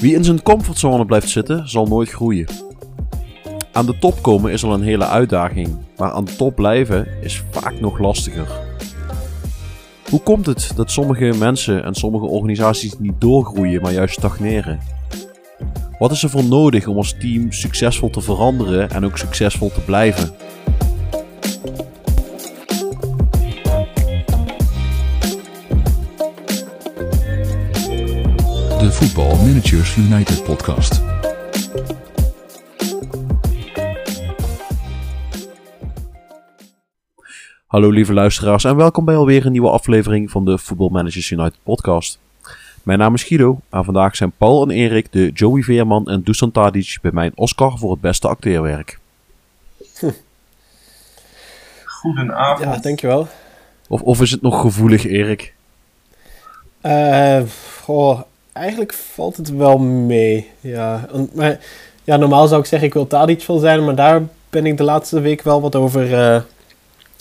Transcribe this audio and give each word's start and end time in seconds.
Wie 0.00 0.14
in 0.14 0.24
zijn 0.24 0.42
comfortzone 0.42 1.04
blijft 1.04 1.28
zitten, 1.28 1.68
zal 1.68 1.86
nooit 1.86 2.10
groeien. 2.10 2.46
Aan 3.72 3.86
de 3.86 3.98
top 3.98 4.22
komen 4.22 4.52
is 4.52 4.64
al 4.64 4.72
een 4.72 4.82
hele 4.82 5.06
uitdaging, 5.06 5.76
maar 5.96 6.10
aan 6.10 6.24
de 6.24 6.36
top 6.36 6.54
blijven 6.54 7.06
is 7.20 7.42
vaak 7.50 7.80
nog 7.80 7.98
lastiger. 7.98 8.48
Hoe 10.10 10.20
komt 10.20 10.46
het 10.46 10.72
dat 10.76 10.90
sommige 10.90 11.34
mensen 11.38 11.84
en 11.84 11.94
sommige 11.94 12.26
organisaties 12.26 12.98
niet 12.98 13.20
doorgroeien, 13.20 13.82
maar 13.82 13.92
juist 13.92 14.14
stagneren? 14.14 14.97
Wat 15.98 16.10
is 16.10 16.22
er 16.22 16.30
voor 16.30 16.44
nodig 16.44 16.86
om 16.86 16.96
als 16.96 17.14
team 17.18 17.52
succesvol 17.52 18.10
te 18.10 18.20
veranderen 18.20 18.90
en 18.90 19.04
ook 19.04 19.18
succesvol 19.18 19.70
te 19.70 19.80
blijven? 19.80 20.34
De 28.78 28.88
Football 28.90 29.36
Managers 29.36 29.96
United 29.96 30.44
podcast. 30.44 31.02
Hallo 37.66 37.90
lieve 37.90 38.12
luisteraars 38.12 38.64
en 38.64 38.76
welkom 38.76 39.04
bij 39.04 39.16
alweer 39.16 39.46
een 39.46 39.52
nieuwe 39.52 39.70
aflevering 39.70 40.30
van 40.30 40.44
de 40.44 40.58
Football 40.58 40.90
Managers 40.90 41.30
United 41.30 41.58
podcast. 41.62 42.18
Mijn 42.88 43.00
naam 43.00 43.14
is 43.14 43.22
Guido 43.22 43.60
en 43.70 43.84
vandaag 43.84 44.16
zijn 44.16 44.32
Paul 44.36 44.62
en 44.62 44.70
Erik 44.70 45.12
de 45.12 45.30
Joey 45.34 45.62
Veerman 45.62 46.06
en 46.06 46.22
Dusan 46.22 46.50
Tadic 46.50 46.98
bij 47.02 47.10
mijn 47.12 47.32
Oscar 47.34 47.78
voor 47.78 47.90
het 47.90 48.00
beste 48.00 48.28
acteerwerk. 48.28 48.98
Goedenavond. 52.00 52.74
Ja, 52.74 52.80
dankjewel. 52.80 53.28
Of, 53.88 54.00
of 54.02 54.20
is 54.20 54.30
het 54.30 54.42
nog 54.42 54.60
gevoelig 54.60 55.06
Erik? 55.06 55.54
Eh 56.80 57.40
goh, 57.82 58.20
eigenlijk 58.52 58.92
valt 58.94 59.36
het 59.36 59.50
wel 59.50 59.78
mee. 59.78 60.50
Ja, 60.60 61.08
maar, 61.34 61.58
ja, 62.04 62.16
normaal 62.16 62.46
zou 62.48 62.60
ik 62.60 62.66
zeggen 62.66 62.88
ik 62.88 62.94
wil 62.94 63.06
Tadic 63.06 63.42
veel 63.42 63.58
zijn, 63.58 63.84
maar 63.84 63.94
daar 63.94 64.22
ben 64.50 64.66
ik 64.66 64.76
de 64.76 64.84
laatste 64.84 65.20
week 65.20 65.42
wel 65.42 65.60
wat 65.60 65.74
over, 65.76 66.14
eh, 66.34 66.40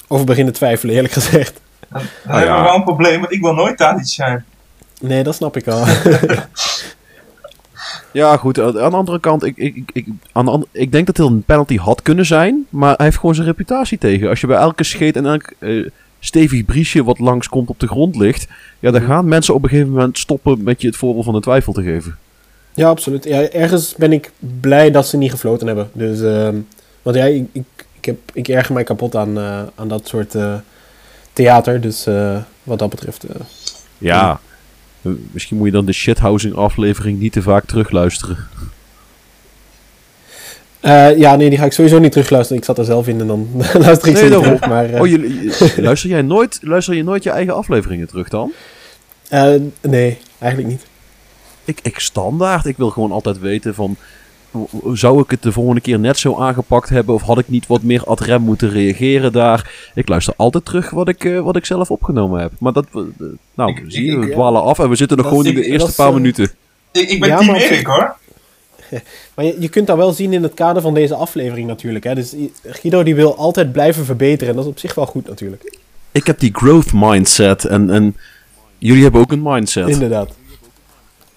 over 0.08 0.26
beginnen 0.26 0.54
twijfelen, 0.54 0.96
eerlijk 0.96 1.14
gezegd. 1.14 1.60
Dan 1.90 2.02
Ah, 2.02 2.08
hebben 2.24 2.46
ja. 2.50 2.58
we 2.58 2.64
wel 2.64 2.76
een 2.76 2.84
probleem, 2.84 3.20
want 3.20 3.32
ik 3.34 3.42
wil 3.42 3.54
nooit 3.54 3.78
Tadic 3.78 4.08
zijn. 4.08 4.46
Nee, 5.02 5.24
dat 5.24 5.36
snap 5.36 5.58
ik 5.58 5.68
al. 5.68 5.84
Ja 8.12 8.38
goed, 8.38 8.60
aan 8.60 8.72
de 8.74 8.80
andere 8.80 9.20
kant, 9.20 9.44
ik, 9.46 9.58
ik, 9.58 9.90
ik, 9.94 10.06
aan 10.32 10.46
de 10.46 10.52
andere- 10.52 10.70
ik 10.72 10.92
denk 10.92 11.06
dat 11.06 11.18
het 11.18 11.26
een 11.28 11.44
penalty 11.44 11.78
had 11.78 12.02
kunnen 12.02 12.26
zijn, 12.26 12.66
maar 12.70 12.96
hij 12.96 13.06
heeft 13.06 13.18
gewoon 13.20 13.36
zijn 13.36 13.48
reputatie 13.48 13.98
tegen. 13.98 14.30
Als 14.30 14.42
je 14.42 14.48
bij 14.48 14.58
elke 14.58 14.84
scheet 14.84 15.16
en 15.16 15.26
elk 15.26 15.52
eh, 15.60 15.88
stevig 16.20 16.66
briesje 16.66 17.04
wat 17.04 17.20
langskomt 17.20 17.70
op 17.70 17.80
de 17.80 17.88
grond 17.88 18.16
ligt, 18.16 18.48
ja, 18.80 18.92
dan 18.92 19.02
gaan 19.02 19.28
mensen 19.28 19.54
op 19.54 19.64
een 19.64 19.70
gegeven 19.70 19.92
moment 19.92 20.18
stoppen 20.18 20.64
met 20.64 20.82
je 20.82 20.88
het 20.88 20.96
voorbeeld 20.98 21.26
van 21.26 21.34
de 21.34 21.40
twijfel 21.42 21.74
te 21.74 21.84
geven. 21.84 22.18
ja, 22.74 22.90
absoluut. 22.90 23.24
Ja, 23.24 23.50
ergens 23.50 23.96
ben 23.98 24.12
ik 24.14 24.32
blij 24.62 24.92
dat 24.92 25.08
ze 25.08 25.18
niet 25.18 25.32
gefloten 25.32 25.68
hebben. 25.68 25.90
Dus, 25.94 26.22
ehm, 26.22 26.56
want 27.02 27.16
ja, 27.16 27.24
ik, 27.26 27.48
ik, 27.52 27.64
ik, 28.00 28.06
heb, 28.06 28.18
ik 28.34 28.48
erger 28.48 28.74
mij 28.74 28.84
kapot 28.84 29.16
aan, 29.16 29.38
eh, 29.38 29.62
aan 29.76 29.88
dat 29.88 30.08
soort 30.08 30.36
eh, 30.36 30.54
theater. 31.34 31.82
Dus 31.82 32.08
wat 32.64 32.80
dat 32.80 32.90
betreft... 32.90 33.26
Ja, 33.98 34.40
misschien 35.32 35.58
moet 35.58 35.66
je 35.66 35.72
dan 35.72 35.86
de 35.86 35.94
shithousing 35.94 36.56
aflevering 36.56 37.20
niet 37.20 37.32
te 37.32 37.42
vaak 37.42 37.66
terugluisteren. 37.66 38.38
eh, 40.80 41.18
ja, 41.18 41.36
nee, 41.36 41.50
die 41.50 41.58
ga 41.58 41.66
ik 41.66 41.72
sowieso 41.74 42.00
niet 42.00 42.12
terugluisteren. 42.12 42.58
Ik 42.62 42.66
zat 42.68 42.78
er 42.78 42.86
zelf 42.86 43.08
in 43.08 43.20
en 43.20 43.28
dan 43.28 43.48
luister 43.86 44.08
ik 44.08 44.14
Nee, 44.14 44.16
ze 44.16 44.24
niet 44.24 44.32
daarom. 44.32 44.44
terug. 44.44 44.70
Maar, 44.70 44.90
eh, 44.90 45.02
Oh, 45.02 45.08
je, 45.08 45.74
luister, 45.82 46.10
jij 46.10 46.22
nooit, 46.22 46.60
luister 46.62 46.94
je 46.96 47.04
nooit 47.04 47.24
je 47.24 47.30
eigen 47.30 47.56
afleveringen 47.56 48.08
terug 48.08 48.30
dan? 48.30 48.52
eh, 49.30 49.54
nee, 49.82 50.18
eigenlijk 50.40 50.72
niet. 50.72 50.86
Ik, 51.66 51.80
ik 51.82 52.00
standaard. 52.00 52.66
Ik 52.66 52.78
wil 52.78 52.90
gewoon 52.90 53.12
altijd 53.12 53.40
weten 53.40 53.76
van... 53.76 53.96
Zou 54.94 55.22
ik 55.22 55.32
het 55.32 55.44
de 55.44 55.52
volgende 55.52 55.82
keer 55.82 56.00
net 56.00 56.18
zo 56.18 56.36
aangepakt 56.36 56.90
hebben? 56.90 57.16
Of 57.16 57.22
had 57.22 57.38
ik 57.40 57.50
niet 57.50 57.68
wat 57.68 57.82
meer 57.82 58.04
ad 58.04 58.20
rem 58.20 58.42
moeten 58.42 58.70
reageren 58.70 59.32
daar? 59.32 59.90
Ik 59.96 60.08
luister 60.08 60.34
altijd 60.38 60.66
terug 60.66 60.90
wat 60.90 61.08
ik, 61.08 61.24
eh, 61.26 61.40
wat 61.40 61.56
ik 61.56 61.66
zelf 61.66 61.92
opgenomen 61.92 62.42
heb. 62.42 62.52
Maar 62.60 62.74
dat... 62.74 62.86
eh, 62.94 63.02
nou, 63.56 63.72
Ik- 63.72 63.84
zie 63.88 64.06
je, 64.06 64.18
we 64.20 64.26
ja. 64.26 64.32
dwalen 64.34 64.62
af 64.64 64.80
en 64.80 64.90
we 64.90 64.96
zitten 64.96 65.18
nog 65.18 65.26
Dat 65.26 65.36
gewoon 65.36 65.50
in 65.52 65.62
de 65.62 65.66
eerste 65.68 65.94
paar 65.96 66.08
eh, 66.08 66.14
minuten. 66.14 66.52
Ik, 66.92 67.10
ik 67.10 67.20
ben 67.20 67.30
Ja, 67.30 67.38
team 67.38 67.56
Erik 67.56 67.86
hoor. 67.88 68.16
Maar 69.36 69.46
je, 69.46 69.56
je 69.60 69.70
kunt 69.70 69.88
dat 69.88 69.98
wel 69.98 70.12
zien 70.12 70.34
in 70.34 70.44
het 70.44 70.54
kader 70.54 70.82
van 70.82 70.94
deze 70.94 71.16
aflevering 71.16 71.68
natuurlijk. 71.68 72.04
Hè? 72.04 72.16
Dus 72.16 72.36
Guido 72.64 73.04
die 73.04 73.16
wil 73.16 73.36
altijd 73.38 73.72
blijven 73.72 74.06
verbeteren. 74.06 74.50
En 74.50 74.56
dat 74.56 74.64
is 74.66 74.72
op 74.72 74.80
zich 74.80 74.96
wel 74.96 75.06
goed 75.06 75.28
natuurlijk. 75.28 75.78
Ik 76.12 76.28
heb 76.28 76.40
die 76.40 76.52
growth 76.54 76.94
mindset 76.94 77.66
en, 77.66 77.90
en 77.90 78.16
jullie 78.78 79.04
hebben 79.04 79.22
ook 79.22 79.32
een 79.32 79.42
mindset. 79.44 79.88
Inderdaad. 79.88 80.30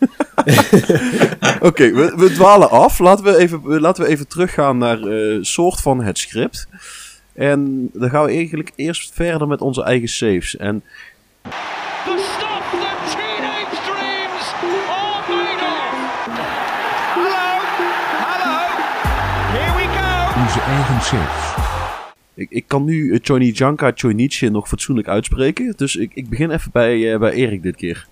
Oké, 1.68 1.92
we, 1.92 2.12
we 2.16 2.30
dwalen 2.32 2.70
af. 2.70 2.98
Laten 2.98 3.24
we 3.24 3.36
even, 3.36 3.80
laten 3.80 4.04
we 4.04 4.10
even 4.10 4.28
teruggaan 4.28 4.78
naar 4.78 5.02
eh 5.02 5.38
soort 5.40 5.80
van 5.80 6.02
het 6.02 6.18
script. 6.18 6.68
En 7.32 7.90
dan 7.92 8.10
gaan 8.10 8.24
we 8.24 8.30
eigenlijk 8.30 8.72
eerst 8.76 9.14
verder 9.14 9.48
met 9.48 9.60
onze 9.60 9.82
eigen 9.82 10.08
saves. 10.08 10.56
En 10.56 10.82
The 12.04 12.16
stuff 12.34 12.70
that 12.70 12.98
teenage 13.12 13.76
dreams 13.86 14.46
are 14.88 15.22
made 15.28 15.62
of. 15.68 15.94
Hello, 17.14 17.48
hello, 18.26 18.58
here 19.56 19.74
we 19.76 19.86
go. 19.98 20.40
Onze 20.42 20.60
eigen 20.60 21.00
saves. 21.00 21.54
ik, 22.34 22.50
ik 22.50 22.64
kan 22.66 22.84
nu 22.84 22.94
uh, 22.94 23.18
Chonijanka 23.22 23.92
Choinichi 23.94 24.50
nog 24.50 24.68
fatsoenlijk 24.68 25.08
uitspreken. 25.08 25.72
Dus 25.76 25.96
ik, 25.96 26.10
ik 26.14 26.28
begin 26.28 26.50
even 26.50 26.70
bij, 26.72 27.12
eh, 27.12 27.18
bij 27.18 27.32
Erik 27.32 27.62
dit 27.62 27.76
keer. 27.76 28.06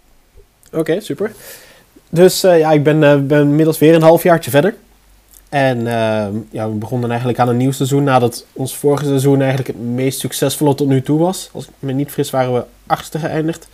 Oké, 0.73 1.01
super. 1.01 1.33
Dus 2.11 2.45
eh, 2.45 2.59
ja, 2.59 2.73
ik 2.73 2.83
ben, 2.83 3.27
ben 3.27 3.41
inmiddels 3.41 3.79
weer 3.79 3.95
een 3.95 4.03
halfjaartje 4.03 4.51
verder. 4.51 4.75
En 5.49 5.87
eh, 5.87 6.27
ja, 6.51 6.69
we 6.69 6.75
begonnen 6.75 7.09
eigenlijk 7.09 7.39
aan 7.39 7.49
een 7.49 7.57
nieuw 7.57 7.73
seizoen 7.73 8.05
nadat 8.05 8.47
ons 8.53 8.77
vorige 8.77 9.05
seizoen 9.05 9.39
eigenlijk 9.39 9.69
het 9.69 9.87
meest 9.87 10.19
succesvolle 10.19 10.75
tot 10.75 10.89
nu 10.89 11.03
toe 11.03 11.19
was. 11.19 11.51
Als 11.53 11.65
ik 11.65 11.71
me 11.79 11.93
niet 11.93 12.11
fris 12.11 12.31
waren 12.31 12.55
we 12.55 12.65
achtste 12.87 13.19
geëindigd. 13.19 13.69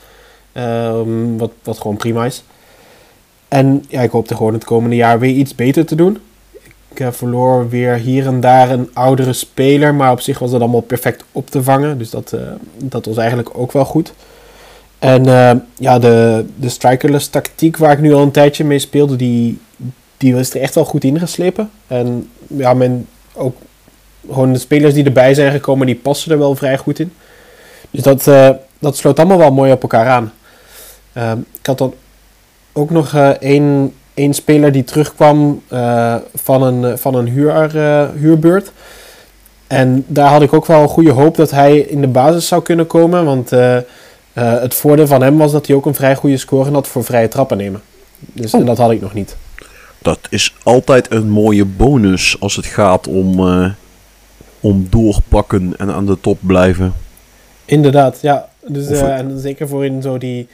Ehm, 0.52 1.36
wat, 1.36 1.50
wat 1.62 1.78
gewoon 1.78 1.96
prima 1.96 2.24
is. 2.24 2.44
En 3.48 3.84
ja, 3.88 4.00
ik 4.00 4.10
hoopte 4.10 4.36
gewoon 4.36 4.52
het 4.52 4.64
komende 4.64 4.96
jaar 4.96 5.18
weer 5.18 5.34
iets 5.34 5.54
beter 5.54 5.86
te 5.86 5.94
doen. 5.94 6.18
Ik 6.88 7.00
eh, 7.00 7.10
verloor 7.10 7.68
weer 7.68 7.94
hier 7.94 8.26
en 8.26 8.40
daar 8.40 8.70
een 8.70 8.90
oudere 8.92 9.32
speler, 9.32 9.94
maar 9.94 10.12
op 10.12 10.20
zich 10.20 10.38
was 10.38 10.50
dat 10.50 10.60
allemaal 10.60 10.80
perfect 10.80 11.24
op 11.32 11.50
te 11.50 11.62
vangen. 11.62 11.98
Dus 11.98 12.10
dat, 12.10 12.36
dat 12.76 13.04
was 13.04 13.16
eigenlijk 13.16 13.58
ook 13.58 13.72
wel 13.72 13.84
goed. 13.84 14.12
En 15.04 15.26
eh, 15.26 15.50
ja, 15.78 15.98
de, 15.98 16.44
de 16.56 16.68
strikerless 16.68 17.28
tactiek 17.28 17.76
waar 17.76 17.92
ik 17.92 18.00
nu 18.00 18.14
al 18.14 18.22
een 18.22 18.30
tijdje 18.30 18.64
mee 18.64 18.78
speelde, 18.78 19.16
die, 19.16 19.58
die 20.16 20.36
is 20.36 20.54
er 20.54 20.60
echt 20.60 20.74
wel 20.74 20.84
goed 20.84 21.04
ingeslepen. 21.04 21.70
En 21.86 22.30
ja, 22.46 22.74
men 22.74 23.06
ook 23.34 23.56
gewoon 24.28 24.52
de 24.52 24.58
spelers 24.58 24.94
die 24.94 25.04
erbij 25.04 25.34
zijn 25.34 25.52
gekomen, 25.52 25.86
die 25.86 25.96
passen 25.96 26.32
er 26.32 26.38
wel 26.38 26.54
vrij 26.54 26.78
goed 26.78 26.98
in. 26.98 27.12
Dus 27.90 28.02
dat, 28.02 28.26
eh, 28.26 28.50
dat 28.78 28.96
sloot 28.96 29.18
allemaal 29.18 29.38
wel 29.38 29.52
mooi 29.52 29.72
op 29.72 29.82
elkaar 29.82 30.08
aan. 30.08 30.32
Ehm, 31.12 31.38
ik 31.38 31.66
had 31.66 31.78
dan 31.78 31.94
ook 32.72 32.90
nog 32.90 33.14
eh, 33.14 33.28
één, 33.28 33.94
één 34.14 34.34
speler 34.34 34.72
die 34.72 34.84
terugkwam 34.84 35.62
van 36.34 36.62
een, 36.62 36.98
van 36.98 37.14
een 37.14 37.28
huur, 37.28 37.70
huurbeurt. 38.16 38.72
En 39.66 40.04
daar 40.06 40.28
had 40.28 40.42
ik 40.42 40.52
ook 40.52 40.66
wel 40.66 40.88
goede 40.88 41.12
hoop 41.12 41.36
dat 41.36 41.50
hij 41.50 41.78
in 41.78 42.00
de 42.00 42.08
basis 42.08 42.48
zou 42.48 42.62
kunnen 42.62 42.86
komen. 42.86 43.24
Want 43.24 43.50
eh, 44.34 44.60
het 44.60 44.74
voordeel 44.74 45.06
van 45.06 45.22
hem 45.22 45.36
was 45.38 45.52
dat 45.52 45.66
hij 45.66 45.76
ook 45.76 45.86
een 45.86 45.94
vrij 45.94 46.16
goede 46.16 46.36
score 46.36 46.70
had 46.70 46.88
voor 46.88 47.04
vrije 47.04 47.28
trappen 47.28 47.56
nemen. 47.56 47.82
Dus, 48.18 48.52
En 48.52 48.64
dat 48.64 48.78
had 48.78 48.90
ik 48.90 49.00
nog 49.00 49.14
niet. 49.14 49.36
Dat 50.02 50.18
is 50.30 50.54
altijd 50.62 51.10
een 51.10 51.28
mooie 51.30 51.64
bonus 51.64 52.36
als 52.40 52.56
het 52.56 52.66
gaat 52.66 53.06
om, 53.08 53.38
eh, 53.48 53.70
om 54.60 54.86
doorpakken 54.90 55.74
en 55.78 55.90
aan 55.92 56.06
de 56.06 56.20
top 56.20 56.38
blijven. 56.40 56.94
Inderdaad, 57.64 58.18
ja. 58.20 58.48
Dus, 58.66 58.86
eh, 58.88 59.18
en 59.18 59.38
zeker 59.38 59.68
voor 59.68 59.84
in 59.84 60.02
zo 60.02 60.18
die, 60.18 60.48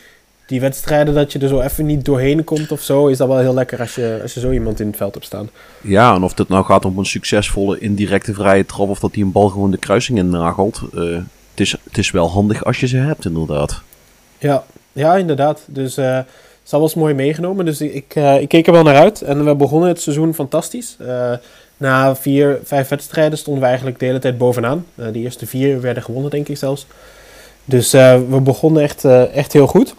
die 0.46 0.60
wedstrijden 0.60 1.14
dat 1.14 1.32
je 1.32 1.38
er 1.38 1.48
zo 1.48 1.60
even 1.60 1.86
niet 1.86 2.04
doorheen 2.04 2.44
komt 2.44 2.72
of 2.72 2.80
zo, 2.80 3.06
is 3.06 3.16
dat 3.18 3.28
wel 3.28 3.38
heel 3.38 3.54
lekker 3.54 3.80
als 3.80 3.94
je, 3.94 4.18
als 4.22 4.34
je 4.34 4.40
zo 4.40 4.50
iemand 4.50 4.80
in 4.80 4.86
het 4.86 4.96
veld 4.96 5.14
hebt 5.14 5.26
staan. 5.26 5.50
Ja, 5.80 6.14
en 6.14 6.22
of 6.22 6.36
het 6.38 6.48
nou 6.48 6.64
gaat 6.64 6.84
om 6.84 6.98
een 6.98 7.06
succesvolle 7.06 7.78
indirecte 7.78 8.34
vrije 8.34 8.66
trap 8.66 8.88
of 8.88 8.98
dat 8.98 9.14
hij 9.14 9.22
een 9.22 9.32
bal 9.32 9.48
gewoon 9.48 9.70
de 9.70 9.76
kruising 9.78 10.18
in 10.18 10.28
nagelt. 10.28 10.80
eh, 10.94 11.16
het, 11.50 11.60
is, 11.60 11.76
het 11.84 11.98
is 11.98 12.10
wel 12.10 12.30
handig 12.30 12.64
als 12.64 12.80
je 12.80 12.86
ze 12.86 12.96
hebt, 12.96 13.24
inderdaad. 13.24 13.82
Ja, 14.38 14.64
ja 14.92 15.16
inderdaad. 15.16 15.60
Dus 15.66 15.96
eh 15.96 16.18
ze 16.70 16.78
was 16.78 16.94
mooi 16.94 17.14
meegenomen. 17.14 17.64
Dus 17.64 17.80
ik, 17.80 18.14
eh, 18.14 18.40
ik 18.40 18.48
keek 18.48 18.66
er 18.66 18.72
wel 18.72 18.82
naar 18.82 18.96
uit. 18.96 19.22
En 19.22 19.44
we 19.44 19.54
begonnen 19.54 19.88
het 19.88 20.00
seizoen 20.00 20.34
fantastisch. 20.34 20.96
Eh, 20.98 21.32
na 21.76 22.16
vier, 22.16 22.58
vijf 22.64 22.88
wedstrijden 22.88 23.38
stonden 23.38 23.62
we 23.62 23.68
eigenlijk 23.68 23.98
de 23.98 24.04
hele 24.06 24.18
tijd 24.18 24.38
bovenaan. 24.38 24.86
Eh, 24.94 25.06
de 25.12 25.18
eerste 25.18 25.46
vier 25.46 25.80
werden 25.80 26.02
gewonnen, 26.02 26.30
denk 26.30 26.48
ik 26.48 26.56
zelfs. 26.56 26.86
Dus 27.64 27.90
we 27.90 28.40
begonnen 28.42 28.82
echt, 28.82 29.04
echt 29.04 29.52
heel 29.52 29.66
goed. 29.66 29.94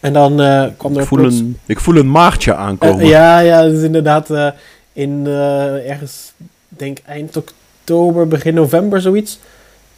En 0.00 0.12
dan 0.12 0.36
kwam 0.76 0.94
er 0.94 1.00
Ik 1.00 1.06
voel, 1.06 1.18
plots- 1.18 1.38
een, 1.38 1.58
ik 1.66 1.80
voel 1.80 1.96
een 1.96 2.10
maartje 2.10 2.54
aankomen. 2.54 3.06
Ja, 3.06 3.38
ja, 3.38 3.62
dus 3.62 3.82
inderdaad 3.82 4.28
in 4.92 5.26
ergens 5.86 6.32
denk 6.68 6.98
eind 7.06 7.36
oktober, 7.36 8.28
begin 8.28 8.54
november 8.54 9.00
zoiets, 9.00 9.38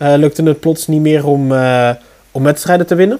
eh, 0.02 0.14
lukte 0.16 0.43
het 0.43 0.60
plots 0.60 0.87
niet 0.87 1.00
meer 1.00 1.26
om, 1.26 1.52
eh, 1.52 1.90
om 2.31 2.43
wedstrijden 2.43 2.87
te 2.87 2.94
winnen. 2.94 3.19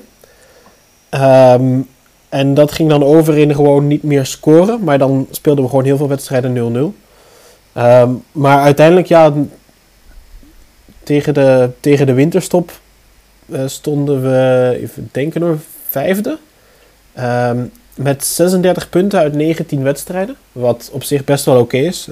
Ehm, 1.09 1.81
en 2.29 2.55
dat 2.55 2.73
ging 2.73 2.89
dan 2.89 3.05
over 3.05 3.39
in 3.39 3.55
gewoon 3.55 3.87
niet 3.87 4.03
meer 4.03 4.27
scoren, 4.27 4.85
maar 4.85 4.99
dan 4.99 5.27
speelden 5.31 5.65
we 5.65 5.71
gewoon 5.71 5.85
heel 5.85 5.97
veel 5.97 6.09
wedstrijden 6.09 6.53
0-0. 6.53 6.95
Ehm, 7.73 8.11
maar 8.33 8.61
uiteindelijk, 8.61 9.07
ja, 9.07 9.33
tegen 11.03 11.35
de, 11.35 11.71
tegen 11.81 12.07
de 12.07 12.13
winterstop 12.13 12.73
eh, 13.53 13.61
stonden 13.67 14.23
we, 14.23 14.79
even 14.81 15.09
denken 15.13 15.43
hoor, 15.43 15.59
vijfde. 15.89 16.39
Ehm, 17.13 17.65
met 17.95 18.25
36 18.25 18.89
punten 18.89 19.19
uit 19.19 19.35
19 19.35 19.83
wedstrijden. 19.83 20.37
Wat 20.53 20.91
op 20.93 21.03
zich 21.03 21.25
best 21.25 21.45
wel 21.45 21.61
oké 21.61 21.77
is. 21.77 22.09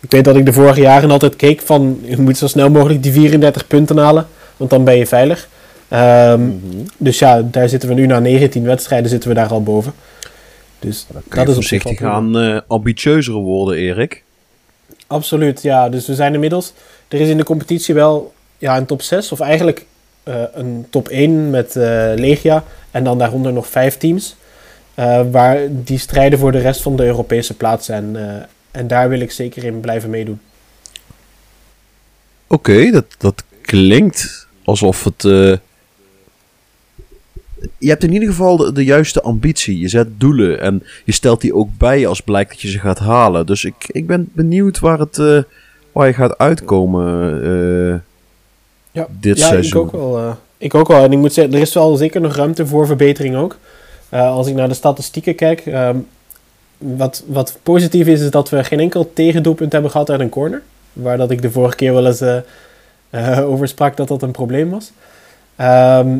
Ik 0.00 0.10
weet 0.10 0.24
dat 0.24 0.36
ik 0.36 0.44
de 0.46 0.52
vorige 0.52 0.80
jaren 0.80 1.10
altijd 1.10 1.36
keek 1.36 1.60
van... 1.60 2.00
Je 2.02 2.18
moet 2.18 2.36
zo 2.36 2.46
snel 2.46 2.70
mogelijk 2.70 3.02
die 3.02 3.12
34 3.12 3.66
punten 3.66 3.98
halen. 3.98 4.26
Want 4.56 4.70
dan 4.70 4.84
ben 4.84 4.96
je 4.96 5.06
veilig. 5.06 5.48
Ehm, 5.88 6.40
Mhm. 6.42 6.56
Dus 6.96 7.18
ja, 7.18 7.42
daar 7.42 7.68
zitten 7.68 7.88
we 7.88 7.94
nu 7.94 8.06
na 8.06 8.18
19 8.18 8.64
wedstrijden 8.64 9.10
zitten 9.10 9.28
we 9.28 9.34
daar 9.34 9.48
al 9.50 9.62
boven. 9.62 9.92
Dus 10.78 11.06
dat 11.08 11.22
je 11.24 11.34
is 11.34 11.40
op 11.40 11.46
zich 11.46 11.54
voorzichtig 11.54 12.00
wel 12.00 12.20
prima. 12.20 12.42
aan 12.44 12.56
eh 12.56 12.60
ambitieuzer 12.66 13.34
worden, 13.34 13.76
Erik. 13.78 14.22
Absoluut, 15.06 15.62
ja. 15.62 15.88
Dus 15.88 16.06
we 16.06 16.14
zijn 16.14 16.34
inmiddels... 16.34 16.72
Er 17.08 17.20
is 17.20 17.28
in 17.28 17.36
de 17.36 17.44
competitie 17.44 17.94
wel 17.94 18.32
ja, 18.58 18.76
een 18.76 18.86
top 18.86 19.02
6. 19.02 19.32
Of 19.32 19.40
eigenlijk 19.40 19.86
eh, 20.22 20.34
een 20.54 20.86
top 20.90 21.08
1 21.08 21.50
met 21.50 21.76
eh, 21.76 21.82
Legia. 22.14 22.64
En 22.90 23.04
dan 23.04 23.18
daaronder 23.18 23.52
nog 23.52 23.66
vijf 23.66 23.96
teams. 23.96 24.36
waar 25.30 25.58
die 25.70 25.98
strijden 25.98 26.38
voor 26.38 26.52
de 26.52 26.58
rest 26.58 26.82
van 26.82 26.96
de 26.96 27.04
Europese 27.04 27.54
plaats. 27.56 27.88
En, 27.88 28.16
en 28.70 28.86
daar 28.86 29.08
wil 29.08 29.20
ik 29.20 29.30
zeker 29.30 29.64
in 29.64 29.80
blijven 29.80 30.10
meedoen. 30.10 30.40
Oké, 32.46 32.90
dat, 32.90 33.04
dat 33.18 33.44
klinkt 33.60 34.46
alsof 34.64 35.04
het. 35.04 35.24
eh, 35.24 35.56
Je 37.78 37.88
hebt 37.88 38.02
in 38.04 38.12
ieder 38.12 38.28
geval 38.28 38.56
de, 38.56 38.72
de 38.72 38.84
juiste 38.84 39.22
ambitie. 39.22 39.78
Je 39.78 39.88
zet 39.88 40.08
doelen 40.20 40.60
en 40.60 40.82
je 41.04 41.12
stelt 41.12 41.40
die 41.40 41.54
ook 41.54 41.68
bij 41.78 42.06
als 42.06 42.20
blijkt 42.20 42.50
dat 42.50 42.60
je 42.60 42.68
ze 42.70 42.78
gaat 42.78 42.98
halen. 42.98 43.46
Dus 43.46 43.64
ik, 43.64 43.74
ik 43.86 44.06
ben 44.06 44.28
benieuwd 44.32 44.78
waar, 44.78 44.98
het, 44.98 45.18
eh, 45.18 45.42
waar 45.92 46.06
je 46.06 46.12
gaat 46.12 46.38
uitkomen 46.38 47.42
eh, 47.42 48.00
Ja, 48.90 49.06
dit 49.20 49.38
ja, 49.38 49.46
seizoen. 49.46 49.86
Ik 49.86 49.94
ook, 49.94 50.00
wel, 50.00 50.18
eh, 50.18 50.32
ik 50.58 50.74
ook 50.74 50.88
wel. 50.88 51.04
En 51.04 51.12
ik 51.12 51.18
moet 51.18 51.32
zeggen, 51.32 51.54
er 51.54 51.60
is 51.60 51.74
wel 51.74 51.96
zeker 51.96 52.20
nog 52.20 52.34
ruimte 52.36 52.66
voor 52.66 52.86
verbetering 52.86 53.36
ook. 53.36 53.56
Eh, 54.08 54.28
als 54.30 54.46
ik 54.46 54.54
naar 54.54 54.68
de 54.68 54.74
statistieken 54.74 55.34
kijk. 55.34 55.60
ehm, 55.66 55.96
wat, 56.78 57.24
wat 57.26 57.58
positief 57.62 58.06
is, 58.06 58.20
is 58.20 58.30
dat 58.30 58.48
we 58.48 58.64
geen 58.64 58.80
enkel 58.80 59.10
tegendoelpunt 59.12 59.72
hebben 59.72 59.90
gehad 59.90 60.10
uit 60.10 60.20
een 60.20 60.28
corner. 60.28 60.62
Waar 60.92 61.16
dat 61.16 61.30
ik 61.30 61.42
de 61.42 61.50
vorige 61.50 61.76
keer 61.76 61.92
wel 61.92 62.06
eens 62.06 62.20
eh, 62.20 62.38
eh, 63.10 63.48
over 63.50 63.68
sprak 63.68 63.96
dat 63.96 64.08
dat 64.08 64.22
een 64.22 64.30
probleem 64.30 64.70
was. 64.70 64.92
Ehm, 65.56 66.16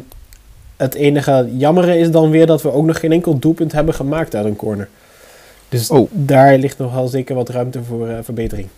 het 0.76 0.94
enige 0.94 1.48
jammere 1.56 1.98
is 1.98 2.10
dan 2.10 2.30
weer 2.30 2.46
dat 2.46 2.62
we 2.62 2.72
ook 2.72 2.84
nog 2.86 3.00
geen 3.00 3.12
enkel 3.12 3.38
doelpunt 3.38 3.72
hebben 3.72 3.94
gemaakt 3.94 4.34
uit 4.34 4.44
een 4.46 4.56
corner. 4.56 4.88
Dus 5.68 5.90
Oh. 5.90 6.10
daar 6.12 6.58
ligt 6.58 6.78
nog 6.78 6.94
wel 6.94 7.08
zeker 7.08 7.34
wat 7.34 7.48
ruimte 7.48 7.82
voor 7.82 8.08
eh, 8.08 8.18
verbetering. 8.22 8.68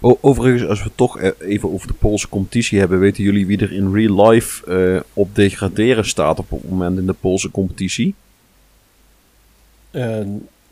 O- 0.00 0.18
overigens, 0.20 0.66
als 0.68 0.82
we 0.82 0.90
toch 0.94 1.20
even 1.38 1.72
over 1.72 1.86
de 1.86 1.92
Poolse 1.92 2.28
competitie 2.28 2.78
hebben, 2.78 2.98
weten 2.98 3.24
jullie 3.24 3.46
wie 3.46 3.58
er 3.60 3.72
in 3.72 3.92
real 3.94 4.28
life 4.30 5.04
op 5.12 5.34
degraderen 5.34 6.04
staat 6.04 6.38
op 6.38 6.50
het 6.50 6.70
moment 6.70 6.98
in 6.98 7.06
de 7.06 7.12
Poolse 7.12 7.50
competitie? 7.50 8.14
Eh, 9.90 10.16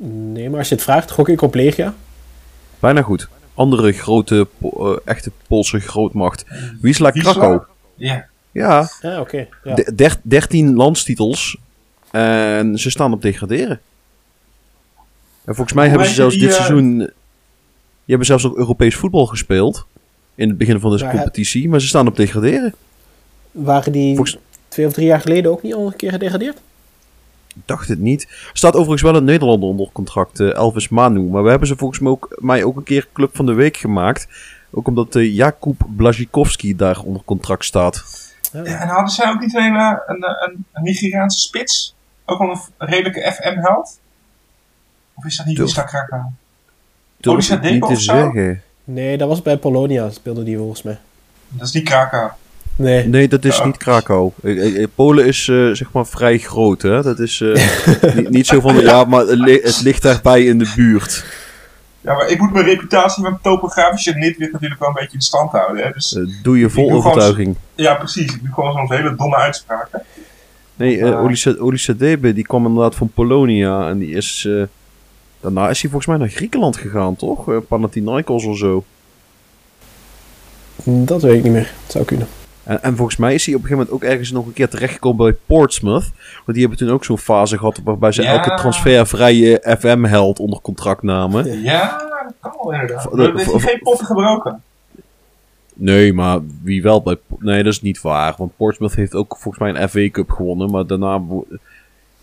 nee, 0.07 0.51
maar 0.51 0.59
als 0.59 0.69
je 0.69 0.75
het 0.75 0.85
vraagt, 0.85 1.11
gok 1.11 1.29
ik 1.29 1.43
op 1.43 1.55
Legia. 1.55 1.95
Bijna 2.79 3.03
goed. 3.03 3.29
Andere 3.55 3.93
grote, 3.93 4.47
Po- 4.59 4.93
eh, 4.95 4.99
echte 5.05 5.31
Poolse 5.47 5.81
grootmacht. 5.81 6.45
Wisla? 6.81 7.11
Krakow. 7.11 7.63
Ja. 7.95 8.27
Ja, 8.53 8.91
Ah, 9.03 9.21
oké. 9.21 9.47
Ja. 9.65 9.75
de- 9.75 9.93
der- 9.95 10.21
13 10.23 10.75
landstitels. 10.75 11.57
En 12.11 12.79
ze 12.79 12.91
staan 12.91 13.13
op 13.13 13.23
degraderen. 13.23 13.81
En 15.45 15.55
volgens 15.55 15.73
mij 15.73 15.89
hebben 15.89 16.07
ze 16.07 16.15
zelfs 16.15 16.35
die, 16.35 16.43
dit 16.43 16.51
eh, 16.53 16.57
seizoen... 16.57 16.97
Die 16.99 17.07
hebben 18.17 18.27
zelfs 18.27 18.45
ook 18.47 18.57
Europees 18.57 18.95
voetbal 18.95 19.27
gespeeld. 19.27 19.87
In 20.35 20.49
het 20.49 20.59
begin 20.59 20.81
van 20.81 20.91
deze 20.91 21.05
Maar 21.05 21.13
competitie. 21.15 21.69
Maar 21.69 21.81
ze 21.81 21.87
staan 21.87 22.07
op 22.07 22.17
degraderen. 22.17 22.75
Waren 23.51 23.93
die 23.93 24.15
Volgens- 24.17 24.39
twee 24.69 24.87
of 24.87 24.93
drie 24.93 25.07
jaar 25.07 25.21
geleden 25.21 25.51
ook 25.51 25.63
niet 25.63 25.75
al 25.75 25.87
een 25.87 25.97
keer 25.97 26.11
gedegradeerd? 26.11 26.61
Ik 27.59 27.67
dacht 27.67 27.89
het 27.89 27.99
niet. 27.99 28.23
Er 28.23 28.51
staat 28.53 28.75
overigens 28.75 29.03
wel 29.03 29.15
een 29.17 29.25
Nederlander 29.25 29.69
onder 29.69 29.89
contract, 29.93 30.41
eh, 30.41 30.55
Elvis 30.55 30.89
Manu. 30.89 31.21
Maar 31.21 31.43
we 31.43 31.51
hebben 31.51 31.69
ze 31.69 31.77
volgens 31.77 32.01
mij 32.01 32.11
ook, 32.11 32.37
mij 32.41 32.65
ook 32.65 32.77
een 32.77 32.83
keer 32.83 33.09
Club 33.13 33.37
van 33.37 33.47
de 33.47 33.53
Week 33.53 33.77
gemaakt. 33.77 34.29
Ook 34.71 34.87
omdat 34.89 35.17
eh, 35.17 35.35
Jakub 35.35 35.81
Blazikowski 35.97 36.77
daar 36.77 37.01
onder 37.01 37.23
contract 37.25 37.65
staat. 37.65 38.05
Ja. 38.53 38.65
En 38.65 38.89
hadden 38.89 39.09
zij 39.11 39.31
ook 39.31 39.41
niet 39.41 39.55
een, 39.55 39.63
hele- 39.63 40.03
een, 40.07 40.23
een, 40.23 40.65
een 40.73 40.83
Nigeriaanse 40.83 41.39
spits? 41.39 41.95
Ook 42.25 42.39
wel 42.39 42.51
een 42.51 42.89
redelijke 42.89 43.33
FM-held? 43.33 43.99
Of 45.15 45.25
is 45.25 45.37
dat 45.37 45.47
niet 45.47 45.57
Durf- 45.57 45.73
Krakau? 45.73 46.23
Durf 47.17 47.51
ik 47.51 47.63
niet 47.63 47.87
te 47.87 47.97
zeggen. 47.97 48.63
Nee, 48.85 49.19
dat 49.19 49.29
was 49.29 49.43
bij 49.43 49.57
Polonia, 49.57 50.11
speelde 50.11 50.43
die 50.45 50.57
volgens 50.57 50.83
mij. 50.83 50.99
Dat 51.49 51.67
is 51.67 51.73
niet 51.73 51.85
Krakau. 51.85 52.31
Nee. 52.79 53.05
Nee, 53.07 53.29
dat 53.29 53.45
is 53.45 53.57
Ja. 53.57 53.65
niet 53.67 53.77
Krakau. 53.77 54.31
Eh, 54.43 54.59
eh, 54.67 54.83
eh, 54.83 54.89
Polen 54.95 55.27
is 55.27 55.49
eh, 55.49 55.71
zeg 55.71 55.93
maar 55.93 56.07
vrij 56.07 56.39
groot, 56.39 56.83
hè. 56.83 57.03
Dat 57.03 57.19
is 57.19 57.41
eh, 57.41 57.55
niet, 58.17 58.31
niet 58.31 58.47
zo 58.47 58.61
van, 58.61 58.81
ja, 58.81 59.05
maar 59.05 59.21
het, 59.27 59.39
li- 59.39 59.61
het 59.63 59.81
ligt 59.83 60.03
daarbij 60.03 60.45
in 60.45 60.59
de 60.59 60.73
buurt. 60.77 61.25
Ja, 62.01 62.15
maar 62.15 62.29
ik 62.29 62.39
moet 62.41 62.53
mijn 62.53 62.65
reputatie 62.65 63.23
van 63.25 63.39
topografische 63.43 64.13
nitwit 64.13 64.53
natuurlijk 64.53 64.81
wel 64.81 64.89
een 64.89 64.95
beetje 64.95 65.15
in 65.17 65.21
stand 65.21 65.51
houden. 65.51 65.85
Hè? 65.85 65.91
Dus, 65.93 66.19
doe 66.43 66.59
je 66.59 66.71
vol 66.71 66.87
gewoon- 66.89 67.05
overtuiging. 67.05 67.57
ja, 67.75 67.95
precies. 67.95 68.35
Ik 68.35 68.41
doe 68.45 68.55
gewoon 68.55 68.73
zo'n 68.73 68.93
hele 68.97 69.15
domme 69.17 69.37
uitspraken. 69.37 70.03
Nee, 70.77 70.99
eh 70.99 71.13
Ah. 71.13 71.23
Olisa- 71.23 71.57
Olisa 71.59 71.93
Debe, 71.93 72.33
die 72.33 72.45
kwam 72.47 72.67
inderdaad 72.67 72.95
van 72.95 73.11
Polonia. 73.15 73.89
En 73.89 73.99
die 73.99 74.15
is... 74.15 74.45
eh, 74.49 74.63
daarna 75.41 75.69
is 75.69 75.81
hij 75.81 75.91
volgens 75.91 76.07
mij 76.07 76.17
naar 76.17 76.29
Griekenland 76.37 76.77
gegaan, 76.77 77.17
toch? 77.17 77.67
Panathinaikos 77.69 78.45
of 78.45 78.57
zo. 78.59 78.85
Dat 80.85 81.23
weet 81.23 81.37
ik 81.37 81.43
niet 81.43 81.53
meer. 81.53 81.71
Het 81.83 81.93
zou 81.93 82.05
kunnen. 82.05 82.29
En, 82.69 82.83
en 82.83 82.97
volgens 82.97 83.17
mij 83.17 83.35
is 83.35 83.47
hij 83.47 83.55
op 83.55 83.61
een 83.63 83.67
gegeven 83.69 83.87
moment 83.89 84.05
ook 84.05 84.11
ergens 84.13 84.31
nog 84.31 84.47
een 84.47 84.53
keer 84.53 84.69
terechtgekomen 84.69 85.25
bij 85.25 85.37
Portsmouth. 85.47 86.11
Want 86.35 86.47
die 86.47 86.61
hebben 86.61 86.79
toen 86.79 86.91
ook 86.91 87.05
zo'n 87.05 87.19
fase 87.19 87.59
gehad 87.59 87.81
waarbij 87.85 88.13
ze 88.13 88.23
Ja. 88.23 88.33
elke 88.33 88.55
transfervrije 88.55 89.77
FM-held 89.81 90.39
onder 90.39 90.61
contract 90.61 91.03
namen. 91.03 91.63
Ja, 91.63 91.99
dat 92.25 92.35
kan 92.41 92.53
wel 92.63 92.73
inderdaad. 92.73 93.19
Er 93.19 93.35
is 93.57 93.63
geen 93.65 93.79
potten 93.83 94.07
gebroken. 94.07 94.63
Nee, 95.75 96.13
maar 96.13 96.39
wie 96.63 96.83
wel 96.83 97.03
bij... 97.03 97.17
Nee, 97.39 97.63
dat 97.63 97.73
is 97.73 97.83
niet 97.83 98.01
waar. 98.01 98.35
Want 98.39 98.57
Portsmouth 98.57 98.95
heeft 98.95 99.15
ook 99.15 99.37
volgens 99.39 99.59
mij 99.59 99.83
een 99.83 99.89
FA 99.89 100.11
Cup 100.11 100.31
gewonnen. 100.31 100.71
Maar 100.71 100.87
daarna... 100.87 101.23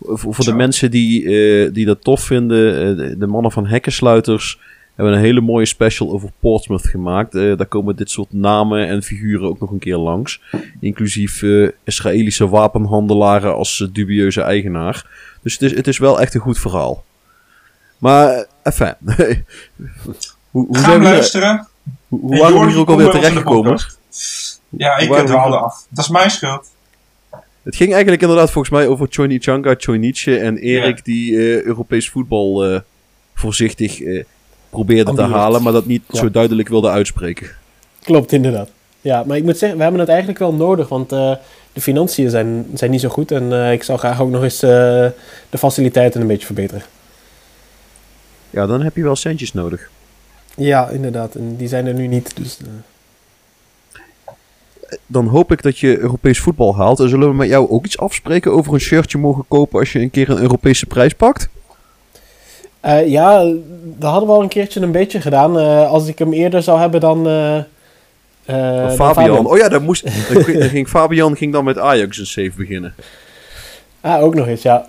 Voor 0.00 0.34
voor 0.34 0.44
de 0.44 0.52
mensen 0.54 0.90
die, 0.90 1.24
eh, 1.24 1.72
die 1.72 1.86
dat 1.86 2.04
tof 2.04 2.20
vinden, 2.20 2.72
eh, 2.90 2.96
de, 2.96 3.16
de 3.18 3.26
mannen 3.26 3.52
van 3.52 3.66
Hekkensluiters 3.66 4.60
hebben 4.96 5.14
een 5.14 5.24
hele 5.24 5.40
mooie 5.40 5.66
special 5.66 6.12
over 6.12 6.30
Portsmouth 6.40 6.86
gemaakt. 6.86 7.34
Eh, 7.34 7.56
daar 7.56 7.66
komen 7.66 7.96
dit 7.96 8.10
soort 8.10 8.32
namen 8.32 8.86
en 8.88 9.02
figuren 9.02 9.48
ook 9.48 9.60
nog 9.60 9.70
een 9.70 9.78
keer 9.78 9.96
langs. 9.96 10.40
Inclusief 10.80 11.42
eh, 11.42 11.68
Israëlische 11.84 12.48
wapenhandelaren 12.48 13.54
als 13.54 13.80
eh, 13.80 13.88
dubieuze 13.92 14.40
eigenaar. 14.40 15.06
Dus 15.42 15.52
het 15.52 15.62
is, 15.62 15.74
het 15.74 15.86
is 15.86 15.98
wel 15.98 16.20
echt 16.20 16.34
een 16.34 16.40
goed 16.40 16.58
verhaal. 16.58 17.04
Maar, 17.98 18.46
enfin. 18.62 18.94
hoe, 20.50 20.66
hoe 20.66 20.76
Ga 20.76 20.80
zijn 20.84 20.98
we, 20.98 21.04
luisteren. 21.04 21.68
hoe, 22.08 22.20
hoe 22.20 22.32
En 22.34 22.40
waren 22.40 22.60
we 22.60 22.66
hier 22.66 22.78
ook 22.78 22.88
alweer 22.88 23.10
terechtgekomen? 23.10 23.78
Ja, 24.68 24.96
ik 24.98 25.26
dwaalde 25.26 25.56
af. 25.56 25.86
Dat 25.90 26.04
is 26.04 26.10
mijn 26.10 26.30
schuld. 26.30 26.66
Het 27.62 27.76
ging 27.76 27.92
eigenlijk 27.92 28.22
inderdaad 28.22 28.50
volgens 28.50 28.74
mij 28.74 28.86
over 28.86 29.06
Choi 29.10 29.38
Changa, 29.38 29.74
Choi 29.78 29.98
Nietzsche 29.98 30.38
en 30.38 30.56
Erik 30.56 30.96
Ja. 30.96 31.02
die 31.02 31.36
Europees 31.64 32.10
voetbal 32.10 32.80
voorzichtig 33.34 34.00
probeerde 34.76 35.14
te 35.14 35.22
halen, 35.22 35.62
maar 35.62 35.72
dat 35.72 35.86
niet 35.86 36.02
Ja. 36.10 36.18
zo 36.18 36.30
duidelijk 36.30 36.68
wilde 36.68 36.88
uitspreken. 36.90 37.50
Klopt, 38.02 38.32
inderdaad. 38.32 38.68
Ja, 39.00 39.24
maar 39.26 39.36
ik 39.36 39.44
moet 39.44 39.58
zeggen, 39.58 39.76
we 39.76 39.82
hebben 39.82 40.00
het 40.00 40.08
eigenlijk 40.10 40.38
wel 40.38 40.52
nodig, 40.54 40.88
want 40.88 41.12
eh, 41.12 41.32
de 41.72 41.80
financiën 41.80 42.30
zijn, 42.30 42.66
zijn 42.74 42.90
niet 42.90 43.00
zo 43.00 43.08
goed. 43.08 43.30
En 43.30 43.52
eh, 43.52 43.72
ik 43.72 43.82
zou 43.82 43.98
graag 43.98 44.20
ook 44.20 44.30
nog 44.30 44.42
eens 44.42 44.62
eh, 44.62 44.70
de 45.50 45.58
faciliteiten 45.58 46.20
een 46.20 46.26
beetje 46.26 46.46
verbeteren. 46.46 46.82
Ja, 48.50 48.66
dan 48.66 48.82
heb 48.82 48.96
je 48.96 49.02
wel 49.02 49.16
centjes 49.16 49.52
nodig. 49.52 49.90
Ja, 50.56 50.88
inderdaad. 50.88 51.34
En 51.34 51.56
die 51.56 51.68
zijn 51.68 51.86
er 51.86 51.94
nu 51.94 52.06
niet. 52.06 52.36
Dus, 52.36 52.58
Dan 55.06 55.26
hoop 55.26 55.52
ik 55.52 55.62
dat 55.62 55.78
je 55.78 55.98
Europees 55.98 56.38
voetbal 56.40 56.76
haalt. 56.76 57.00
En 57.00 57.08
zullen 57.08 57.28
we 57.28 57.34
met 57.34 57.48
jou 57.48 57.70
ook 57.70 57.84
iets 57.84 57.98
afspreken 57.98 58.52
over 58.52 58.74
een 58.74 58.80
shirtje 58.80 59.18
mogen 59.18 59.44
kopen 59.48 59.78
als 59.78 59.92
je 59.92 60.00
een 60.00 60.10
keer 60.10 60.30
een 60.30 60.40
Europese 60.40 60.86
prijs 60.86 61.12
pakt? 61.14 61.48
Eh, 62.86 63.08
ja, 63.08 63.42
dat 63.82 64.10
hadden 64.10 64.28
we 64.28 64.34
al 64.34 64.42
een 64.42 64.48
keertje 64.48 64.80
een 64.80 64.92
beetje 64.92 65.20
gedaan. 65.20 65.58
Eh, 65.58 65.90
als 65.90 66.08
ik 66.08 66.18
hem 66.18 66.32
eerder 66.32 66.62
zou 66.62 66.80
hebben 66.80 67.00
dan. 67.00 67.26
eh, 67.26 67.56
eh, 67.56 67.64
dan 68.86 68.92
Fabian. 68.92 69.46
Oh 69.46 69.56
ja, 69.56 69.68
daar 69.68 69.82
moest, 69.82 70.04
dan 70.32 70.42
ging, 70.44 70.88
Fabian 70.88 71.36
ging 71.36 71.52
dan 71.52 71.64
met 71.64 71.78
Ajax 71.78 72.18
een 72.18 72.26
save 72.26 72.52
beginnen. 72.56 72.94
Ah, 74.00 74.22
ook 74.22 74.34
nog 74.34 74.46
eens, 74.46 74.62
ja. 74.62 74.86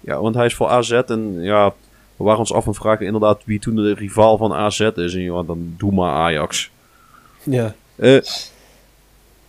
Ja, 0.00 0.20
want 0.20 0.34
hij 0.34 0.46
is 0.46 0.54
voor 0.54 0.68
AZ 0.68 0.90
en 0.90 1.36
ja, 1.40 1.72
We 2.16 2.24
waren 2.24 2.38
ons 2.38 2.52
af 2.52 2.64
het 2.64 2.76
vragen 2.76 3.06
inderdaad 3.06 3.40
wie 3.44 3.58
toen 3.58 3.76
de 3.76 3.94
rivaal 3.94 4.36
van 4.36 4.52
AZ 4.52 4.80
is. 4.80 5.14
En 5.14 5.20
ja, 5.22 5.42
dan 5.42 5.74
doe 5.76 5.92
maar 5.92 6.12
Ajax. 6.12 6.70
Ja. 7.42 7.74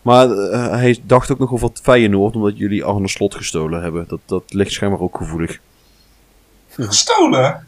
Maar 0.02 0.28
hij 0.80 0.98
dacht 1.04 1.32
ook 1.32 1.40
nog 1.40 1.52
over 1.52 1.68
het 1.68 1.80
Feyenoord, 1.84 2.36
omdat 2.36 2.58
jullie 2.58 2.84
Arne 2.84 3.08
Slot 3.08 3.36
gestolen 3.36 3.82
hebben. 3.82 4.06
Dat, 4.08 4.20
dat 4.26 4.44
ligt 4.54 4.72
schijnbaar 4.72 5.02
ook 5.02 5.18
gevoelig. 5.18 5.60
Gestolen? 6.88 7.68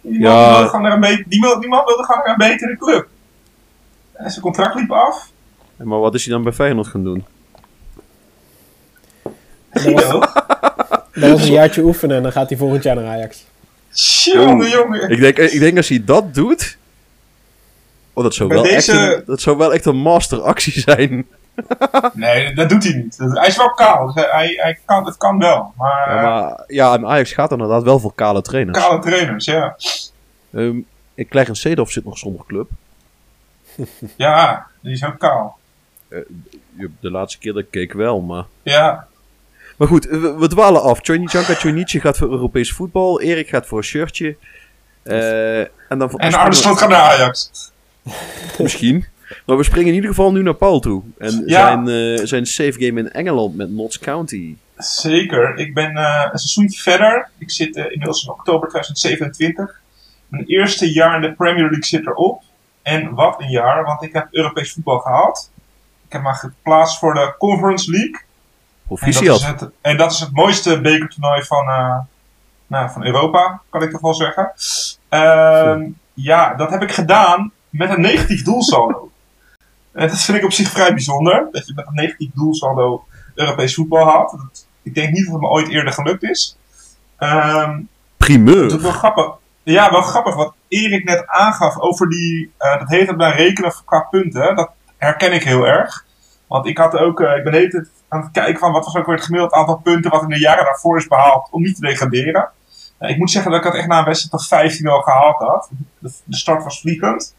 Die 0.00 0.20
man, 0.20 0.30
Ja. 0.32 0.50
wilde 0.52 0.66
gewoon 0.68 0.82
naar 0.82 0.92
een 0.92 1.00
be- 1.00 1.24
die, 1.26 1.40
wil- 1.40 1.60
die 1.60 1.68
man 1.68 1.84
wilde 1.84 2.04
gewoon 2.04 2.20
naar 2.24 2.30
een 2.32 2.48
betere 2.50 2.76
club. 2.76 3.08
En 4.12 4.30
zijn 4.30 4.42
contract 4.42 4.74
liep 4.74 4.92
af. 4.92 5.30
En 5.76 5.88
Maar 5.88 5.98
wat 6.00 6.14
is 6.14 6.24
hij 6.24 6.34
dan 6.34 6.42
bij 6.42 6.52
Feyenoord 6.52 6.86
gaan 6.86 7.04
doen? 7.04 7.24
Guido. 9.72 10.20
Dat 11.12 11.30
was 11.30 11.42
een 11.42 11.52
jaartje 11.52 11.82
oefenen 11.82 12.16
en 12.16 12.22
dan 12.22 12.32
gaat 12.32 12.48
hij 12.48 12.58
volgend 12.58 12.82
jaar 12.82 12.94
naar 12.96 13.06
Ajax. 13.06 13.44
Jongen, 14.24 14.68
jongen. 14.68 15.10
Ik 15.10 15.20
denk, 15.20 15.38
ik 15.38 15.60
denk 15.60 15.76
als 15.76 15.88
hij 15.88 16.04
dat 16.04 16.34
doet... 16.34 16.76
Oh, 18.12 18.24
dat 18.24 18.34
zou, 18.34 18.48
wel 18.48 18.62
deze- 18.62 18.74
echt 18.74 18.88
een, 18.88 19.22
dat 19.26 19.40
zou 19.40 19.56
wel 19.56 19.74
echt 19.74 19.84
een 19.84 19.96
masteractie 19.96 20.80
zijn. 20.80 21.26
Nee, 22.12 22.54
dat 22.54 22.68
doet 22.68 22.84
hij 22.84 22.92
niet. 22.92 23.16
Hij 23.18 23.48
is 23.48 23.56
wel 23.56 23.70
kaal. 23.70 24.10
Hij, 24.14 24.52
hij, 24.56 24.78
kan, 24.84 25.06
het 25.06 25.16
kan 25.16 25.38
wel. 25.38 25.72
Maar, 25.76 26.14
Ja, 26.14 26.22
maar 26.22 26.64
ja, 26.66 26.94
en 26.94 27.06
Ajax 27.06 27.32
gaat 27.32 27.50
inderdaad 27.50 27.82
wel 27.82 27.98
voor 27.98 28.14
kale 28.14 28.42
trainers. 28.42 28.78
kale 28.78 28.98
trainers, 28.98 29.44
ja. 29.44 29.76
Ehm 30.52 30.78
en 31.18 31.28
Clarence 31.28 31.60
Seedorf 31.60 31.90
zit 31.90 32.04
nog 32.04 32.18
zonder 32.18 32.44
club. 32.46 32.70
Ja, 34.16 34.66
die 34.80 34.92
is 34.92 35.04
ook 35.04 35.18
kaal. 35.18 35.58
De 37.00 37.10
laatste 37.10 37.38
keer 37.38 37.52
dat 37.52 37.62
ik 37.62 37.70
keek 37.70 37.92
wel, 37.92 38.20
maar... 38.20 38.44
Ja, 38.62 39.06
Maar 39.76 39.88
goed, 39.88 40.04
we, 40.04 40.36
we 40.38 40.48
dwalen 40.48 40.82
af. 40.82 40.98
Chonjanka 41.02 41.54
Chonichi 41.54 42.00
gaat 42.00 42.16
voor 42.16 42.30
Europees 42.30 42.72
voetbal. 42.72 43.20
Erik 43.20 43.48
gaat 43.48 43.66
voor 43.66 43.78
een 43.78 43.84
shirtje. 43.84 44.36
Eh, 45.02 45.58
en 45.60 45.98
dan 45.98 46.10
en 46.10 46.34
Arne 46.34 46.54
Slot 46.54 46.78
gaat 46.78 46.88
naar 46.88 47.00
Ajax. 47.00 47.50
Misschien. 48.58 49.06
Maar 49.46 49.56
we 49.56 49.62
springen 49.62 49.88
in 49.88 49.94
ieder 49.94 50.10
geval 50.10 50.32
nu 50.32 50.42
naar 50.42 50.54
Paul 50.54 50.80
toe. 50.80 51.02
En 51.18 51.42
Ja. 51.46 51.66
zijn, 51.66 51.88
eh, 52.18 52.26
zijn 52.26 52.46
save 52.46 52.72
game 52.72 53.00
in 53.00 53.10
Engeland 53.12 53.56
met 53.56 53.70
Notts 53.70 53.98
County. 53.98 54.56
Zeker. 54.76 55.56
Ik 55.56 55.74
ben 55.74 55.96
eh, 55.96 56.28
een 56.32 56.38
seizoentje 56.38 56.82
verder. 56.82 57.28
Ik 57.38 57.50
zit 57.50 57.76
eh, 57.76 57.84
inmiddels 57.84 58.24
in 58.24 58.30
oktober 58.30 58.68
2027. 58.68 59.80
Mijn 60.28 60.44
eerste 60.46 60.92
jaar 60.92 61.14
in 61.14 61.20
de 61.20 61.32
Premier 61.32 61.64
League 61.64 61.84
zit 61.84 62.06
erop. 62.06 62.42
En 62.82 63.14
wat 63.14 63.40
een 63.40 63.50
jaar, 63.50 63.84
want 63.84 64.02
ik 64.02 64.12
heb 64.12 64.28
Europees 64.30 64.72
voetbal 64.72 64.98
gehaald. 64.98 65.50
Ik 66.06 66.12
heb 66.12 66.22
me 66.22 66.32
geplaatst 66.34 66.98
voor 66.98 67.14
de 67.14 67.34
Conference 67.38 67.90
League. 67.90 68.20
En 69.00 69.12
dat, 69.24 69.60
het, 69.60 69.70
en 69.80 69.96
dat 69.96 70.12
is 70.12 70.20
het 70.20 70.32
mooiste 70.32 70.80
bekertoernooi 70.80 71.42
van, 71.42 71.66
nou, 72.66 72.90
van 72.90 73.04
Europa, 73.04 73.60
kan 73.70 73.82
ik 73.82 73.90
toch 73.90 74.00
wel 74.00 74.14
zeggen. 74.14 74.52
Ehm, 75.08 75.82
ja, 76.14 76.54
dat 76.54 76.70
heb 76.70 76.82
ik 76.82 76.92
gedaan 76.92 77.52
met 77.70 77.90
een 77.90 78.00
negatief 78.00 78.42
doelsaldo. 78.42 79.10
En 79.92 80.08
dat 80.08 80.20
vind 80.20 80.38
ik 80.38 80.44
op 80.44 80.52
zich 80.52 80.70
vrij 80.70 80.92
bijzonder. 80.92 81.48
Dat 81.52 81.66
je 81.66 81.72
met 81.76 81.86
een 81.86 81.94
negatief 81.94 82.30
doelsaldo 82.34 83.04
Europees 83.34 83.74
voetbal 83.74 84.06
haalt. 84.06 84.30
Dat, 84.30 84.66
ik 84.82 84.94
denk 84.94 85.12
niet 85.12 85.24
dat 85.24 85.32
het 85.32 85.42
me 85.42 85.48
ooit 85.48 85.68
eerder 85.68 85.92
gelukt 85.92 86.22
is. 86.22 86.58
Het 87.16 87.28
is 87.82 87.86
Primeur. 88.16 88.80
wel 88.80 88.90
grappig. 88.92 89.30
Ja, 89.62 89.90
wel 89.90 90.02
grappig 90.02 90.34
wat 90.34 90.54
Erik 90.68 91.04
net 91.04 91.26
aangaf 91.26 91.78
over 91.78 92.08
die. 92.08 92.52
eh, 92.58 92.78
dat 92.78 92.88
heet 92.88 93.06
het 93.08 93.16
bij 93.16 93.30
rekenen 93.30 93.72
qua 93.84 94.00
punten. 94.00 94.56
Dat 94.56 94.70
herken 94.96 95.32
ik 95.32 95.42
heel 95.42 95.64
erg. 95.66 96.04
Want 96.46 96.66
ik 96.66 96.78
had 96.78 96.96
ook. 96.96 97.20
eh, 97.20 97.36
ik 97.36 97.44
ben 97.44 97.52
hele 97.52 97.68
tijd 97.70 97.88
aan 98.08 98.20
het 98.20 98.30
kijken 98.30 98.58
van 98.58 98.72
wat 98.72 98.84
was 98.84 98.96
ook 98.96 99.06
weer 99.06 99.14
het 99.14 99.24
gemiddeld 99.24 99.52
aantal 99.52 99.76
punten 99.76 100.10
wat 100.10 100.22
in 100.22 100.28
de 100.28 100.38
jaren 100.38 100.64
daarvoor 100.64 100.96
is 100.98 101.06
behaald 101.08 101.48
om 101.50 101.62
niet 101.62 101.74
te 101.74 101.80
degraderen. 101.80 102.48
Eh, 102.98 103.10
ik 103.10 103.16
moet 103.18 103.30
zeggen 103.30 103.50
dat 103.50 103.60
ik 103.60 103.66
dat 103.66 103.76
echt 103.76 103.88
na 103.88 103.98
een 103.98 104.04
wedstrijd 104.04 104.30
tot 104.32 104.46
15 104.48 104.86
al 104.88 105.00
gehaald 105.00 105.38
had. 105.38 105.70
De, 105.98 106.12
de 106.24 106.36
start 106.36 106.64
was 106.64 106.80
vliegend. 106.80 107.34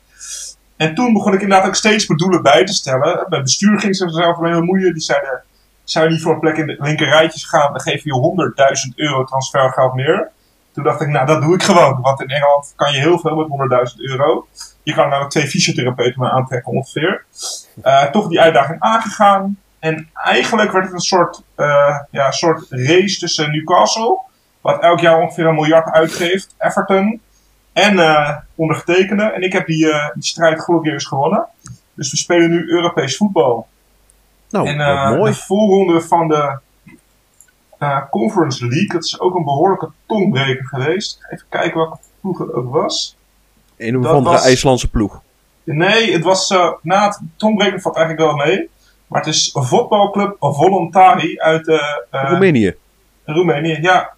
En 0.80 0.96
toen 0.96 1.14
begon 1.14 1.34
ik 1.34 1.42
inderdaad 1.42 1.68
ook 1.68 1.76
steeds 1.76 2.08
mijn 2.08 2.20
doelen 2.20 2.42
bij 2.42 2.66
te 2.66 2.74
stellen. 2.74 3.26
Bij 3.30 3.42
bestuur 3.42 3.80
ging 3.80 3.96
ze 3.96 4.04
er 4.06 4.12
zelf 4.12 4.38
mee 4.38 4.52
bemoeien. 4.52 4.94
Die 4.94 5.02
zeiden, 5.02 5.44
zou 5.84 6.06
je 6.06 6.12
niet 6.12 6.22
voor 6.22 6.34
een 6.34 6.40
plek 6.40 6.58
in 6.58 6.68
de 6.68 6.76
linker 6.80 7.08
rijtjes 7.08 7.46
gaan, 7.46 7.72
dan 7.72 7.82
geef 7.82 8.04
je 8.04 8.14
je 8.14 8.90
100.000 8.90 8.96
euro 8.96 9.24
transfergeld 9.24 9.94
meer. 9.94 10.30
Toen 10.74 10.84
dacht 10.84 11.02
ik, 11.02 11.08
nou 11.08 11.26
dat 11.26 11.42
doe 11.42 11.54
ik 11.54 11.64
gewoon. 11.64 12.02
Want 12.02 12.22
in 12.22 12.28
Engeland 12.28 12.74
kan 12.76 12.94
je 12.94 13.00
heel 13.00 13.20
veel 13.20 13.36
met 13.36 13.92
100.000 13.92 13.96
euro. 13.98 14.48
Je 14.84 14.94
kan 14.94 15.08
namelijk 15.08 15.32
twee 15.32 15.48
fysiotherapeuten 15.48 16.22
mee 16.22 16.30
aantrekken 16.30 16.72
ongeveer. 16.72 17.24
Eh, 17.82 18.04
toch 18.04 18.28
die 18.28 18.42
uitdaging 18.42 18.80
aangegaan. 18.80 19.58
En 19.80 20.10
eigenlijk 20.14 20.72
werd 20.72 20.86
het 20.86 20.94
een 20.94 21.00
soort, 21.00 21.44
eh, 21.56 22.00
ja, 22.12 22.32
soort 22.32 22.66
race 22.70 23.20
tussen 23.20 23.52
Newcastle, 23.52 24.20
wat 24.62 24.82
elk 24.82 25.00
jaar 25.00 25.20
ongeveer 25.20 25.46
een 25.46 25.56
miljard 25.56 25.92
uitgeeft, 25.92 26.56
Everton 26.58 27.22
en 27.74 28.00
eh 28.00 28.36
ondergetekende. 28.56 29.24
En 29.24 29.42
ik 29.42 29.54
heb 29.54 29.66
die, 29.68 29.92
eh, 29.92 30.10
die 30.14 30.24
strijd 30.24 30.60
glorieus 30.60 31.06
gewonnen. 31.06 31.46
Dus 31.94 32.12
we 32.12 32.18
spelen 32.18 32.50
nu 32.50 32.70
Europees 32.70 33.18
voetbal. 33.18 33.68
Nou, 34.50 34.68
en 34.68 34.80
eh, 34.80 35.10
mooi. 35.10 35.32
de 35.32 35.38
voorronde 35.38 36.02
van 36.02 36.28
de 36.28 36.58
Conference 38.10 38.68
League, 38.68 38.88
dat 38.88 39.04
is 39.04 39.20
ook 39.20 39.36
een 39.36 39.44
behoorlijke 39.44 39.90
tongbreker 40.06 40.66
geweest. 40.66 41.20
Even 41.30 41.46
kijken 41.50 41.78
welke 41.78 41.98
ploeg 42.22 42.38
het 42.38 42.54
ook 42.54 42.74
was. 42.74 43.18
Een 43.78 43.98
of 43.98 44.06
andere 44.06 44.36
was- 44.36 44.46
IJslandse 44.46 44.90
ploeg. 44.90 45.22
Nee, 45.64 46.14
het 46.14 46.24
was 46.24 46.50
na 46.82 47.06
het 47.06 47.20
tongbreker 47.36 47.82
valt 47.82 47.96
eigenlijk 47.96 48.28
wel 48.28 48.46
mee. 48.46 48.70
Maar 49.08 49.20
het 49.26 49.34
is 49.36 49.52
een 49.54 49.64
voetbalclub 49.64 50.36
Voluntari 50.40 51.40
uit 51.40 51.82
Roemenië. 52.12 52.76
Roemenië. 53.26 53.78
Ja, 53.82 54.14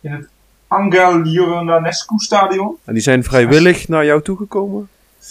in 0.00 0.12
het 0.12 0.28
Angel 0.68 1.24
Iordanescu 1.24 2.18
stadion. 2.18 2.76
En 2.84 2.94
die 2.94 3.02
zijn 3.02 3.24
vrijwillig 3.24 3.88
naar 3.88 4.04
jou 4.04 4.22
toegekomen. 4.22 4.88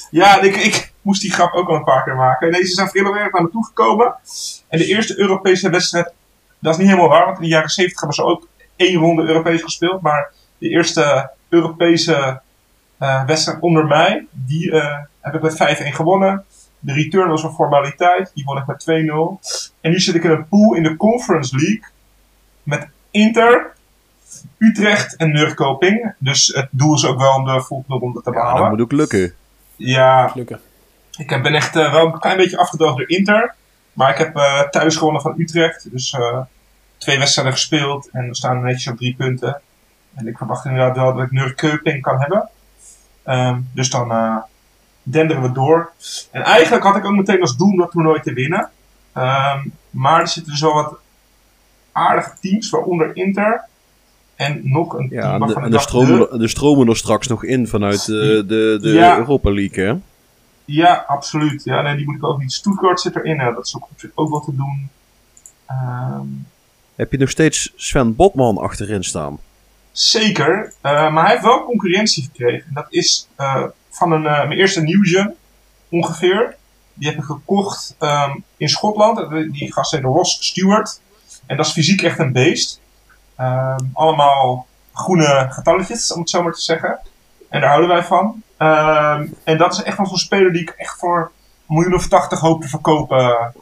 Ja, 0.09 0.41
ik, 0.41 0.55
ik 0.55 0.93
moest 1.01 1.21
die 1.21 1.33
grap 1.33 1.53
ook 1.53 1.69
al 1.69 1.75
een 1.75 1.83
paar 1.83 2.03
keer 2.03 2.15
maken. 2.15 2.51
Nee, 2.51 2.65
ze 2.65 2.73
zijn 2.73 2.89
vrijwillig 2.89 3.31
naar 3.31 3.43
me 3.43 3.49
toegekomen. 3.49 4.15
En 4.67 4.79
de 4.79 4.85
eerste 4.85 5.19
Europese 5.19 5.69
wedstrijd, 5.69 6.13
dat 6.59 6.73
is 6.73 6.79
niet 6.79 6.87
helemaal 6.87 7.09
waar, 7.09 7.25
want 7.25 7.37
in 7.37 7.43
de 7.43 7.49
jaren 7.49 7.69
70 7.69 7.99
hebben 7.99 8.17
ze 8.17 8.23
ook 8.23 8.47
één 8.75 8.99
ronde 8.99 9.23
Europees 9.23 9.61
gespeeld. 9.61 10.01
Maar 10.01 10.31
de 10.57 10.69
eerste 10.69 11.31
Europese 11.49 12.41
eh, 12.97 13.25
wedstrijd 13.25 13.61
onder 13.61 13.85
mij, 13.85 14.27
die 14.31 14.71
eh, 14.71 14.99
heb 15.21 15.33
ik 15.33 15.41
met 15.41 15.79
5-1 15.81 15.95
gewonnen. 15.95 16.45
De 16.79 16.93
return 16.93 17.29
was 17.29 17.43
een 17.43 17.51
formaliteit, 17.53 18.31
die 18.33 18.43
won 18.43 18.57
ik 18.57 18.65
met 18.65 18.85
2-0. 18.89 19.73
En 19.81 19.91
nu 19.91 19.99
zit 19.99 20.15
ik 20.15 20.23
in 20.23 20.31
een 20.31 20.47
pool 20.47 20.73
in 20.75 20.83
de 20.83 20.97
Conference 20.97 21.55
League 21.55 21.83
met 22.63 22.87
Inter, 23.11 23.75
Utrecht 24.57 25.15
en 25.15 25.31
Nurkoping. 25.31 26.13
Dus 26.19 26.47
het 26.47 26.67
doel 26.71 26.93
is 26.95 27.05
ook 27.05 27.19
wel 27.19 27.33
om 27.33 27.45
de 27.45 27.61
volgende 27.61 27.97
ronde 27.99 28.21
te 28.21 28.29
Ja, 28.31 28.35
behalen. 28.35 28.61
dat 28.61 28.69
moet 28.69 28.81
ook 28.81 28.91
lukken. 28.91 29.33
Ja, 29.75 30.31
Lukken. 30.35 30.59
ik 31.17 31.29
heb- 31.29 31.43
ben 31.43 31.53
echt 31.53 31.75
eh, 31.75 31.91
wel 31.91 32.05
een 32.05 32.19
klein 32.19 32.37
beetje 32.37 32.57
afgedoogd 32.57 32.97
door 32.97 33.09
Inter. 33.09 33.53
Maar 33.93 34.09
ik 34.09 34.17
heb 34.17 34.35
eh, 34.35 34.61
thuis 34.61 34.95
gewonnen 34.95 35.21
van 35.21 35.33
Utrecht. 35.37 35.91
Dus 35.91 36.13
eh, 36.13 36.39
twee 36.97 37.17
wedstrijden 37.17 37.53
gespeeld. 37.53 38.09
En 38.11 38.27
we 38.27 38.35
staan 38.35 38.61
netjes 38.61 38.87
op 38.91 38.97
drie 38.97 39.15
punten. 39.15 39.61
En 40.15 40.27
ik 40.27 40.37
verwacht 40.37 40.65
inderdaad 40.65 40.95
wel 40.95 41.13
dat 41.13 41.25
ik 41.25 41.31
Nurkeuting 41.31 42.01
kan 42.01 42.19
hebben. 42.19 42.49
Ehm, 43.23 43.59
dus 43.73 43.89
dan 43.89 44.11
eh, 44.11 44.37
denderen 45.03 45.41
we 45.41 45.51
door. 45.51 45.91
En 46.31 46.41
eigenlijk 46.41 46.83
had 46.83 46.95
ik 46.95 47.05
ook 47.05 47.15
meteen 47.15 47.41
als 47.41 47.57
doel 47.57 47.69
om 47.71 47.77
dat 47.77 47.91
toernooi 47.91 48.21
te 48.21 48.33
winnen. 48.33 48.69
Ehm, 49.13 49.67
maar 49.89 50.19
er 50.19 50.27
zitten 50.27 50.51
dus 50.51 50.61
wel 50.61 50.73
wat 50.73 50.97
aardige 51.91 52.31
teams, 52.41 52.69
waaronder 52.69 53.15
Inter. 53.15 53.63
En 54.37 54.61
nog 54.63 54.93
een 54.93 55.07
Ja, 55.11 55.33
en 55.33 55.39
de, 55.39 55.53
de, 55.61 55.69
dacht, 55.69 55.83
stromen, 55.83 56.39
de 56.39 56.47
stromen 56.47 56.87
er 56.87 56.97
straks 56.97 57.27
nog 57.27 57.43
in 57.43 57.67
vanuit 57.67 57.99
eh, 57.99 58.07
de, 58.07 58.77
de 58.81 58.89
Ja. 58.89 59.17
Europa 59.17 59.51
League, 59.53 59.85
hè? 59.85 59.93
Ja, 60.65 61.03
absoluut. 61.07 61.63
Ja, 61.63 61.81
nee, 61.81 61.95
die 61.95 62.05
moet 62.05 62.15
ik 62.15 62.23
ook 62.25 62.39
niet. 62.39 62.53
Stuttgart 62.53 62.99
zit 62.99 63.15
erin, 63.15 63.39
hè. 63.39 63.53
dat 63.53 63.65
is 63.65 63.75
ook 63.75 63.87
ook 64.15 64.29
wel 64.29 64.39
te 64.41 64.55
doen. 64.55 64.89
Ehm, 65.65 66.25
Heb 66.95 67.11
je 67.11 67.17
nog 67.17 67.29
steeds 67.29 67.73
Sven 67.75 68.15
Botman 68.15 68.57
achterin 68.57 69.03
staan? 69.03 69.39
zeker, 69.91 70.73
eh, 70.81 71.13
maar 71.13 71.23
hij 71.23 71.31
heeft 71.31 71.43
wel 71.45 71.63
concurrentie 71.65 72.23
gekregen. 72.23 72.67
En 72.67 72.73
dat 72.73 72.85
is 72.89 73.27
eh, 73.35 73.63
van 73.89 74.11
een, 74.11 74.21
mijn 74.21 74.51
eerste 74.51 74.81
nieuwsje 74.81 75.33
ongeveer. 75.89 76.55
Die 76.93 77.07
heb 77.09 77.17
ik 77.17 77.23
gekocht 77.23 77.95
ehm, 77.99 78.35
in 78.57 78.69
Schotland. 78.69 79.29
Die 79.53 79.73
gast 79.73 79.91
heet 79.91 80.01
Ross 80.03 80.45
Stewart. 80.47 80.99
En 81.45 81.57
dat 81.57 81.65
is 81.65 81.71
fysiek 81.71 82.01
echt 82.01 82.19
een 82.19 82.31
beest. 82.31 82.81
Ehm, 83.37 83.79
allemaal 83.93 84.67
groene 84.93 85.47
getalletjes, 85.49 86.13
om 86.13 86.19
het 86.19 86.29
zo 86.29 86.43
maar 86.43 86.53
te 86.53 86.61
zeggen. 86.61 86.99
En 87.49 87.61
daar 87.61 87.69
houden 87.69 87.89
wij 87.89 88.03
van. 88.03 88.41
Ehm, 88.57 89.27
en 89.43 89.57
dat 89.57 89.73
is 89.73 89.83
echt 89.83 89.97
wel 89.97 90.05
zo'n 90.07 90.17
speler 90.17 90.53
die 90.53 90.61
ik 90.61 90.69
echt 90.77 90.99
voor 90.99 91.31
een 91.67 91.75
miljoen 91.75 91.93
of 91.95 92.07
tachtig 92.07 92.39
hoop 92.39 92.61
te 92.61 92.67
verkopen 92.67 93.53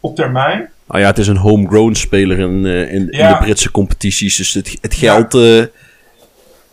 op 0.00 0.16
termijn. 0.16 0.70
Nou 0.86 1.00
ja, 1.00 1.06
het 1.06 1.18
is 1.18 1.28
een 1.28 1.36
homegrown 1.36 1.94
speler 1.94 2.38
in, 2.38 2.66
eh, 2.66 2.92
in, 2.94 3.06
de 3.06 3.36
Britse 3.40 3.70
competities. 3.70 4.36
Dus 4.36 4.52
het, 4.54 4.78
het 4.80 4.94
geld... 4.94 5.34
eh, 5.34 5.64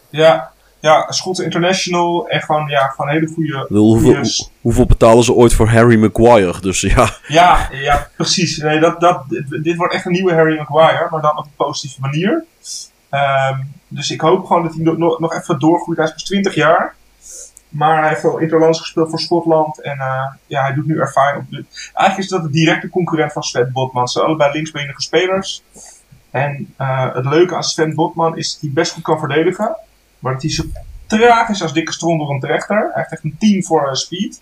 Ja, 0.10 0.51
ja 0.82 1.12
Schotse 1.12 1.44
international 1.44 2.28
en 2.28 2.42
gewoon, 2.42 2.68
ja, 2.68 2.88
gewoon 2.88 3.12
hele 3.12 3.28
goede... 3.28 3.66
hoeveel, 3.70 4.50
hoeveel 4.62 4.86
betalen 4.86 5.24
ze 5.24 5.34
ooit 5.34 5.54
voor 5.54 5.68
Harry 5.68 6.00
Maguire? 6.00 6.62
Dus 6.62 6.82
ja, 6.96 7.18
Ja, 7.28 7.70
ja, 7.72 8.08
precies. 8.16 8.58
Nee, 8.58 8.80
dat, 8.80 9.00
dat, 9.00 9.24
dit, 9.30 9.64
dit 9.64 9.76
wordt 9.76 9.94
echt 9.94 10.06
een 10.06 10.12
nieuwe 10.12 10.34
Harry 10.34 10.58
Maguire, 10.58 11.08
maar 11.12 11.22
dan 11.22 11.38
op 11.38 11.46
een 11.46 11.66
positieve 11.66 12.02
manier. 12.02 12.44
Ehm, 13.10 13.60
dus 13.88 14.12
ik 14.12 14.22
hoop 14.22 14.46
gewoon 14.46 14.64
dat 14.64 14.74
hij 14.74 14.84
nog, 14.84 15.20
nog 15.20 15.34
even 15.34 15.60
doorgroeit. 15.60 15.98
Hij 15.98 16.08
is 16.08 16.14
pas 16.14 16.24
20 16.24 16.56
jaar. 16.56 16.96
Maar 17.70 18.00
hij 18.00 18.10
heeft 18.10 18.22
wel 18.22 18.38
interlands 18.38 18.80
gespeeld 18.80 19.10
voor 19.10 19.20
Schotland. 19.20 19.82
En 19.82 20.00
eh, 20.00 20.26
ja, 20.48 20.64
hij 20.64 20.74
doet 20.74 20.86
nu 20.86 21.00
ervaring 21.00 21.44
op. 21.44 21.50
De... 21.50 21.66
Eigenlijk 21.94 22.18
is 22.18 22.28
dat 22.28 22.44
de 22.44 22.50
directe 22.60 22.90
concurrent 22.90 23.34
van 23.34 23.44
Sven 23.44 23.72
Botman. 23.72 24.08
Ze 24.08 24.14
zijn 24.14 24.26
allebei 24.26 24.52
linksbenige 24.52 25.02
spelers. 25.02 25.64
En 26.32 26.74
eh, 26.78 27.14
het 27.14 27.26
leuke 27.26 27.56
aan 27.56 27.64
Sven 27.64 27.96
Botman 27.96 28.38
is 28.38 28.52
dat 28.52 28.62
hij 28.62 28.72
best 28.74 28.94
goed 28.94 29.04
kan 29.04 29.20
verdedigen. 29.20 29.76
Maar 30.22 30.34
dat 30.34 30.42
hij 30.42 30.52
zo 30.52 30.64
traag 31.08 31.50
is 31.50 31.62
als 31.62 31.74
dikke 31.74 31.92
stront 31.92 32.20
door 32.20 32.30
een 32.30 32.40
trechter. 32.40 32.78
Hij 32.78 32.92
heeft 32.94 33.12
echt 33.12 33.24
een 33.24 33.36
10 33.40 33.64
voor 33.64 33.96
speed. 33.98 34.42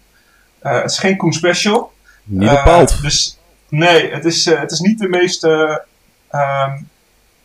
Eh, 0.59 0.81
het 0.81 0.91
is 0.91 0.99
geen 0.99 1.17
Koen 1.17 1.33
Special. 1.33 1.91
Niet 2.23 2.49
Eh, 2.49 2.55
bepaald. 2.63 3.01
dus 3.01 3.37
nee, 3.69 4.11
het 4.11 4.25
is, 4.25 4.45
eh, 4.45 4.59
het 4.59 4.71
is 4.71 4.79
niet 4.79 4.99
de 4.99 5.07
meest, 5.07 5.43
eh, 5.43 5.75
ehm, 6.29 6.71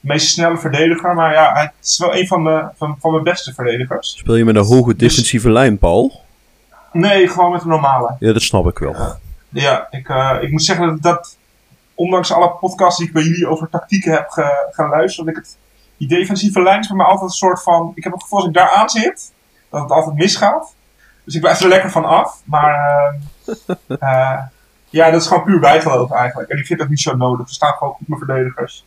meest 0.01 0.29
snelle 0.29 0.59
verdediger. 0.59 1.15
Maar 1.15 1.33
ja, 1.33 1.53
hij 1.53 1.73
is 1.83 1.99
wel 1.99 2.15
een 2.17 2.27
van, 2.27 2.43
mijn 2.43 2.71
van, 2.77 2.97
van 3.01 3.11
mijn 3.13 3.25
beste 3.25 3.55
verdedigers. 3.55 4.15
Speel 4.19 4.35
je 4.35 4.45
met 4.45 4.57
een 4.57 4.65
hoge 4.65 4.97
defensieve 4.97 5.51
lijn, 5.51 5.79
Paul? 5.79 6.23
Nee, 6.93 7.29
gewoon 7.29 7.53
met 7.53 7.63
een 7.63 7.69
normale. 7.69 8.17
Ja, 8.19 8.33
dat 8.33 8.43
snap 8.43 8.67
ik 8.67 8.79
wel. 8.79 8.95
Ja, 9.49 9.87
ik, 9.91 10.09
ik 10.41 10.51
moet 10.51 10.65
zeggen 10.65 10.87
dat, 10.87 11.03
dat, 11.03 11.37
ondanks 11.95 12.33
alle 12.33 12.51
podcasts 12.51 12.99
die 12.99 13.07
ik 13.07 13.13
bij 13.13 13.23
jullie 13.23 13.47
over 13.49 13.69
tactieken 13.71 14.13
heb 14.13 14.29
ge, 14.29 14.69
geluisterd, 14.71 15.27
dat 15.27 15.37
ik 15.37 15.43
het, 15.43 15.57
die 16.07 16.19
defensieve 16.19 16.63
lijn 16.63 16.81
is 16.81 16.89
bij 16.89 16.97
mij 16.97 17.07
altijd 17.07 17.31
een 17.31 17.37
soort 17.37 17.63
van, 17.63 17.93
ik 17.95 18.05
heb 18.05 18.13
het 18.13 18.23
gevoel 18.23 18.39
als 18.39 18.49
ik 18.49 18.55
daar 18.55 18.71
aan 18.71 18.89
zit, 18.89 19.33
dat 19.71 19.83
het 19.83 19.91
altijd 19.91 20.17
misgaat. 20.17 20.75
Dus 21.25 21.35
ik 21.35 21.41
blijf 21.41 21.61
er 21.61 21.69
lekker 21.69 21.91
van 21.91 22.05
af. 22.05 22.43
Maar 22.45 22.75
ehm, 22.75 23.71
eh, 24.01 24.43
ja, 24.89 25.11
dat 25.11 25.21
is 25.21 25.27
gewoon 25.27 25.45
puur 25.45 25.61
bijgeloof 25.61 26.11
eigenlijk. 26.11 26.51
En 26.51 26.59
ik 26.59 26.67
vind 26.67 26.79
dat 26.79 26.89
niet 26.89 27.01
zo 27.01 27.17
nodig. 27.17 27.47
Er 27.47 27.55
staan 27.55 27.73
gewoon 27.73 27.93
goed 27.93 28.09
mijn 28.09 28.21
verdedigers. 28.21 28.87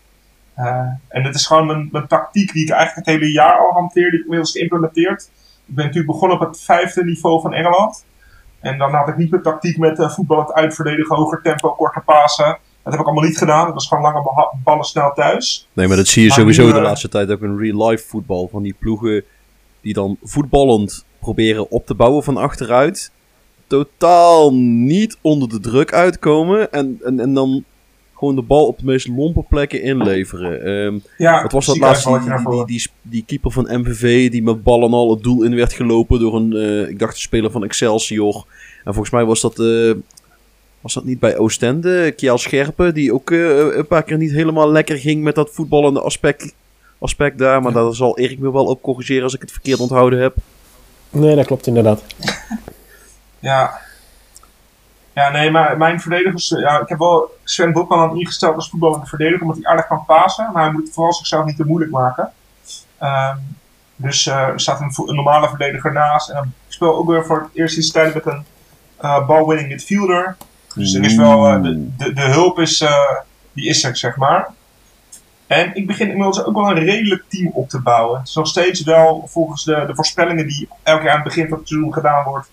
Eh, 0.54 0.88
en 1.08 1.24
dit 1.24 1.36
is 1.36 1.46
gewoon 1.46 1.66
mijn, 1.66 1.90
mijn 1.92 2.08
tactiek 2.08 2.54
die 2.54 2.64
ik 2.64 2.70
eigenlijk 2.70 3.08
het 3.08 3.16
hele 3.16 3.32
jaar 3.32 3.58
al 3.58 3.72
hanteer, 3.72 4.10
die 4.10 4.20
ik 4.20 4.24
inmiddels 4.24 4.52
geïmplementeerd. 4.52 5.30
Ik 5.66 5.76
ben 5.76 5.86
natuurlijk 5.86 6.12
begonnen 6.12 6.40
op 6.40 6.48
het 6.48 6.62
vijfde 6.62 7.04
niveau 7.04 7.42
van 7.42 7.54
Engeland. 7.54 8.06
En 8.60 8.78
dan 8.78 8.94
had 8.94 9.08
ik 9.08 9.18
niet 9.18 9.30
mijn 9.30 9.44
tactiek 9.44 9.78
met 9.78 10.00
eh, 10.00 10.10
voetbal 10.10 10.40
het 10.40 10.54
uitverdedigen, 10.54 11.16
hoger 11.16 11.42
tempo, 11.42 11.72
korte 11.72 12.02
pasen. 12.06 12.58
Dat 12.88 12.96
heb 12.98 13.06
ik 13.06 13.12
allemaal 13.12 13.30
niet 13.30 13.38
gedaan. 13.38 13.66
Dat 13.66 13.74
was 13.74 13.88
gewoon 13.88 14.04
lange 14.04 14.52
ballen 14.64 14.86
snel 14.86 15.12
thuis. 15.14 15.68
Nee, 15.74 15.88
maar 15.88 15.98
dat 15.98 16.08
zie 16.08 16.22
je 16.22 16.28
Maar 16.28 16.38
sowieso 16.38 16.66
nu, 16.66 16.72
de 16.72 16.78
eh, 16.78 16.84
laatste 16.84 17.10
tijd 17.10 17.32
ook 17.32 17.42
in 17.42 17.58
real 17.58 17.88
life 17.88 18.08
voetbal. 18.08 18.48
Van 18.52 18.64
die 18.64 18.76
ploegen 18.80 19.24
die 19.82 19.94
dan 19.94 20.18
voetballend 20.24 21.06
proberen 21.20 21.72
op 21.72 21.86
te 21.86 21.96
bouwen 21.96 22.24
van 22.24 22.38
achteruit. 22.38 23.12
Totaal 23.68 24.54
niet 24.54 25.18
onder 25.22 25.50
de 25.50 25.60
druk 25.60 25.94
uitkomen. 25.94 26.72
En, 26.72 27.00
en, 27.04 27.20
en 27.20 27.34
dan 27.34 27.64
gewoon 28.16 28.36
de 28.36 28.42
bal 28.42 28.68
op 28.68 28.80
de 28.80 28.86
meest 28.86 29.08
lompe 29.08 29.44
plekken 29.50 29.82
inleveren. 29.82 30.62
Ehm 30.62 30.98
Ja, 31.18 31.42
wat 31.42 31.52
was 31.52 31.66
dat 31.66 31.78
laatste? 31.78 32.20
Die, 32.44 32.66
die, 32.66 32.88
die, 33.02 33.24
keeper 33.26 33.52
van 33.52 33.80
MVV 33.82 34.32
die 34.32 34.44
met 34.44 34.64
ballen 34.64 34.94
al 34.94 35.10
het 35.10 35.24
doel 35.24 35.44
in 35.44 35.56
werd 35.56 35.74
gelopen 35.74 36.20
door 36.20 36.36
een, 36.36 36.54
eh, 36.54 36.90
ik 36.90 37.00
dacht 37.00 37.14
een 37.14 37.20
speler 37.20 37.52
van 37.52 37.64
Excelsior. 37.64 38.46
En 38.84 38.94
volgens 38.94 39.10
mij 39.10 39.26
was 39.26 39.42
dat, 39.42 39.60
eh, 39.60 39.92
was 40.82 40.94
dat 40.94 41.04
niet 41.04 41.20
bij 41.20 41.38
Oostende, 41.38 42.12
Kjaal 42.12 42.38
Scherpen, 42.38 42.94
die 42.94 43.14
ook 43.14 43.32
eh, 43.32 43.58
een 43.76 43.88
paar 43.88 44.04
keer 44.04 44.18
niet 44.18 44.32
helemaal 44.32 44.72
lekker 44.72 44.98
ging 44.98 45.24
met 45.24 45.36
dat 45.36 45.50
voetballende 45.54 46.02
aspect, 46.02 46.54
aspect 47.00 47.38
daar. 47.38 47.62
Maar 47.62 47.74
daar 47.74 47.94
zal 47.94 48.18
Erik 48.18 48.40
me 48.40 48.52
wel 48.52 48.66
op 48.66 48.82
corrigeren 48.82 49.24
als 49.24 49.34
ik 49.34 49.42
het 49.42 49.52
verkeerd 49.52 49.80
onthouden 49.80 50.20
heb. 50.22 50.36
Nee, 51.10 51.36
dat 51.36 51.46
klopt 51.46 51.68
inderdaad. 51.68 52.04
Ja. 53.40 53.80
Ja, 55.14 55.30
nee, 55.30 55.52
maar 55.52 55.78
mijn 55.78 56.02
verdedigers... 56.02 56.52
eh, 56.52 56.60
Ja, 56.60 56.80
ik 56.82 56.90
heb 56.90 56.98
wel 57.00 57.38
Sven 57.44 57.72
Botman 57.72 58.10
aan 58.10 58.18
ingesteld 58.20 58.56
als 58.56 58.70
voetballende 58.70 59.06
verdediger, 59.06 59.42
omdat 59.42 59.58
hij 59.58 59.66
aardig 59.66 59.88
kan 59.88 60.06
pasen. 60.06 60.50
Maar 60.54 60.64
hij 60.64 60.72
moet 60.72 60.90
vooral 60.94 61.14
zichzelf 61.14 61.46
niet 61.46 61.56
te 61.56 61.66
moeilijk 61.66 61.92
maken. 61.92 62.32
Ehm, 62.98 63.38
dus 63.96 64.28
eh, 64.28 64.36
er 64.48 64.60
staat 64.60 64.80
een, 64.82 65.16
normale 65.16 65.48
verdediger 65.50 65.94
naast. 65.94 66.30
En 66.30 66.36
dan 66.36 66.52
speel 66.68 66.96
ook 66.96 67.08
weer 67.10 67.26
voor 67.26 67.40
het 67.42 67.50
eerst 67.54 67.74
sinds 67.74 67.92
tijden 67.92 68.14
met 68.14 68.26
een 68.26 68.46
eh 68.98 69.28
ball-winning 69.28 69.68
midfielder. 69.70 70.38
Dus 70.78 70.94
er 70.94 71.04
is 71.04 71.16
wel... 71.16 71.48
eh, 71.48 71.62
de, 71.62 71.88
de, 71.98 72.14
de 72.14 72.22
hulp 72.22 72.60
is... 72.60 72.82
eh, 72.82 72.92
die 73.54 73.70
is 73.70 73.84
er, 73.84 73.98
zeg 73.98 74.16
maar. 74.16 74.48
En 75.48 75.76
ik 75.76 75.88
begin 75.88 76.08
inmiddels 76.10 76.44
ook 76.46 76.56
wel 76.56 76.70
een 76.70 76.84
redelijk 76.84 77.24
team 77.28 77.52
op 77.54 77.70
te 77.70 77.82
bouwen. 77.82 78.20
Het 78.20 78.28
is 78.28 78.36
nog 78.36 78.48
steeds 78.48 78.84
wel 78.84 79.28
volgens 79.30 79.64
de, 79.64 79.84
de 79.88 79.96
voorspellingen 79.96 80.48
die 80.48 80.68
elk 80.84 81.02
jaar 81.02 81.10
aan 81.10 81.16
het 81.16 81.24
begin 81.28 81.48
van 81.50 81.58
het 81.58 81.68
seizoen 81.68 81.94
gedaan 81.94 82.24
wordt. 82.24 82.50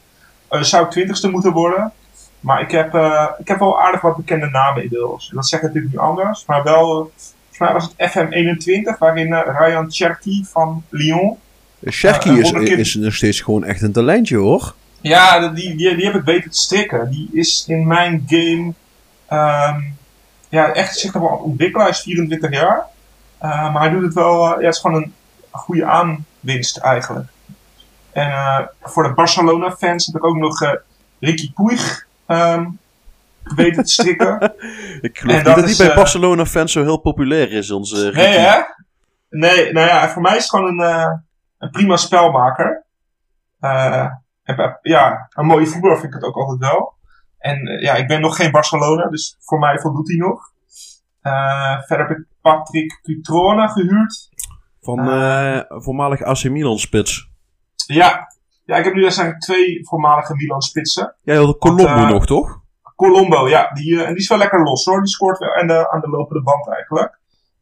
eh, 0.48 0.62
zou 0.62 0.84
ik 0.84 0.90
twintigste 0.90 1.30
moeten 1.30 1.52
worden. 1.52 1.92
Maar 2.40 2.60
ik 2.60 2.70
heb, 2.70 2.94
ik 3.38 3.48
heb 3.48 3.58
wel 3.58 3.80
aardig 3.80 4.00
wat 4.00 4.16
bekende 4.16 4.48
namen 4.50 4.82
inmiddels. 4.82 5.28
En 5.30 5.36
dat 5.36 5.48
zeg 5.48 5.60
ik 5.60 5.66
natuurlijk 5.66 5.92
nu 5.94 5.98
anders. 6.00 6.44
Maar 6.46 6.62
wel, 6.62 7.12
volgens 7.50 7.58
mij 7.58 7.72
was 7.72 7.90
het 7.96 8.10
FM21, 8.10 8.98
waarin 8.98 9.34
Ryan 9.34 9.90
Cherky 9.92 10.44
van 10.44 10.82
Lyon. 10.88 11.36
Sherky 11.90 12.28
Eh, 12.28 12.36
is, 12.38 12.52
is 12.78 12.94
nog 12.94 13.14
steeds 13.14 13.40
gewoon 13.40 13.64
echt 13.64 13.82
een 13.82 13.92
talentje 13.92 14.36
hoor. 14.36 14.74
Ja, 15.08 15.48
die, 15.48 15.76
die, 15.76 15.96
die 15.96 16.04
heb 16.04 16.14
ik 16.14 16.24
weten 16.24 16.50
te 16.50 16.58
strikken. 16.58 17.10
Die 17.10 17.28
is 17.32 17.64
in 17.68 17.86
mijn 17.86 18.24
game 18.26 18.72
ehm, 19.26 19.80
ja, 20.48 20.72
echt 20.72 20.98
zich 20.98 21.12
nog 21.12 21.22
wel 21.22 21.30
aan 21.30 21.38
het 21.38 21.46
ontwikkelen. 21.46 21.86
Hij 21.86 21.94
is 21.94 22.02
24 22.02 22.50
jaar. 22.50 22.86
Eh, 23.38 23.72
maar 23.72 23.82
hij 23.82 23.90
doet 23.90 24.02
het 24.02 24.14
wel, 24.14 24.44
eh, 24.44 24.60
ja, 24.60 24.66
het 24.66 24.74
is 24.74 24.80
gewoon 24.80 25.02
een, 25.02 25.14
goede 25.50 25.84
aanwinst 25.84 26.76
eigenlijk. 26.76 27.28
En 28.12 28.30
eh, 28.30 28.60
voor 28.82 29.02
de 29.02 29.14
Barcelona-fans 29.14 30.06
heb 30.06 30.16
ik 30.16 30.24
ook 30.24 30.36
nog 30.36 30.76
Ricky 31.20 31.52
Puig 31.52 32.06
ehm, 32.26 32.66
weten 33.42 33.84
te 33.84 33.92
strikken. 33.92 34.40
Ik 35.00 35.18
geloof 35.18 35.36
En 35.36 35.44
niet 35.44 35.44
dat 35.44 35.56
dat 35.56 35.76
hij 35.76 35.86
bij 35.86 35.96
Barcelona-fans 35.96 36.72
zo 36.72 36.82
heel 36.82 36.98
populair 36.98 37.52
is, 37.52 37.70
onze 37.70 38.04
Ricky. 38.04 38.18
nee, 38.18 38.38
hè? 38.38 38.60
Nee, 39.30 39.72
nou 39.72 39.86
ja, 39.86 40.08
voor 40.08 40.22
mij 40.22 40.36
is 40.36 40.42
het 40.42 40.50
gewoon 40.50 40.80
een, 40.80 41.20
een 41.58 41.70
prima 41.70 41.96
spelmaker. 41.96 42.84
Ja, 44.82 45.28
een 45.30 45.46
mooie 45.46 45.66
voetballer 45.66 45.98
vind 45.98 46.14
ik 46.14 46.20
het 46.20 46.28
ook 46.28 46.36
altijd 46.36 46.58
wel. 46.58 46.94
En 47.38 47.66
eh, 47.66 47.82
ja, 47.82 47.94
ik 47.94 48.06
ben 48.06 48.20
nog 48.20 48.36
geen 48.36 48.50
Barcelona, 48.50 49.08
dus 49.08 49.36
voor 49.40 49.58
mij 49.58 49.78
voldoet 49.78 50.08
hij 50.08 50.16
nog. 50.16 50.52
Eh, 51.20 51.80
verder 51.82 52.08
heb 52.08 52.18
ik 52.18 52.24
Patrick 52.40 53.00
Cutrone 53.02 53.68
gehuurd. 53.68 54.28
Van 54.80 55.10
eh, 55.10 55.60
voormalig 55.68 56.22
AC 56.22 56.44
Milan 56.44 56.78
spits. 56.78 57.30
Ja, 57.86 58.28
ja 58.64 58.76
ik 58.76 58.84
heb 58.84 58.94
nu 58.94 59.10
zijn 59.10 59.38
twee 59.38 59.86
voormalige 59.86 60.34
Milan 60.34 60.62
spitsen. 60.62 61.16
Jij 61.22 61.36
had 61.36 61.58
Colombo 61.58 62.06
nog, 62.06 62.26
toch? 62.26 62.62
Colombo, 62.96 63.48
ja, 63.48 63.70
die, 63.72 64.04
en 64.04 64.12
die 64.12 64.22
is 64.22 64.28
wel 64.28 64.38
lekker 64.38 64.62
los 64.62 64.84
hoor. 64.84 64.98
Die 64.98 65.08
scoort 65.08 65.38
wel 65.38 65.54
aan 65.54 65.66
de, 65.66 65.90
aan 65.90 66.00
de 66.00 66.08
lopende 66.08 66.42
band 66.42 66.68
eigenlijk. 66.68 67.18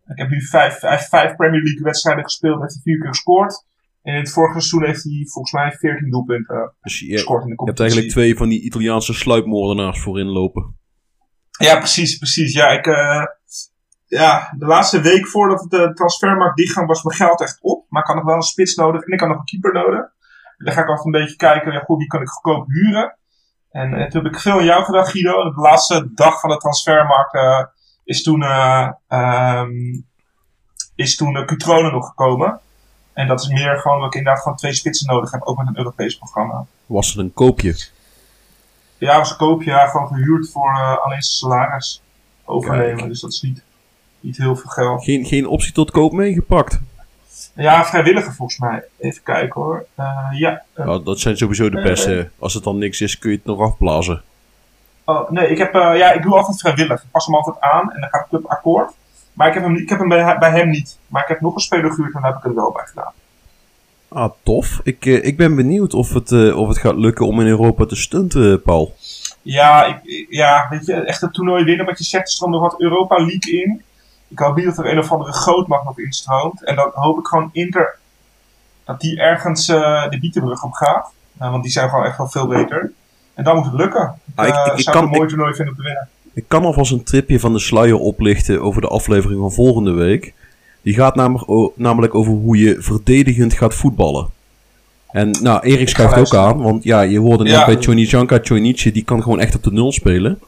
Ik 0.07 0.19
heb 0.19 0.29
nu 0.29 0.43
vijf, 0.43 0.81
heeft 0.81 1.09
vijf 1.09 1.37
Premier 1.37 1.63
League 1.63 1.83
wedstrijden 1.83 2.25
gespeeld, 2.25 2.61
heeft 2.61 2.75
hij 2.75 2.83
vier 2.83 2.99
keer 2.99 3.09
gescoord. 3.09 3.67
En 4.03 4.15
in 4.15 4.21
het 4.21 4.33
vorige 4.33 4.61
seizoen 4.61 4.85
heeft 4.85 5.03
hij 5.03 5.27
volgens 5.33 5.53
mij 5.53 5.73
14 5.73 6.11
doelpunten 6.11 6.75
Dus 6.81 6.99
je, 6.99 7.13
gescoord 7.13 7.43
in 7.43 7.49
de 7.49 7.55
je 7.55 7.65
hebt 7.65 7.79
competitie. 7.79 7.85
eigenlijk 7.85 8.13
twee 8.13 8.37
van 8.37 8.49
die 8.49 8.63
Italiaanse 8.63 9.15
sluipmoordenaars 9.15 10.01
voorin 10.01 10.27
lopen. 10.27 10.77
Ja, 11.59 11.79
precies, 11.79 12.19
precies. 12.19 12.53
Ja, 12.53 12.69
ik, 12.69 12.87
eh, 12.87 13.25
ja, 14.07 14.55
de 14.59 14.67
laatste 14.67 15.01
week 15.01 15.29
voordat 15.29 15.71
de 15.71 15.93
transfermarkt 15.95 16.57
dichtging 16.57 16.87
was 16.87 17.03
mijn 17.03 17.17
geld 17.17 17.41
echt 17.41 17.59
op. 17.61 17.87
Maar 17.89 18.03
ik 18.03 18.09
had 18.09 18.17
nog 18.17 18.25
wel 18.25 18.35
een 18.35 18.43
spits 18.43 18.75
nodig 18.75 19.03
en 19.03 19.13
ik 19.13 19.21
had 19.21 19.29
nog 19.29 19.39
een 19.39 19.45
keeper 19.45 19.73
nodig. 19.73 20.01
En 20.57 20.65
dan 20.65 20.75
ga 20.75 20.81
ik 20.81 20.89
altijd 20.89 21.07
een 21.07 21.21
beetje 21.21 21.37
kijken, 21.37 21.73
ja, 21.73 21.81
goed, 21.81 21.99
wie 21.99 22.07
kan 22.07 22.21
ik 22.21 22.29
goedkoop 22.29 22.67
huren? 22.69 23.17
En 23.71 23.95
eh, 23.95 24.11
toen 24.11 24.23
heb 24.23 24.33
ik 24.33 24.41
veel 24.41 24.59
aan 24.59 24.65
jou 24.65 24.85
gedacht, 24.85 25.11
Guido. 25.11 25.51
De 25.55 25.61
laatste 25.61 26.11
dag 26.15 26.41
van 26.41 26.51
de 26.51 26.57
transfermarkt 26.57 27.35
eh, 27.35 27.65
is 28.05 28.23
toen, 28.23 28.43
eh 28.43 28.89
ehm, 29.09 29.71
is 30.95 31.17
toen 31.17 31.37
uh, 31.37 31.45
Cutrone 31.45 31.91
nog 31.91 32.07
gekomen. 32.07 32.61
En 33.13 33.27
dat 33.27 33.41
is 33.41 33.49
meer 33.49 33.79
gewoon 33.79 33.99
dat 33.99 34.07
ik 34.07 34.15
inderdaad 34.15 34.43
gewoon 34.43 34.59
twee 34.59 34.73
spitsen 34.73 35.07
nodig 35.07 35.31
heb, 35.31 35.43
ook 35.43 35.57
met 35.59 35.67
een 35.67 35.77
Europees 35.79 36.17
programma. 36.17 36.65
Was 36.87 37.09
het 37.09 37.17
een 37.17 37.33
koopje? 37.33 37.87
Ja, 38.99 39.19
was 39.19 39.31
een 39.31 39.37
koopje, 39.37 39.71
ja, 39.71 39.87
gewoon 39.87 40.07
gehuurd 40.07 40.51
voor 40.51 40.69
eh, 40.71 40.89
alleen 40.99 41.23
zijn 41.23 41.53
salaris 41.53 42.03
overnemen. 42.45 42.97
Kijk. 42.97 43.09
Dus 43.09 43.21
dat 43.21 43.33
is 43.33 43.41
niet, 43.43 43.63
niet 44.21 44.37
heel 44.37 44.57
veel 44.57 44.71
geld. 44.71 45.05
Geen, 45.05 45.25
geen 45.25 45.47
optie 45.47 45.73
tot 45.73 45.91
koop 45.91 46.13
meegepakt. 46.13 46.81
Ja, 47.55 47.85
vrijwilliger 47.85 48.33
volgens 48.35 48.59
mij. 48.59 48.85
Even 48.99 49.23
kijken 49.23 49.61
hoor. 49.61 49.87
Eh, 49.95 50.07
ja. 50.33 50.63
eh, 50.75 50.85
Nou, 50.85 51.05
dat 51.05 51.21
zijn 51.21 51.37
sowieso 51.37 51.71
de 51.71 51.83
beste. 51.83 52.31
Als 52.39 52.55
het 52.55 52.65
dan 52.65 52.79
niks 52.79 53.01
is, 53.01 53.19
kun 53.19 53.31
je 53.31 53.37
het 53.37 53.45
nog 53.47 53.61
afblazen. 53.61 54.23
oh, 55.05 55.31
nee, 55.31 55.49
ik, 55.49 55.59
heb, 55.59 55.73
ja, 55.73 56.13
ik 56.13 56.23
doe 56.23 56.35
altijd 56.37 56.61
vrijwillig. 56.61 57.03
Ik 57.03 57.11
pas 57.11 57.27
hem 57.27 57.35
altijd 57.35 57.61
aan 57.61 57.93
en 57.93 58.01
dan 58.01 58.09
gaat 58.09 58.23
de 58.23 58.29
club 58.29 58.47
akkoord. 58.51 58.93
Maar 59.33 59.49
ik 59.49 59.55
heb 59.55 59.63
hem, 59.63 59.77
ik 59.77 59.89
heb 59.89 59.99
hem 59.99 60.09
bij, 60.09 60.39
bij 60.39 60.51
hem 60.51 60.69
niet. 60.71 60.99
Maar 61.09 61.23
ik 61.23 61.29
heb 61.29 61.41
nog 61.41 61.55
een 61.55 61.61
speler 61.61 61.91
gehuurd 61.93 62.15
en 62.15 62.21
daar 62.21 62.31
heb 62.31 62.39
ik 62.39 62.45
hem 62.45 62.55
wel 62.55 62.73
bij 62.73 62.85
gedaan. 62.87 63.13
Ah, 64.09 64.31
tof. 64.43 64.81
Ik, 64.83 65.07
eh, 65.07 65.25
ik 65.25 65.37
ben 65.37 65.55
benieuwd 65.57 65.95
of 65.95 66.13
het, 66.13 66.33
eh, 66.33 66.59
of 66.59 66.69
het 66.69 66.79
gaat 66.79 66.97
lukken 66.97 67.27
om 67.27 67.41
in 67.41 67.47
Europa 67.47 67.85
te 67.87 67.97
stunten, 67.97 68.63
Paul. 68.63 68.97
Ja, 69.43 69.85
ik, 69.85 69.99
ik- 70.05 70.27
ja, 70.31 70.67
weet 70.71 70.87
je, 70.87 70.95
echt 70.95 71.21
het 71.21 71.33
toernooi 71.33 71.65
winnen. 71.65 71.87
Wat 71.87 71.99
je 71.99 72.05
zegt, 72.05 72.25
er 72.25 72.31
stroomt 72.33 72.53
nog 72.53 72.63
wat 72.63 72.81
Europa 72.81 73.17
League 73.17 73.63
in. 73.63 73.83
Ik 74.29 74.39
hoop 74.39 74.57
niet 74.57 74.65
dat 74.65 74.79
er 74.79 74.91
een 74.93 74.99
of 74.99 75.13
andere 75.13 75.33
grootmacht 75.33 75.85
nog 75.85 75.99
instroomt. 75.99 76.65
En 76.65 76.77
dan 76.77 76.91
hoop 76.95 77.19
ik 77.19 77.27
gewoon 77.27 77.51
Inter, 77.53 77.99
dat 78.85 79.01
die 79.01 79.21
ergens 79.21 79.69
eh, 79.69 80.09
de 80.11 80.19
Bietenbrug 80.19 80.63
op 80.65 80.73
gaat. 80.73 81.13
Eh, 81.39 81.51
want 81.51 81.63
die 81.63 81.73
zijn 81.73 81.89
gewoon 81.89 82.05
echt 82.05 82.17
wel 82.17 82.29
veel 82.29 82.47
beter. 82.47 82.93
En 83.35 83.45
dan 83.45 83.57
moet 83.57 83.65
het 83.65 83.75
lukken. 83.75 84.15
Ah, 84.35 84.47
ik- 84.47 84.55
Eh, 84.55 84.67
ik- 84.67 84.73
ik 84.79 84.81
zou 84.83 84.97
kan- 84.97 85.05
een 85.05 85.11
mooi 85.11 85.29
toernooi 85.29 85.55
vinden 85.55 85.75
om 85.75 85.81
te 85.81 85.87
winnen. 85.87 86.09
Ik 86.35 86.45
kan 86.49 86.65
alvast 86.65 86.93
een 86.93 87.03
tripje 87.05 87.41
van 87.41 87.53
de 87.53 87.59
sluier 87.59 87.99
oplichten 87.99 88.63
over 88.63 88.81
de 88.81 88.89
aflevering 88.89 89.41
van 89.41 89.53
volgende 89.53 89.91
week. 89.93 90.33
Die 90.83 90.95
gaat 90.95 91.15
namelijk, 91.77 92.15
over 92.15 92.33
hoe 92.33 92.57
je 92.59 92.77
verdedigend 92.79 93.53
gaat 93.55 93.75
voetballen. 93.75 94.27
En 95.11 95.31
nou, 95.43 95.63
Erik 95.63 95.89
schuift 95.89 96.19
ook 96.19 96.35
aan, 96.35 96.63
want 96.63 96.85
ja, 96.85 97.01
je 97.01 97.19
hoorde 97.19 97.45
net 97.45 97.53
Ja. 97.53 97.67
bij 97.67 97.77
Johnny 97.77 98.03
Janka, 98.05 98.39
die 98.39 99.05
kan 99.05 99.23
gewoon 99.23 99.41
echt 99.41 99.55
op 99.55 99.63
de 99.63 99.73
nul 99.73 99.93
spelen. 99.93 100.39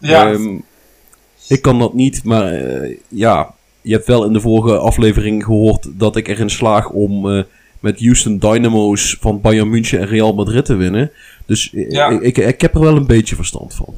Ja, 0.00 0.30
Ehm, 0.32 0.56
ik 1.48 1.62
kan 1.62 1.78
dat 1.78 1.94
niet, 1.94 2.24
maar 2.24 2.52
eh, 2.52 2.96
ja, 3.08 3.54
je 3.80 3.92
hebt 3.92 4.06
wel 4.06 4.24
in 4.24 4.32
de 4.32 4.40
vorige 4.40 4.76
aflevering 4.78 5.44
gehoord 5.44 5.88
dat 5.98 6.16
ik 6.16 6.28
erin 6.28 6.50
slaag 6.50 6.88
om 6.90 7.30
eh, 7.30 7.42
met 7.80 8.00
Houston 8.00 8.38
Dynamo's 8.38 9.16
van 9.20 9.40
Bayern 9.40 9.70
München 9.70 9.98
en 10.00 10.06
Real 10.06 10.34
Madrid 10.34 10.64
te 10.64 10.74
winnen. 10.74 11.10
Dus 11.46 11.72
eh, 11.74 11.90
Ja. 11.90 12.08
ik, 12.08 12.20
ik, 12.20 12.36
ik 12.38 12.60
heb 12.60 12.74
er 12.74 12.80
wel 12.80 12.96
een 12.96 13.06
beetje 13.06 13.34
verstand 13.36 13.74
van. 13.74 13.94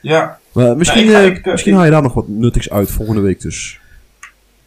ja. 0.00 0.38
Maar 0.54 0.76
misschien, 0.76 1.06
Nou, 1.06 1.16
ik 1.16 1.22
ga- 1.22 1.30
eh, 1.32 1.36
ik, 1.38 1.44
eh, 1.44 1.50
misschien 1.52 1.70
ik- 1.72 1.76
haal 1.78 1.86
je 1.86 1.92
daar 1.94 2.02
nog 2.02 2.14
wat 2.14 2.28
nuttigs 2.28 2.70
uit 2.70 2.90
volgende 2.90 3.20
week 3.20 3.40
dus. 3.40 3.78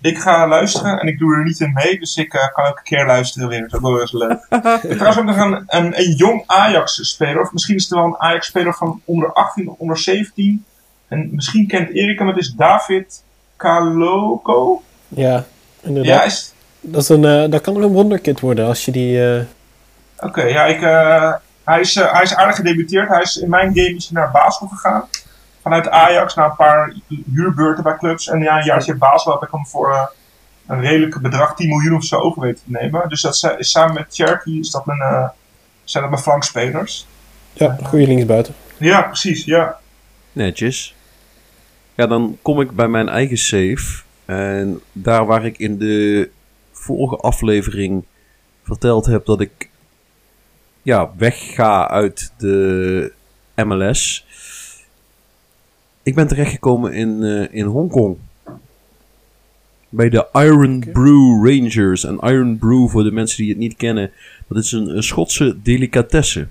Ik 0.01 0.17
ga 0.17 0.47
luisteren 0.47 0.99
en 0.99 1.07
ik 1.07 1.19
doe 1.19 1.35
er 1.35 1.43
niet 1.43 1.59
in 1.59 1.71
mee, 1.73 1.99
dus 1.99 2.17
ik 2.17 2.33
eh, 2.33 2.53
kan 2.53 2.65
elke 2.65 2.81
keer 2.83 3.05
luisteren 3.05 3.47
weer. 3.47 3.59
Dat 3.59 3.67
is 3.67 3.75
ook 3.75 3.81
wel 3.81 4.01
eens 4.01 4.11
leuk. 4.11 4.39
Ik 4.91 4.97
trouwens 4.97 5.17
ook 5.17 5.25
nog 5.25 5.37
een, 5.37 5.63
een, 5.67 5.99
een 5.99 6.11
jong 6.15 6.43
Ajax-speler, 6.45 7.41
of 7.41 7.51
misschien 7.53 7.75
is 7.75 7.83
het 7.83 7.91
wel 7.93 8.03
een 8.05 8.17
Ajax-speler 8.19 8.73
van 8.73 9.01
onder 9.05 9.33
18 9.33 9.69
of 9.69 9.77
onder 9.77 9.97
17. 9.97 10.65
En 11.07 11.29
misschien 11.31 11.67
kent 11.67 11.89
Erik 11.89 12.17
hem, 12.19 12.27
het 12.27 12.37
is 12.37 12.49
David 12.53 13.23
Kaloko. 13.55 14.81
Ja, 15.07 15.45
inderdaad. 15.81 16.13
Ja, 16.13 16.23
is, 16.23 16.53
Dat, 16.81 17.01
is 17.01 17.09
een, 17.09 17.25
eh, 17.25 17.49
dat 17.49 17.61
kan 17.61 17.73
nog 17.73 17.83
een 17.83 17.89
wonderkid 17.91 18.39
worden 18.39 18.65
als 18.67 18.85
je 18.85 18.91
die... 18.91 19.25
eh, 19.35 19.41
Oké, 20.19 20.43
ja, 20.43 20.65
ik, 20.65 20.81
eh, 20.81 21.33
hij, 21.63 21.79
is, 21.79 21.95
hij 21.95 22.21
is 22.23 22.35
aardig 22.35 22.55
gedebuteerd. 22.55 23.09
Hij 23.09 23.21
is 23.21 23.37
in 23.37 23.49
mijn 23.49 23.67
game 23.75 23.95
is 23.95 24.09
hij 24.09 24.21
naar 24.21 24.31
Basel 24.31 24.67
gegaan. 24.67 25.03
Vanuit 25.67 25.89
Ajax 25.89 26.35
naar 26.35 26.49
een 26.49 26.55
paar 26.55 26.93
huurbeurten 27.33 27.83
bij 27.83 27.97
clubs. 27.97 28.27
En 28.27 28.39
ja, 28.39 28.57
een 28.57 28.65
jaartje 28.65 28.95
Basel 28.95 29.31
heb 29.31 29.41
ik 29.41 29.51
hem 29.51 29.65
voor 29.65 29.91
eh, 29.91 30.05
een 30.67 30.81
redelijk 30.81 31.21
bedrag, 31.21 31.55
10 31.55 31.67
miljoen 31.67 31.95
of 31.95 32.03
zo, 32.03 32.19
over 32.19 32.41
weten 32.41 32.63
te 32.63 32.71
nemen. 32.71 33.09
Dus 33.09 33.21
dat 33.21 33.55
is, 33.57 33.69
samen 33.71 33.93
met 33.93 34.05
Cherky 34.09 34.59
is 34.59 34.71
dat 34.71 34.85
mijn, 34.85 34.99
eh, 34.99 35.29
zijn 35.83 36.03
dat 36.03 36.11
mijn 36.11 36.23
flankspelers. 36.23 37.07
ja, 37.53 37.77
goede 37.83 38.07
linksbuiten. 38.07 38.53
Ja, 38.77 39.01
precies, 39.01 39.45
ja. 39.45 39.79
Netjes. 40.31 40.95
Ja, 41.95 42.07
dan 42.07 42.37
kom 42.41 42.61
ik 42.61 42.71
bij 42.71 42.87
mijn 42.87 43.09
eigen 43.09 43.37
save. 43.37 44.01
En 44.25 44.81
daar 44.91 45.25
waar 45.25 45.45
ik 45.45 45.57
in 45.57 45.77
de 45.77 46.29
vorige 46.71 47.15
aflevering 47.15 48.05
verteld 48.63 49.05
heb 49.05 49.25
dat 49.25 49.41
ik 49.41 49.69
ja, 50.81 51.11
wegga 51.17 51.89
uit 51.89 52.33
de 52.37 53.13
MLS. 53.55 54.25
Ik 56.07 56.15
ben 56.15 56.27
terechtgekomen 56.27 56.93
in, 56.93 57.23
eh, 57.23 57.59
in 57.59 57.65
Hongkong. 57.65 58.17
Bij 59.89 60.09
de 60.09 60.27
Iron 60.33 60.79
Brew 60.93 61.47
Rangers. 61.47 62.03
En 62.03 62.17
Iron 62.19 62.57
Brew, 62.57 62.89
voor 62.89 63.03
de 63.03 63.11
mensen 63.11 63.37
die 63.37 63.49
het 63.49 63.57
niet 63.57 63.75
kennen, 63.75 64.11
dat 64.47 64.63
is 64.63 64.71
een, 64.71 64.95
een 64.95 65.03
Schotse 65.03 65.61
delicatesse. 65.61 66.47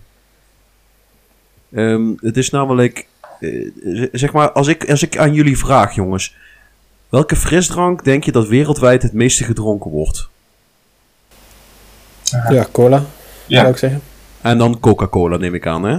Ehm, 1.73 2.13
het 2.21 2.37
is 2.37 2.51
namelijk 2.51 3.07
eh, 3.41 4.09
zeg 4.13 4.33
maar, 4.33 4.53
als 4.53 4.67
ik, 4.67 4.91
als 4.91 5.03
ik 5.03 5.19
aan 5.19 5.35
jullie 5.35 5.59
vraag, 5.59 5.95
jongens. 5.95 6.37
Welke 7.09 7.37
frisdrank 7.37 8.05
denk 8.05 8.25
je 8.25 8.33
dat 8.33 8.49
wereldwijd 8.49 9.03
het 9.03 9.13
meeste 9.13 9.45
gedronken 9.45 9.91
wordt? 9.91 10.29
Ja, 12.49 12.67
cola, 12.73 13.05
Ja, 13.47 13.61
zou 13.61 13.73
ik 13.73 13.79
zeggen. 13.79 14.01
En 14.41 14.59
dan 14.59 14.81
Coca-Cola, 14.81 15.37
neem 15.37 15.55
ik 15.55 15.67
aan, 15.67 15.83
hè? 15.83 15.99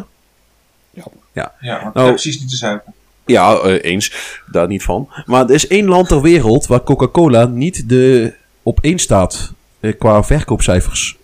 ja 1.59 1.75
want 1.83 1.87
ik 1.87 1.93
Nou- 1.93 2.09
precies 2.09 2.39
niet 2.39 2.49
te 2.49 2.55
zuipen. 2.55 2.93
Ja, 3.27 3.57
eh, 3.57 3.91
eens. 3.91 4.41
Daar 4.51 4.67
niet 4.67 4.83
van. 4.83 5.09
Maar 5.25 5.43
er 5.45 5.53
is 5.53 5.67
één 5.67 5.85
land 5.85 6.07
ter 6.07 6.21
wereld 6.21 6.67
waar 6.67 6.83
Coca-Cola 6.83 7.45
niet 7.45 7.89
de 7.89 8.33
op 8.63 8.79
één 8.81 8.99
staat 8.99 9.53
eh, 9.79 9.93
qua 9.97 10.23
verkoopcijfers. 10.23 11.17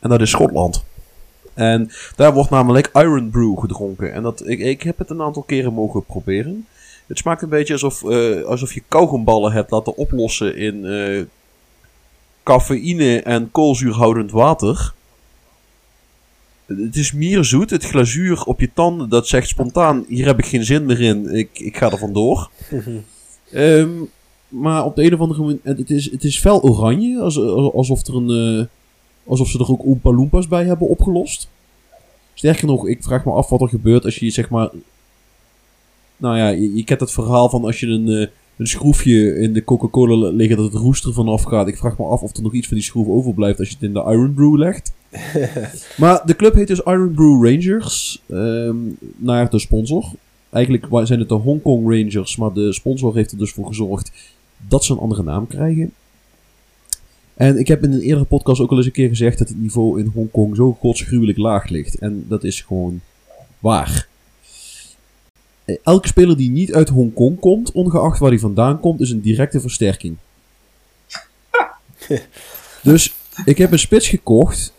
En 0.00 0.08
dat 0.08 0.20
is 0.20 0.30
Schotland. 0.30 0.84
En 1.54 1.90
daar 2.16 2.32
wordt 2.32 2.50
namelijk 2.50 2.90
Iron 2.92 3.30
Brew 3.30 3.58
gedronken. 3.58 4.12
En 4.12 4.22
dat, 4.22 4.48
ik, 4.48 4.58
ik 4.58 4.82
heb 4.82 4.98
het 4.98 5.10
een 5.10 5.22
aantal 5.22 5.42
keren 5.42 5.72
mogen 5.72 6.04
proberen. 6.04 6.66
Het 7.06 7.18
smaakt 7.18 7.42
een 7.42 7.48
beetje 7.48 7.72
alsof, 7.72 8.04
eh, 8.04 8.42
alsof 8.42 8.74
je 8.74 8.82
kauwgomballen 8.88 9.52
hebt 9.52 9.70
laten 9.70 9.96
oplossen 9.96 10.56
in 10.56 10.86
cafeïne 12.42 13.22
en 13.22 13.50
koolzuurhoudend 13.50 14.30
water. 14.30 14.92
Het 16.76 16.96
is 16.96 17.12
mierzoet. 17.12 17.70
Het 17.70 17.84
glazuur 17.84 18.42
op 18.44 18.60
je 18.60 18.70
tanden, 18.74 19.08
dat 19.08 19.26
zegt 19.28 19.48
spontaan... 19.48 20.04
Hier 20.08 20.26
heb 20.26 20.38
ik 20.38 20.46
geen 20.46 20.64
zin 20.64 20.86
meer 20.86 21.00
in. 21.00 21.34
Ik, 21.34 21.48
ik 21.52 21.76
ga 21.76 21.90
er 21.90 21.98
vandoor. 21.98 22.50
Ehm, 23.52 23.90
maar 24.48 24.84
op 24.84 24.96
de 24.96 25.02
een 25.04 25.14
of 25.14 25.20
andere 25.20 25.40
manier... 25.42 25.58
Het 25.62 25.90
is, 25.90 26.10
het 26.10 26.24
is 26.24 26.38
fel 26.40 26.62
oranje. 26.62 27.20
als- 27.20 27.38
Alsof, 27.74 28.06
er 28.06 28.14
een, 28.14 28.58
eh, 28.60 28.64
alsof 29.30 29.48
ze 29.48 29.58
er 29.58 29.70
ook 29.70 29.86
Oompa 29.86 30.12
Loompas 30.12 30.48
bij 30.48 30.64
hebben 30.64 30.88
opgelost. 30.88 31.48
Sterker 32.34 32.66
nog, 32.66 32.86
ik 32.88 33.02
vraag 33.02 33.24
me 33.24 33.32
af 33.32 33.48
wat 33.48 33.60
er 33.60 33.68
gebeurt 33.68 34.04
als 34.04 34.16
je 34.16 34.30
zeg 34.30 34.48
maar... 34.50 34.70
Nou 36.16 36.36
ja, 36.36 36.48
je, 36.48 36.74
je 36.76 36.84
kent 36.84 37.00
het 37.00 37.12
verhaal 37.12 37.48
van 37.50 37.64
als 37.64 37.80
je 37.80 37.86
een, 37.86 38.08
eh, 38.08 38.26
een 38.56 38.66
schroefje 38.66 39.38
in 39.38 39.52
de 39.52 39.64
Coca-Cola 39.64 40.28
liggen 40.30 40.56
dat 40.56 40.72
het 40.72 40.82
roester 40.82 41.12
vanaf 41.12 41.42
gaat. 41.42 41.68
Ik 41.68 41.76
vraag 41.76 41.98
me 41.98 42.04
af 42.04 42.20
of 42.22 42.36
er 42.36 42.42
nog 42.42 42.52
iets 42.54 42.66
van 42.68 42.76
die 42.76 42.86
schroef 42.86 43.06
overblijft 43.06 43.58
als 43.58 43.68
je 43.68 43.74
het 43.74 43.82
in 43.84 43.92
de 43.92 44.00
Iron 44.00 44.34
Brew 44.34 44.56
legt. 44.56 44.92
maar 46.02 46.22
de 46.26 46.36
club 46.36 46.54
heet 46.54 46.66
dus 46.68 46.80
Iron 46.80 47.12
Brew 47.14 47.44
Rangers. 47.44 48.22
ehm, 48.28 48.76
naar 49.16 49.50
de 49.50 49.58
sponsor. 49.58 50.10
Eigenlijk 50.50 50.86
zijn 51.06 51.18
het 51.18 51.28
de 51.28 51.34
Hong 51.34 51.62
Kong 51.62 51.82
Rangers, 51.82 52.36
maar 52.36 52.52
de 52.52 52.72
sponsor 52.72 53.14
heeft 53.14 53.32
er 53.32 53.38
dus 53.38 53.52
voor 53.52 53.66
gezorgd 53.66 54.12
dat 54.68 54.84
ze 54.84 54.92
een 54.92 54.98
andere 54.98 55.22
naam 55.22 55.46
krijgen. 55.46 55.92
En 57.34 57.58
ik 57.58 57.68
heb 57.68 57.82
in 57.82 57.92
een 57.92 58.00
eerdere 58.00 58.24
podcast 58.24 58.60
ook 58.60 58.70
al 58.70 58.76
eens 58.76 58.86
een 58.86 58.92
keer 58.92 59.08
gezegd 59.08 59.38
dat 59.38 59.48
het 59.48 59.60
niveau 59.60 60.00
in 60.00 60.10
Hongkong 60.14 60.56
zo 60.56 60.72
godsgruwelijk 60.72 61.38
laag 61.38 61.68
ligt. 61.68 61.98
En 61.98 62.24
dat 62.28 62.44
is 62.44 62.60
gewoon 62.60 63.00
waar. 63.58 64.08
Eh, 65.64 65.76
Elke 65.82 66.08
speler 66.08 66.36
die 66.36 66.50
niet 66.50 66.74
uit 66.74 66.88
Hongkong 66.88 67.38
komt, 67.38 67.72
ongeacht 67.72 68.18
waar 68.18 68.30
hij 68.30 68.38
vandaan 68.38 68.80
komt, 68.80 69.00
is 69.00 69.10
een 69.10 69.20
directe 69.20 69.60
versterking. 69.60 70.16
dus 72.82 73.14
ik 73.44 73.58
heb 73.58 73.72
een 73.72 73.78
spits 73.78 74.08
gekocht 74.08 74.72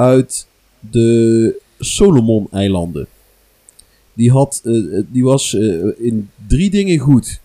uit 0.00 0.46
de 0.78 1.60
Solomon-eilanden. 1.78 3.06
Die, 4.12 4.30
had, 4.30 4.60
eh, 4.64 4.98
eh, 4.98 5.04
die 5.08 5.24
was 5.24 5.54
eh, 5.54 5.86
in 5.96 6.30
drie 6.46 6.70
dingen 6.70 6.98
goed. 6.98 7.40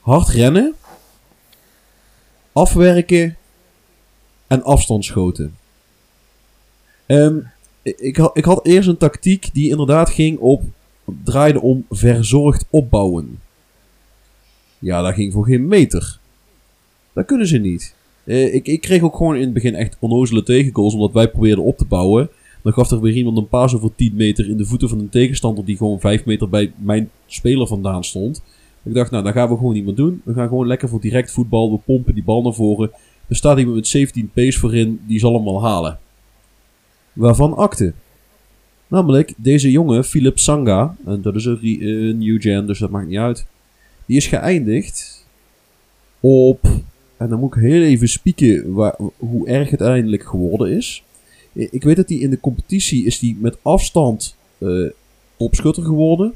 Hard 0.00 0.28
rennen, 0.28 0.74
afwerken 2.52 3.36
en 4.46 4.62
afstandsschoten. 4.62 5.56
Ehm, 7.06 7.38
ik, 7.82 8.16
had, 8.16 8.36
ik 8.36 8.44
had 8.44 8.66
eerst 8.66 8.88
een 8.88 8.96
tactiek 8.96 9.50
die 9.52 9.70
inderdaad 9.70 10.10
ging 10.10 10.38
op, 10.38 10.62
draaide 11.24 11.60
om 11.60 11.86
verzorgd 11.90 12.64
opbouwen. 12.70 13.40
Ja, 14.78 15.02
dat 15.02 15.14
ging 15.14 15.32
voor 15.32 15.44
geen 15.44 15.68
meter. 15.68 16.18
Dat 17.12 17.26
kunnen 17.26 17.46
ze 17.46 17.58
niet. 17.58 17.94
Eh, 18.24 18.54
ik, 18.54 18.66
ik 18.66 18.80
kreeg 18.80 19.02
ook 19.02 19.16
gewoon 19.16 19.34
in 19.34 19.42
het 19.42 19.52
begin 19.52 19.74
echt 19.74 19.96
onnozele 20.00 20.42
tegengoals, 20.42 20.94
omdat 20.94 21.12
wij 21.12 21.28
probeerden 21.28 21.64
op 21.64 21.78
te 21.78 21.84
bouwen. 21.84 22.30
Dan 22.62 22.72
gaf 22.72 22.90
er 22.90 23.00
weer 23.00 23.14
iemand 23.14 23.36
een 23.36 23.48
paas 23.48 23.74
over 23.74 23.94
10 23.94 24.14
meter 24.14 24.48
in 24.48 24.56
de 24.56 24.64
voeten 24.64 24.88
van 24.88 24.98
een 24.98 25.08
tegenstander 25.08 25.64
die 25.64 25.76
gewoon 25.76 26.00
5 26.00 26.24
meter 26.24 26.48
bij 26.48 26.72
mijn 26.76 27.10
speler 27.26 27.66
vandaan 27.66 28.04
stond. 28.04 28.42
Ik 28.82 28.94
dacht, 28.94 29.10
nou, 29.10 29.24
dat 29.24 29.32
gaan 29.32 29.48
we 29.48 29.56
gewoon 29.56 29.74
niet 29.74 29.84
meer 29.84 29.94
doen. 29.94 30.20
We 30.24 30.32
gaan 30.32 30.48
gewoon 30.48 30.66
lekker 30.66 30.88
voor 30.88 31.00
direct 31.00 31.30
voetbal. 31.30 31.70
We 31.70 31.78
pompen 31.78 32.14
die 32.14 32.24
bal 32.24 32.42
naar 32.42 32.54
voren. 32.54 32.90
Er 33.28 33.36
staat 33.36 33.58
iemand 33.58 33.76
met 33.76 33.86
17 33.86 34.30
pace 34.34 34.58
voorin, 34.58 35.00
die 35.06 35.18
zal 35.18 35.34
hem 35.34 35.44
wel 35.44 35.62
halen. 35.62 35.98
Waarvan 37.12 37.56
akte. 37.56 37.92
Namelijk, 38.88 39.34
deze 39.36 39.70
jongen, 39.70 40.04
Philip 40.04 40.38
Sanga, 40.38 40.96
en 41.06 41.22
dat 41.22 41.34
is 41.34 41.44
een 41.44 41.60
eh, 41.62 42.14
new 42.14 42.42
gen, 42.42 42.66
dus 42.66 42.78
dat 42.78 42.90
maakt 42.90 43.08
niet 43.08 43.18
uit. 43.18 43.46
Die 44.06 44.16
is 44.16 44.26
geëindigd 44.26 45.26
op, 46.20 46.60
en 47.22 47.28
dan 47.28 47.38
moet 47.38 47.54
ik 47.56 47.62
heel 47.62 47.82
even 47.82 48.08
spieken 48.08 48.72
waar, 48.72 48.94
hoe 49.16 49.46
erg 49.46 49.70
het 49.70 49.80
uiteindelijk 49.80 50.24
geworden 50.24 50.76
is. 50.76 51.04
Ik 51.52 51.82
weet 51.82 51.96
dat 51.96 52.08
hij 52.08 52.18
in 52.18 52.30
de 52.30 52.40
competitie 52.40 53.04
is 53.04 53.18
die 53.18 53.36
met 53.40 53.56
afstand 53.62 54.36
eh 54.58 54.90
topschutter 55.36 55.82
geworden. 55.82 56.34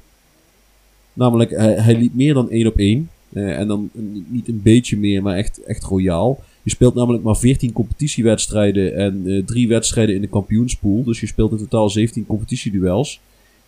Namelijk, 1.13 1.51
hij, 1.51 1.75
hij 1.75 1.99
liep 1.99 2.15
meer 2.15 2.35
dan 2.35 2.51
1 2.51 2.67
op 2.67 2.77
1. 2.77 3.11
Eh, 3.33 3.59
en 3.59 3.69
dan 3.69 3.91
niet 4.29 4.49
een 4.49 4.63
beetje 4.63 4.97
meer, 4.97 5.23
maar 5.23 5.37
echt, 5.37 5.63
echt 5.63 5.85
royaal. 5.85 6.43
Je 6.63 6.71
speelt 6.71 6.95
namelijk 6.95 7.25
maar 7.25 7.37
14 7.37 7.73
competitiewedstrijden 7.73 8.97
en 8.97 9.23
eh, 9.27 9.45
3 9.45 9.69
wedstrijden 9.69 10.15
in 10.15 10.21
de 10.21 10.27
kampioenspool. 10.27 11.05
Dus 11.05 11.21
je 11.21 11.27
speelt 11.27 11.53
in 11.53 11.59
totaal 11.59 11.91
17 11.91 12.27
competitieduels. 12.27 13.21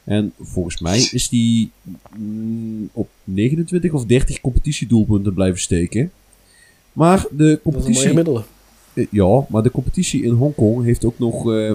En 0.04 0.32
volgens 0.40 0.80
mij 0.80 1.08
is 1.12 1.28
die 1.28 1.70
mm, 2.16 2.88
op 2.92 3.08
29 3.24 3.92
of 3.92 4.04
30 4.04 4.40
competitiedoelpunten 4.40 5.34
blijven 5.34 5.60
steken. 5.60 6.10
Maar 6.98 7.26
de 7.30 7.60
competitie... 7.62 8.24
Eh, 8.94 9.06
Ja, 9.10 9.46
maar 9.48 9.62
de 9.62 9.70
competitie 9.70 10.22
in 10.22 10.32
Hongkong 10.32 10.84
heeft 10.84 11.04
ook 11.04 11.18
nog 11.18 11.52
eh, 11.52 11.72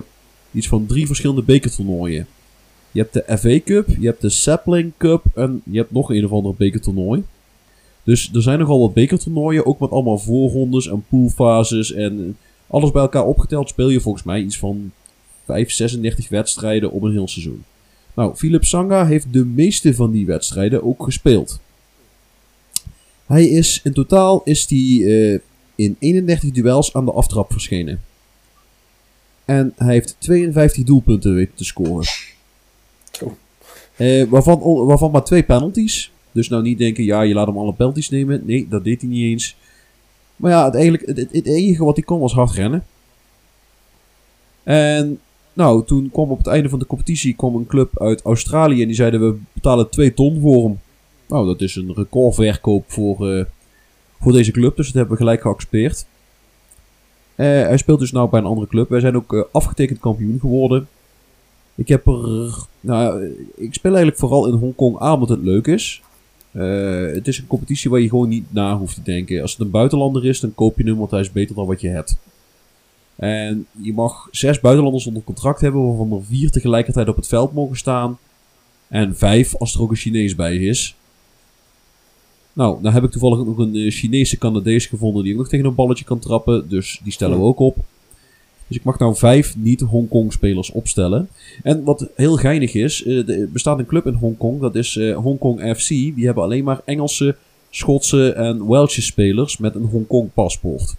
iets 0.51 0.67
van 0.67 0.85
drie 0.85 1.07
verschillende 1.07 1.43
bekertoernooien. 1.43 2.27
Je 2.91 2.99
hebt 2.99 3.13
de 3.13 3.37
FA 3.37 3.59
Cup, 3.65 3.87
je 3.99 4.05
hebt 4.05 4.21
de 4.21 4.29
Sapling 4.29 4.91
Cup 4.97 5.23
en 5.33 5.61
je 5.65 5.77
hebt 5.77 5.91
nog 5.91 6.09
een 6.09 6.25
of 6.25 6.31
ander 6.31 6.53
bekertoernooi. 6.55 7.23
Dus 8.03 8.29
er 8.33 8.41
zijn 8.41 8.59
nogal 8.59 8.79
wat 8.79 8.93
bekertoernooien, 8.93 9.65
ook 9.65 9.79
met 9.79 9.89
allemaal 9.89 10.17
voorrondes 10.17 10.87
en 10.87 11.05
poolfases 11.09 11.93
en 11.93 12.37
alles 12.67 12.91
bij 12.91 13.01
elkaar 13.01 13.25
opgeteld 13.25 13.69
speel 13.69 13.89
je 13.89 14.01
volgens 14.01 14.23
mij 14.23 14.41
iets 14.41 14.57
van 14.57 14.91
5, 15.45 15.71
36 15.71 16.29
wedstrijden 16.29 16.91
op 16.91 17.03
een 17.03 17.11
heel 17.11 17.27
seizoen. 17.27 17.63
Nou, 18.13 18.35
Philip 18.35 18.63
Sanga 18.63 19.05
heeft 19.05 19.33
de 19.33 19.45
meeste 19.45 19.93
van 19.93 20.11
die 20.11 20.25
wedstrijden 20.25 20.83
ook 20.83 21.03
gespeeld. 21.03 21.59
Hij 23.33 23.45
is 23.45 23.79
in 23.83 23.93
totaal 23.93 24.41
is 24.43 24.67
die, 24.67 25.05
eh, 25.05 25.39
in 25.75 25.95
31 25.99 26.51
duels 26.51 26.93
aan 26.93 27.05
de 27.05 27.11
aftrap 27.11 27.51
verschenen. 27.51 28.01
En 29.45 29.73
hij 29.75 29.93
heeft 29.93 30.15
52 30.19 30.83
doelpunten 30.83 31.33
weten 31.33 31.55
te 31.55 31.63
scoren. 31.63 32.05
Eh, 33.95 34.23
waarvan, 34.23 34.85
waarvan 34.85 35.11
maar 35.11 35.23
twee 35.23 35.43
penalties. 35.43 36.11
Dus 36.31 36.49
nou 36.49 36.63
niet 36.63 36.77
denken, 36.77 37.03
ja, 37.03 37.21
je 37.21 37.33
laat 37.33 37.47
hem 37.47 37.57
alle 37.57 37.73
penalties 37.73 38.09
nemen. 38.09 38.41
Nee, 38.45 38.67
dat 38.69 38.83
deed 38.83 39.01
hij 39.01 39.09
niet 39.09 39.23
eens. 39.23 39.55
Maar 40.35 40.51
ja, 40.51 40.65
het, 40.65 40.75
eigenlijk, 40.75 41.05
het 41.31 41.45
enige 41.45 41.83
wat 41.83 41.95
hij 41.95 42.05
kon 42.05 42.19
was 42.19 42.33
hard 42.33 42.51
rennen. 42.51 42.85
En 44.63 45.19
nou, 45.53 45.85
toen 45.85 46.09
kwam 46.11 46.31
op 46.31 46.37
het 46.37 46.47
einde 46.47 46.69
van 46.69 46.79
de 46.79 46.85
competitie 46.85 47.35
kwam 47.35 47.55
een 47.55 47.67
club 47.67 48.01
uit 48.01 48.21
Australië 48.21 48.81
en 48.81 48.87
die 48.87 48.95
zeiden 48.95 49.19
we 49.19 49.39
betalen 49.53 49.89
2 49.89 50.13
ton 50.13 50.41
voor 50.41 50.63
hem. 50.63 50.79
Nou, 51.33 51.45
dat 51.45 51.61
is 51.61 51.75
een 51.75 51.93
recordverkoop 51.93 52.83
voor, 52.87 53.31
eh, 53.31 53.45
voor 54.19 54.31
deze 54.31 54.51
club, 54.51 54.75
dus 54.75 54.85
dat 54.85 54.95
hebben 54.95 55.13
we 55.13 55.19
gelijk 55.19 55.41
geaccepteerd. 55.41 56.05
Eh, 57.35 57.45
hij 57.45 57.77
speelt 57.77 57.99
dus 57.99 58.11
nou 58.11 58.29
bij 58.29 58.39
een 58.39 58.45
andere 58.45 58.67
club. 58.67 58.89
Wij 58.89 58.99
zijn 58.99 59.15
ook 59.15 59.33
eh, 59.33 59.41
afgetekend 59.51 59.99
kampioen 59.99 60.39
geworden. 60.39 60.87
Ik 61.75 61.87
heb. 61.87 62.05
Nou, 62.79 63.35
ik 63.55 63.73
speel 63.73 63.91
eigenlijk 63.91 64.19
vooral 64.19 64.47
in 64.47 64.53
Hongkong 64.53 64.99
aan 64.99 65.13
omdat 65.13 65.29
het 65.29 65.43
leuk 65.43 65.67
is. 65.67 66.01
Het 66.51 67.27
is 67.27 67.37
een 67.37 67.47
competitie 67.47 67.89
waar 67.89 67.99
je 67.99 68.09
gewoon 68.09 68.29
niet 68.29 68.53
na 68.53 68.77
hoeft 68.77 68.95
te 68.95 69.03
denken. 69.03 69.41
Als 69.41 69.51
het 69.51 69.61
een 69.61 69.69
buitenlander 69.69 70.25
is, 70.25 70.39
dan 70.39 70.55
koop 70.55 70.77
je 70.77 70.83
hem, 70.83 70.97
want 70.97 71.11
hij 71.11 71.19
is 71.19 71.31
beter 71.31 71.55
dan 71.55 71.65
wat 71.65 71.81
je 71.81 71.89
hebt. 71.89 72.17
En 73.15 73.67
je 73.81 73.93
mag 73.93 74.27
zes 74.31 74.59
buitenlanders 74.59 75.07
onder 75.07 75.23
contract 75.23 75.61
hebben, 75.61 75.87
waarvan 75.87 76.11
er 76.11 76.25
vier 76.25 76.51
tegelijkertijd 76.51 77.07
op 77.07 77.15
het 77.15 77.27
veld 77.27 77.53
mogen 77.53 77.77
staan. 77.77 78.17
En 78.87 79.17
vijf 79.17 79.55
als 79.55 79.73
er 79.73 79.81
ook 79.81 79.89
een 79.89 79.95
Chinees 79.95 80.35
bij 80.35 80.57
is. 80.57 80.95
Nou, 82.53 82.81
nou 82.81 82.93
heb 82.93 83.03
ik 83.03 83.11
toevallig 83.11 83.39
ook 83.39 83.45
nog 83.45 83.57
een 83.57 83.75
eh, 83.75 83.91
Chinese 83.91 84.37
Canadees 84.37 84.85
gevonden 84.85 85.23
die 85.23 85.33
ook 85.33 85.39
nog 85.39 85.49
tegen 85.49 85.65
een 85.65 85.75
balletje 85.75 86.05
kan 86.05 86.19
trappen. 86.19 86.69
Dus 86.69 86.99
die 87.03 87.13
stellen 87.13 87.37
we 87.37 87.43
ook 87.43 87.59
op. 87.59 87.77
Dus 88.67 88.77
ik 88.77 88.83
mag 88.83 88.99
nou 88.99 89.15
vijf 89.15 89.55
niet-Hongkong-spelers 89.57 90.71
opstellen. 90.71 91.29
En 91.63 91.83
wat 91.83 92.09
heel 92.15 92.35
geinig 92.35 92.73
is, 92.73 93.03
eh, 93.03 93.29
er 93.29 93.51
bestaat 93.51 93.79
een 93.79 93.85
club 93.85 94.05
in 94.05 94.13
Hongkong, 94.13 94.61
dat 94.61 94.75
is 94.75 94.97
eh, 94.97 95.15
Hongkong 95.15 95.77
FC. 95.77 95.87
Die 95.87 96.25
hebben 96.25 96.43
alleen 96.43 96.63
maar 96.63 96.81
Engelse, 96.85 97.35
Schotse 97.69 98.33
en 98.33 98.67
Welsche 98.67 99.01
spelers 99.01 99.57
met 99.57 99.75
een 99.75 99.85
Hongkong-paspoort. 99.85 100.95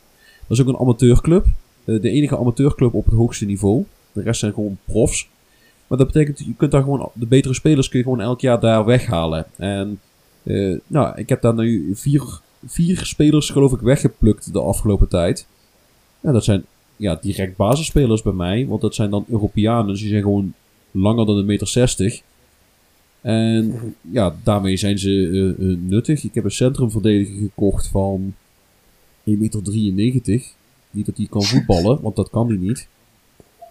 Dat 0.47 0.59
is 0.59 0.61
ook 0.61 0.69
een 0.69 0.81
amateurclub. 0.81 1.47
De 1.85 2.11
enige 2.11 2.39
amateurclub 2.39 2.95
op 2.95 3.05
het 3.05 3.15
hoogste 3.15 3.45
niveau. 3.45 3.85
De 4.13 4.23
rest 4.23 4.41
zijn 4.41 4.53
gewoon 4.53 4.79
profs. 4.85 5.29
Maar 5.87 5.99
dat 5.99 6.07
betekent, 6.07 6.39
je 6.39 6.55
kunt 6.57 6.71
daar 6.71 6.83
gewoon, 6.83 7.11
de 7.15 7.27
betere 7.27 7.55
spelers 7.55 7.89
kun 7.89 7.99
je 7.99 8.05
gewoon 8.05 8.21
elk 8.21 8.41
jaar 8.41 8.61
daar 8.61 8.85
weghalen. 8.85 9.47
En 9.57 10.01
eh, 10.45 10.79
nou, 10.87 11.19
ik 11.19 11.29
heb 11.29 11.43
daar 11.43 11.55
nu 11.55 11.91
vier, 11.95 12.41
vier 12.67 13.05
spelers 13.05 13.51
geloof 13.51 13.73
ik 13.73 13.81
weggeplukt 13.81 14.53
de 14.53 14.61
afgelopen 14.61 15.09
tijd. 15.09 15.47
Ja, 16.21 16.33
dat 16.33 16.45
zijn 16.45 16.65
ja, 16.97 17.19
direct 17.21 17.57
basisspelers 17.57 18.23
bij 18.23 18.33
mij. 18.33 18.67
Want 18.67 18.81
dat 18.81 18.95
zijn 18.95 19.11
dan 19.11 19.25
Europeanen. 19.29 19.87
Dus 19.87 20.01
die 20.01 20.09
zijn 20.09 20.23
gewoon 20.23 20.55
langer 20.91 21.27
dan 21.27 21.37
een 21.37 21.47
meter 21.47 21.69
60. 21.69 22.23
En 23.21 23.95
ja, 24.11 24.37
daarmee 24.43 24.77
zijn 24.77 24.99
ze 24.99 25.11
eh, 25.11 25.71
eh, 25.71 25.79
nuttig. 25.79 26.25
Ik 26.25 26.35
heb 26.35 26.45
een 26.45 26.51
centrumverdediger 26.51 27.37
gekocht 27.37 27.89
van 27.89 28.35
1,93 29.25 29.35
meter. 29.95 30.43
Niet 30.91 31.07
dat 31.07 31.17
hij 31.17 31.27
kan 31.31 31.43
voetballen, 31.43 32.01
want 32.01 32.17
dat 32.17 32.31
kan 32.31 32.49
hij 32.49 32.57
niet. 32.57 32.89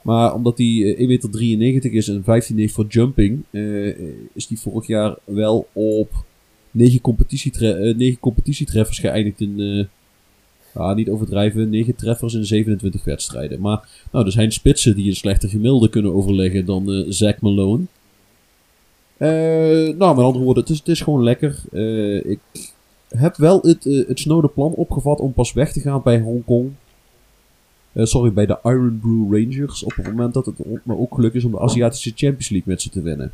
Maar 0.02 0.34
omdat 0.34 0.58
hij 0.58 0.96
eh, 0.96 1.20
1,93 1.20 1.58
meter 1.58 1.94
is 1.94 2.08
en 2.08 2.24
15 2.24 2.58
heeft 2.58 2.74
voor 2.74 2.86
jumping, 2.88 3.44
is 4.34 4.48
hij 4.48 4.58
vorig 4.58 4.88
jaar 4.88 5.18
wel 5.26 5.68
op 5.74 6.26
9, 6.74 7.02
competitietre 7.02 7.74
eh, 7.74 7.96
9 7.96 8.20
competitietreffers 8.20 9.00
geëindigd 9.00 9.42
in, 9.42 9.88
ja, 10.74 10.94
niet 10.94 11.10
overdrijven, 11.10 11.70
9 11.70 11.96
treffers 11.96 12.34
in 12.34 12.46
27 12.46 13.04
wedstrijden. 13.04 13.62
Maar 13.62 13.90
nou, 14.12 14.26
er 14.26 14.32
zijn 14.32 14.52
spitsen 14.52 14.96
die 14.96 15.08
een 15.10 15.16
slechter 15.16 15.50
gemiddelde 15.50 15.90
kunnen 15.90 16.14
overleggen 16.14 16.66
dan 16.66 16.92
eh 16.92 17.06
Zack 17.10 17.42
Malone. 17.42 17.84
Nou, 19.98 20.16
met 20.16 20.26
andere 20.26 20.44
woorden, 20.44 20.64
het 20.64 20.72
is, 20.72 20.82
is 20.84 21.02
gewoon 21.02 21.24
lekker. 21.24 21.60
Ik 22.26 22.40
heb 23.08 23.36
wel 23.36 23.62
het, 23.62 23.84
het 23.84 24.20
snode 24.20 24.48
plan 24.48 24.72
opgevat 24.72 25.20
om 25.20 25.34
pas 25.34 25.54
weg 25.54 25.72
te 25.72 25.80
gaan 25.80 26.02
bij 26.04 26.20
Hongkong. 26.20 26.72
Eh, 27.94 28.06
sorry, 28.06 28.34
bij 28.34 28.46
de 28.46 28.60
Iron 28.64 29.00
Brew 29.02 29.34
Rangers. 29.34 29.84
Op 29.84 29.96
het 29.96 30.06
moment 30.06 30.34
dat 30.34 30.46
het 30.46 30.58
me 30.84 30.98
ook 30.98 31.16
gelukt 31.16 31.36
is 31.36 31.44
om 31.44 31.52
de 31.52 31.60
Aziatische 31.60 32.12
Champions 32.16 32.50
League 32.50 32.72
met 32.72 32.82
ze 32.82 32.90
te 32.90 33.02
winnen. 33.02 33.34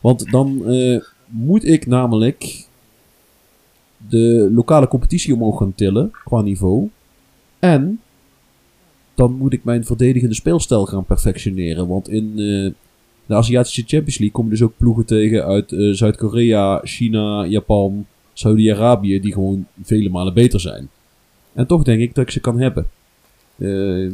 Want 0.00 0.30
dan 0.30 0.62
moet 1.26 1.64
ik 1.64 1.86
namelijk 1.86 2.66
de 4.08 4.50
lokale 4.52 4.88
competitie 4.88 5.34
omhoog 5.34 5.58
gaan 5.58 5.74
tillen 5.74 6.10
qua 6.24 6.40
niveau. 6.40 6.90
En 7.58 8.00
dan 9.14 9.32
moet 9.32 9.52
ik 9.52 9.64
mijn 9.64 9.84
verdedigende 9.84 10.34
speelstijl 10.34 10.86
gaan 10.86 11.04
perfectioneren. 11.04 11.88
Want 11.88 12.08
in 12.08 12.30
eh, 12.30 12.72
de 13.26 13.34
Aziatische 13.34 13.84
Champions 13.86 14.18
League 14.18 14.36
komen 14.36 14.50
dus 14.50 14.62
ook 14.62 14.76
ploegen 14.76 15.06
tegen 15.06 15.44
uit 15.44 15.72
eh, 15.72 15.92
Zuid-Korea, 15.92 16.80
China, 16.82 17.46
Japan, 17.46 18.06
Saudi-Arabië, 18.32 19.20
die 19.20 19.32
gewoon 19.32 19.66
vele 19.82 20.08
malen 20.08 20.34
beter 20.34 20.60
zijn. 20.60 20.88
En 21.52 21.66
toch 21.66 21.82
denk 21.82 22.00
ik 22.00 22.14
dat 22.14 22.24
ik 22.24 22.30
ze 22.30 22.40
kan 22.40 22.60
hebben. 22.60 22.86
Eh, 23.58 24.10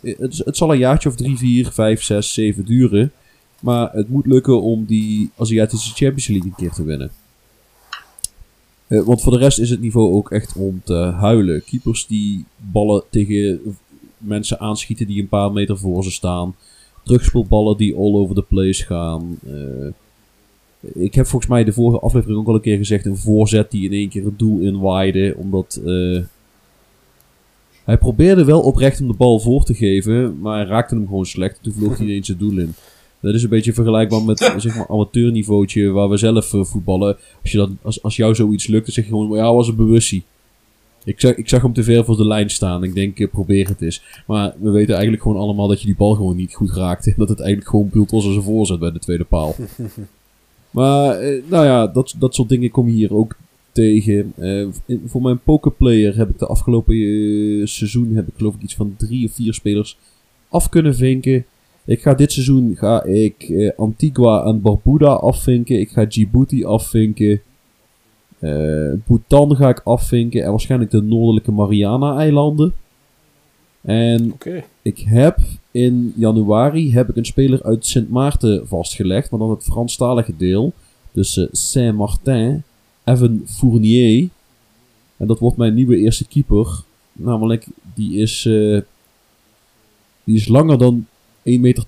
het, 0.00 0.42
het 0.44 0.56
zal 0.56 0.72
een 0.72 0.78
jaartje 0.78 1.08
of 1.08 1.16
3, 1.16 1.36
4, 1.36 1.72
5, 1.72 2.02
6, 2.02 2.34
7 2.34 2.64
duren. 2.64 3.12
Maar 3.60 3.92
het 3.92 4.08
moet 4.08 4.26
lukken 4.26 4.62
om 4.62 4.84
die 4.84 5.30
Aziatische 5.36 5.94
Champions 5.94 6.26
League 6.26 6.48
een 6.48 6.56
keer 6.56 6.72
te 6.72 6.84
winnen. 6.84 7.10
Eh, 8.86 9.02
want 9.02 9.22
voor 9.22 9.32
de 9.32 9.38
rest 9.38 9.58
is 9.58 9.70
het 9.70 9.80
niveau 9.80 10.14
ook 10.14 10.30
echt 10.30 10.56
om 10.56 10.80
te 10.84 10.94
huilen. 10.94 11.64
Keepers 11.64 12.06
die 12.06 12.44
ballen 12.56 13.02
tegen 13.10 13.60
mensen 14.18 14.60
aanschieten 14.60 15.06
die 15.06 15.20
een 15.20 15.28
paar 15.28 15.52
meter 15.52 15.78
voor 15.78 16.04
ze 16.04 16.10
staan. 16.10 16.54
Terugspeelballen 17.04 17.76
die 17.76 17.96
all 17.96 18.14
over 18.14 18.34
the 18.34 18.42
place 18.42 18.84
gaan. 18.84 19.38
Eh, 19.46 19.92
ik 20.94 21.14
heb 21.14 21.26
volgens 21.26 21.50
mij 21.50 21.64
de 21.64 21.72
vorige 21.72 22.00
aflevering 22.00 22.38
ook 22.38 22.48
al 22.48 22.54
een 22.54 22.60
keer 22.60 22.76
gezegd: 22.76 23.06
een 23.06 23.16
voorzet 23.16 23.70
die 23.70 23.84
in 23.84 23.92
één 23.92 24.08
keer 24.08 24.24
het 24.24 24.38
doel 24.38 24.60
inwaaide. 24.60 25.34
Omdat 25.36 25.80
eh, 25.84 26.20
hij 27.84 27.98
probeerde 27.98 28.44
wel 28.44 28.60
oprecht 28.60 29.00
om 29.00 29.08
de 29.08 29.14
bal 29.14 29.40
voor 29.40 29.64
te 29.64 29.74
geven, 29.74 30.38
maar 30.40 30.56
hij 30.58 30.66
raakte 30.66 30.94
hem 30.94 31.06
gewoon 31.06 31.26
slecht. 31.26 31.58
Toen 31.62 31.72
vloog 31.72 31.98
hij 31.98 32.06
ineens 32.06 32.28
het 32.28 32.38
doel 32.38 32.58
in. 32.58 32.74
Dat 33.26 33.34
is 33.34 33.42
een 33.42 33.48
beetje 33.48 33.72
vergelijkbaar 33.72 34.22
met 34.24 34.52
zeg 34.56 34.76
maar 34.76 34.88
amateurniveautje 34.88 35.90
waar 35.90 36.08
we 36.08 36.16
zelf 36.16 36.54
eh, 36.54 36.64
voetballen. 36.64 37.16
Als, 37.42 37.52
je 37.52 37.58
dat, 37.58 37.70
als, 37.82 38.02
als 38.02 38.16
jou 38.16 38.34
zoiets 38.34 38.66
lukt, 38.66 38.84
dan 38.84 38.94
zeg 38.94 39.04
je 39.04 39.10
gewoon, 39.10 39.36
ja, 39.36 39.52
was 39.54 39.68
een 39.68 39.76
bewustie. 39.76 40.22
Ik 41.04 41.20
zag, 41.20 41.34
ik 41.34 41.48
zag 41.48 41.62
hem 41.62 41.72
te 41.72 41.82
ver 41.82 42.04
voor 42.04 42.16
de 42.16 42.26
lijn 42.26 42.50
staan. 42.50 42.84
Ik 42.84 42.94
denk, 42.94 43.18
eh, 43.18 43.28
probeer 43.30 43.68
het 43.68 43.82
eens. 43.82 44.02
Maar 44.26 44.54
we 44.60 44.70
weten 44.70 44.92
eigenlijk 44.94 45.22
gewoon 45.22 45.38
allemaal 45.38 45.68
dat 45.68 45.80
je 45.80 45.86
die 45.86 45.96
bal 45.96 46.14
gewoon 46.14 46.36
niet 46.36 46.54
goed 46.54 46.70
raakte. 46.70 47.10
En 47.10 47.16
dat 47.16 47.28
het 47.28 47.40
eigenlijk 47.40 47.70
gewoon 47.70 47.88
puur 47.88 48.06
was 48.10 48.26
als 48.26 48.36
een 48.36 48.42
voorzet 48.42 48.78
bij 48.78 48.92
de 48.92 48.98
tweede 48.98 49.24
paal. 49.24 49.54
maar, 50.70 51.18
eh, 51.18 51.42
nou 51.48 51.64
ja, 51.64 51.86
dat, 51.86 52.14
dat 52.18 52.34
soort 52.34 52.48
dingen 52.48 52.70
kom 52.70 52.88
je 52.88 52.94
hier 52.94 53.14
ook 53.14 53.36
tegen. 53.72 54.32
In- 54.86 55.02
voor 55.06 55.22
mijn 55.22 55.42
pokerplayer 55.42 56.16
heb 56.16 56.30
ik 56.30 56.38
de 56.38 56.46
afgelopen 56.46 56.94
seizoen, 57.68 58.14
heb 58.14 58.28
ik 58.28 58.34
geloof 58.36 58.54
ik 58.54 58.62
iets 58.62 58.74
van 58.74 58.94
drie 58.98 59.26
of 59.26 59.32
vier 59.32 59.54
spelers 59.54 59.98
af 60.48 60.68
kunnen 60.68 60.94
vinken. 60.94 61.44
Ik 61.86 62.02
ga 62.02 62.14
dit 62.14 62.32
seizoen 62.32 62.76
ga 62.76 63.04
ik 63.04 63.42
eh, 63.42 63.70
Antigua 63.76 64.44
en 64.44 64.60
Barbuda 64.60 65.12
afvinken. 65.12 65.80
Ik 65.80 65.90
ga 65.90 66.04
Djibouti 66.04 66.64
afvinken. 66.64 67.40
Eh 68.38 68.92
Bhutan 69.06 69.56
ga 69.56 69.68
ik 69.68 69.80
afvinken. 69.84 70.42
En 70.42 70.50
waarschijnlijk 70.50 70.90
de 70.90 71.02
noordelijke 71.02 71.52
Mariana-eilanden. 71.52 72.74
En 73.80 74.34
ik 74.82 74.98
heb 74.98 75.38
in 75.70 76.12
januari 76.16 76.92
heb 76.92 77.08
ik 77.08 77.16
een 77.16 77.24
speler 77.24 77.62
uit 77.62 77.86
Sint 77.86 78.10
Maarten 78.10 78.68
vastgelegd. 78.68 79.30
Maar 79.30 79.40
dan 79.40 79.50
het 79.50 79.64
Franstalige 79.64 80.36
deel. 80.36 80.72
Dus 81.12 81.36
eh, 81.36 81.46
Saint-Martin. 81.50 82.62
Evan 83.04 83.42
Fournier. 83.46 84.28
En 85.16 85.26
dat 85.26 85.38
wordt 85.38 85.56
mijn 85.56 85.74
nieuwe 85.74 85.96
eerste 85.96 86.26
keeper. 86.26 86.82
Namelijk, 87.12 87.66
die 87.94 88.18
is, 88.18 88.42
die 90.24 90.36
is 90.36 90.48
langer 90.48 90.78
dan 90.78 91.06
1,80 91.46 91.60
meter. 91.60 91.84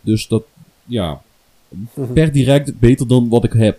Dus 0.00 0.28
dat, 0.28 0.42
ja, 0.84 1.22
per 2.12 2.32
direct 2.32 2.78
beter 2.78 3.08
dan 3.08 3.28
wat 3.28 3.44
ik 3.44 3.52
heb. 3.52 3.78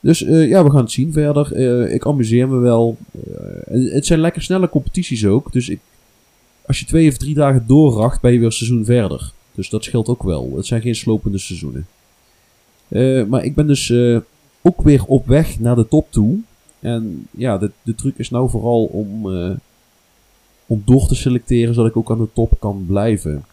Dus 0.00 0.22
eh, 0.22 0.48
ja, 0.48 0.64
we 0.64 0.70
gaan 0.70 0.80
het 0.80 0.90
zien 0.90 1.12
verder. 1.12 1.52
Eh, 1.52 1.94
ik 1.94 2.06
amuseer 2.06 2.48
me 2.48 2.58
wel. 2.58 2.96
Eh, 3.12 3.92
het 3.92 4.06
zijn 4.06 4.20
lekker 4.20 4.42
snelle 4.42 4.68
competities 4.68 5.26
ook. 5.26 5.52
Dus 5.52 5.68
ik, 5.68 5.80
als 6.66 6.80
je 6.80 6.86
twee 6.86 7.08
of 7.08 7.16
drie 7.16 7.34
dagen 7.34 7.64
doorracht, 7.66 8.20
ben 8.20 8.32
je 8.32 8.38
weer 8.38 8.46
een 8.46 8.52
seizoen 8.52 8.84
verder. 8.84 9.32
Dus 9.54 9.68
dat 9.68 9.84
scheelt 9.84 10.08
ook 10.08 10.22
wel. 10.22 10.52
Het 10.56 10.66
zijn 10.66 10.80
geen 10.80 10.94
slopende 10.94 11.38
seizoenen. 11.38 11.86
Maar 13.28 13.44
ik 13.44 13.54
ben 13.54 13.66
dus 13.66 13.92
ook 14.62 14.82
weer 14.82 15.04
op 15.04 15.26
weg 15.26 15.58
naar 15.60 15.76
de 15.76 15.88
top 15.88 16.06
toe. 16.10 16.38
En 16.80 17.26
ja, 17.30 17.58
de, 17.58 17.70
de 17.82 17.94
truc 17.94 18.14
is 18.16 18.30
nou 18.30 18.50
vooral 18.50 18.84
om, 18.84 19.26
om 20.66 20.82
door 20.84 21.06
te 21.06 21.14
selecteren 21.14 21.74
zodat 21.74 21.90
ik 21.90 21.96
ook 21.96 22.10
aan 22.10 22.18
de 22.18 22.28
top 22.32 22.56
kan 22.58 22.84
blijven. 22.86 23.44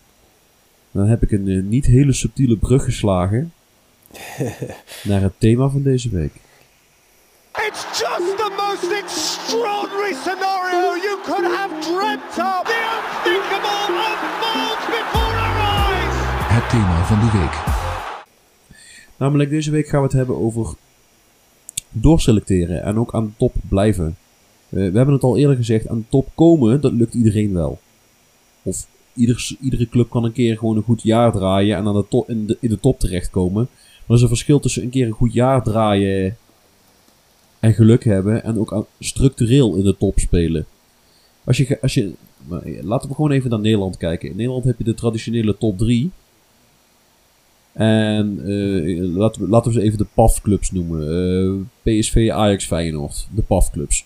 Dan 0.94 1.08
heb 1.08 1.24
ik 1.24 1.32
een 1.32 1.48
eh, 1.48 1.64
niet 1.64 1.86
hele 1.86 2.14
subtiele 2.14 2.58
brug 2.58 2.84
geslagen 2.84 3.54
naar 5.10 5.22
het 5.22 5.34
thema 5.38 5.70
van 5.70 5.84
deze 5.84 6.10
week. 6.10 6.34
It's 7.68 8.00
just 8.00 8.38
the 8.38 8.50
most 8.64 8.92
extraordinary 9.02 10.14
scenario 10.14 10.96
you 11.08 11.18
could 11.24 11.56
have 11.58 11.74
dreamt 11.80 12.38
of. 12.38 12.64
The 12.64 12.82
unthinkable 12.98 13.80
unfolds 14.02 14.86
before 14.96 15.36
our 15.46 15.58
eyes. 15.58 16.16
Het 16.56 16.70
thema 16.70 17.06
van 17.06 17.20
de 17.20 17.38
week. 17.38 17.56
Namelijk 19.18 19.50
deze 19.50 19.72
week 19.72 19.88
gaan 19.88 20.00
we 20.00 20.06
het 20.06 20.16
hebben 20.16 20.38
over 20.38 20.76
doorselecteren 21.90 22.84
en 22.84 23.00
ook 23.00 23.14
aan 23.14 23.26
de 23.26 23.32
top 23.38 23.54
blijven. 23.70 24.18
Eh, 24.70 24.78
we 24.78 24.98
hebben 24.98 25.14
het 25.14 25.24
al 25.24 25.38
eerder 25.38 25.56
gezegd, 25.56 25.88
aan 25.88 25.98
de 25.98 26.10
top 26.10 26.30
komen, 26.36 26.82
dat 26.82 26.92
lukt 26.92 27.14
iedereen 27.14 27.54
wel. 27.54 27.80
Of 28.64 28.88
ieder, 29.14 29.56
iedere 29.62 29.90
club 29.90 30.10
kan 30.10 30.24
een 30.24 30.32
keer 30.32 30.58
gewoon 30.58 30.78
een 30.78 30.84
goed 30.84 31.02
jaar 31.02 31.32
draaien 31.32 31.78
en 31.78 31.88
aan 31.88 32.06
de 32.10 32.24
in, 32.28 32.46
de, 32.46 32.58
in 32.60 32.70
de 32.70 32.80
top 32.80 33.00
terechtkomen. 33.00 33.68
Maar 33.72 34.08
er 34.08 34.16
is 34.16 34.22
een 34.22 34.28
verschil 34.28 34.60
tussen 34.60 34.84
een 34.84 34.90
keer 34.90 35.06
een 35.06 35.12
goed 35.12 35.34
jaar 35.34 35.64
draaien 35.64 36.38
en 37.60 37.74
geluk 37.74 38.04
hebben 38.04 38.44
en 38.44 38.60
ook 38.60 38.88
structureel 39.00 39.76
in 39.76 39.84
de 39.84 39.98
top 39.98 40.20
spelen. 40.20 40.66
Als 41.44 41.58
je, 41.58 41.82
als 41.82 41.94
je, 41.94 42.14
laten 42.82 43.10
we 43.10 43.16
gewoon 43.16 43.32
even 43.32 43.50
naar 43.50 43.60
Nederland 43.60 43.98
kijken. 43.98 44.30
In 44.30 44.36
Nederland 44.36 44.64
heb 44.64 44.78
je 44.78 44.84
de 44.84 44.94
traditionele 44.94 45.58
top 45.58 45.78
3. 45.78 46.12
En 47.74 48.40
eh, 48.46 49.16
laten, 49.16 49.42
we, 49.42 49.48
laten 49.48 49.72
we 49.72 49.80
ze 49.80 49.86
even 49.86 49.98
de 49.98 50.06
PAF-clubs 50.14 50.72
noemen. 50.72 51.02
Eh, 51.84 52.00
PSV, 52.00 52.30
Ajax, 52.34 52.66
Feyenoord. 52.66 53.28
De 53.36 53.42
PAF-clubs. 53.42 54.06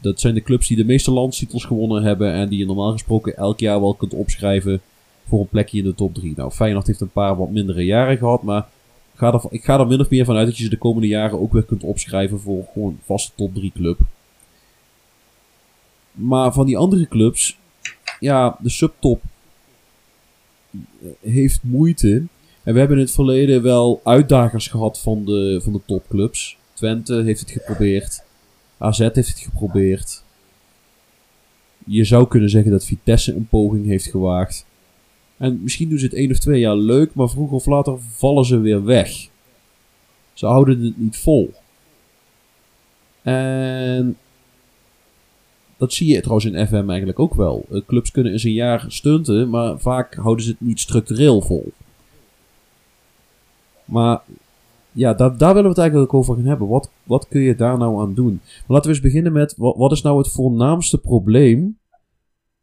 Dat, 0.00 0.20
zijn 0.20 0.34
de 0.34 0.42
clubs 0.42 0.68
die 0.68 0.76
de 0.76 0.84
meeste 0.84 1.10
landstitels 1.10 1.64
gewonnen 1.64 2.02
hebben. 2.02 2.32
En 2.32 2.48
die 2.48 2.58
je 2.58 2.66
normaal 2.66 2.92
gesproken 2.92 3.36
elk 3.36 3.60
jaar 3.60 3.80
wel 3.80 3.94
kunt 3.94 4.14
opschrijven 4.14 4.80
voor 5.28 5.40
een 5.40 5.48
plekje 5.48 5.78
in 5.78 5.84
de 5.84 5.94
top 5.94 6.14
3. 6.14 6.32
Nou, 6.36 6.50
Feyenoord 6.50 6.86
heeft 6.86 7.00
een 7.00 7.10
paar 7.10 7.36
wat 7.36 7.50
mindere 7.50 7.84
jaren 7.84 8.16
gehad. 8.16 8.42
Maar 8.42 8.68
ga 9.14 9.32
er, 9.32 9.42
ik 9.50 9.64
ga 9.64 9.78
er 9.78 9.86
min 9.86 10.00
of 10.00 10.10
meer 10.10 10.24
vanuit 10.24 10.46
dat 10.46 10.56
je 10.56 10.62
ze 10.62 10.70
de 10.70 10.78
komende 10.78 11.08
jaren 11.08 11.40
ook 11.40 11.52
weer 11.52 11.64
kunt 11.64 11.84
opschrijven 11.84 12.40
voor 12.40 12.64
gewoon 12.72 12.88
een 12.88 13.00
vaste 13.04 13.32
top 13.34 13.54
3 13.54 13.72
club. 13.74 13.98
Maar 16.12 16.52
van 16.52 16.66
die 16.66 16.76
andere 16.76 17.08
clubs, 17.08 17.58
ja, 18.20 18.58
de 18.60 18.68
subtop 18.68 19.22
heeft 21.20 21.62
moeite. 21.62 22.24
En 22.62 22.72
we 22.72 22.78
hebben 22.78 22.96
in 22.96 23.02
het 23.02 23.12
verleden 23.12 23.62
wel 23.62 24.00
uitdagers 24.04 24.68
gehad 24.68 25.00
van 25.00 25.24
de, 25.24 25.60
van 25.62 25.72
de 25.72 25.80
topclubs. 25.86 26.56
Twente 26.72 27.14
heeft 27.14 27.40
het 27.40 27.50
geprobeerd. 27.50 28.24
AZ 28.78 28.98
heeft 28.98 29.16
het 29.16 29.38
geprobeerd. 29.38 30.24
Je 31.86 32.04
zou 32.04 32.28
kunnen 32.28 32.50
zeggen 32.50 32.70
dat 32.70 32.84
Vitesse 32.84 33.34
een 33.34 33.48
poging 33.48 33.86
heeft 33.86 34.06
gewaagd. 34.06 34.66
En 35.36 35.62
misschien 35.62 35.88
doen 35.88 35.98
ze 35.98 36.04
het 36.04 36.14
één 36.14 36.30
of 36.30 36.38
twee 36.38 36.60
jaar 36.60 36.76
leuk, 36.76 37.14
maar 37.14 37.28
vroeger 37.28 37.56
of 37.56 37.66
later 37.66 37.98
vallen 38.00 38.44
ze 38.44 38.58
weer 38.58 38.84
weg. 38.84 39.28
Ze 40.32 40.46
houden 40.46 40.84
het 40.84 40.98
niet 40.98 41.16
vol. 41.16 41.54
En 43.22 44.16
dat 45.76 45.92
zie 45.92 46.12
je 46.12 46.20
trouwens 46.20 46.46
in 46.46 46.66
FM 46.66 46.88
eigenlijk 46.88 47.18
ook 47.18 47.34
wel. 47.34 47.66
Eh, 47.70 47.80
clubs 47.86 48.10
kunnen 48.10 48.32
eens 48.32 48.44
een 48.44 48.52
jaar 48.52 48.84
stunten, 48.88 49.50
maar 49.50 49.78
vaak 49.78 50.14
houden 50.14 50.44
ze 50.44 50.50
het 50.50 50.60
niet 50.60 50.80
structureel 50.80 51.40
vol. 51.40 51.72
Maar 53.84 54.20
ja, 54.96 55.14
daar, 55.14 55.36
daar 55.36 55.48
willen 55.48 55.62
we 55.62 55.68
het 55.68 55.78
eigenlijk 55.78 56.14
over 56.14 56.34
gaan 56.34 56.44
hebben. 56.44 56.68
Wat, 56.68 56.90
wat 57.02 57.28
kun 57.28 57.40
je 57.40 57.54
daar 57.54 57.78
nou 57.78 58.00
aan 58.00 58.14
doen? 58.14 58.40
Maar 58.42 58.64
laten 58.66 58.90
we 58.90 58.96
eens 58.96 59.04
beginnen 59.04 59.32
met, 59.32 59.54
wat, 59.56 59.76
wat 59.76 59.92
is 59.92 60.02
nou 60.02 60.18
het 60.18 60.28
voornaamste 60.28 60.98
probleem 60.98 61.78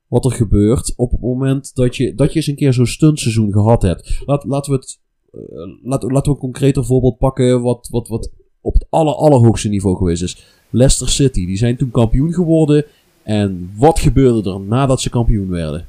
wat 0.08 0.26
er 0.26 0.32
gebeurt 0.32 0.94
op 0.96 1.12
het 1.12 1.22
moment 1.22 1.76
dat 1.76 1.96
je, 1.96 2.16
dat 2.16 2.30
je 2.30 2.36
eens 2.36 2.48
een 2.48 2.56
keer 2.56 2.74
zo'n 2.74 2.86
stuntseizoen 2.86 3.52
gehad 3.52 3.82
hebt? 3.82 4.22
Laat, 4.26 4.44
laten 4.44 4.72
we 4.72 4.78
het, 4.78 5.00
eh, 5.32 5.40
laten, 5.84 6.12
laten 6.12 6.32
we 6.32 6.38
een 6.38 6.44
concreter 6.44 6.86
voorbeeld 6.86 7.18
pakken 7.18 7.62
wat, 7.62 7.88
wat, 7.92 8.08
wat 8.08 8.32
op 8.62 8.74
het 8.74 8.86
aller, 8.90 9.14
allerhoogste 9.14 9.70
niveau 9.70 9.98
geweest 9.98 10.24
is. 10.24 10.46
Leicester 10.70 11.10
City, 11.10 11.46
die 11.46 11.58
zijn 11.58 11.78
toen 11.78 11.92
kampioen 11.92 12.34
geworden. 12.34 12.86
En 13.24 13.72
wat 13.78 14.00
gebeurde 14.00 14.52
er 14.52 14.60
nadat 14.60 15.02
ze 15.02 15.10
kampioen 15.10 15.50
werden? 15.50 15.88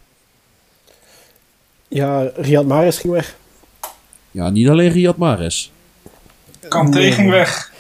Ja, 1.89 2.31
Riyad 2.37 2.67
Mahrez 2.67 3.01
ging 3.01 3.13
weg. 3.13 3.39
Ja, 4.31 4.51
niet 4.51 4.69
alleen 4.69 4.91
Riyad 4.91 5.17
Mahrez. 5.17 5.73
Kanté 6.69 7.13
ging 7.13 7.31
weg. 7.31 7.73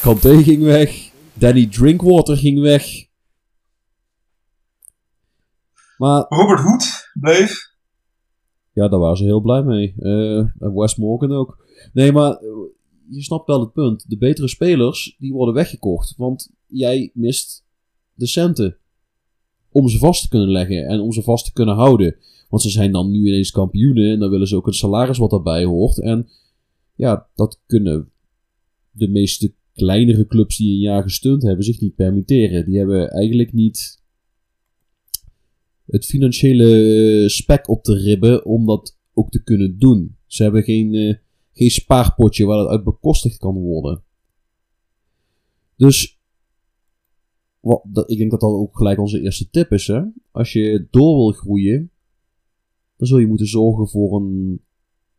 Kanté 0.00 0.42
ging 0.42 0.62
weg. 0.62 1.10
Danny 1.34 1.66
Drinkwater 1.66 2.36
ging 2.36 2.60
weg. 2.60 3.06
Maar 5.96 6.26
Robert 6.28 6.60
Hood 6.60 7.10
bleef. 7.20 7.74
ja, 8.72 8.88
daar 8.88 8.98
waren 8.98 9.16
ze 9.16 9.24
heel 9.24 9.40
blij 9.40 9.62
mee. 9.62 9.94
Eh, 9.98 10.38
en 10.38 10.74
Wes 10.74 10.96
Morgan 10.96 11.32
ook. 11.32 11.66
Nee, 11.92 12.12
maar 12.12 12.30
eh, 12.30 12.48
je 13.08 13.22
snapt 13.22 13.46
wel 13.46 13.60
het 13.60 13.72
punt. 13.72 14.04
De 14.08 14.18
betere 14.18 14.48
spelers, 14.48 15.16
die 15.18 15.32
worden 15.32 15.54
weggekocht. 15.54 16.14
Want 16.16 16.50
jij 16.66 17.10
mist 17.14 17.64
de 18.14 18.26
centen. 18.26 18.76
Om 19.70 19.88
ze 19.88 19.98
vast 19.98 20.22
te 20.22 20.28
kunnen 20.28 20.50
leggen 20.50 20.86
en 20.86 21.00
om 21.00 21.12
ze 21.12 21.22
vast 21.22 21.44
te 21.44 21.52
kunnen 21.52 21.74
houden. 21.74 22.16
Want 22.48 22.62
ze 22.62 22.70
zijn 22.70 22.92
dan 22.92 23.10
nu 23.10 23.26
ineens 23.26 23.50
kampioenen 23.50 24.12
en 24.12 24.18
dan 24.18 24.30
willen 24.30 24.46
ze 24.46 24.56
ook 24.56 24.66
een 24.66 24.72
salaris 24.72 25.18
wat 25.18 25.30
daarbij 25.30 25.64
hoort. 25.64 26.00
En 26.00 26.28
ja, 26.94 27.28
dat 27.34 27.60
kunnen 27.66 28.10
de 28.98 29.08
meeste 29.08 29.54
kleinere 29.72 30.26
clubs 30.26 30.56
die 30.56 30.72
een 30.72 30.80
jaar 30.80 31.02
gesteund 31.02 31.42
hebben 31.42 31.64
zich 31.64 31.80
niet 31.80 31.94
permitteren. 31.94 32.64
Die 32.64 32.78
hebben 32.78 33.10
eigenlijk 33.10 33.52
niet 33.52 34.02
het 35.86 36.06
financiële 36.06 37.28
spek 37.28 37.68
op 37.68 37.82
te 37.82 37.94
ribben 37.94 38.44
om 38.44 38.66
dat 38.66 38.98
ook 39.12 39.30
te 39.30 39.42
kunnen 39.42 39.78
doen. 39.78 40.16
Ze 40.26 40.42
hebben 40.42 40.62
geen, 40.62 40.94
eh, 40.94 41.14
geen 41.52 41.70
spaarpotje 41.70 42.44
waar 42.44 42.58
dat 42.58 42.68
uit 42.68 42.84
bekostigd 42.84 43.38
kan 43.38 43.54
worden. 43.54 44.02
Dus 45.76 46.18
wat, 47.60 48.10
ik 48.10 48.18
denk 48.18 48.30
dat 48.30 48.40
dat 48.40 48.50
ook 48.50 48.76
gelijk 48.76 48.98
onze 48.98 49.20
eerste 49.20 49.50
tip 49.50 49.72
is. 49.72 49.86
Hè? 49.86 50.02
Als 50.30 50.52
je 50.52 50.86
door 50.90 51.16
wil 51.16 51.32
groeien, 51.32 51.90
dan 52.96 53.06
zul 53.06 53.18
je 53.18 53.26
moeten 53.26 53.46
zorgen 53.46 53.88
voor 53.88 54.20
een 54.20 54.60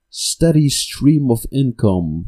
steady 0.07 0.69
stream 0.69 1.31
of 1.31 1.45
income. 1.45 2.23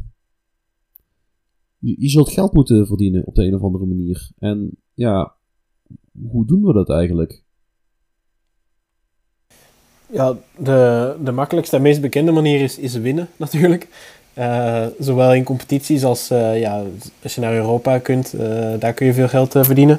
Je, 1.84 2.08
zult 2.08 2.32
geld 2.32 2.52
moeten 2.52 2.86
verdienen 2.86 3.26
op 3.26 3.34
de 3.34 3.44
een 3.44 3.54
of 3.54 3.62
andere 3.62 3.86
manier. 3.86 4.30
En 4.38 4.70
ja, 4.94 5.34
hoe 6.28 6.46
doen 6.46 6.62
we 6.62 6.72
dat 6.72 6.90
eigenlijk? 6.90 7.42
Ja, 10.06 10.36
de, 10.58 11.14
de 11.24 11.32
makkelijkste 11.32 11.76
en 11.76 11.82
meest 11.82 12.00
bekende 12.00 12.32
manier 12.32 12.60
is, 12.60 12.78
is 12.78 12.94
winnen, 12.94 13.28
natuurlijk. 13.36 13.88
Eh, 14.34 14.86
zowel 14.98 15.34
in 15.34 15.44
competities 15.44 16.04
als 16.04 16.30
eh, 16.30 16.60
ja, 16.60 16.82
als 17.22 17.34
je 17.34 17.40
naar 17.40 17.54
Europa 17.54 17.98
kunt, 17.98 18.32
eh, 18.32 18.72
daar 18.78 18.92
kun 18.92 19.06
je 19.06 19.14
veel 19.14 19.28
geld 19.28 19.50
verdienen. 19.50 19.98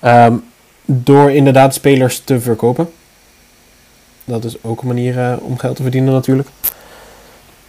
Ehm, 0.00 0.36
door 0.84 1.30
inderdaad 1.30 1.74
spelers 1.74 2.20
te 2.20 2.40
verkopen. 2.40 2.88
Dat 4.24 4.44
is 4.44 4.62
ook 4.62 4.80
een 4.80 4.86
manier 4.86 5.38
om 5.42 5.58
geld 5.58 5.76
te 5.76 5.82
verdienen 5.82 6.12
natuurlijk. 6.12 6.48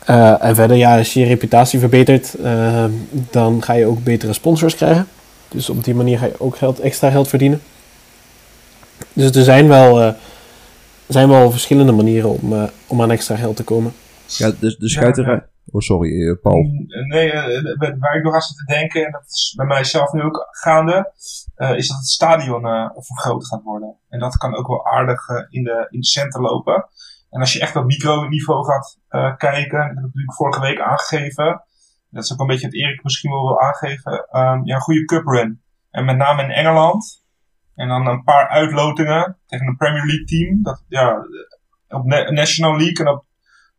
Eh, 0.06 0.44
en 0.44 0.56
verder, 0.56 0.78
ja, 0.78 0.98
als 0.98 1.14
je 1.14 1.20
je 1.20 1.26
reputatie 1.26 1.80
verbetert, 1.80 2.34
eh, 2.34 2.86
dan 3.32 3.64
ga 3.64 3.74
je 3.74 3.86
ook 3.86 4.04
betere 4.04 4.34
sponsors 4.34 4.76
krijgen. 4.76 5.08
Dus 5.48 5.70
op 5.70 5.84
die 5.84 5.96
manier 5.96 6.18
ga 6.18 6.26
je 6.26 6.40
ook 6.40 6.58
geld, 6.58 6.80
extra 6.80 7.10
geld 7.10 7.28
verdienen. 7.28 7.62
Dus 9.14 9.36
er 9.36 9.44
zijn 9.44 9.68
wel, 9.68 10.02
eh, 10.02 10.14
zijn 11.08 11.30
wel 11.30 11.52
verschillende 11.52 11.92
manieren 11.92 12.30
om, 12.30 12.54
eh, 12.54 12.64
om 12.88 13.02
aan 13.02 13.12
extra 13.12 13.36
geld 13.36 13.56
te 13.56 13.64
komen. 13.64 13.94
Ja, 14.26 14.52
de, 14.60 14.76
de 14.80 14.90
schuiterij... 14.90 15.44
Oh, 15.72 15.82
sorry, 15.82 16.36
Paul. 16.36 16.68
Nee, 17.08 17.32
eh, 17.32 18.00
waar 18.00 18.16
ik 18.16 18.24
nog 18.24 18.34
aan 18.34 18.42
zit 18.42 18.58
te 18.58 18.74
denken, 18.74 19.06
en 19.06 19.12
dat 19.12 19.24
is 19.28 19.54
bij 19.56 19.66
mijzelf 19.66 20.12
nu 20.12 20.22
ook 20.22 20.48
gaande, 20.52 21.12
eh, 21.56 21.78
is 21.78 21.88
dat 21.88 21.98
het 21.98 22.08
stadion 22.08 22.66
eh, 22.66 22.90
vergroot 22.94 23.48
gaat 23.48 23.64
worden. 23.64 23.96
En 24.10 24.20
dat 24.20 24.38
kan 24.38 24.56
ook 24.56 24.68
wel 24.68 24.86
aardig 24.86 25.28
in, 25.50 25.64
de, 25.64 25.88
in 25.90 26.00
de 26.00 26.06
centen 26.06 26.42
lopen. 26.42 26.86
En 27.30 27.40
als 27.40 27.54
je 27.54 27.60
echt 27.60 27.76
op 27.76 27.86
microniveau 27.86 28.66
gaat 28.66 29.00
eh, 29.08 29.36
kijken, 29.36 29.78
dat 29.80 29.88
heb 29.88 29.96
ik 29.96 30.02
natuurlijk 30.04 30.34
vorige 30.34 30.62
week 30.62 30.80
aangegeven, 30.80 31.64
dat 32.10 32.24
is 32.24 32.34
ook 32.34 32.40
een 32.40 32.48
beetje 32.48 32.66
wat 32.66 32.76
Erik 32.76 33.04
misschien 33.04 33.32
wel 33.32 33.42
wil 33.48 33.62
aangeven, 33.62 34.28
ehm, 34.30 34.60
ja, 34.64 34.76
een 34.76 34.82
goede 34.82 35.06
cup 35.06 35.26
run. 35.26 35.62
En 35.92 36.06
met 36.06 36.18
name 36.18 36.44
in 36.44 36.50
Engeland. 36.52 37.24
En 37.76 37.88
dan 37.88 38.08
een 38.08 38.24
paar 38.24 38.48
uitlotingen 38.50 39.38
tegen 39.46 39.68
een 39.68 39.78
Premier 39.78 40.06
League 40.06 40.26
team. 40.26 40.64
Dat, 40.64 40.84
ja, 40.88 41.26
op 41.88 42.06
na- 42.06 42.32
National 42.32 42.78
League 42.78 43.06
en 43.06 43.12
op 43.12 43.26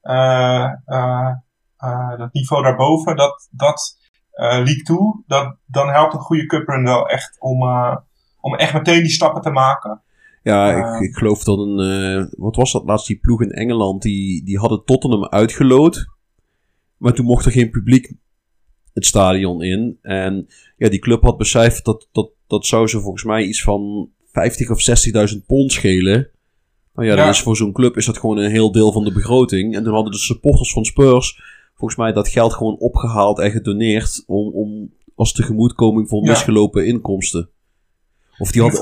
eh, 0.00 0.72
eh, 0.84 2.18
dat 2.18 2.32
niveau 2.32 2.62
daarboven, 2.62 3.16
dat, 3.16 3.48
dat 3.50 3.98
League 4.38 4.82
2, 4.82 4.98
dat, 5.26 5.56
dan 5.66 5.88
helpt 5.88 6.14
een 6.14 6.20
goede 6.20 6.46
cup 6.46 6.68
run 6.68 6.84
wel 6.84 7.08
echt 7.08 7.40
om, 7.40 7.62
om 8.40 8.54
echt 8.54 8.72
meteen 8.72 9.02
die 9.02 9.10
stappen 9.10 9.42
te 9.42 9.50
maken. 9.50 10.02
Ja, 10.46 10.70
Ja. 10.76 10.94
ik, 10.96 11.00
ik 11.08 11.14
geloof 11.16 11.44
dat 11.44 11.58
een... 11.58 11.78
eh, 11.78 12.26
wat 12.38 12.56
was 12.56 12.72
dat 12.72 12.84
laatst? 12.84 13.06
Die 13.06 13.18
ploeg 13.18 13.42
in 13.42 13.50
Engeland, 13.50 14.02
die, 14.02 14.44
die 14.44 14.58
hadden 14.58 14.84
Tottenham 14.84 15.24
uitgeloot. 15.26 16.06
Maar 16.96 17.12
toen 17.14 17.24
mocht 17.26 17.44
er 17.44 17.52
geen 17.52 17.70
publiek 17.70 18.12
het 18.92 19.06
stadion 19.06 19.62
in. 19.62 19.98
En 20.02 20.46
ja, 20.76 20.88
die 20.88 20.98
club 20.98 21.22
had 21.22 21.36
becijferd 21.36 21.84
dat, 21.84 22.08
dat, 22.12 22.30
dat 22.46 22.66
zou 22.66 22.86
ze 22.86 23.00
volgens 23.00 23.24
mij 23.24 23.44
iets 23.44 23.62
van 23.62 24.08
50 24.32 24.70
of 24.70 25.30
60.000 25.34 25.46
pond 25.46 25.72
schelen. 25.72 26.30
Nou 26.94 27.08
ja, 27.08 27.28
is 27.28 27.40
voor 27.40 27.56
zo'n 27.56 27.72
club 27.72 27.96
is 27.96 28.06
dat 28.06 28.18
gewoon 28.18 28.38
een 28.38 28.50
heel 28.50 28.72
deel 28.72 28.92
van 28.92 29.04
de 29.04 29.12
begroting. 29.12 29.74
En 29.76 29.84
toen 29.84 29.94
hadden 29.94 30.12
de 30.12 30.18
supporters 30.18 30.72
van 30.72 30.84
Spurs 30.84 31.40
volgens 31.74 31.98
mij 32.00 32.12
dat 32.12 32.28
geld 32.28 32.52
gewoon 32.54 32.76
opgehaald 32.78 33.38
en 33.38 33.50
gedoneerd 33.50 34.22
om, 34.26 34.52
om 34.52 34.92
als 35.14 35.32
tegemoetkoming 35.32 36.08
voor 36.08 36.24
Ja. 36.24 36.30
misgelopen 36.30 36.86
inkomsten. 36.86 37.50
Of 38.38 38.50
die 38.50 38.64
is 38.64 38.72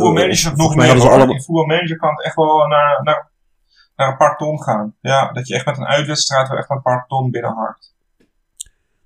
het 0.44 0.52
of 0.52 0.58
nog 0.58 0.74
meer 0.74 0.96
hoor. 0.96 1.10
allemaal. 1.10 1.96
Kan 1.96 2.10
het 2.10 2.24
echt 2.24 2.36
wel 2.36 2.66
naar, 2.66 3.00
naar, 3.02 3.30
naar 3.96 4.08
een 4.08 4.16
paar 4.16 4.36
ton 4.36 4.62
gaan. 4.62 4.94
Ja, 5.00 5.32
dat 5.32 5.48
je 5.48 5.54
echt 5.54 5.66
met 5.66 5.78
een 5.78 5.86
uitwedstrijd 5.86 6.48
wel 6.48 6.58
echt 6.58 6.70
een 6.70 6.82
paar 6.82 7.06
ton 7.06 7.30
binnenharkt. 7.30 7.94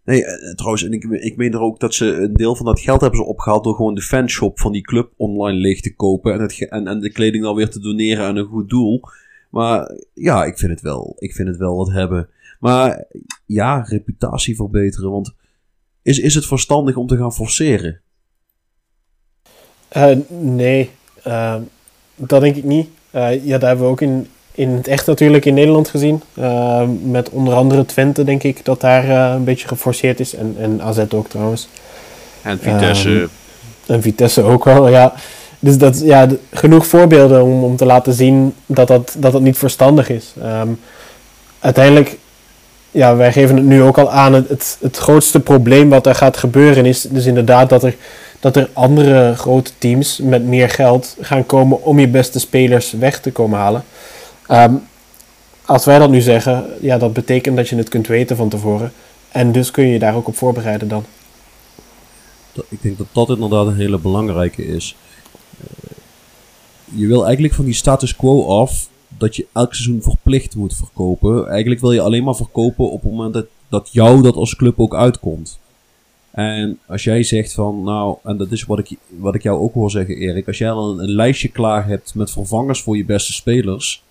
Nee, 0.05 0.25
eh, 0.25 0.55
trouwens, 0.55 0.85
en 0.85 0.93
ik, 0.93 1.05
ik 1.05 1.37
meen 1.37 1.53
er 1.53 1.61
ook 1.61 1.81
dat 1.81 1.95
ze 1.95 2.15
een 2.15 2.33
deel 2.33 2.57
van 2.57 2.67
dat 2.67 2.81
geld 2.81 3.01
hebben 3.01 3.21
ze 3.21 3.27
opgehaald 3.27 3.65
door 3.65 3.75
gewoon 3.75 3.95
de 3.95 4.03
fanshop 4.03 4.61
van 4.61 4.73
die 4.73 4.83
club 4.83 5.13
online 5.17 5.59
leeg 5.59 5.81
te 5.81 5.95
kopen 5.95 6.33
en, 6.33 6.41
het, 6.41 6.69
en, 6.69 6.87
en 6.87 7.01
de 7.01 7.13
kleding 7.13 7.45
dan 7.45 7.55
weer 7.55 7.71
te 7.71 7.81
doneren 7.81 8.27
aan 8.27 8.37
een 8.37 8.47
goed 8.47 8.69
doel. 8.69 9.01
Maar 9.51 9.91
ja, 10.15 10.45
ik 10.45 10.59
vind 10.59 10.71
het 10.71 10.81
wel, 10.81 11.17
ik 11.19 11.35
vind 11.35 11.49
het 11.49 11.57
wel 11.57 11.77
wat 11.77 11.93
hebben. 11.93 12.29
Maar 12.61 13.07
ja, 13.47 13.83
reputatie 13.83 14.57
verbeteren, 14.57 15.11
want 15.11 15.35
is, 16.03 16.19
is 16.19 16.35
het 16.35 16.47
verstandig 16.47 16.97
om 16.97 17.07
te 17.07 17.17
gaan 17.17 17.33
forceren? 17.33 18.01
Eh, 19.89 20.16
nee, 20.39 20.91
eh, 21.22 21.55
dat 22.14 22.41
denk 22.41 22.57
ik 22.57 22.64
niet. 22.64 22.89
Eh, 23.11 23.45
ja, 23.45 23.59
daar 23.59 23.68
hebben 23.68 23.86
we 23.86 23.93
ook 23.93 24.01
in, 24.01 24.28
in 24.53 24.68
het 24.70 24.86
echt 24.86 25.07
natuurlijk 25.07 25.45
in 25.45 25.55
Nederland 25.55 25.89
gezien. 25.89 26.22
Met 27.03 27.30
onder 27.30 27.55
andere 27.55 27.84
Twente, 27.84 28.24
denk 28.24 28.43
ik, 28.43 28.64
dat 28.64 28.80
daar 28.80 29.32
een 29.34 29.45
beetje 29.45 29.68
geforceerd 29.68 30.20
is. 30.20 30.34
En, 30.34 30.57
en 30.59 30.82
AZ 30.82 30.99
ook 31.14 31.28
trouwens. 31.28 31.68
En 32.43 32.59
Vitesse. 32.59 33.28
En 33.86 34.03
Vitesse 34.03 34.43
ook 34.43 34.64
wel, 34.64 34.89
ja. 34.89 35.14
Dus 35.59 35.78
dat, 35.78 36.01
ja, 36.01 36.26
genoeg 36.53 36.86
voorbeelden 36.86 37.43
om, 37.43 37.64
om 37.64 37.76
te 37.76 37.84
laten 37.84 38.12
zien 38.12 38.55
dat 38.66 38.89
dat, 38.89 39.14
dat 39.18 39.32
dat 39.32 39.41
niet 39.41 39.59
verstandig 39.59 40.09
is. 40.09 40.34
Ehm, 40.43 40.68
uiteindelijk, 41.59 42.18
ja, 42.91 43.16
wij 43.16 43.32
geven 43.32 43.57
het 43.57 43.64
nu 43.64 43.82
ook 43.82 43.99
al 43.99 44.11
aan. 44.11 44.32
Het, 44.32 44.49
het, 44.49 44.78
het 44.80 44.97
grootste 44.97 45.41
probleem 45.41 45.89
wat 45.89 46.07
er 46.07 46.14
gaat 46.14 46.36
gebeuren 46.36 46.86
is 46.86 47.03
dus 47.03 47.26
inderdaad 47.26 47.68
dat 47.68 47.82
er, 47.82 47.95
dat 48.41 48.57
er 48.57 48.70
andere 48.72 49.34
grote 49.36 49.70
teams 49.78 50.18
met 50.18 50.45
meer 50.45 50.70
geld 50.70 51.16
gaan 51.20 51.47
komen 51.47 51.82
om 51.82 51.99
je 51.99 52.09
beste 52.09 52.39
spelers 52.39 52.93
weg 52.93 53.20
te 53.20 53.32
komen 53.32 53.59
halen. 53.59 53.84
Ehm, 54.47 54.74
als 55.64 55.84
wij 55.84 55.99
dat 55.99 56.11
nu 56.11 56.20
zeggen, 56.20 56.66
ja, 56.80 56.99
dat 56.99 57.12
betekent 57.12 57.57
dat 57.57 57.68
je 57.68 57.76
het 57.76 57.89
kunt 57.89 58.07
weten 58.07 58.36
van 58.36 58.49
tevoren. 58.49 58.93
En 59.28 59.53
dus 59.53 59.70
kun 59.70 59.84
je 59.84 59.93
je 59.93 59.99
daar 59.99 60.14
ook 60.14 60.28
op 60.28 60.36
voorbereiden 60.36 60.89
dan. 60.89 61.05
Ik 62.68 62.82
denk 62.82 62.99
dat 62.99 63.07
dat 63.12 63.28
inderdaad 63.28 63.66
een 63.66 63.76
hele 63.76 63.99
belangrijke 63.99 64.66
is. 64.66 64.97
Eh, 65.61 65.97
je 66.84 67.07
wil 67.07 67.24
eigenlijk 67.24 67.55
van 67.55 67.64
die 67.64 67.74
status 67.74 68.16
quo 68.16 68.47
af 68.47 68.89
dat 69.09 69.36
je 69.36 69.47
elk 69.53 69.74
seizoen 69.74 70.03
verplicht 70.03 70.57
moet 70.57 70.76
verkopen. 70.76 71.49
Eigenlijk 71.49 71.80
wil 71.80 71.93
je 71.93 72.01
alleen 72.01 72.24
maar 72.24 72.34
verkopen 72.34 72.91
op 72.91 73.03
het 73.03 73.11
moment 73.11 73.34
dat, 73.34 73.47
dat 73.68 73.89
jou 73.93 74.22
dat 74.22 74.34
als 74.34 74.57
club 74.57 74.80
ook 74.80 74.95
uitkomt. 74.95 75.59
En 76.39 76.78
als 76.86 77.05
jij 77.05 77.22
zegt 77.22 77.53
van, 77.53 77.82
nou, 77.82 78.16
en 78.24 78.36
dat 78.36 78.51
is 78.51 78.64
wat 78.64 78.78
ik, 78.78 78.97
wat 79.09 79.34
ik 79.34 79.43
jou 79.43 79.61
ook 79.61 79.74
hoor 79.74 79.91
zeggen, 79.91 80.16
Erik. 80.16 80.47
Als 80.47 80.59
jij 80.59 80.68
dan 80.68 81.01
een, 81.01 81.11
lijstje 81.11 81.49
klaar 81.49 81.86
hebt 81.86 82.14
met 82.14 82.30
vervangers 82.30 82.82
voor 82.82 82.97
je 82.97 83.05
beste 83.05 83.32
spelers. 83.32 84.03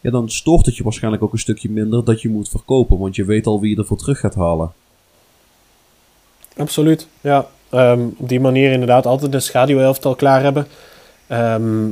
Ja, 0.00 0.10
dan 0.10 0.30
stoort 0.30 0.66
het 0.66 0.76
je 0.76 0.82
waarschijnlijk 0.82 1.22
ook 1.22 1.32
een 1.32 1.38
stukje 1.38 1.70
minder 1.70 2.04
dat 2.04 2.22
je 2.22 2.28
moet 2.28 2.48
verkopen. 2.48 2.98
Want 2.98 3.16
je 3.16 3.24
weet 3.24 3.46
al 3.46 3.60
wie 3.60 3.70
je 3.70 3.76
ervoor 3.76 3.96
terug 3.96 4.20
gaat 4.20 4.34
halen. 4.34 4.72
Absoluut, 6.56 7.08
ja. 7.20 7.46
Ehm, 7.70 8.00
op 8.16 8.28
die 8.28 8.40
manier 8.40 8.72
inderdaad 8.72 9.06
altijd 9.06 9.34
een 9.34 9.42
schaduwelftal 9.42 10.14
klaar 10.14 10.42
hebben. 10.42 10.66
Ehm, 11.26 11.88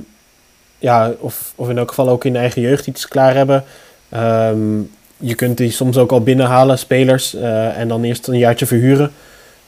ja, 0.78 1.14
of, 1.18 1.52
of 1.56 1.68
in 1.68 1.78
elk 1.78 1.88
geval 1.88 2.08
ook 2.08 2.24
in 2.24 2.36
eigen 2.36 2.62
jeugd 2.62 2.86
iets 2.86 3.08
klaar 3.08 3.34
hebben. 3.34 3.64
Ehm, 4.08 4.80
je 5.16 5.34
kunt 5.34 5.56
die 5.56 5.70
soms 5.70 5.96
ook 5.96 6.12
al 6.12 6.22
binnenhalen, 6.22 6.78
spelers, 6.78 7.34
eh, 7.34 7.78
en 7.78 7.88
dan 7.88 8.04
eerst 8.04 8.28
een 8.28 8.38
jaartje 8.38 8.66
verhuren. 8.66 9.12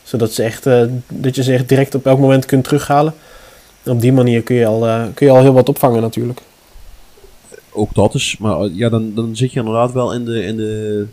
Zodat 0.08 0.32
ze 0.32 0.42
echt, 0.42 0.66
eh, 0.66 0.84
dat 1.08 1.34
je 1.34 1.42
ze 1.42 1.52
echt 1.52 1.68
direct 1.68 1.94
op 1.94 2.06
elk 2.06 2.18
moment 2.18 2.46
kunt 2.46 2.64
terughalen. 2.64 3.14
En 3.82 3.92
op 3.92 4.00
die 4.00 4.12
manier 4.12 4.42
kun 4.42 4.56
je 4.56 4.66
al, 4.66 4.86
eh, 4.86 5.04
kun 5.14 5.26
je 5.26 5.32
al 5.32 5.42
heel 5.42 5.52
wat 5.52 5.68
opvangen 5.68 6.00
natuurlijk. 6.00 6.40
ook 7.70 7.94
dat 7.94 8.14
is. 8.14 8.36
Maar 8.38 8.60
eh, 8.60 8.76
ja, 8.76 8.88
dan, 8.88 9.14
dan 9.14 9.36
zit 9.36 9.52
je 9.52 9.58
inderdaad 9.58 9.92
wel 9.92 10.14
in 10.14 10.24
de. 10.24 10.44
In 10.44 10.56
de 10.56 11.06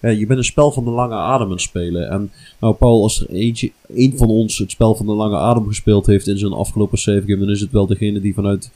ja, 0.00 0.08
je 0.08 0.26
bent 0.26 0.38
een 0.38 0.44
spel 0.44 0.72
van 0.72 0.84
de 0.84 0.90
lange 0.90 1.14
adem 1.14 1.46
aan 1.46 1.52
het 1.52 1.60
spelen. 1.60 2.10
En 2.10 2.32
nou, 2.60 2.74
Paul, 2.74 3.02
als 3.02 3.20
er 3.20 3.30
eentje, 3.30 3.72
één 3.94 4.16
van 4.16 4.28
ons 4.28 4.58
het 4.58 4.70
spel 4.70 4.94
van 4.94 5.06
de 5.06 5.12
lange 5.12 5.36
adem 5.36 5.66
gespeeld 5.66 6.06
heeft 6.06 6.26
in 6.26 6.38
zijn 6.38 6.52
afgelopen 6.52 6.98
save 6.98 7.22
game, 7.26 7.38
dan 7.38 7.50
is 7.50 7.60
het 7.60 7.72
wel 7.72 7.86
degene 7.86 8.20
die 8.20 8.34
vanuit 8.34 8.70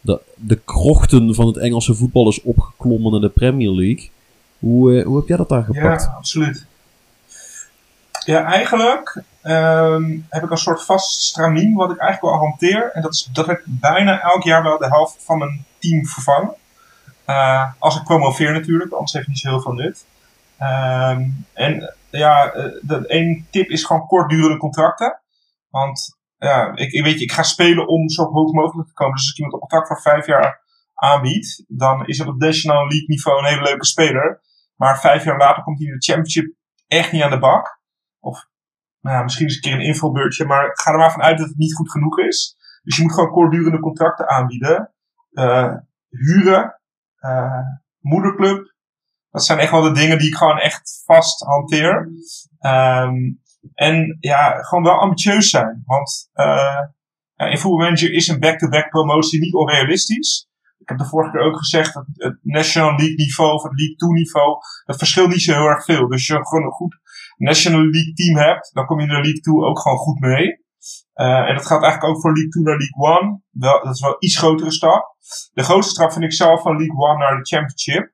de, 0.00 0.20
de 0.36 0.58
krochten 0.64 1.34
van 1.34 1.46
het 1.46 1.56
Engelse 1.56 1.94
voetbal 1.94 2.28
is 2.28 2.42
opgeklommen 2.42 3.12
naar 3.12 3.20
de 3.20 3.28
Premier 3.28 3.70
League. 3.70 4.10
Hoe, 4.58 5.02
hoe 5.02 5.16
heb 5.16 5.28
jij 5.28 5.36
dat 5.36 5.48
daar 5.48 5.64
gepakt? 5.64 6.02
Ja, 6.02 6.14
absoluut. 6.16 6.66
Ja, 8.24 8.44
eigenlijk 8.44 9.22
ehm, 9.42 10.18
heb 10.28 10.42
ik 10.42 10.50
een 10.50 10.56
soort 10.56 10.84
vast 10.84 11.22
stramien 11.22 11.74
wat 11.74 11.90
ik 11.90 11.98
eigenlijk 11.98 12.34
wel 12.34 12.48
hanteer. 12.48 12.90
En 12.92 13.02
dat 13.02 13.12
is 13.12 13.28
dat 13.32 13.48
ik 13.48 13.62
bijna 13.66 14.20
elk 14.20 14.42
jaar 14.42 14.62
wel 14.62 14.78
de 14.78 14.88
helft 14.88 15.24
van 15.24 15.38
mijn 15.38 15.64
team 15.78 16.06
vervang. 16.06 16.52
Eh, 17.24 17.72
als 17.78 17.96
ik 17.96 18.04
promoveer 18.04 18.52
natuurlijk, 18.52 18.92
anders 18.92 19.12
heeft 19.12 19.26
het 19.26 19.34
niet 19.34 19.42
zo 19.42 19.48
heel 19.48 19.60
veel 19.60 19.72
nut. 19.72 20.04
Ehm, 20.58 21.28
en 21.52 21.94
ja, 22.10 22.52
eh, 22.52 22.96
één 23.06 23.46
tip 23.50 23.68
is 23.68 23.84
gewoon 23.84 24.06
kortdurende 24.06 24.56
contracten. 24.56 25.20
Want 25.70 26.16
ja, 26.38 26.72
ik, 26.74 26.92
ik 26.92 27.04
weet 27.04 27.18
je, 27.18 27.24
ik 27.24 27.32
ga 27.32 27.42
spelen 27.42 27.88
om 27.88 28.08
zo 28.08 28.22
hoog 28.22 28.52
mogelijk 28.52 28.88
te 28.88 28.94
komen. 28.94 29.14
Dus 29.14 29.22
als 29.22 29.30
ik 29.30 29.36
iemand 29.36 29.54
een 29.54 29.60
contract 29.60 29.86
voor 29.86 30.00
vijf 30.00 30.26
jaar 30.26 30.60
aanbiedt, 30.94 31.64
dan 31.68 32.06
is 32.06 32.18
het 32.18 32.28
op 32.28 32.38
National 32.38 32.88
League 32.88 33.06
niveau 33.06 33.38
een 33.38 33.44
hele 33.44 33.62
leuke 33.62 33.86
speler. 33.86 34.40
Maar 34.76 35.00
vijf 35.00 35.24
jaar 35.24 35.38
later 35.38 35.62
komt 35.62 35.78
hij 35.78 35.86
in 35.86 35.92
de 35.92 36.04
championship 36.04 36.54
echt 36.86 37.12
niet 37.12 37.22
aan 37.22 37.30
de 37.30 37.38
bak. 37.38 37.80
Of 38.22 38.46
nou 39.00 39.22
misschien 39.22 39.46
eens 39.46 39.54
een 39.54 39.60
keer 39.60 39.72
een 39.72 39.86
invulbeurtje, 39.86 40.44
maar 40.44 40.70
ga 40.72 40.90
er 40.90 40.98
maar 40.98 41.12
vanuit 41.12 41.38
dat 41.38 41.48
het 41.48 41.56
niet 41.56 41.74
goed 41.74 41.90
genoeg 41.90 42.18
is. 42.18 42.56
Dus 42.82 42.96
je 42.96 43.02
moet 43.02 43.12
gewoon 43.12 43.30
kortdurende 43.30 43.80
contracten 43.80 44.28
aanbieden. 44.28 44.92
Eh, 45.32 45.74
huren, 46.08 46.80
eh, 47.16 47.60
moederclub. 47.98 48.74
Dat 49.30 49.44
zijn 49.44 49.58
echt 49.58 49.70
wel 49.70 49.82
de 49.82 49.92
dingen 49.92 50.18
die 50.18 50.28
ik 50.28 50.36
gewoon 50.36 50.58
echt 50.58 51.02
vast 51.04 51.40
hanteer. 51.40 52.10
Ehm, 52.58 53.16
en 53.74 54.16
ja, 54.20 54.62
gewoon 54.62 54.84
wel 54.84 55.00
ambitieus 55.00 55.50
zijn. 55.50 55.82
Want 55.84 56.30
eh, 56.32 56.80
ja, 57.34 57.46
in 57.46 57.58
Football 57.58 57.84
Manager 57.84 58.12
is 58.12 58.28
een 58.28 58.40
back-to-back 58.40 58.88
promotie 58.88 59.40
niet 59.40 59.54
onrealistisch. 59.54 60.48
Ik 60.78 60.88
heb 60.88 60.98
de 60.98 61.04
vorige 61.04 61.30
keer 61.30 61.40
ook 61.40 61.56
gezegd 61.56 61.94
dat 61.94 62.06
het 62.12 62.38
National 62.42 62.96
League 62.96 63.14
niveau 63.14 63.52
of 63.52 63.62
het 63.62 63.72
League 63.74 63.96
2 63.96 64.10
niveau, 64.10 64.56
dat 64.84 64.96
verschilt 64.96 65.28
niet 65.28 65.42
zo 65.42 65.52
heel 65.52 65.66
erg 65.66 65.84
veel. 65.84 66.08
Dus 66.08 66.26
je 66.26 66.46
gewoon 66.46 66.64
een 66.64 66.70
goed 66.70 67.00
National 67.48 67.80
League 67.80 68.12
team 68.12 68.36
hebt, 68.36 68.70
dan 68.72 68.86
kom 68.86 69.00
je 69.00 69.06
de 69.06 69.12
League 69.12 69.40
2 69.40 69.54
ook 69.54 69.80
gewoon 69.80 69.98
goed 69.98 70.20
mee. 70.20 70.60
Uh, 71.14 71.48
en 71.48 71.54
dat 71.54 71.66
geldt 71.66 71.84
eigenlijk 71.84 72.14
ook 72.14 72.20
voor 72.20 72.32
League 72.32 72.50
2 72.50 72.64
naar 72.64 72.76
League 72.76 73.20
1. 73.20 73.44
Wel, 73.50 73.82
dat 73.84 73.94
is 73.94 74.00
wel 74.00 74.10
een 74.10 74.16
iets 74.26 74.38
grotere 74.38 74.72
stap. 74.72 75.16
De 75.52 75.62
grootste 75.62 75.92
stap 75.94 76.12
vind 76.12 76.24
ik 76.24 76.32
zelf 76.32 76.62
van 76.62 76.76
League 76.76 77.08
1 77.08 77.18
naar 77.18 77.36
de 77.36 77.46
Championship. 77.46 78.12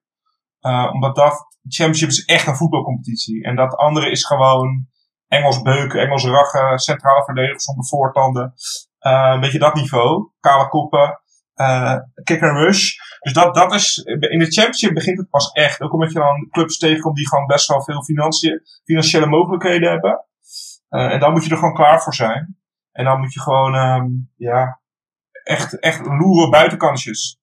Uh, 0.60 0.90
omdat 0.92 1.16
dat, 1.16 1.46
Championship 1.68 2.08
is 2.08 2.24
echt 2.24 2.46
een 2.46 2.56
voetbalcompetitie. 2.56 3.44
En 3.44 3.56
dat 3.56 3.76
andere 3.76 4.10
is 4.10 4.24
gewoon 4.24 4.86
Engels 5.28 5.62
beuken, 5.62 6.00
Engels 6.00 6.24
rachen, 6.24 6.78
centrale 6.78 7.24
verdedigers 7.24 7.64
zonder 7.64 7.86
voortanden. 7.86 8.52
Uh, 9.00 9.30
een 9.34 9.40
beetje 9.40 9.58
dat 9.58 9.74
niveau. 9.74 10.30
Kale 10.40 10.68
koppen, 10.68 11.20
kick 12.24 12.42
and 12.42 12.56
rush. 12.56 12.92
Dus 13.28 13.42
dat, 13.42 13.54
dat 13.54 13.74
is, 13.74 13.96
in 14.04 14.38
de 14.38 14.52
Championship 14.52 14.94
begint 14.94 15.18
het 15.18 15.30
pas 15.30 15.50
echt. 15.52 15.80
Ook 15.80 15.92
omdat 15.92 16.12
je 16.12 16.18
dan 16.18 16.48
clubs 16.50 16.78
tegenkomt 16.78 17.16
die 17.16 17.28
gewoon 17.28 17.46
best 17.46 17.68
wel 17.68 17.82
veel 17.82 18.02
financiële 18.84 19.26
mogelijkheden 19.26 19.90
hebben. 19.90 20.24
Uh, 20.90 21.12
en 21.12 21.20
dan 21.20 21.32
moet 21.32 21.44
je 21.44 21.50
er 21.50 21.56
gewoon 21.56 21.74
klaar 21.74 22.02
voor 22.02 22.14
zijn. 22.14 22.56
En 22.92 23.04
dan 23.04 23.20
moet 23.20 23.32
je 23.32 23.40
gewoon, 23.40 23.74
um, 23.74 24.30
ja, 24.36 24.80
echt, 25.42 25.78
echt 25.78 26.06
loeren 26.06 26.50
buitenkansjes. 26.50 27.40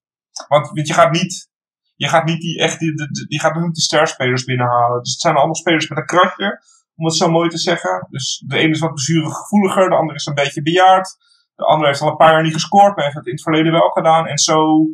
Want, 0.48 0.70
want 0.70 0.86
je 0.86 0.94
gaat 0.94 1.12
niet, 1.12 1.50
je 1.94 2.08
gaat 2.08 2.24
niet 2.24 2.40
die, 2.40 2.58
echt, 2.58 2.78
die, 2.78 2.94
die, 2.94 3.26
die 3.26 3.40
gaat 3.40 3.54
niet 3.54 3.74
de 3.74 3.80
sterspelers 3.80 4.44
binnenhalen. 4.44 5.02
Dus 5.02 5.12
het 5.12 5.20
zijn 5.20 5.34
allemaal 5.34 5.54
spelers 5.54 5.88
met 5.88 5.98
een 5.98 6.06
kratje, 6.06 6.62
om 6.96 7.04
het 7.04 7.14
zo 7.14 7.30
mooi 7.30 7.48
te 7.48 7.58
zeggen. 7.58 8.06
Dus 8.10 8.44
de 8.46 8.58
ene 8.58 8.70
is 8.70 8.80
wat 8.80 9.02
gevoeliger, 9.02 9.88
de 9.88 9.96
andere 9.96 10.18
is 10.18 10.26
een 10.26 10.34
beetje 10.34 10.62
bejaard. 10.62 11.16
De 11.54 11.64
andere 11.64 11.88
heeft 11.88 12.00
al 12.00 12.08
een 12.08 12.16
paar 12.16 12.32
jaar 12.32 12.42
niet 12.42 12.52
gescoord, 12.52 12.96
maar 12.96 13.04
heeft 13.04 13.16
het 13.16 13.26
in 13.26 13.32
het 13.32 13.42
verleden 13.42 13.72
wel 13.72 13.88
gedaan. 13.88 14.26
En 14.26 14.38
zo 14.38 14.86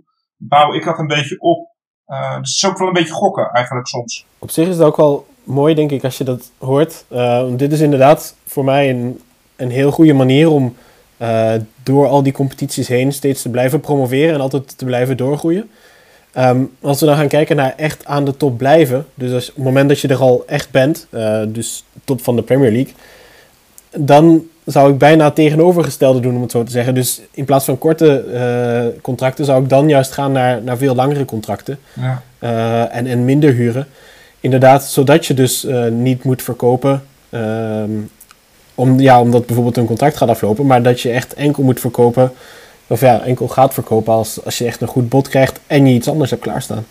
bouw 0.48 0.74
ik 0.74 0.84
dat 0.84 0.98
een 0.98 1.06
beetje 1.06 1.40
op. 1.40 1.70
Uh, 2.06 2.38
dus 2.38 2.48
het 2.48 2.62
is 2.62 2.66
ook 2.66 2.78
wel 2.78 2.88
een 2.88 2.94
beetje 2.94 3.12
gokken 3.12 3.50
eigenlijk 3.50 3.86
soms. 3.86 4.26
Op 4.38 4.50
zich 4.50 4.68
is 4.68 4.76
het 4.76 4.86
ook 4.86 4.96
wel 4.96 5.26
mooi, 5.44 5.74
denk 5.74 5.90
ik, 5.90 6.04
als 6.04 6.18
je 6.18 6.24
dat 6.24 6.50
hoort. 6.58 7.04
Uh, 7.10 7.44
dit 7.56 7.72
is 7.72 7.80
inderdaad 7.80 8.36
voor 8.44 8.64
mij 8.64 8.90
een, 8.90 9.20
een 9.56 9.70
heel 9.70 9.90
goede 9.90 10.12
manier 10.12 10.50
om 10.50 10.76
uh, 11.18 11.52
door 11.82 12.06
al 12.06 12.22
die 12.22 12.32
competities 12.32 12.88
heen 12.88 13.12
steeds 13.12 13.42
te 13.42 13.50
blijven 13.50 13.80
promoveren 13.80 14.34
en 14.34 14.40
altijd 14.40 14.78
te 14.78 14.84
blijven 14.84 15.16
doorgroeien. 15.16 15.70
Ehm, 16.32 16.64
als 16.80 17.00
we 17.00 17.06
dan 17.06 17.16
gaan 17.16 17.28
kijken 17.28 17.56
naar 17.56 17.74
echt 17.76 18.04
aan 18.06 18.24
de 18.24 18.36
top 18.36 18.58
blijven, 18.58 19.06
dus 19.14 19.32
als, 19.32 19.48
op 19.48 19.54
het 19.54 19.64
moment 19.64 19.88
dat 19.88 20.00
je 20.00 20.08
er 20.08 20.20
al 20.20 20.42
echt 20.46 20.70
bent, 20.70 21.06
eh, 21.10 21.42
dus 21.48 21.84
top 22.04 22.22
van 22.22 22.36
de 22.36 22.42
Premier 22.42 22.72
League, 22.72 22.92
dan 23.96 24.42
zou 24.64 24.92
ik 24.92 24.98
bijna 24.98 25.24
het 25.24 25.34
tegenovergestelde 25.34 26.20
doen, 26.20 26.34
om 26.36 26.42
het 26.42 26.50
zo 26.50 26.62
te 26.62 26.70
zeggen. 26.70 26.94
Dus 26.94 27.20
in 27.30 27.44
plaats 27.44 27.64
van 27.64 27.78
korte 27.78 28.20
eh, 28.20 29.00
contracten 29.02 29.44
zou 29.44 29.62
ik 29.62 29.68
dan 29.68 29.88
juist 29.88 30.12
gaan 30.12 30.32
naar, 30.32 30.62
naar 30.62 30.76
veel 30.76 30.94
langere 30.94 31.24
contracten 31.24 31.78
Ja. 32.00 32.22
eh, 32.38 32.96
en, 32.96 33.06
en 33.06 33.24
minder 33.24 33.52
huren. 33.52 33.86
Inderdaad, 34.40 34.84
zodat 34.84 35.26
je 35.26 35.34
dus 35.34 35.64
eh, 35.64 35.86
niet 35.88 36.24
moet 36.24 36.42
verkopen, 36.42 37.02
ehm, 37.30 37.90
om, 38.74 39.00
ja, 39.00 39.20
omdat 39.20 39.46
bijvoorbeeld 39.46 39.76
een 39.76 39.86
contract 39.86 40.16
gaat 40.16 40.28
aflopen, 40.28 40.66
maar 40.66 40.82
dat 40.82 41.00
je 41.00 41.10
echt 41.10 41.34
enkel 41.34 41.62
moet 41.62 41.80
verkopen, 41.80 42.32
of 42.86 43.00
ja, 43.00 43.20
enkel 43.20 43.48
gaat 43.48 43.74
verkopen 43.74 44.12
als, 44.12 44.44
als 44.44 44.58
je 44.58 44.64
echt 44.64 44.80
een 44.80 44.88
goed 44.88 45.08
bod 45.08 45.28
krijgt 45.28 45.60
en 45.66 45.86
je 45.86 45.94
iets 45.94 46.08
anders 46.08 46.30
hebt 46.30 46.42
klaarstaan. 46.42 46.84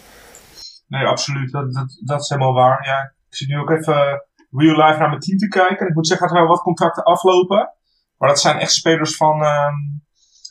Nee, 0.88 1.06
absoluut. 1.06 1.52
Dat, 1.52 1.74
dat, 1.74 1.98
dat 2.06 2.22
is 2.22 2.30
helemaal 2.30 2.54
waar. 2.54 2.80
Ja, 2.86 3.12
ik 3.30 3.36
zit 3.36 3.48
nu 3.48 3.58
ook 3.60 3.70
even 3.70 4.24
real 4.52 4.86
life 4.86 5.00
naar 5.00 5.10
mijn 5.10 5.20
team 5.20 5.38
te 5.38 5.48
kijken. 5.48 5.88
Ik 5.88 5.94
moet 5.94 6.08
zeggen 6.08 6.28
dat 6.28 6.36
er 6.36 6.44
wel 6.44 6.52
wat 6.52 6.64
contracten 6.64 7.04
aflopen. 7.04 7.74
Maar 8.18 8.30
dat 8.30 8.40
zijn 8.40 8.58
echt 8.58 8.72
spelers 8.72 9.16
van, 9.16 9.44
ehm, 9.44 9.74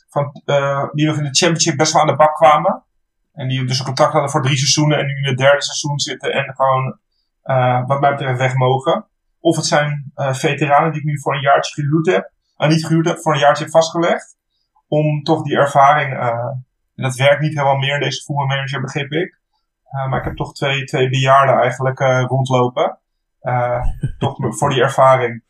van, 0.09 0.41
eh, 0.45 0.85
die 0.91 1.05
nog 1.05 1.17
in 1.17 1.23
de 1.23 1.35
championship 1.35 1.77
best 1.77 1.93
wel 1.93 2.01
aan 2.01 2.07
de 2.07 2.15
bak 2.15 2.35
kwamen. 2.35 2.83
En 3.33 3.47
die 3.47 3.65
dus 3.65 3.79
een 3.79 3.85
contract 3.85 4.11
hadden 4.11 4.31
voor 4.31 4.41
drie 4.41 4.57
seizoenen 4.57 4.97
en 4.97 5.05
nu 5.05 5.17
in 5.17 5.27
het 5.27 5.37
derde 5.37 5.63
seizoen 5.63 5.99
zitten 5.99 6.33
en 6.33 6.55
gewoon, 6.55 6.99
eh, 7.41 7.85
wat 7.85 7.99
mij 7.99 8.11
betreft, 8.11 8.37
weg 8.37 8.55
mogen. 8.55 9.05
Of 9.39 9.55
het 9.55 9.65
zijn 9.65 10.11
eh, 10.15 10.33
veteranen 10.33 10.91
die 10.91 11.01
ik 11.01 11.07
nu 11.07 11.19
voor 11.19 11.35
een 11.35 11.41
jaartje 11.41 11.81
gehuurd 11.81 12.05
heb. 12.05 12.31
Uh, 12.57 12.67
niet 12.67 12.85
gehuurd 12.85 13.07
heb, 13.07 13.19
voor 13.19 13.33
een 13.33 13.39
jaartje 13.39 13.63
heb 13.63 13.73
vastgelegd. 13.73 14.37
Om 14.87 15.23
toch 15.23 15.41
die 15.41 15.57
ervaring, 15.57 16.13
en 16.95 17.03
dat 17.03 17.15
werkt 17.15 17.41
niet 17.41 17.53
helemaal 17.53 17.77
meer 17.77 17.93
in 17.93 17.99
deze 17.99 18.23
voetbalmanager, 18.23 18.81
begreep 18.81 19.11
ik. 19.11 19.39
Uh, 19.91 20.09
maar 20.09 20.19
ik 20.19 20.25
heb 20.25 20.35
toch 20.35 20.53
twee, 20.53 20.83
twee 20.83 21.09
bejaarden 21.09 21.59
eigenlijk 21.59 21.99
rondlopen. 22.27 23.00
Uh, 23.43 23.85
toch 24.19 24.35
voor 24.39 24.69
die 24.69 24.81
ervaring. 24.81 25.43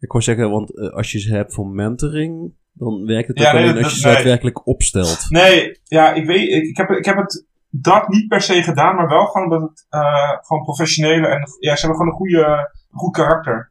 Ik 0.00 0.12
wou 0.12 0.24
zeggen, 0.24 0.50
want 0.50 0.76
uh, 0.76 0.90
als 0.90 1.12
je 1.12 1.18
ze 1.18 1.34
hebt 1.34 1.54
voor 1.54 1.66
mentoring, 1.66 2.52
dan 2.72 3.06
werkt 3.06 3.28
het 3.28 3.38
ja, 3.38 3.46
ook 3.46 3.54
nee, 3.54 3.62
alleen 3.62 3.84
als 3.84 3.92
je 3.92 3.98
ze 3.98 4.06
nee. 4.06 4.14
daadwerkelijk 4.14 4.66
opstelt. 4.66 5.26
Nee, 5.28 5.80
ja, 5.84 6.12
ik 6.12 6.26
weet, 6.26 6.48
ik, 6.48 6.62
ik, 6.62 6.76
heb, 6.76 6.90
ik 6.90 7.04
heb 7.04 7.16
het 7.16 7.46
dat 7.70 8.08
niet 8.08 8.28
per 8.28 8.40
se 8.40 8.62
gedaan, 8.62 8.96
maar 8.96 9.08
wel 9.08 9.26
gewoon 9.26 9.52
omdat 9.52 9.68
het 9.68 9.86
uh, 9.90 10.28
gewoon 10.40 10.62
professionele 10.62 11.26
en 11.26 11.48
ja, 11.58 11.76
ze 11.76 11.86
hebben 11.86 11.96
gewoon 11.96 12.06
een 12.06 12.18
goede, 12.18 12.72
goed 12.90 13.12
karakter. 13.12 13.70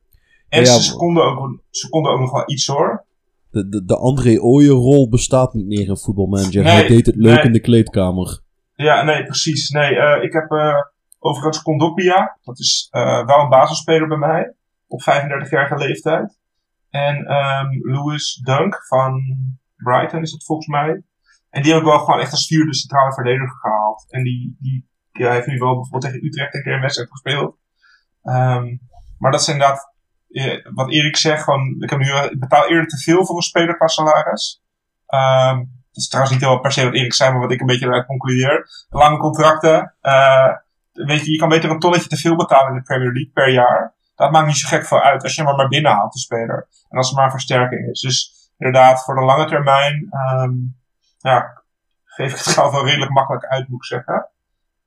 En 0.50 0.60
ja, 0.60 0.80
ze, 0.80 0.96
konden 0.96 1.24
ook, 1.24 1.60
ze 1.70 1.90
konden 1.90 2.12
ook 2.12 2.20
nog 2.20 2.32
wel 2.32 2.44
iets 2.46 2.68
hoor. 2.68 3.06
De, 3.50 3.70
de, 3.70 3.86
de 3.86 3.98
André 3.98 4.42
Ooyen-rol 4.42 5.10
bestaat 5.10 5.54
niet 5.54 5.66
meer 5.66 5.88
in 5.88 5.98
voetbalmanager. 5.98 6.64
Nee, 6.64 6.74
Hij 6.74 6.88
deed 6.88 7.06
het 7.06 7.16
leuk 7.16 7.44
in 7.44 7.52
de 7.52 7.60
kleedkamer. 7.60 8.40
Ja, 8.76 9.04
nee, 9.04 9.24
precies. 9.24 9.70
Nee, 9.70 9.96
uh, 9.96 10.24
ik 10.24 10.34
heb 10.34 10.52
uh, 10.52 10.76
overigens 11.22 11.62
Condopia. 11.62 12.38
Dat 12.44 12.60
is 12.60 12.88
uh, 12.92 13.26
wel 13.26 13.40
een 13.40 13.50
basisspeler 13.50 14.08
bij 14.08 14.18
mij. 14.18 14.56
Op 14.88 15.02
35-jarige 15.02 15.78
leeftijd. 15.78 16.40
En 16.90 17.34
um, 17.34 17.92
Louis 17.92 18.42
Dunk 18.44 18.86
van 18.88 19.22
Brighton 19.76 20.22
is 20.22 20.32
het 20.32 20.46
volgens 20.46 20.68
mij. 20.68 21.04
En 21.50 21.62
die 21.62 21.72
heb 21.72 21.82
ik 21.82 21.88
wel 21.88 22.00
gewoon 22.00 22.20
echt 22.20 22.32
als 22.32 22.48
vierde 22.48 22.76
centrale 22.76 23.14
verdediger 23.14 23.58
gehaald. 23.60 24.06
En 24.10 24.24
die, 24.24 24.56
die 24.60 24.90
ja, 25.12 25.32
heeft 25.32 25.48
nu 25.48 25.58
wel 25.58 25.74
bijvoorbeeld 25.74 26.14
tegen 26.14 26.26
Utrecht 26.26 26.56
een 26.56 26.64
keer 26.64 26.74
een 26.74 26.82
wedstrijd 26.82 27.10
gespeeld. 27.12 27.58
Um, 28.24 28.82
maar 29.18 29.32
dat 29.32 29.42
is 29.42 29.48
inderdaad, 29.48 29.94
wat 30.74 30.92
Erik 30.92 31.18
zegt, 31.18 31.44
gewoon, 31.44 31.76
ik, 31.80 31.90
heb 31.90 32.00
nu, 32.00 32.12
ik 32.12 32.40
betaal 32.40 32.70
eerder 32.70 32.88
te 32.88 32.98
veel 32.98 33.26
voor 33.26 33.36
een 33.36 33.42
speler 33.42 33.78
qua 33.78 33.88
salaris. 33.88 34.64
Um, 35.08 35.58
dat 35.92 36.04
is 36.04 36.08
trouwens 36.08 36.36
niet 36.36 36.46
heel 36.46 36.60
per 36.60 36.72
se 36.72 36.84
wat 36.84 36.94
Erik 36.94 37.14
zei, 37.14 37.32
maar 37.32 37.42
wat 37.42 37.52
ik 37.52 37.60
een 37.60 37.66
beetje 37.66 37.86
eruit 37.86 38.06
concludeer. 38.06 38.68
Lange 38.90 39.18
contracten. 39.18 39.96
Weet 41.06 41.26
je, 41.26 41.32
je 41.32 41.38
kan 41.38 41.50
beter 41.50 41.70
een 41.70 41.80
tonnetje 41.80 42.10
te 42.10 42.18
veel 42.18 42.36
betalen 42.36 42.72
in 42.72 42.78
de 42.78 42.84
Premier 42.84 43.12
League 43.12 43.32
per 43.34 43.50
jaar. 43.50 43.96
Dat 44.16 44.32
maakt 44.32 44.48
niet 44.48 44.58
zo 44.58 44.68
gek 44.68 44.86
veel 44.86 45.02
uit 45.02 45.24
als 45.24 45.36
je 45.36 45.44
hem 45.44 45.56
maar 45.56 45.68
binnenhaalt, 45.68 46.14
de 46.14 46.20
speler. 46.20 46.68
En 46.90 46.98
als 46.98 47.10
er 47.10 47.16
maar 47.16 47.26
een 47.26 47.32
versterking 47.32 47.90
is. 47.90 48.02
Dus 48.02 48.50
inderdaad, 48.58 49.04
voor 49.04 49.16
de 49.16 49.22
lange 49.22 49.46
termijn, 49.46 50.10
um, 50.40 50.80
ja, 51.18 51.64
geef 52.06 52.32
ik 52.32 52.38
het 52.38 52.48
geld 52.48 52.72
wel 52.72 52.86
redelijk 52.86 53.12
makkelijk 53.12 53.46
uit, 53.46 53.68
moet 53.68 53.80
ik 53.80 53.86
zeggen. 53.86 54.30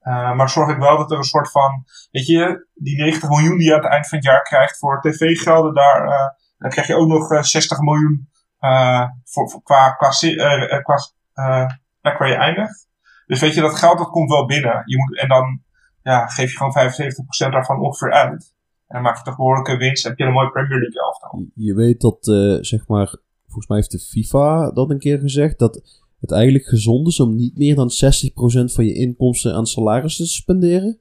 Uh, 0.02 0.34
maar 0.34 0.50
zorg 0.50 0.70
ik 0.70 0.78
wel 0.78 0.96
dat 0.96 1.10
er 1.10 1.16
een 1.16 1.24
soort 1.24 1.50
van, 1.50 1.84
weet 2.10 2.26
je, 2.26 2.66
die 2.74 2.96
90 2.96 3.28
miljoen 3.28 3.58
die 3.58 3.66
je 3.66 3.74
aan 3.74 3.82
het 3.82 3.90
eind 3.90 4.08
van 4.08 4.18
het 4.18 4.26
jaar 4.26 4.42
krijgt 4.42 4.78
voor 4.78 5.00
tv-gelden, 5.00 5.74
daar, 5.74 6.06
uh, 6.06 6.28
dan 6.58 6.70
krijg 6.70 6.86
je 6.86 6.96
ook 6.96 7.08
nog 7.08 7.30
uh, 7.30 7.42
60 7.42 7.78
miljoen 7.78 8.30
uh, 8.60 9.08
voor, 9.24 9.50
voor, 9.50 9.62
qua, 9.62 9.90
qua, 9.90 10.10
qua 10.82 10.98
waar 12.02 12.28
je 12.28 12.34
eindigt. 12.34 12.88
Dus 13.26 13.40
weet 13.40 13.54
je, 13.54 13.60
dat 13.60 13.78
geld 13.78 13.98
dat 13.98 14.10
komt 14.10 14.30
wel 14.30 14.46
binnen. 14.46 14.82
Je 14.84 14.98
moet, 14.98 15.18
en 15.18 15.28
dan 15.28 15.62
ja, 16.10 16.26
geef 16.26 16.50
je 16.50 16.56
gewoon 16.56 17.48
75% 17.48 17.52
daarvan 17.52 17.80
ongeveer 17.80 18.12
uit. 18.12 18.52
En 18.86 18.94
dan 18.94 19.02
maak 19.02 19.16
je 19.16 19.22
toch 19.22 19.36
behoorlijke 19.36 19.76
winst. 19.76 20.04
Heb 20.04 20.18
je 20.18 20.24
een 20.24 20.32
mooie 20.32 20.50
Premier 20.50 20.78
League 20.78 21.02
elftal. 21.02 21.46
Je 21.54 21.74
weet 21.74 22.00
dat, 22.00 22.26
uh, 22.26 22.58
zeg 22.60 22.86
maar, 22.86 23.16
volgens 23.44 23.66
mij 23.66 23.76
heeft 23.76 23.90
de 23.90 23.98
FIFA 23.98 24.70
dat 24.70 24.90
een 24.90 24.98
keer 24.98 25.18
gezegd, 25.18 25.58
dat 25.58 26.02
het 26.20 26.32
eigenlijk 26.32 26.64
gezond 26.64 27.06
is 27.08 27.20
om 27.20 27.34
niet 27.34 27.56
meer 27.56 27.74
dan 27.74 27.90
60% 27.90 28.72
van 28.72 28.84
je 28.84 28.94
inkomsten 28.94 29.54
aan 29.54 29.66
salarissen 29.66 30.24
te 30.24 30.30
spenderen? 30.30 30.98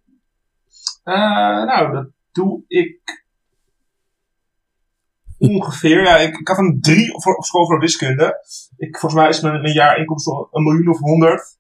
Uh, 1.06 1.66
nou, 1.66 1.94
dat 1.94 2.08
doe 2.32 2.64
ik 2.68 3.24
Ongeveer, 5.52 6.04
ja. 6.04 6.18
Ik, 6.18 6.38
ik 6.38 6.48
had 6.48 6.58
een 6.58 6.82
3 6.82 7.14
op, 7.14 7.26
op 7.26 7.44
school 7.44 7.66
voor 7.66 7.80
wiskunde. 7.80 8.46
Ik, 8.78 8.98
volgens 8.98 9.22
mij 9.22 9.30
is 9.30 9.42
mijn, 9.42 9.62
mijn 9.62 9.74
jaarinkomsten 9.74 10.48
een 10.52 10.64
miljoen 10.64 10.90
of 10.90 11.00
100. 11.00 11.58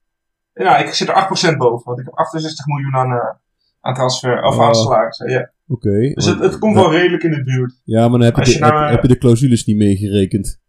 Ja, 0.53 0.77
ik 0.77 0.93
zit 0.93 1.07
er 1.07 1.53
8% 1.53 1.57
boven, 1.57 1.85
want 1.85 1.99
ik 1.99 2.05
heb 2.05 2.13
68 2.13 2.65
miljoen 2.65 2.95
aan, 2.95 3.11
uh, 3.11 3.33
aan 3.81 3.93
transfer, 3.93 4.43
of 4.43 4.55
uh, 4.55 4.61
aan 4.61 4.75
salarissen. 4.75 5.29
Ja. 5.29 5.51
Oké. 5.67 5.87
Okay, 5.87 6.13
dus 6.13 6.25
het, 6.25 6.39
het 6.39 6.59
komt 6.59 6.75
wel 6.75 6.91
redelijk 6.91 7.23
in 7.23 7.31
de 7.31 7.43
buurt. 7.43 7.81
Ja, 7.83 8.01
maar 8.07 8.19
dan 8.19 8.21
heb 8.21 8.35
je, 8.35 8.43
de, 8.43 8.51
je 8.51 8.59
nou, 8.59 8.81
heb, 8.83 8.91
heb, 8.91 9.01
je 9.01 9.07
de 9.07 9.17
clausules 9.17 9.65
niet 9.65 9.77
meegerekend. 9.77 10.61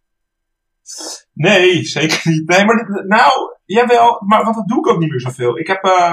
Nee, 1.33 1.85
zeker 1.85 2.21
niet. 2.25 2.49
Nee, 2.49 2.65
maar 2.65 3.05
nou, 3.07 3.57
jawel, 3.65 4.23
maar 4.27 4.45
want 4.45 4.57
dat 4.57 4.69
doe 4.69 4.79
ik 4.79 4.89
ook 4.89 4.99
niet 4.99 5.11
meer 5.11 5.21
zoveel. 5.21 5.59
Ik 5.59 5.67
heb 5.67 5.85
uh, 5.85 6.13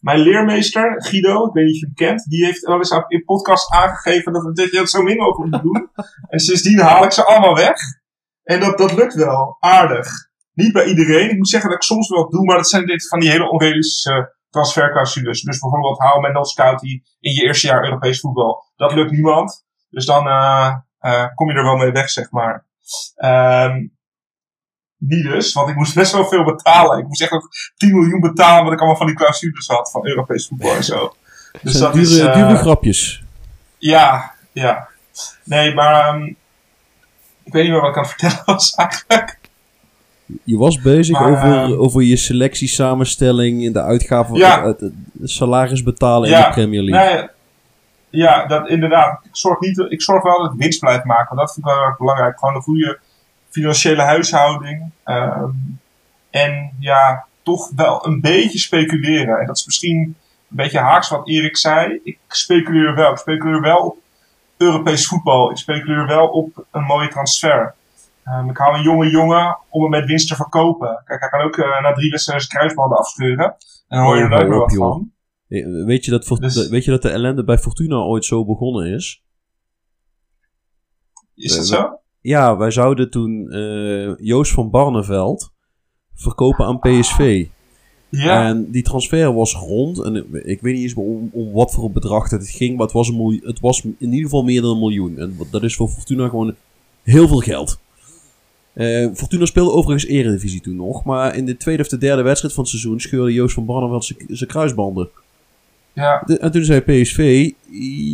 mijn 0.00 0.18
leermeester, 0.18 1.02
Guido, 1.02 1.46
ik 1.46 1.52
weet 1.52 1.64
niet 1.64 1.74
of 1.74 1.80
je 1.80 1.86
hem 1.86 1.94
kent, 1.94 2.24
die 2.28 2.44
heeft 2.44 2.66
wel 2.66 2.76
eens 2.76 3.04
in 3.08 3.24
podcast 3.24 3.72
aangegeven 3.72 4.32
dat, 4.32 4.70
je 4.70 4.78
het 4.78 4.90
zo 4.90 5.02
min 5.02 5.16
mogelijk 5.16 5.52
moet 5.52 5.62
doen. 5.62 5.90
en 6.32 6.38
sindsdien 6.38 6.78
haal 6.78 7.04
ik 7.04 7.12
ze 7.12 7.24
allemaal 7.24 7.54
weg. 7.54 7.76
En 8.42 8.60
dat, 8.60 8.78
dat 8.78 8.94
lukt 8.94 9.14
wel, 9.14 9.56
aardig. 9.60 10.30
Niet 10.54 10.72
bij 10.72 10.84
iedereen. 10.84 11.30
Ik 11.30 11.36
moet 11.36 11.48
zeggen 11.48 11.70
dat 11.70 11.78
ik 11.78 11.84
soms 11.84 12.08
wel 12.08 12.30
doe, 12.30 12.44
maar 12.44 12.56
dat 12.56 12.68
zijn 12.68 12.86
dit 12.86 13.08
van 13.08 13.20
die 13.20 13.30
hele 13.30 13.50
onrealistische 13.50 14.34
transferclausules. 14.50 15.42
Dus 15.42 15.58
bijvoorbeeld 15.58 15.98
haal 15.98 16.20
Mendel 16.20 16.44
Scouty 16.44 17.02
in 17.20 17.32
je 17.32 17.42
eerste 17.42 17.66
jaar 17.66 17.84
Europees 17.84 18.20
voetbal. 18.20 18.64
Dat 18.76 18.92
lukt 18.92 19.10
niemand. 19.10 19.64
Dus 19.90 20.06
dan 20.06 20.26
uh, 20.26 20.74
uh, 21.00 21.26
kom 21.34 21.50
je 21.50 21.56
er 21.56 21.64
wel 21.64 21.76
mee 21.76 21.92
weg, 21.92 22.10
zeg 22.10 22.30
maar. 22.30 22.66
Um, 23.16 23.96
niet 24.96 25.24
dus, 25.24 25.52
want 25.52 25.68
ik 25.68 25.76
moest 25.76 25.94
best 25.94 26.12
wel 26.12 26.28
veel 26.28 26.44
betalen. 26.44 26.98
Ik 26.98 27.06
moest 27.06 27.22
echt 27.22 27.32
ook 27.32 27.48
10 27.76 27.92
miljoen 27.92 28.20
betalen, 28.20 28.64
wat 28.64 28.72
ik 28.72 28.78
allemaal 28.78 28.96
van 28.96 29.06
die 29.06 29.16
clausules 29.16 29.66
had 29.66 29.90
van 29.90 30.06
Europees 30.06 30.46
voetbal 30.46 30.74
en 30.74 30.84
zo. 30.84 31.14
Dus 31.62 31.78
dat 31.78 31.92
dure, 31.92 32.06
is, 32.06 32.18
uh, 32.18 32.34
dure 32.34 32.56
grapjes. 32.56 33.22
Ja, 33.78 34.34
ja. 34.52 34.88
Nee, 35.44 35.74
maar 35.74 36.14
um, 36.14 36.36
ik 37.42 37.52
weet 37.52 37.62
niet 37.62 37.72
meer 37.72 37.80
wat 37.80 37.90
ik 37.90 37.96
aan 37.96 38.02
het 38.02 38.12
vertellen 38.12 38.42
was 38.44 38.74
eigenlijk. 38.84 39.38
Je 40.44 40.56
was 40.56 40.80
bezig 40.80 41.20
maar, 41.20 41.30
over, 41.30 41.70
uh, 41.70 41.80
over 41.80 42.02
je 42.02 42.16
selectiesamenstelling 42.16 43.62
in 43.62 43.72
de 43.72 43.82
uitgaven, 43.82 44.36
ja. 44.36 44.66
het, 44.66 44.80
het, 44.80 44.92
het 45.20 45.30
salaris 45.30 45.82
betalen 45.82 46.28
ja, 46.28 46.38
in 46.38 46.44
de 46.44 46.50
Premier 46.50 46.82
League. 46.82 47.14
Nee, 47.14 47.28
ja, 48.10 48.46
dat 48.46 48.68
inderdaad. 48.68 49.20
Ik 49.24 49.36
zorg, 49.36 49.60
niet, 49.60 49.86
ik 49.88 50.02
zorg 50.02 50.22
wel 50.22 50.42
dat 50.42 50.52
ik 50.52 50.58
winst 50.58 50.80
blijf 50.80 51.04
maken, 51.04 51.36
want 51.36 51.40
dat 51.40 51.54
vind 51.54 51.66
ik 51.66 51.72
wel 51.72 51.82
erg 51.82 51.98
belangrijk. 51.98 52.38
Gewoon 52.38 52.54
een 52.54 52.62
goede 52.62 52.98
financiële 53.48 54.02
huishouding. 54.02 54.90
Um, 55.04 55.80
en 56.30 56.72
ja, 56.78 57.24
toch 57.42 57.70
wel 57.76 58.06
een 58.06 58.20
beetje 58.20 58.58
speculeren. 58.58 59.38
En 59.38 59.46
dat 59.46 59.56
is 59.56 59.66
misschien 59.66 59.98
een 59.98 60.56
beetje 60.56 60.78
haaks 60.78 61.08
wat 61.08 61.28
Erik 61.28 61.56
zei. 61.56 62.00
Ik 62.04 62.18
speculeer 62.28 62.94
wel. 62.94 63.10
Ik 63.10 63.18
speculeer 63.18 63.60
wel 63.60 63.78
op 63.78 63.96
Europees 64.56 65.06
voetbal. 65.06 65.50
Ik 65.50 65.56
speculeer 65.56 66.06
wel 66.06 66.26
op 66.26 66.64
een 66.70 66.84
mooie 66.84 67.08
transfer. 67.08 67.74
Um, 68.24 68.50
ik 68.50 68.56
hou 68.56 68.76
een 68.76 68.82
jonge 68.82 69.10
jongen 69.10 69.58
om 69.68 69.82
hem 69.82 69.90
met 69.90 70.04
winst 70.04 70.28
te 70.28 70.34
verkopen. 70.34 71.02
Kijk, 71.04 71.20
hij 71.20 71.28
kan 71.28 71.40
ook 71.40 71.56
uh, 71.56 71.82
na 71.82 71.92
drie 71.92 72.10
wedstrijden 72.10 72.46
zijn 72.46 72.58
kruisbanden 72.58 72.98
afscheuren. 72.98 73.44
En 73.88 73.98
dan 73.98 74.06
hoor 74.06 74.16
je 74.16 74.22
er 74.22 74.28
nooit 74.28 74.48
meer 74.48 74.58
wat 74.58 74.74
van. 74.74 75.12
Weet 75.86 76.04
je, 76.04 76.10
dat, 76.10 76.26
dus, 76.40 76.68
weet 76.68 76.84
je 76.84 76.90
dat 76.90 77.02
de 77.02 77.08
ellende 77.08 77.44
bij 77.44 77.58
Fortuna 77.58 77.96
ooit 77.96 78.24
zo 78.24 78.44
begonnen 78.44 78.94
is? 78.94 79.22
Is 81.34 81.56
dat 81.56 81.66
zo? 81.66 81.98
Ja, 82.20 82.56
wij 82.56 82.70
zouden 82.70 83.10
toen 83.10 83.46
uh, 83.54 84.14
Joost 84.16 84.52
van 84.52 84.70
Barneveld 84.70 85.52
verkopen 86.14 86.66
aan 86.66 86.78
PSV. 86.78 87.46
Ja. 88.08 88.46
En 88.46 88.70
die 88.70 88.82
transfer 88.82 89.34
was 89.34 89.54
rond. 89.54 89.98
En 89.98 90.16
ik 90.32 90.60
weet 90.60 90.74
niet 90.74 90.82
eens 90.82 90.94
om, 90.94 91.30
om 91.32 91.52
wat 91.52 91.72
voor 91.72 91.84
een 91.84 91.92
bedrag 91.92 92.30
het 92.30 92.48
ging. 92.48 92.76
Maar 92.76 92.84
het 92.84 92.94
was, 92.94 93.08
een 93.08 93.16
miljoen, 93.16 93.40
het 93.44 93.60
was 93.60 93.84
in 93.84 93.96
ieder 93.98 94.22
geval 94.22 94.42
meer 94.42 94.62
dan 94.62 94.70
een 94.70 94.78
miljoen. 94.78 95.18
En 95.18 95.36
dat 95.50 95.62
is 95.62 95.76
voor 95.76 95.88
Fortuna 95.88 96.28
gewoon 96.28 96.54
heel 97.02 97.28
veel 97.28 97.40
geld. 97.40 97.80
Eh, 98.72 99.08
Fortuna 99.14 99.46
speelde 99.46 99.70
overigens 99.72 100.10
Eredivisie 100.10 100.60
toen 100.60 100.76
nog. 100.76 101.04
Maar 101.04 101.36
in 101.36 101.44
de 101.46 101.56
tweede 101.56 101.82
of 101.82 101.88
de 101.88 101.98
derde 101.98 102.22
wedstrijd 102.22 102.54
van 102.54 102.62
het 102.62 102.72
seizoen 102.72 103.00
scheurde 103.00 103.32
Joost 103.32 103.54
van 103.54 103.64
Barneveld 103.66 104.04
zijn- 104.04 104.18
zijn 104.28 104.50
kruisbanden. 104.50 105.08
Ja, 105.92 106.22
De- 106.26 106.38
en 106.38 106.50
toen 106.52 106.64
zei 106.64 106.80
PSV, 106.80 107.50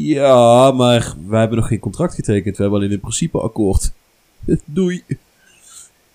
ja, 0.05 0.71
maar 0.73 1.15
wij 1.27 1.41
hebben 1.41 1.59
nog 1.59 1.69
geen 1.69 1.79
contract 1.79 2.15
getekend. 2.15 2.57
We 2.57 2.63
hebben 2.63 2.81
alleen 2.81 2.93
een 2.93 3.01
principe 3.01 3.41
akkoord. 3.41 3.93
Doei. 4.65 5.05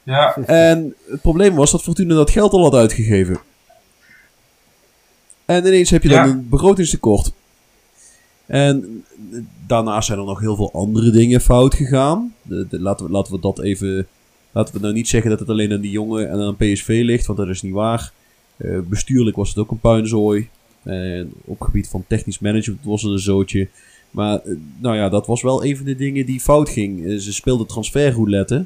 ja, 0.04 0.36
En 0.36 0.96
het 1.10 1.22
probleem 1.22 1.56
was 1.56 1.72
dat 1.72 1.82
Fortuna 1.84 2.16
dat 2.16 2.30
geld 2.32 2.54
al 2.54 2.64
had 2.64 2.74
uitgegeven. 2.74 3.40
En 5.46 5.66
ineens 5.66 5.90
heb 5.90 6.04
je 6.04 6.10
dan 6.10 6.30
een 6.30 6.50
begrotingstekort. 6.50 7.32
En 8.46 9.04
daarnaast 9.68 10.08
zijn 10.08 10.20
er 10.20 10.26
nog 10.26 10.40
heel 10.40 10.56
veel 10.56 10.72
andere 10.74 11.10
dingen 11.12 11.42
fout 11.42 11.76
gegaan. 11.76 12.34
De, 12.42 12.68
de- 12.70 12.80
laten, 12.82 13.06
we, 13.06 13.12
laten 13.12 13.34
we 13.34 13.40
dat 13.40 13.60
even. 13.62 14.08
Laten 14.54 14.74
we 14.74 14.80
nou 14.80 14.94
niet 14.94 15.08
zeggen 15.08 15.30
dat 15.30 15.40
het 15.40 15.50
alleen 15.50 15.74
aan 15.74 15.82
die 15.82 15.92
jongen 15.92 16.30
en 16.30 16.40
aan 16.40 16.56
PSV 16.56 17.02
ligt, 17.04 17.26
want 17.26 17.40
dat 17.40 17.48
is 17.48 17.62
niet 17.62 17.74
waar. 17.74 18.12
Eh, 18.58 18.80
bestuurlijk 18.80 19.36
was 19.36 19.50
het 19.50 19.58
ook 19.58 19.72
een 19.72 19.80
puinzooi. 19.80 20.50
Op 21.46 21.62
gebied 21.62 21.88
van 21.88 22.04
technisch 22.08 22.40
management 22.40 22.84
was 22.84 23.02
het 23.02 23.12
een 23.12 23.20
zootje. 23.20 23.68
Maar 24.12 24.40
eh, 24.40 24.54
nou 24.80 24.96
ja, 24.96 25.10
dat 25.10 25.28
was 25.28 25.42
wel 25.42 25.66
een 25.66 25.78
van 25.78 25.86
de 25.86 25.96
dingen 25.96 26.26
die 26.26 26.40
fout 26.40 26.70
ging. 26.70 27.06
Eh, 27.06 27.18
ze 27.18 27.34
speelden 27.34 27.68
transferroulette. 27.68 28.66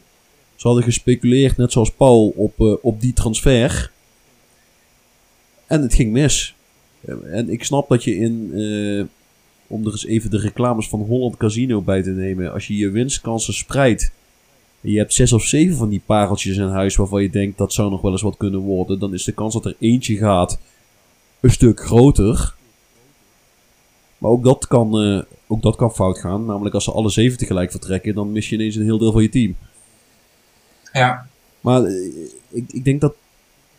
Ze 0.55 0.67
hadden 0.67 0.85
gespeculeerd, 0.85 1.57
net 1.57 1.71
zoals 1.71 1.91
Paul, 1.91 2.33
op, 2.35 2.79
op 2.81 3.01
die 3.01 3.13
transfer. 3.13 3.91
En 5.67 5.81
het 5.81 5.93
ging 5.93 6.11
mis. 6.11 6.55
En 7.31 7.49
ik 7.49 7.63
snap 7.63 7.89
dat 7.89 8.03
je 8.03 8.15
in, 8.15 8.51
om 9.67 9.85
er 9.85 9.91
eens 9.91 10.05
even 10.05 10.29
de 10.29 10.39
reclames 10.39 10.87
van 10.87 10.99
Holland 10.99 11.37
Casino 11.37 11.81
bij 11.81 12.01
te 12.01 12.09
nemen, 12.09 12.53
als 12.53 12.67
je 12.67 12.75
je 12.75 12.89
winstkansen 12.89 13.53
spreidt. 13.53 14.11
Je 14.81 14.97
hebt 14.97 15.13
zes 15.13 15.33
of 15.33 15.43
zeven 15.43 15.77
van 15.77 15.89
die 15.89 16.01
pareltjes 16.05 16.57
in 16.57 16.67
huis 16.67 16.95
waarvan 16.95 17.21
je 17.21 17.29
denkt 17.29 17.57
dat 17.57 17.73
zou 17.73 17.89
nog 17.89 18.01
wel 18.01 18.11
eens 18.11 18.21
wat 18.21 18.37
kunnen 18.37 18.59
worden. 18.59 18.99
Dan 18.99 19.13
is 19.13 19.23
de 19.23 19.31
kans 19.31 19.53
dat 19.53 19.65
er 19.65 19.75
eentje 19.79 20.17
gaat 20.17 20.59
een 21.39 21.51
stuk 21.51 21.79
groter. 21.79 22.55
Maar 24.17 24.31
ook 24.31 24.43
dat 24.43 24.67
kan, 24.67 24.99
eh, 24.99 25.21
ook 25.47 25.61
dat 25.61 25.75
kan 25.75 25.91
fout 25.91 26.19
gaan. 26.19 26.45
Namelijk 26.45 26.75
als 26.75 26.83
ze 26.83 26.91
alle 26.91 27.09
zeven 27.09 27.37
tegelijk 27.37 27.71
vertrekken, 27.71 28.15
dan 28.15 28.31
mis 28.31 28.49
je 28.49 28.55
ineens 28.55 28.75
een 28.75 28.83
heel 28.83 28.97
deel 28.97 29.11
van 29.11 29.21
je 29.21 29.29
team. 29.29 29.55
ja. 30.93 31.27
Maar 31.61 31.83
eh, 31.83 32.13
ik, 32.49 32.71
ik 32.71 32.83
denk 32.83 33.01
dat 33.01 33.15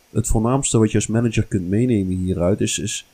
het 0.09 0.27
voornaamste 0.27 0.77
wat 0.77 0.91
je 0.91 0.97
als 0.97 1.07
manager 1.07 1.43
kunt 1.43 1.67
meenemen 1.67 2.17
hieruit 2.17 2.61
is, 2.61 2.79
is. 2.79 3.05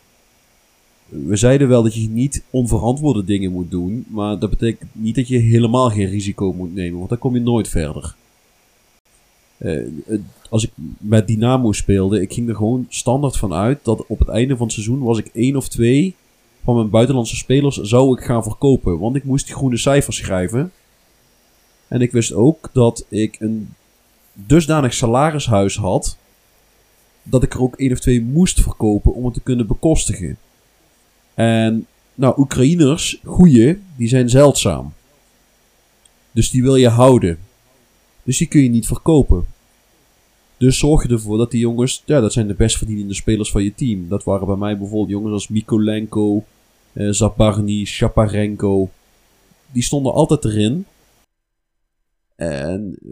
We 1.10 1.36
zeiden 1.36 1.68
wel 1.68 1.84
dat 1.84 1.96
je 1.96 2.10
niet 2.10 2.44
onverantwoorde 2.50 3.24
dingen 3.24 3.52
moet 3.52 3.72
doen. 3.72 4.06
Maar 4.08 4.40
dat 4.40 4.50
betekent 4.50 4.90
niet 4.92 5.16
dat 5.16 5.28
je 5.28 5.38
helemaal 5.38 5.90
geen 5.90 6.10
risico 6.10 6.54
moet 6.54 6.74
nemen. 6.74 6.98
Want 6.98 7.10
dan 7.10 7.20
kom 7.20 7.34
je 7.34 7.42
nooit 7.42 7.68
verder. 7.68 8.16
Eh, 9.58 9.88
als 10.50 10.64
ik 10.64 10.72
met 10.98 11.28
Dynamo 11.28 11.72
speelde, 11.72 12.22
ik 12.22 12.34
ging 12.34 12.50
er 12.50 12.56
gewoon 12.56 12.86
standaard 12.90 13.38
van 13.38 13.54
uit 13.54 13.80
dat 13.84 14.06
op 14.08 14.20
het 14.20 14.28
einde 14.28 14.56
van 14.56 14.66
het 14.66 14.76
seizoen 14.76 15.00
was 15.00 15.18
ik 15.18 15.30
één 15.34 15.56
of 15.56 15.68
twee 15.68 16.16
van 16.64 16.76
mijn 16.76 16.90
buitenlandse 16.90 17.36
spelers 17.36 17.78
zou 17.82 18.18
ik 18.18 18.24
gaan 18.24 18.44
verkopen. 18.44 19.00
Want 19.00 19.16
ik 19.16 19.24
moest 19.24 19.52
groene 19.52 19.78
cijfers 19.78 20.18
schrijven. 20.18 20.72
En 21.88 22.02
ik 22.02 22.12
wist 22.12 22.34
ook 22.34 22.70
dat 22.74 23.06
ik 23.10 23.36
een 23.40 23.74
dusdanig 24.34 24.94
salarishuis 24.94 25.78
had. 25.78 26.18
dat 27.28 27.44
ik 27.44 27.54
er 27.54 27.62
ook 27.62 27.76
één 27.76 27.92
of 27.92 28.00
twee 28.00 28.22
moest 28.22 28.62
verkopen 28.62 29.14
om 29.14 29.26
het 29.26 29.34
te 29.34 29.42
kunnen 29.42 29.68
bekostigen. 29.68 30.38
En, 31.36 31.88
nou, 32.14 32.40
Oekraïners, 32.40 33.20
goeie, 33.24 33.82
die 33.98 34.08
zijn 34.08 34.30
zeldzaam. 34.30 34.94
Dus 36.32 36.50
die 36.50 36.62
wil 36.62 36.76
je 36.76 36.90
houden. 36.90 37.40
Dus 38.24 38.38
die 38.38 38.48
kun 38.48 38.62
je 38.62 38.70
niet 38.70 38.88
verkopen. 38.88 39.46
Dus 40.58 40.78
zorg 40.78 41.04
je 41.04 41.10
ervoor 41.10 41.38
dat 41.38 41.52
die 41.52 41.60
jongens, 41.60 42.04
ja, 42.06 42.20
dat 42.22 42.34
zijn 42.34 42.48
de 42.48 42.54
best 42.54 42.78
verdienende 42.78 43.14
spelers 43.14 43.52
van 43.52 43.64
je 43.64 43.74
team. 43.74 44.08
Dat 44.08 44.24
waren 44.24 44.48
bij 44.48 44.56
mij 44.56 44.78
bijvoorbeeld 44.78 45.10
jongens 45.10 45.34
als 45.34 45.48
Mikolenko, 45.48 46.44
eh, 46.94 47.10
Zabarny, 47.10 47.86
Shaparenko. 47.86 48.90
Die 49.72 49.84
stonden 49.84 50.14
altijd 50.14 50.46
erin. 50.46 50.86
En 52.36 52.98
eh, 53.06 53.12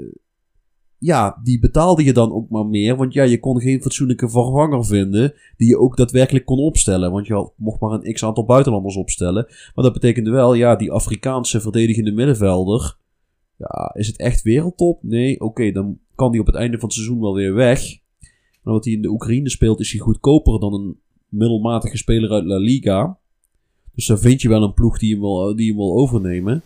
ja, 1.03 1.39
die 1.43 1.59
betaalde 1.59 2.03
je 2.03 2.13
dan 2.13 2.31
ook 2.31 2.49
maar 2.49 2.65
meer. 2.65 2.95
Want 2.95 3.13
ja, 3.13 3.23
je 3.23 3.39
kon 3.39 3.61
geen 3.61 3.81
fatsoenlijke 3.81 4.29
vervanger 4.29 4.85
vinden. 4.85 5.33
Die 5.57 5.67
je 5.67 5.79
ook 5.79 5.97
daadwerkelijk 5.97 6.45
kon 6.45 6.57
opstellen. 6.59 7.11
Want 7.11 7.27
je 7.27 7.49
mocht 7.55 7.79
maar 7.79 7.91
een 7.91 8.13
x 8.13 8.23
aantal 8.23 8.45
buitenlanders 8.45 8.95
opstellen. 8.95 9.45
Maar 9.75 9.83
dat 9.83 9.93
betekende 9.93 10.31
wel, 10.31 10.53
ja, 10.53 10.75
die 10.75 10.91
Afrikaanse 10.91 11.61
verdedigende 11.61 12.11
middenvelder. 12.11 12.97
Ja, 13.57 13.91
is 13.93 14.07
het 14.07 14.17
echt 14.17 14.41
wereldtop? 14.41 15.03
Nee, 15.03 15.39
oké, 15.39 15.71
dan 15.71 15.99
kan 16.15 16.31
die 16.31 16.41
op 16.41 16.45
het 16.45 16.55
einde 16.55 16.79
van 16.79 16.87
het 16.87 16.97
seizoen 16.97 17.19
wel 17.19 17.33
weer 17.33 17.53
weg. 17.53 17.81
Maar 18.19 18.73
omdat 18.73 18.85
hij 18.85 18.93
in 18.93 19.01
de 19.01 19.11
Oekraïne 19.11 19.49
speelt, 19.49 19.79
is 19.79 19.91
hij 19.91 19.99
goedkoper 19.99 20.59
dan 20.59 20.73
een 20.73 20.97
middelmatige 21.27 21.97
speler 21.97 22.31
uit 22.31 22.45
La 22.45 22.57
Liga. 22.57 23.17
Dus 23.95 24.05
dan 24.05 24.19
vind 24.19 24.41
je 24.41 24.49
wel 24.49 24.63
een 24.63 24.73
ploeg 24.73 24.99
die 24.99 25.11
hem 25.11 25.21
wil, 25.21 25.55
die 25.55 25.67
hem 25.67 25.77
wil 25.77 25.93
overnemen. 25.93 26.63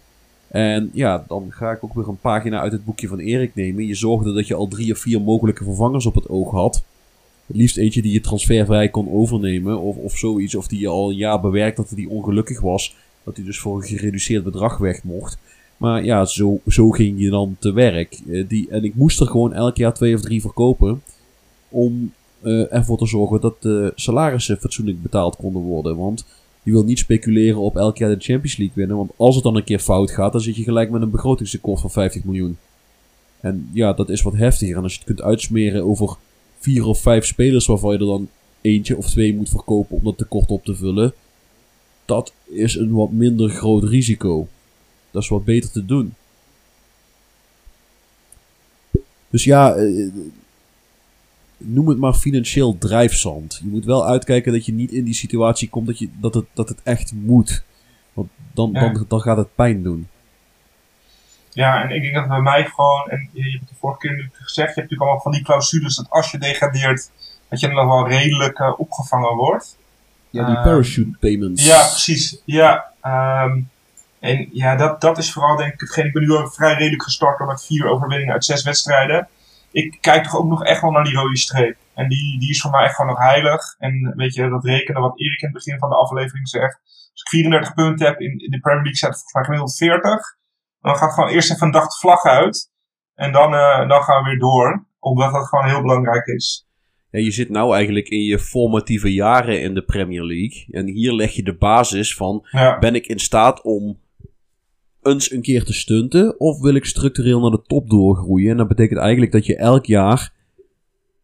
En 0.48 0.90
ja, 0.94 1.26
dan 1.28 1.48
ga 1.50 1.72
ik 1.72 1.84
ook 1.84 1.94
weer 1.94 2.08
een 2.08 2.20
pagina 2.20 2.60
uit 2.60 2.72
het 2.72 2.86
boekje 2.86 3.08
van 3.08 3.20
Erik 3.20 3.56
nemen. 3.56 3.86
Je 3.86 3.96
zorgde 3.96 4.34
dat 4.34 4.48
je 4.48 4.56
al 4.56 4.68
drie 4.68 4.92
of 4.92 4.98
vier 4.98 5.22
mogelijke 5.22 5.64
vervangers 5.64 6.06
op 6.06 6.16
het 6.16 6.30
oog 6.30 6.52
had. 6.52 6.84
Het 7.46 7.56
liefst 7.56 7.78
eentje 7.78 8.02
die 8.02 8.14
je 8.14 8.22
transfervrij 8.22 8.90
kon 8.90 9.12
overnemen 9.12 9.80
of, 9.80 9.96
of 9.96 10.18
zoiets. 10.18 10.56
Of 10.56 10.68
die 10.68 10.80
je 10.80 10.88
al 10.88 11.10
een 11.10 11.16
jaar 11.16 11.42
bewerkt 11.42 11.78
dat 11.78 11.90
hij 11.90 12.06
ongelukkig 12.10 12.62
was. 12.62 12.96
Dat 13.24 13.36
hij 13.36 13.46
dus 13.46 13.60
voor 13.60 13.76
een 13.76 13.88
gereduceerd 13.88 14.44
bedrag 14.44 14.78
weg 14.78 15.04
mocht. 15.04 15.38
Maar 15.78 16.04
ja, 16.04 16.26
zo, 16.26 16.60
zo 16.68 16.90
ging 16.90 17.20
je 17.20 17.30
dan 17.30 17.56
te 17.60 17.74
werk. 17.74 18.20
Eh, 18.30 18.48
die, 18.48 18.70
en 18.70 18.84
ik 18.84 18.96
moest 18.96 19.20
er 19.20 19.28
gewoon 19.28 19.54
elk 19.54 19.78
jaar 19.78 19.94
twee 19.94 20.16
of 20.16 20.22
drie 20.22 20.42
verkopen. 20.42 21.02
Om 21.70 22.14
eh, 22.42 22.74
ervoor 22.74 22.98
te 22.98 23.06
zorgen 23.06 23.42
dat 23.42 23.62
de 23.62 23.92
salarissen 23.96 24.58
fatsoenlijk 24.58 25.02
betaald 25.02 25.36
konden 25.36 25.62
worden. 25.62 25.98
Want 25.98 26.26
je 26.68 26.74
wil 26.74 26.84
niet 26.84 27.00
speculeren 27.00 27.58
op 27.58 27.78
elk 27.78 27.98
jaar 27.98 28.10
de 28.10 28.24
Champions 28.24 28.58
League 28.58 28.76
winnen. 28.76 28.98
Want 28.98 29.12
als 29.16 29.36
het 29.36 29.44
dan 29.44 29.56
een 29.56 29.64
keer 29.64 29.80
fout 29.80 30.12
gaat, 30.12 30.32
dan 30.32 30.42
zit 30.42 30.56
je 30.56 30.64
gelijk 30.64 30.90
met 30.90 31.02
een 31.02 31.12
begrotingstekort 31.12 31.80
van 31.80 31.92
50 31.92 32.24
miljoen. 32.24 32.58
En 33.40 33.70
ja, 33.74 33.94
dat 33.94 34.10
is 34.10 34.22
wat 34.22 34.34
heftiger. 34.34 34.76
En 34.76 34.84
als 34.84 34.92
je 34.92 34.98
het 34.98 35.08
kunt 35.08 35.22
uitsmeren 35.22 35.84
over 35.84 36.18
vier 36.60 36.86
of 36.86 37.02
vijf 37.02 37.26
spelers 37.26 37.66
waarvan 37.66 37.94
je 37.94 38.00
er 38.00 38.06
dan 38.06 38.30
eentje 38.62 38.98
of 38.98 39.10
twee 39.10 39.36
moet 39.36 39.50
verkopen 39.50 39.98
om 39.98 40.04
dat 40.04 40.18
tekort 40.18 40.50
op 40.50 40.66
te 40.66 40.76
vullen. 40.76 41.14
Dat 42.06 42.34
is 42.44 42.76
een 42.76 42.92
wat 42.92 43.12
minder 43.12 43.50
groot 43.50 43.84
risico. 43.84 44.48
Dat 45.12 45.24
is 45.24 45.30
wat 45.30 45.46
beter 45.46 45.72
te 45.72 45.86
doen. 45.86 46.14
Dus 49.30 49.44
ja, 49.44 49.76
eh, 49.76 50.08
noem 51.58 51.88
het 51.88 51.98
maar 51.98 52.14
financieel 52.14 52.78
drijfzand. 52.78 53.60
Je 53.64 53.70
moet 53.70 53.86
wel 53.86 54.06
uitkijken 54.06 54.52
dat 54.52 54.66
je 54.66 54.74
niet 54.74 54.92
in 54.92 55.04
die 55.04 55.14
situatie 55.14 55.70
komt 55.70 55.88
dat, 55.88 56.00
je, 56.00 56.10
dat, 56.20 56.34
het, 56.34 56.46
dat 56.54 56.70
het 56.70 56.80
echt 56.84 57.14
moet. 57.14 57.64
Want 58.14 58.30
dan, 58.54 58.70
Ja. 58.74 58.80
dan, 58.80 59.06
dan 59.08 59.22
gaat 59.22 59.38
het 59.38 59.56
pijn 59.56 59.84
doen. 59.84 60.08
Ja, 61.52 61.84
en 61.84 61.90
ik 61.96 62.02
denk 62.02 62.16
dat 62.16 62.28
bij 62.28 62.42
mij 62.42 62.66
gewoon, 62.66 63.10
en 63.10 63.30
je 63.34 63.42
hebt 63.44 63.60
het 63.60 63.70
de 63.70 63.76
vorige 63.80 64.00
keer 64.00 64.30
gezegd, 64.32 64.56
je 64.56 64.62
hebt 64.62 64.76
natuurlijk 64.76 65.02
allemaal 65.02 65.22
van 65.22 65.32
die 65.32 65.42
clausules 65.44 65.96
dat 65.96 66.10
als 66.10 66.32
je 66.32 66.38
degradeert, 66.38 67.12
dat 67.50 67.60
je 67.60 67.68
dan 67.68 67.76
nog 67.76 67.86
wel 67.86 68.08
redelijk 68.08 68.60
eh, 68.60 68.74
opgevangen 68.80 69.36
wordt. 69.36 69.78
Ja, 70.30 70.46
die 70.46 70.56
Ehm, 70.56 70.64
parachute 70.64 71.18
payments. 71.20 71.66
Ja, 71.66 71.78
precies. 71.78 72.42
Ja, 72.46 72.92
ehm, 73.02 73.60
en 74.20 74.50
ja, 74.52 74.76
dat, 74.76 75.02
dat 75.02 75.18
is 75.18 75.32
vooral 75.32 75.56
denk 75.56 75.74
ik 75.74 75.80
hetgeen. 75.80 76.06
Ik 76.06 76.14
ben 76.14 76.22
nu 76.24 76.32
al 76.32 76.50
vrij 76.50 76.74
redelijk 76.74 77.04
gestart 77.04 77.46
met 77.48 77.66
vier 77.66 77.88
overwinningen 77.88 78.34
uit 78.34 78.46
zes 78.46 78.64
wedstrijden. 78.64 79.28
Ik 79.72 79.98
kijk 80.02 80.24
toch 80.24 80.38
ook 80.38 80.50
nog 80.50 80.64
echt 80.64 80.82
wel 80.82 80.92
naar 80.92 81.04
die 81.04 81.16
rode 81.16 81.38
streep. 81.38 81.78
En 81.94 82.10
die, 82.10 82.40
die 82.40 82.50
is 82.50 82.62
voor 82.62 82.72
mij 82.72 82.84
echt 82.84 82.96
gewoon 82.96 83.12
nog 83.12 83.24
heilig. 83.24 83.76
En 83.78 84.14
weet 84.16 84.34
je, 84.34 84.50
dat 84.50 84.66
rekenen 84.66 85.02
wat 85.02 85.20
Erik 85.20 85.42
in 85.42 85.48
het 85.48 85.58
begin 85.58 85.80
van 85.80 85.90
de 85.90 85.96
aflevering 85.96 86.50
zegt. 86.50 86.80
Als 87.12 87.22
ik 87.22 87.30
34 87.30 87.74
punten 87.74 88.08
heb 88.08 88.20
in, 88.20 88.40
in 88.40 88.52
de 88.52 88.60
Premier 88.60 88.84
League, 88.84 88.96
staat 88.96 89.10
het 89.10 89.20
volgens 89.20 89.34
mij 89.34 89.44
gemiddeld 89.44 89.78
40. 89.78 90.38
Dan 90.82 90.96
gaat 90.96 91.14
gewoon 91.14 91.30
eerst 91.30 91.52
even 91.52 91.66
een 91.66 91.72
dag 91.72 91.88
de 91.88 92.00
vlag 92.00 92.24
uit. 92.24 92.72
En 93.14 93.32
dan, 93.32 93.54
eh, 93.54 93.90
dan 93.90 94.04
gaan 94.04 94.24
we 94.24 94.30
weer 94.30 94.40
door. 94.40 94.86
Omdat 95.00 95.32
dat 95.32 95.48
gewoon 95.48 95.66
heel 95.66 95.82
belangrijk 95.82 96.26
is. 96.26 96.68
Ja, 97.12 97.20
je 97.20 97.32
zit 97.32 97.50
nou 97.50 97.76
eigenlijk 97.76 98.08
in 98.08 98.24
je 98.24 98.40
formatieve 98.40 99.14
jaren 99.14 99.62
in 99.62 99.74
de 99.74 99.84
Premier 99.84 100.24
League. 100.24 100.66
En 100.70 100.88
hier 100.88 101.14
leg 101.14 101.32
je 101.32 101.44
de 101.44 101.58
basis 101.58 102.16
van: 102.16 102.48
Ja, 102.52 102.80
ben 102.80 102.96
ik 102.96 103.06
in 103.06 103.20
staat 103.20 103.62
om 103.62 104.00
eens 105.12 105.32
een 105.32 105.42
keer 105.42 105.64
te 105.64 105.74
stunten? 105.74 106.40
Of 106.40 106.60
wil 106.62 106.74
ik 106.76 106.86
structureel 106.86 107.40
naar 107.42 107.52
de 107.52 107.62
top 107.68 107.90
doorgroeien? 107.90 108.52
En 108.52 108.58
dat 108.58 108.68
betekent 108.68 109.00
eigenlijk 109.00 109.32
dat 109.32 109.46
je 109.46 109.56
elk 109.56 109.86
jaar 109.86 110.34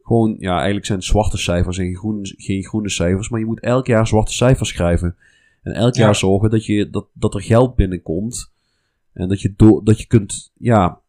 gewoon, 0.01 0.35
ja, 0.39 0.55
eigenlijk 0.55 0.85
zijn 0.85 0.97
het 0.97 1.07
zwarte 1.07 1.37
cijfers 1.37 1.77
en 1.77 1.85
geen 1.85 1.95
groene, 1.95 2.33
geen 2.37 2.63
groene 2.63 2.89
cijfers. 2.89 3.29
Maar 3.29 3.39
je 3.39 3.45
moet 3.45 3.59
elk 3.59 3.87
jaar 3.87 4.07
zwarte 4.07 4.33
cijfers 4.33 4.69
schrijven. 4.69 5.15
En 5.61 5.73
elk 5.73 5.95
Ja. 5.95 6.03
jaar 6.03 6.15
zorgen 6.15 6.49
dat, 6.49 6.65
je, 6.65 6.89
dat, 6.89 7.07
dat 7.13 7.33
er 7.33 7.41
geld 7.41 7.75
binnenkomt. 7.75 8.51
En 9.13 9.27
dat 9.27 9.41
je, 9.41 9.53
door, 9.55 9.83
dat 9.83 9.99
je 9.99 10.07
kunt, 10.07 10.51
ja, 10.57 11.01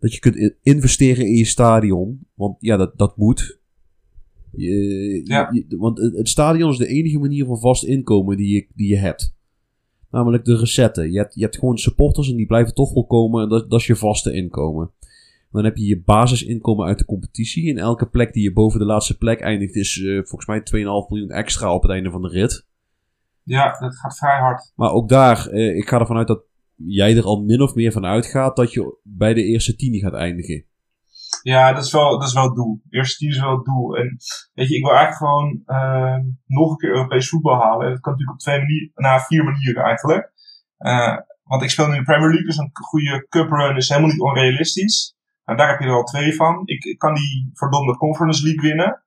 dat 0.00 0.12
je 0.14 0.18
kunt 0.20 0.54
investeren 0.62 1.26
in 1.26 1.34
je 1.36 1.44
stadion. 1.44 2.26
Want 2.34 2.56
ja, 2.60 2.76
dat, 2.76 2.98
dat 2.98 3.16
moet. 3.16 3.58
Je, 4.50 5.20
Ja. 5.24 5.48
je- 5.52 5.76
want 5.76 5.98
het, 5.98 6.16
het 6.16 6.28
stadion 6.28 6.70
is 6.70 6.76
de 6.76 6.86
enige 6.86 7.18
manier 7.18 7.44
van 7.44 7.60
vast 7.60 7.84
inkomen 7.84 8.36
die 8.36 8.54
je, 8.54 8.66
die 8.74 8.88
je 8.88 8.96
hebt. 8.96 9.34
Namelijk 10.14 10.44
de 10.44 10.56
recetten. 10.56 11.12
Je 11.12 11.18
hebt, 11.18 11.34
je 11.34 11.42
hebt 11.42 11.58
gewoon 11.58 11.78
supporters 11.78 12.30
en 12.30 12.36
die 12.36 12.46
blijven 12.46 12.74
toch 12.74 12.92
wel 12.92 13.06
komen. 13.06 13.42
En 13.42 13.48
dat, 13.48 13.70
dat 13.70 13.80
is 13.80 13.86
je 13.86 13.96
vaste 13.96 14.32
inkomen. 14.32 14.90
Dan 15.50 15.64
heb 15.64 15.76
je 15.76 15.84
je 15.84 16.02
basisinkomen 16.02 16.86
uit 16.86 16.98
de 16.98 17.04
competitie. 17.04 17.70
En 17.70 17.78
elke 17.78 18.06
plek 18.06 18.32
die 18.32 18.42
je 18.42 18.52
boven 18.52 18.78
de 18.78 18.84
laatste 18.84 19.18
plek 19.18 19.40
eindigt 19.40 19.74
is 19.74 20.02
eh, 20.02 20.14
volgens 20.24 20.46
mij 20.46 20.58
2,5 20.60 20.64
miljoen 21.08 21.30
extra 21.30 21.74
op 21.74 21.82
het 21.82 21.90
einde 21.90 22.10
van 22.10 22.22
de 22.22 22.28
rit. 22.28 22.66
Ja, 23.42 23.76
dat 23.78 23.96
gaat 23.96 24.16
vrij 24.18 24.38
hard. 24.38 24.72
Maar 24.76 24.90
ook 24.90 25.08
daar, 25.08 25.46
eh, 25.46 25.76
ik 25.76 25.88
ga 25.88 26.00
ervan 26.00 26.16
uit 26.16 26.26
dat 26.26 26.42
jij 26.76 27.16
er 27.16 27.24
al 27.24 27.42
min 27.42 27.62
of 27.62 27.74
meer 27.74 27.92
van 27.92 28.04
uitgaat 28.04 28.56
dat 28.56 28.72
je 28.72 28.96
bij 29.02 29.34
de 29.34 29.42
eerste 29.42 29.76
tien 29.76 30.00
gaat 30.00 30.14
eindigen. 30.14 30.64
Ja, 31.52 31.72
dat 31.72 31.84
is 31.84 31.92
wel, 31.92 32.18
dat 32.18 32.28
is 32.28 32.34
wel 32.34 32.44
het 32.44 32.54
doel. 32.54 32.82
Eerste 32.90 33.16
tien 33.16 33.28
is 33.28 33.40
wel 33.40 33.56
het 33.56 33.64
doel. 33.64 33.96
En 33.96 34.16
weet 34.52 34.68
je, 34.68 34.76
ik 34.76 34.84
wil 34.84 34.94
eigenlijk 34.94 35.16
gewoon 35.16 35.62
eh, 35.66 36.18
nog 36.46 36.70
een 36.70 36.76
keer 36.76 36.90
Europees 36.90 37.28
voetbal 37.28 37.60
halen. 37.60 37.86
En 37.86 37.92
dat 37.92 38.00
kan 38.00 38.12
natuurlijk 38.12 38.38
op 38.38 38.44
twee 38.44 38.58
manieren, 38.58 38.90
nou 38.94 39.20
vier 39.20 39.44
manieren 39.44 39.82
eigenlijk. 39.84 40.32
Eh, 40.76 41.16
want 41.42 41.62
ik 41.62 41.70
speel 41.70 41.86
nu 41.86 41.92
in 41.92 41.98
de 41.98 42.04
Premier 42.04 42.28
League, 42.28 42.46
dus 42.46 42.56
een 42.56 42.70
goede 42.72 43.26
cup 43.28 43.50
run 43.50 43.76
is 43.76 43.88
helemaal 43.88 44.10
niet 44.10 44.20
onrealistisch. 44.20 45.16
Nou, 45.44 45.58
daar 45.58 45.68
heb 45.68 45.80
je 45.80 45.86
er 45.86 45.92
al 45.92 46.04
twee 46.04 46.34
van. 46.34 46.62
Ik, 46.64 46.84
ik 46.84 46.98
kan 46.98 47.14
die 47.14 47.50
verdomde 47.52 47.96
Conference 47.96 48.42
League 48.42 48.62
winnen. 48.62 49.04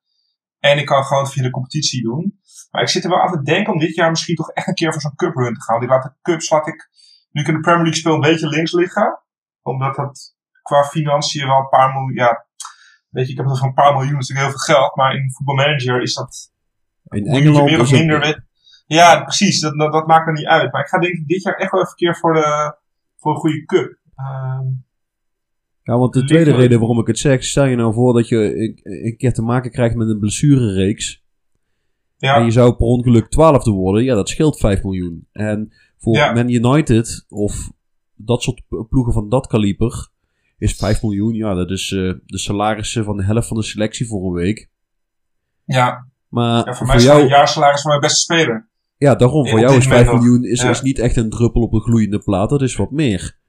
En 0.60 0.78
ik 0.78 0.86
kan 0.86 1.04
gewoon 1.04 1.28
via 1.28 1.44
de 1.44 1.50
competitie 1.50 2.04
doen. 2.04 2.40
Maar 2.72 2.82
ik 2.82 2.90
zit 2.90 3.04
er 3.04 3.10
wel 3.10 3.22
aan 3.22 3.32
te 3.32 3.42
denken 3.42 3.74
om 3.74 3.80
dit 3.80 3.96
jaar 3.96 4.10
misschien 4.10 4.36
toch 4.36 4.52
echt 4.52 4.68
een 4.68 4.74
keer 4.74 4.92
voor 4.92 5.02
zo'n 5.02 5.16
cup 5.16 5.36
run 5.36 5.54
te 5.54 5.62
gaan. 5.62 5.80
Want 5.80 5.84
ik 5.84 5.96
laat 5.96 6.04
de 6.04 6.14
cups, 6.22 6.50
laat 6.50 6.68
ik, 6.68 6.90
nu 7.32 7.42
ik 7.42 7.48
in 7.48 7.54
de 7.54 7.60
Premier 7.60 7.84
League 7.84 8.00
speel, 8.00 8.14
een 8.14 8.20
beetje 8.20 8.48
links 8.48 8.72
liggen. 8.72 9.22
Omdat 9.62 9.96
dat 9.96 10.37
qua 10.68 10.84
financiën 10.84 11.48
wel 11.48 11.58
een 11.60 11.70
paar 11.70 11.94
miljoen, 11.94 12.14
ja, 12.14 12.46
weet 13.10 13.26
je, 13.26 13.32
ik 13.32 13.38
heb 13.38 13.48
het 13.48 13.58
van 13.60 13.68
een 13.68 13.74
paar 13.74 13.94
miljoen, 13.94 14.14
natuurlijk 14.14 14.40
heel 14.48 14.56
veel 14.58 14.76
geld. 14.76 14.96
Maar 14.96 15.16
in 15.16 15.32
voetbalmanager 15.32 16.02
is 16.02 16.14
dat 16.14 16.52
In 17.10 17.26
Engeland 17.28 17.66
meer 17.66 17.80
of 17.80 17.90
het- 17.90 18.00
minder 18.00 18.46
Ja, 18.86 19.22
precies. 19.24 19.60
Dat, 19.60 19.78
dat, 19.78 19.92
dat 19.92 20.08
maakt 20.08 20.28
er 20.28 20.34
niet 20.34 20.46
uit. 20.46 20.72
Maar 20.72 20.82
ik 20.82 20.88
ga 20.88 21.00
denk 21.00 21.14
ik 21.14 21.28
dit 21.28 21.44
jaar 21.44 21.56
echt 21.56 21.72
wel 21.72 21.80
even 21.82 21.92
een 21.92 21.98
keer 21.98 22.16
voor, 22.18 22.34
de, 22.34 22.78
voor 23.18 23.32
een 23.34 23.40
goede 23.40 23.66
cup. 23.66 23.98
Ehm, 24.16 24.66
Ja, 25.84 25.98
want 25.98 26.14
de 26.14 26.20
Ligt 26.20 26.32
tweede 26.32 26.52
reden 26.56 26.80
waarom 26.80 27.00
ik 27.00 27.08
het 27.08 27.20
zeg, 27.20 27.44
stel 27.44 27.66
je 27.66 27.76
nou 27.76 27.94
voor 27.94 28.14
dat 28.14 28.28
je 28.28 28.38
een, 28.38 28.80
een 29.06 29.18
keer 29.18 29.34
te 29.34 29.42
maken 29.42 29.72
krijgt 29.72 29.96
met 29.96 30.08
een 30.08 30.20
blessurereeks. 30.20 31.24
ja, 32.18 32.36
En 32.36 32.46
je 32.46 32.52
zou 32.52 32.70
per 32.76 32.86
ongeluk 32.86 33.30
twaalfde 33.30 33.72
worden, 33.72 34.04
ja, 34.04 34.16
dat 34.16 34.30
scheelt 34.30 34.60
5 34.60 34.84
miljoen. 34.84 35.28
En 35.32 35.74
voor 35.98 36.16
Ja. 36.16 36.34
Man 36.34 36.50
United 36.50 37.26
of 37.30 37.72
dat 38.16 38.42
soort 38.44 38.62
ploegen 38.90 39.14
van 39.14 39.30
dat 39.30 39.48
kaliber 39.48 40.10
is 40.58 40.74
5 40.74 41.02
miljoen, 41.02 41.34
ja, 41.34 41.54
dat 41.54 41.72
is 41.72 41.92
eh, 41.92 42.14
de 42.26 42.38
salarissen 42.38 43.04
van 43.04 43.18
de 43.18 43.24
helft 43.24 43.48
van 43.48 43.58
de 43.58 43.64
selectie 43.64 44.08
voor 44.08 44.26
een 44.26 44.34
week. 44.34 44.70
ja. 45.66 46.08
Maar 46.28 46.56
ja, 46.58 46.64
voor 46.64 46.76
voor, 46.76 46.86
mij 46.86 46.96
is 46.96 47.04
het 47.04 47.12
jou, 47.12 47.24
een 47.24 47.30
jaarsalaris 47.30 47.82
van 47.82 47.90
mijn 47.90 48.02
beste 48.02 48.20
speler. 48.20 48.70
ja, 48.98 49.16
daarom, 49.16 49.48
voor 49.48 49.60
jou 49.60 49.78
is 49.78 49.88
5 49.88 50.06
moment 50.06 50.12
nog. 50.12 50.22
miljoen 50.24 50.52
is, 50.52 50.62
Ja. 50.62 50.70
is 50.70 50.82
niet 50.82 51.00
echt 51.00 51.16
een 51.16 51.30
druppel 51.30 51.62
op 51.62 51.74
een 51.74 51.82
gloeiende 51.82 52.20
plaat, 52.20 52.50
dat 52.50 52.62
is 52.62 52.76
wat 52.76 52.92
meer. 52.92 53.40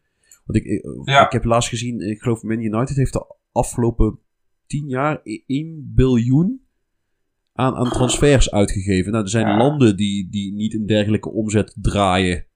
Want 0.45 0.59
ik, 0.59 0.65
ik, 1.05 1.33
heb 1.33 1.45
laatst 1.45 1.69
gezien, 1.69 2.01
ik 2.01 2.21
geloof 2.21 2.43
Man 2.43 2.61
United 2.61 2.97
heeft 2.97 3.13
de 3.13 3.37
afgelopen 3.53 4.19
10 4.67 4.89
jaar 4.89 5.21
1 5.47 5.93
biljoen 5.95 6.67
aan, 7.53 7.75
aan 7.75 7.91
transfers 7.91 8.51
uitgegeven. 8.51 9.13
Nou, 9.13 9.25
er 9.25 9.31
zijn 9.31 9.57
landen 9.57 9.97
die, 9.97 10.29
die 10.31 10.53
niet 10.53 10.75
een 10.75 10.87
dergelijke 10.87 11.31
omzet 11.31 11.77
draaien. 11.81 12.47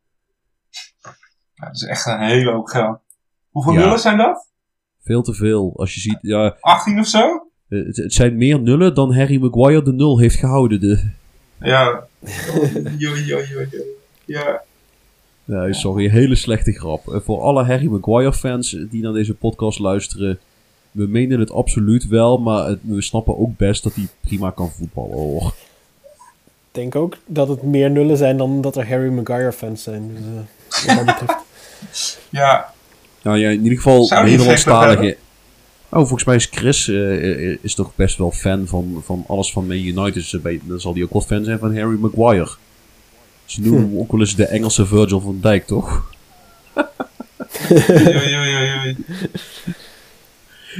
Ja, 1.55 1.67
dat 1.67 1.75
is 1.75 1.83
echt 1.83 2.07
een 2.07 2.21
hele 2.21 2.51
hoop 2.51 2.67
geld. 2.67 3.01
Hoeveel 3.53 3.73
Ja. 3.73 3.79
nullen 3.79 3.99
zijn 3.99 4.17
dat? 4.17 4.47
Veel 5.05 5.23
te 5.23 5.35
veel. 5.35 5.73
Als 5.77 5.95
je 5.95 6.01
ziet, 6.01 6.19
ja, 6.23 6.57
18 6.61 6.99
of 6.99 7.07
zo? 7.07 7.47
eh, 7.69 7.87
het, 7.87 7.97
het 7.97 8.13
zijn 8.13 8.37
meer 8.37 8.61
nullen 8.61 8.95
dan 8.95 9.15
Harry 9.15 9.41
Maguire 9.41 9.83
de 9.83 9.93
nul 9.93 10.19
heeft 10.19 10.37
gehouden. 10.37 10.81
De, 10.81 11.11
Ja. 11.61 12.05
Jo, 12.99 13.17
jo, 13.17 13.39
jo, 13.39 13.61
jo. 13.71 13.81
Ja. 14.25 14.63
nee, 15.45 15.73
sorry, 15.75 16.09
hele 16.11 16.35
slechte 16.35 16.73
grap. 16.73 17.09
En 17.09 17.23
voor 17.23 17.41
alle 17.41 17.65
Harry 17.65 17.87
Maguire 17.87 18.33
fans 18.33 18.71
die 18.91 19.03
naar 19.03 19.13
deze 19.13 19.35
podcast 19.35 19.79
luisteren, 19.79 20.39
we 20.91 21.07
menen 21.07 21.41
het 21.41 21.51
absoluut 21.51 22.07
wel, 22.07 22.39
maar 22.39 22.67
het- 22.67 22.79
we 22.83 23.03
snappen 23.03 23.39
ook 23.39 23.57
best 23.57 23.83
dat 23.83 23.95
hij 23.95 24.07
prima 24.21 24.51
kan 24.51 24.71
voetballen 24.71 25.17
hoor. 25.17 25.55
Ik 26.69 26.79
denk 26.79 26.97
ook 26.97 27.17
dat 27.27 27.49
het 27.49 27.63
meer 27.63 27.91
nullen 27.91 28.17
zijn 28.17 28.37
dan 28.37 28.61
dat 28.61 28.77
er 28.77 28.89
Harry 28.89 29.09
Maguire 29.13 29.53
fans 29.53 29.83
zijn. 29.83 30.11
Dus, 30.15 30.85
eh, 30.87 30.97
wat 30.97 31.07
dat 31.07 31.17
betreft. 31.19 31.41
Ja. 32.31 32.73
Nou 33.23 33.39
ja, 33.39 33.49
in 33.49 33.63
ieder 33.63 33.77
geval 33.77 34.07
Nederlandstalige. 34.31 35.17
Oh, 35.89 35.99
volgens 35.99 36.25
mij 36.25 36.35
is 36.37 36.49
Chris 36.51 36.89
eh, 36.89 37.51
eh, 37.53 37.59
is 37.61 37.75
toch 37.75 37.93
best 37.95 38.17
wel 38.19 38.31
fan 38.31 38.67
van, 38.67 39.03
van 39.05 39.25
alles 39.29 39.53
van 39.53 39.67
Man 39.67 39.77
United. 39.77 40.15
Dus 40.15 40.41
bij- 40.43 40.61
dan 40.65 40.81
zal 40.81 40.93
hij 40.95 41.03
ook 41.03 41.13
wel 41.13 41.23
fan 41.23 41.45
zijn 41.45 41.59
van 41.59 41.77
Harry 41.79 41.99
Maguire. 41.99 42.49
Ze 43.45 43.61
noemen 43.61 43.83
hem 43.91 43.99
ook 43.99 44.11
wel 44.11 44.21
eens 44.21 44.37
de 44.37 44.47
Engelse 44.47 44.87
Virgil 44.87 45.21
van 45.21 45.39
Dijk, 45.41 45.67
toch? 45.67 46.11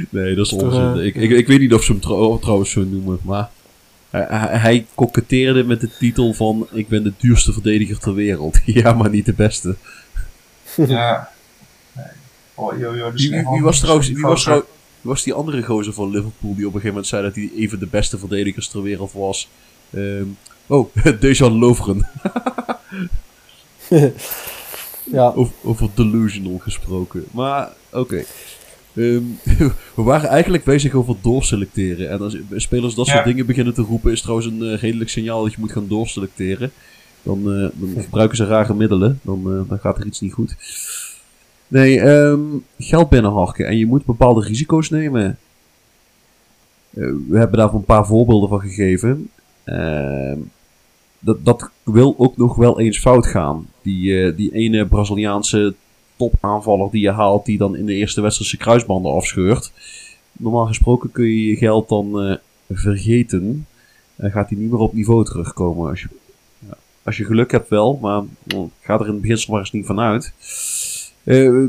Nee, 0.09 0.35
dat 0.35 0.45
is 0.45 0.53
onzin. 0.53 0.81
eh, 0.99 1.05
ik, 1.05 1.15
ik, 1.15 1.29
ik 1.31 1.47
weet 1.47 1.59
niet 1.59 1.73
of 1.73 1.83
ze 1.83 1.91
hem 1.91 2.01
trouw- 2.01 2.39
trouwens 2.39 2.71
zo 2.71 2.83
noemen, 2.83 3.19
maar... 3.23 3.49
Hij, 4.09 4.25
hij, 4.29 4.57
hij 4.59 4.85
koketteerde 4.95 5.63
met 5.63 5.81
de 5.81 5.89
titel 5.99 6.33
van... 6.33 6.67
Ik 6.71 6.87
ben 6.87 7.03
de 7.03 7.13
duurste 7.17 7.53
verdediger 7.53 7.99
ter 7.99 8.13
wereld. 8.13 8.57
ja, 8.65 8.93
maar 8.93 9.09
niet 9.09 9.25
de 9.25 9.33
beste. 9.33 9.75
Ja. 10.87 11.31
Oh. 12.55 13.11
Dus 13.11 13.29
Wie, 13.29 13.61
was 13.61 13.79
trouwens... 13.79 14.07
Wie 14.07 14.21
was, 14.21 14.31
gozer. 14.31 14.51
trouw- 14.51 14.65
wie 15.01 15.11
was 15.11 15.23
die 15.23 15.33
andere 15.33 15.63
gozer 15.63 15.93
van 15.93 16.09
Liverpool 16.09 16.55
die 16.55 16.67
op 16.67 16.73
een 16.73 16.81
gegeven 16.81 16.87
moment 16.87 17.07
zei 17.07 17.23
dat 17.23 17.35
hij 17.35 17.49
even 17.55 17.79
de 17.79 17.87
beste 17.87 18.17
verdedigers 18.17 18.67
ter 18.67 18.81
wereld 18.81 19.11
was? 19.11 19.49
Ehm, 19.89 20.25
oh, 20.67 20.95
Dejan 21.19 21.57
Lovren. 21.59 22.07
Ja, 25.11 25.31
Over, 25.35 25.53
over 25.63 25.89
delusional 25.93 26.57
gesproken. 26.57 27.25
Maar, 27.31 27.69
oké. 27.91 28.23
Ehm, 28.95 29.21
we 29.95 30.01
waren 30.01 30.29
eigenlijk 30.29 30.63
bezig 30.63 30.93
over 30.93 31.15
doorselecteren. 31.21 32.09
En 32.09 32.21
als 32.21 32.37
spelers 32.55 32.95
dat 32.95 33.07
soort 33.07 33.23
dingen 33.25 33.45
beginnen 33.45 33.73
te 33.73 33.81
roepen, 33.81 34.11
is 34.11 34.21
trouwens 34.21 34.47
een 34.47 34.63
eh, 34.63 34.77
redelijk 34.79 35.09
signaal 35.09 35.43
dat 35.43 35.51
je 35.51 35.57
moet 35.59 35.71
gaan 35.71 35.87
doorselecteren. 35.87 36.71
Dan, 37.23 37.37
eh, 37.39 37.69
dan 37.73 38.03
gebruiken 38.03 38.37
ze 38.37 38.45
rare 38.45 38.73
middelen. 38.73 39.19
Dan, 39.23 39.39
eh, 39.45 39.69
dan 39.69 39.79
gaat 39.79 39.97
er 39.99 40.05
iets 40.05 40.21
niet 40.21 40.33
goed. 40.33 40.55
Nee, 41.73 41.99
ehm, 41.99 42.41
geld 42.79 43.09
binnenharken. 43.09 43.65
En 43.65 43.77
je 43.77 43.85
moet 43.85 44.05
bepaalde 44.05 44.41
risico's 44.41 44.89
nemen. 44.89 45.37
Eh, 46.89 47.11
we 47.29 47.37
hebben 47.37 47.57
daar 47.57 47.73
een 47.73 47.83
paar 47.83 48.05
voorbeelden 48.05 48.49
van 48.49 48.59
gegeven. 48.59 49.29
Ehm, 49.63 50.37
dat, 51.19 51.45
dat 51.45 51.69
wil 51.83 52.15
ook 52.17 52.37
nog 52.37 52.55
wel 52.55 52.79
eens 52.79 52.99
fout 52.99 53.27
gaan. 53.27 53.67
Die, 53.81 54.23
eh, 54.23 54.35
die 54.37 54.53
ene 54.53 54.85
Braziliaanse 54.85 55.73
topaanvaller 56.15 56.91
die 56.91 57.01
je 57.01 57.11
haalt, 57.11 57.45
die 57.45 57.57
dan 57.57 57.75
in 57.75 57.85
de 57.85 57.93
eerste 57.93 58.29
zijn 58.29 58.61
kruisbanden 58.61 59.13
afscheurt. 59.13 59.71
Normaal 60.31 60.65
gesproken 60.65 61.11
kun 61.11 61.25
je 61.25 61.45
je 61.45 61.55
geld 61.55 61.89
dan 61.89 62.21
eh, 62.21 62.35
vergeten. 62.71 63.67
En 64.15 64.31
gaat 64.31 64.49
hij 64.49 64.57
niet 64.57 64.71
meer 64.71 64.79
op 64.79 64.93
niveau 64.93 65.25
terugkomen. 65.25 65.89
Als 65.89 66.01
je, 66.01 66.07
als 67.03 67.17
je 67.17 67.25
geluk 67.25 67.51
hebt 67.51 67.69
wel, 67.69 67.99
maar 68.01 68.21
mm, 68.21 68.71
ga 68.81 68.93
er 68.93 69.05
in 69.05 69.11
het 69.11 69.21
beginsel 69.21 69.51
maar 69.51 69.61
eens 69.61 69.71
niet 69.71 69.85
van 69.85 69.99
uit. 69.99 70.33
Eh, 71.23 71.63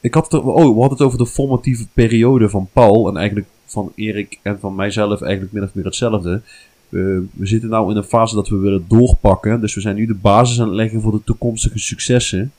ik 0.00 0.14
had 0.14 0.24
het, 0.24 0.32
er- 0.32 0.46
oh, 0.46 0.56
we 0.56 0.62
hadden 0.80 0.88
het 0.98 1.00
over 1.02 1.18
de 1.18 1.26
formatieve 1.26 1.86
periode 1.92 2.48
van 2.48 2.68
Paul. 2.72 3.08
En 3.08 3.16
eigenlijk 3.16 3.46
van 3.66 3.92
Erik 3.94 4.38
en 4.42 4.58
van 4.60 4.74
mijzelf 4.74 5.22
eigenlijk 5.22 5.52
min 5.52 5.62
of 5.62 5.74
meer 5.74 5.84
hetzelfde. 5.84 6.40
We 6.88 7.26
zitten 7.40 7.68
nou 7.68 7.90
in 7.90 7.96
een 7.96 8.04
fase 8.04 8.34
dat 8.34 8.48
we 8.48 8.56
willen 8.56 8.84
doorpakken. 8.88 9.60
Dus 9.60 9.74
we 9.74 9.80
zijn 9.80 9.96
nu 9.96 10.06
de 10.06 10.14
basis 10.14 10.60
aan 10.60 10.66
het 10.66 10.76
leggen 10.76 11.00
voor 11.00 11.12
de 11.12 11.24
toekomstige 11.24 11.78
successen. 11.78 12.52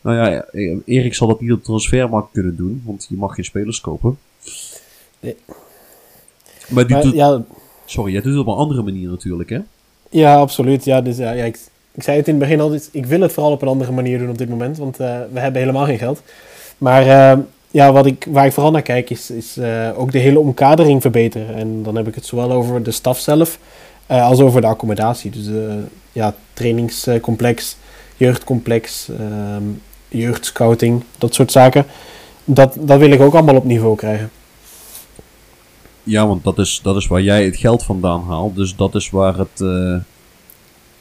Nou 0.00 0.16
ja, 0.16 0.42
eh, 0.44 0.76
Erik 0.84 1.14
zal 1.14 1.28
dat 1.28 1.40
niet 1.40 1.52
op 1.52 1.58
de 1.58 1.64
transfermarkt 1.64 2.32
kunnen 2.32 2.56
doen, 2.56 2.82
want 2.84 3.06
je 3.08 3.16
mag 3.16 3.34
geen 3.34 3.44
spelers 3.44 3.80
kopen. 3.80 4.18
Nee. 5.20 5.36
Maar 6.68 6.90
maar, 6.90 7.02
doet, 7.02 7.14
ja, 7.14 7.44
sorry, 7.84 8.12
jij 8.12 8.20
doet 8.22 8.32
het 8.32 8.40
op 8.40 8.46
een 8.46 8.54
andere 8.54 8.82
manier 8.82 9.08
natuurlijk, 9.08 9.50
hè? 9.50 9.58
ja, 10.10 10.36
absoluut. 10.36 10.84
Ja, 10.84 11.00
dus, 11.00 11.16
ja, 11.16 11.30
ja, 11.32 11.44
ik, 11.44 11.58
ik 11.94 12.02
zei 12.02 12.16
het 12.16 12.28
in 12.28 12.34
het 12.34 12.42
begin 12.42 12.60
al, 12.60 12.78
ik 12.90 13.06
wil 13.06 13.20
het 13.20 13.32
vooral 13.32 13.52
op 13.52 13.62
een 13.62 13.68
andere 13.68 13.92
manier 13.92 14.18
doen 14.18 14.30
op 14.30 14.38
dit 14.38 14.48
moment, 14.48 14.78
want 14.78 15.00
eh, 15.00 15.18
we 15.32 15.40
hebben 15.40 15.60
helemaal 15.60 15.84
geen 15.84 15.98
geld. 15.98 16.22
Maar 16.78 17.02
eh, 17.02 17.38
ja, 17.70 17.92
wat 17.92 18.06
ik, 18.06 18.26
waar 18.30 18.46
ik 18.46 18.52
vooral 18.52 18.72
naar 18.72 18.82
kijk 18.82 19.10
is, 19.10 19.30
is 19.30 19.56
eh, 19.56 19.90
ook 19.96 20.12
de 20.12 20.18
hele 20.18 20.38
omkadering 20.38 21.00
verbeteren. 21.00 21.54
En 21.54 21.82
dan 21.82 21.96
heb 21.96 22.08
ik 22.08 22.14
het 22.14 22.26
zowel 22.26 22.52
over 22.52 22.82
de 22.82 22.90
staf 22.90 23.18
zelf 23.18 23.58
als 24.06 24.40
over 24.40 24.60
de 24.60 24.66
accommodatie. 24.66 25.30
Dus 25.30 25.48
ja, 26.12 26.34
trainingscomplex, 26.52 27.76
jeugdcomplex, 28.16 29.08
ehm, 29.08 29.62
jeugdscouting, 30.08 31.02
dat 31.18 31.34
soort 31.34 31.52
zaken. 31.52 31.86
Dat, 32.44 32.76
dat 32.80 32.98
wil 32.98 33.10
ik 33.10 33.20
ook 33.20 33.34
allemaal 33.34 33.56
op 33.56 33.64
niveau 33.64 33.96
krijgen. 33.96 34.30
Ja, 36.02 36.26
want 36.26 36.44
dat 36.44 36.58
is, 36.58 36.80
dat 36.82 36.96
is 36.96 37.06
waar 37.06 37.22
jij 37.22 37.44
het 37.44 37.56
geld 37.56 37.82
vandaan 37.82 38.22
haalt. 38.22 38.54
Dus 38.54 38.76
dat 38.76 38.94
is 38.94 39.10
waar 39.10 39.38
het, 39.38 39.60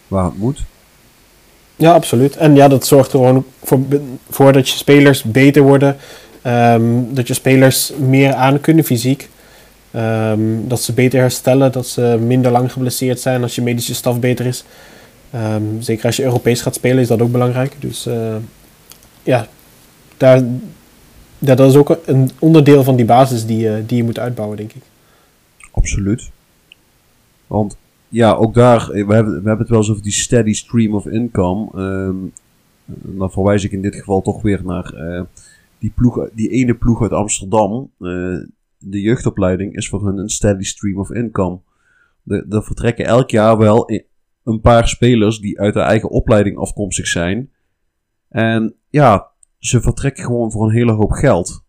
waar 0.08 0.26
het 0.26 0.38
moet. 0.38 0.66
Ja, 1.80 1.94
absoluut. 1.94 2.38
En 2.38 2.56
ja, 2.56 2.68
dat 2.68 2.86
zorgt 2.88 3.14
er 3.14 3.20
gewoon 3.20 3.46
voor, 4.30 4.54
dat 4.54 4.70
je 4.70 4.78
spelers 4.78 5.24
beter 5.24 5.62
worden. 5.62 5.98
ehm, 6.42 6.84
dat 7.10 7.28
je 7.28 7.34
spelers 7.34 7.92
meer 8.00 8.34
aan 8.34 8.60
kunnen 8.62 8.84
fysiek. 8.84 9.30
Ehm, 9.92 10.40
dat 10.68 10.82
ze 10.82 10.94
beter 10.94 11.20
herstellen, 11.20 11.72
dat 11.72 11.88
ze 11.88 12.18
minder 12.26 12.52
lang 12.52 12.72
geblesseerd 12.72 13.20
zijn 13.20 13.42
als 13.42 13.56
je 13.56 13.62
medische 13.62 13.96
staf 13.96 14.20
beter 14.20 14.46
is. 14.46 14.64
Ehm, 15.32 15.64
zeker 15.80 16.06
als 16.06 16.16
je 16.16 16.24
Europees 16.24 16.62
gaat 16.62 16.76
spelen 16.76 17.00
is 17.02 17.08
dat 17.08 17.22
ook 17.22 17.32
belangrijk. 17.32 17.76
Dus 17.80 18.06
eh, 18.06 18.36
ja, 19.24 19.48
daar, 20.18 20.42
dat 21.40 21.60
is 21.60 21.76
ook 21.76 21.98
een 22.06 22.32
onderdeel 22.40 22.84
van 22.84 22.96
die 22.96 23.06
basis 23.06 23.46
die, 23.46 23.70
eh, 23.70 23.76
die 23.86 23.98
je 23.98 24.04
moet 24.04 24.20
uitbouwen, 24.20 24.58
denk 24.58 24.74
ik. 24.74 24.82
Absoluut. 25.72 26.30
Want 27.48 27.76
ja, 28.10 28.34
ook 28.34 28.54
daar, 28.54 28.90
eh, 28.90 29.08
we 29.08 29.14
hebben, 29.14 29.34
we 29.34 29.48
hebben 29.48 29.58
het 29.58 29.70
wel 29.70 29.78
eens 29.78 29.90
over 29.90 30.04
die 30.04 30.12
steady 30.12 30.54
stream 30.54 30.96
of 30.96 31.06
income. 31.06 31.70
Ehm, 31.74 32.16
dan 33.18 33.32
verwijs 33.32 33.64
ik 33.64 33.72
in 33.72 33.82
dit 33.82 33.96
geval 33.96 34.22
toch 34.22 34.42
weer 34.42 34.66
naar 34.66 34.94
eh, 34.94 35.24
die, 35.80 35.92
ploeg, 35.96 36.30
die 36.34 36.50
ene 36.50 36.76
ploeg 36.76 37.02
uit 37.02 37.12
Amsterdam. 37.12 37.92
Eh, 38.00 38.10
de 38.78 39.02
jeugdopleiding 39.02 39.76
is 39.76 39.90
voor 39.90 40.06
hun 40.06 40.18
een 40.18 40.30
steady 40.30 40.64
stream 40.64 41.00
of 41.00 41.12
income. 41.12 41.60
Er 42.26 42.46
er 42.50 42.64
vertrekken 42.64 43.06
elk 43.06 43.30
jaar 43.30 43.58
wel 43.58 43.90
een 44.44 44.62
paar 44.62 44.88
spelers 44.88 45.40
die 45.40 45.60
uit 45.60 45.74
de 45.74 45.80
eigen 45.80 46.10
opleiding 46.10 46.58
afkomstig 46.58 47.08
zijn. 47.08 47.50
En 48.30 48.76
ja, 48.90 49.28
ze 49.60 49.82
vertrekken 49.82 50.24
gewoon 50.24 50.52
voor 50.52 50.64
een 50.66 50.74
hele 50.74 50.92
hoop 50.92 51.12
geld. 51.12 51.64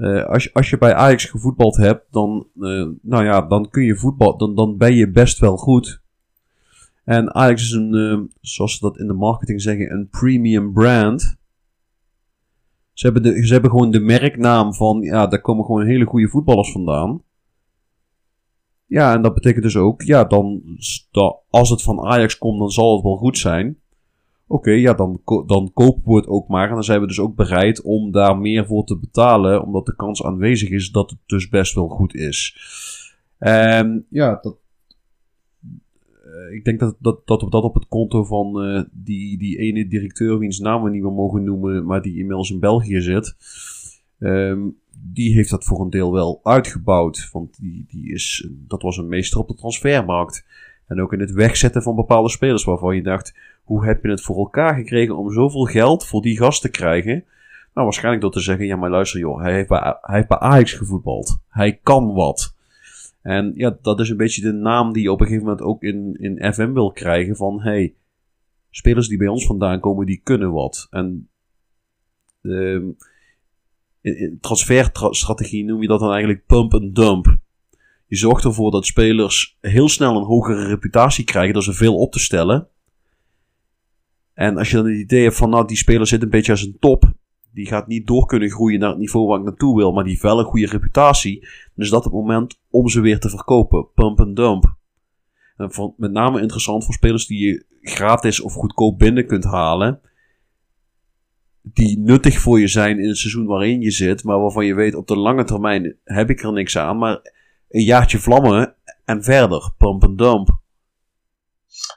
Eh, 0.00 0.24
als, 0.24 0.44
je, 0.44 0.50
als 0.52 0.70
je 0.70 0.78
bij 0.78 0.94
Ajax 0.94 1.24
gevoetbald 1.24 1.76
hebt, 1.76 2.06
dan, 2.10 2.46
eh, 2.54 2.88
nou 3.02 3.24
ja, 3.24 3.42
dan 3.42 3.68
kun 3.70 3.82
je 3.82 3.96
voetbal, 3.96 4.36
dan, 4.36 4.54
dan 4.54 4.76
ben 4.76 4.94
je 4.94 5.10
best 5.10 5.38
wel 5.38 5.56
goed. 5.56 6.02
En 7.04 7.34
Ajax 7.34 7.62
is 7.62 7.70
een, 7.70 7.94
eh, 7.94 8.36
zoals 8.40 8.72
ze 8.72 8.80
dat 8.80 8.98
in 8.98 9.06
de 9.06 9.12
marketing 9.12 9.62
zeggen, 9.62 9.92
een 9.92 10.08
premium 10.08 10.72
brand. 10.72 11.36
Ze 12.92 13.06
hebben, 13.06 13.22
de, 13.22 13.46
ze 13.46 13.52
hebben 13.52 13.70
gewoon 13.70 13.90
de 13.90 14.00
merknaam 14.00 14.74
van, 14.74 15.00
ja, 15.00 15.26
daar 15.26 15.40
komen 15.40 15.64
gewoon 15.64 15.86
hele 15.86 16.04
goede 16.04 16.28
voetballers 16.28 16.72
vandaan. 16.72 17.22
Ja, 18.86 19.14
en 19.14 19.22
dat 19.22 19.34
betekent 19.34 19.62
dus 19.62 19.76
ook, 19.76 20.02
ja, 20.02 20.24
dan, 20.24 20.62
als 21.50 21.70
het 21.70 21.82
van 21.82 22.00
Ajax 22.00 22.38
komt, 22.38 22.58
dan 22.58 22.70
zal 22.70 22.94
het 22.94 23.02
wel 23.02 23.16
goed 23.16 23.38
zijn. 23.38 23.78
Oké, 24.52 24.70
ja, 24.70 24.94
dan, 24.94 25.20
dan 25.46 25.70
kopen 25.74 26.12
we 26.12 26.16
het 26.16 26.26
ook 26.26 26.48
maar. 26.48 26.68
En 26.68 26.74
dan 26.74 26.84
zijn 26.84 27.00
we 27.00 27.06
dus 27.06 27.20
ook 27.20 27.34
bereid 27.34 27.82
om 27.82 28.10
daar 28.10 28.38
meer 28.38 28.66
voor 28.66 28.84
te 28.84 28.98
betalen. 28.98 29.62
Omdat 29.62 29.86
de 29.86 29.96
kans 29.96 30.24
aanwezig 30.24 30.68
is 30.70 30.90
dat 30.90 31.10
het 31.10 31.18
dus 31.26 31.48
best 31.48 31.74
wel 31.74 31.88
goed 31.88 32.14
is. 32.14 32.56
En 33.38 34.06
ja, 34.08 34.38
dat, 34.42 34.56
eh, 36.24 36.54
ik 36.56 36.64
denk 36.64 36.80
dat, 36.80 36.96
dat, 36.98 37.26
dat 37.26 37.42
we 37.42 37.50
dat 37.50 37.62
op 37.62 37.74
het 37.74 37.88
konto 37.88 38.24
van 38.24 38.62
eh, 38.62 38.82
die, 38.92 39.38
die 39.38 39.58
ene 39.58 39.88
directeur, 39.88 40.38
wiens 40.38 40.58
naam 40.58 40.82
we 40.82 40.90
niet 40.90 41.02
meer 41.02 41.12
mogen 41.12 41.44
noemen, 41.44 41.84
maar 41.84 42.02
die 42.02 42.18
inmiddels 42.18 42.50
in 42.50 42.60
België 42.60 43.00
zit. 43.00 43.34
ehm, 44.18 44.60
die 45.12 45.34
heeft 45.34 45.50
dat 45.50 45.64
voor 45.64 45.80
een 45.80 45.90
deel 45.90 46.12
wel 46.12 46.40
uitgebouwd. 46.42 47.28
Want 47.32 47.60
die, 47.60 47.84
die 47.88 48.12
is, 48.12 48.48
dat 48.50 48.82
was 48.82 48.96
een 48.96 49.08
meester 49.08 49.38
op 49.38 49.48
de 49.48 49.54
transfermarkt. 49.54 50.44
En 50.86 51.00
ook 51.00 51.12
in 51.12 51.20
het 51.20 51.32
wegzetten 51.32 51.82
van 51.82 51.94
bepaalde 51.94 52.30
spelers 52.30 52.64
waarvan 52.64 52.96
je 52.96 53.02
dacht, 53.02 53.34
hoe 53.70 53.84
heb 53.84 54.04
je 54.04 54.10
het 54.10 54.22
voor 54.22 54.36
elkaar 54.36 54.74
gekregen 54.74 55.16
om 55.16 55.32
zoveel 55.32 55.64
geld 55.64 56.06
voor 56.06 56.22
die 56.22 56.36
gast 56.36 56.62
te 56.62 56.68
krijgen? 56.68 57.24
Nou, 57.74 57.86
waarschijnlijk 57.86 58.22
door 58.22 58.32
te 58.32 58.40
zeggen, 58.40 58.66
ja 58.66 58.76
maar 58.76 58.90
luister 58.90 59.20
joh, 59.20 59.40
hij 59.40 59.52
heeft 59.52 59.68
bij, 59.68 59.96
hij 60.00 60.16
heeft 60.16 60.28
bij 60.28 60.38
Ajax 60.38 60.72
gevoetbald. 60.72 61.38
Hij 61.48 61.78
kan 61.82 62.12
wat. 62.12 62.54
En 63.22 63.52
ja, 63.54 63.78
dat 63.82 64.00
is 64.00 64.08
een 64.08 64.16
beetje 64.16 64.42
de 64.42 64.52
naam 64.52 64.92
die 64.92 65.02
je 65.02 65.12
op 65.12 65.20
een 65.20 65.26
gegeven 65.26 65.46
moment 65.46 65.66
ook 65.66 65.82
in, 65.82 66.16
in 66.18 66.52
FM 66.52 66.72
wil 66.72 66.92
krijgen 66.92 67.36
van, 67.36 67.60
hey, 67.60 67.94
spelers 68.70 69.08
die 69.08 69.18
bij 69.18 69.28
ons 69.28 69.46
vandaan 69.46 69.80
komen, 69.80 70.06
die 70.06 70.20
kunnen 70.22 70.52
wat. 70.52 70.86
En 70.90 71.28
in 74.00 74.38
transferstrategie 74.40 75.64
noem 75.64 75.82
je 75.82 75.88
dat 75.88 76.00
dan 76.00 76.10
eigenlijk 76.10 76.46
pump 76.46 76.74
and 76.74 76.94
dump. 76.94 77.38
Je 78.06 78.16
zorgt 78.16 78.44
ervoor 78.44 78.70
dat 78.70 78.86
spelers 78.86 79.56
heel 79.60 79.88
snel 79.88 80.16
een 80.16 80.24
hogere 80.24 80.66
reputatie 80.66 81.24
krijgen 81.24 81.54
door 81.54 81.62
ze 81.62 81.72
veel 81.72 81.96
op 81.96 82.12
te 82.12 82.18
stellen. 82.18 82.68
En 84.40 84.56
als 84.56 84.70
je 84.70 84.76
dan 84.76 84.86
het 84.86 84.96
idee 84.96 85.22
hebt 85.22 85.36
van, 85.36 85.50
nou, 85.50 85.66
die 85.66 85.76
speler 85.76 86.06
zit 86.06 86.22
een 86.22 86.30
beetje 86.30 86.52
als 86.52 86.62
een 86.62 86.76
top. 86.80 87.12
Die 87.52 87.66
gaat 87.66 87.86
niet 87.86 88.06
door 88.06 88.26
kunnen 88.26 88.50
groeien 88.50 88.80
naar 88.80 88.88
het 88.88 88.98
niveau 88.98 89.26
waar 89.26 89.38
ik 89.38 89.44
naartoe 89.44 89.76
wil, 89.76 89.92
maar 89.92 90.02
die 90.02 90.12
heeft 90.12 90.24
wel 90.24 90.38
een 90.38 90.44
goede 90.44 90.66
reputatie. 90.66 91.48
Is 91.76 91.90
dat 91.90 92.04
het 92.04 92.12
moment 92.12 92.60
om 92.70 92.88
ze 92.88 93.00
weer 93.00 93.18
te 93.18 93.28
verkopen. 93.28 93.92
Pump 93.94 94.20
and 94.20 94.36
dump. 94.36 94.74
En 95.56 95.72
voor, 95.72 95.94
met 95.96 96.12
name 96.12 96.40
interessant 96.40 96.84
voor 96.84 96.94
spelers 96.94 97.26
die 97.26 97.46
je 97.46 97.64
gratis 97.80 98.40
of 98.40 98.52
goedkoop 98.52 98.98
binnen 98.98 99.26
kunt 99.26 99.44
halen. 99.44 100.00
Die 101.62 101.98
nuttig 101.98 102.38
voor 102.38 102.60
je 102.60 102.68
zijn 102.68 102.98
in 102.98 103.08
het 103.08 103.18
seizoen 103.18 103.46
waarin 103.46 103.80
je 103.80 103.90
zit, 103.90 104.24
maar 104.24 104.40
waarvan 104.40 104.66
je 104.66 104.74
weet 104.74 104.94
op 104.94 105.06
de 105.06 105.16
lange 105.16 105.44
termijn 105.44 105.96
heb 106.04 106.30
ik 106.30 106.42
er 106.42 106.52
niks 106.52 106.78
aan. 106.78 106.98
Maar 106.98 107.20
een 107.68 107.84
jaartje 107.84 108.18
vlammen 108.18 108.74
en 109.04 109.22
verder. 109.22 109.72
Pump 109.78 110.04
and 110.04 110.18
dump. 110.18 110.58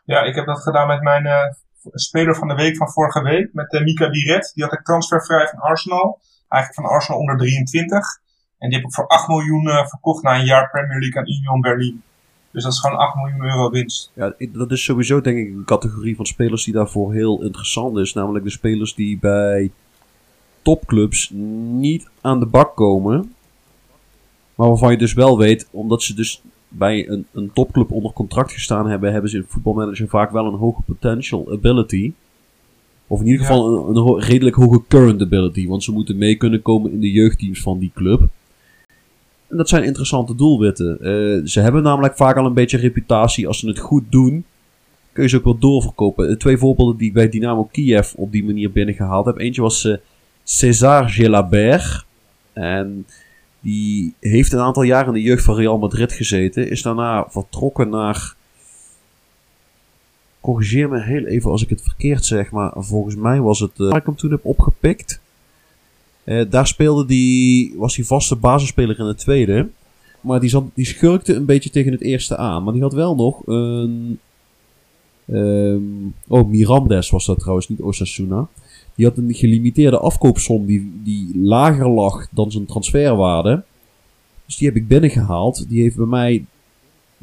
Ja, 0.05 0.21
ik 0.21 0.35
heb 0.35 0.45
dat 0.45 0.61
gedaan 0.61 0.87
met 0.87 1.01
mijn 1.01 1.25
eh, 1.25 1.62
speler 1.91 2.35
van 2.35 2.47
de 2.47 2.55
week 2.55 2.77
van 2.77 2.91
vorige 2.91 3.21
week. 3.21 3.53
Met 3.53 3.73
eh, 3.73 3.83
Mika 3.83 4.09
Biret. 4.09 4.51
Die 4.53 4.63
had 4.63 4.73
ik 4.73 4.83
transfervrij 4.83 5.47
van 5.47 5.59
Arsenal. 5.59 6.19
Eigenlijk 6.49 6.81
van 6.81 6.95
Arsenal 6.95 7.19
onder 7.19 7.37
23. 7.37 8.21
En 8.57 8.69
die 8.69 8.77
heb 8.77 8.87
ik 8.87 8.93
voor 8.93 9.07
8 9.07 9.27
miljoen 9.27 9.69
eh, 9.69 9.87
verkocht 9.87 10.23
na 10.23 10.39
een 10.39 10.45
jaar 10.45 10.69
Premier 10.69 10.99
League 10.99 11.21
aan 11.21 11.27
Union 11.27 11.61
Berlin. 11.61 12.03
Dus 12.51 12.63
dat 12.63 12.71
is 12.71 12.79
gewoon 12.79 12.97
8 12.97 13.15
miljoen 13.15 13.43
euro 13.43 13.69
winst. 13.69 14.11
Ja, 14.13 14.33
dat 14.51 14.71
is 14.71 14.83
sowieso 14.83 15.21
denk 15.21 15.37
ik 15.37 15.47
een 15.47 15.65
categorie 15.65 16.15
van 16.15 16.25
spelers 16.25 16.63
die 16.63 16.73
daarvoor 16.73 17.13
heel 17.13 17.43
interessant 17.43 17.97
is. 17.97 18.13
Namelijk 18.13 18.45
de 18.45 18.51
spelers 18.51 18.95
die 18.95 19.19
bij 19.19 19.71
topclubs 20.61 21.29
niet 21.29 22.09
aan 22.21 22.39
de 22.39 22.45
bak 22.45 22.75
komen. 22.75 23.33
Maar 24.55 24.67
waarvan 24.67 24.91
je 24.91 24.97
dus 24.97 25.13
wel 25.13 25.37
weet, 25.37 25.67
omdat 25.71 26.03
ze 26.03 26.13
dus 26.13 26.41
bij 26.77 27.09
een, 27.09 27.25
een 27.31 27.51
topclub 27.53 27.91
onder 27.91 28.11
contract 28.13 28.51
gestaan 28.51 28.89
hebben, 28.89 29.11
hebben 29.11 29.29
ze 29.29 29.37
in 29.37 29.45
voetbalmanager 29.47 30.07
vaak 30.07 30.31
wel 30.31 30.45
een 30.45 30.53
hoge 30.59 30.81
potential 30.81 31.51
ability. 31.51 32.11
Of 33.07 33.19
in 33.19 33.25
ieder 33.27 33.41
Ja. 33.41 33.47
geval 33.47 33.77
een, 33.77 33.95
een 33.95 34.01
ho- 34.01 34.15
redelijk 34.15 34.55
hoge 34.55 34.81
current 34.87 35.21
ability. 35.21 35.67
Want 35.67 35.83
ze 35.83 35.91
moeten 35.91 36.17
mee 36.17 36.35
kunnen 36.35 36.61
komen 36.61 36.91
in 36.91 36.99
de 36.99 37.11
jeugdteams 37.11 37.61
van 37.61 37.79
die 37.79 37.91
club. 37.95 38.21
En 39.47 39.57
dat 39.57 39.69
zijn 39.69 39.83
interessante 39.83 40.35
doelwitten. 40.35 40.99
Eh, 41.01 41.45
ze 41.45 41.59
hebben 41.59 41.83
namelijk 41.83 42.15
vaak 42.15 42.37
al 42.37 42.45
een 42.45 42.53
beetje 42.53 42.77
reputatie. 42.77 43.47
Als 43.47 43.59
ze 43.59 43.67
het 43.67 43.79
goed 43.79 44.03
doen, 44.09 44.45
kun 45.11 45.23
je 45.23 45.29
ze 45.29 45.37
ook 45.37 45.43
wel 45.43 45.57
doorverkopen. 45.57 46.29
Eh, 46.29 46.35
twee 46.35 46.57
voorbeelden 46.57 46.97
die 46.97 47.07
ik 47.07 47.13
bij 47.13 47.29
Dynamo 47.29 47.63
Kiev 47.71 48.13
op 48.13 48.31
die 48.31 48.43
manier 48.43 48.71
binnengehaald 48.71 49.25
heb. 49.25 49.37
Eentje 49.37 49.61
was 49.61 49.85
eh 49.85 49.95
César 50.43 51.09
Gelabert. 51.09 52.05
En 52.53 53.05
die 53.63 54.13
heeft 54.19 54.53
een 54.53 54.59
aantal 54.59 54.83
jaar 54.83 55.07
in 55.07 55.13
de 55.13 55.21
jeugd 55.21 55.43
van 55.43 55.55
Real 55.55 55.77
Madrid 55.77 56.13
gezeten. 56.13 56.69
Is 56.69 56.81
daarna 56.81 57.25
vertrokken 57.29 57.89
naar... 57.89 58.35
Corrigeer 60.41 60.89
me 60.89 61.01
heel 61.01 61.25
even 61.25 61.51
als 61.51 61.63
ik 61.63 61.69
het 61.69 61.81
verkeerd 61.81 62.25
zeg. 62.25 62.51
Maar 62.51 62.71
volgens 62.75 63.15
mij 63.15 63.41
was 63.41 63.59
het... 63.59 63.71
eh, 63.79 63.87
waar 63.87 63.99
ik 63.99 64.05
hem 64.05 64.15
toen 64.15 64.31
heb 64.31 64.45
opgepikt. 64.45 65.21
Eh, 66.23 66.45
daar 66.49 66.67
speelde 66.67 67.05
die, 67.05 67.73
was 67.77 67.95
hij 67.95 68.05
vaste 68.05 68.35
basisspeler 68.35 68.99
in 68.99 69.05
de 69.05 69.15
tweede. 69.15 69.67
Maar 70.21 70.39
die, 70.39 70.49
zat, 70.49 70.63
die 70.73 70.85
schurkte 70.85 71.33
een 71.33 71.45
beetje 71.45 71.69
tegen 71.69 71.91
het 71.91 72.01
eerste 72.01 72.37
aan. 72.37 72.63
Maar 72.63 72.73
die 72.73 72.81
had 72.81 72.93
wel 72.93 73.15
nog 73.15 73.41
een... 73.47 74.19
ehm, 75.25 75.81
oh, 76.27 76.49
Mirandes 76.49 77.09
was 77.09 77.25
dat 77.25 77.39
trouwens, 77.39 77.69
niet 77.69 77.81
Osasuna. 77.81 78.47
Die 78.95 79.05
had 79.05 79.17
een 79.17 79.33
gelimiteerde 79.33 79.97
afkoopsom 79.99 80.65
die, 80.65 80.91
die 81.03 81.37
lager 81.37 81.89
lag 81.89 82.27
dan 82.31 82.51
zijn 82.51 82.65
transferwaarde. 82.65 83.63
Dus 84.45 84.55
die 84.57 84.67
heb 84.67 84.75
ik 84.77 84.87
binnengehaald. 84.87 85.69
Die 85.69 85.81
heeft 85.81 85.95
bij 85.95 86.05
mij 86.05 86.45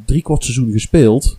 drie 0.06 0.22
kwart 0.22 0.44
seizoen 0.44 0.72
gespeeld. 0.72 1.38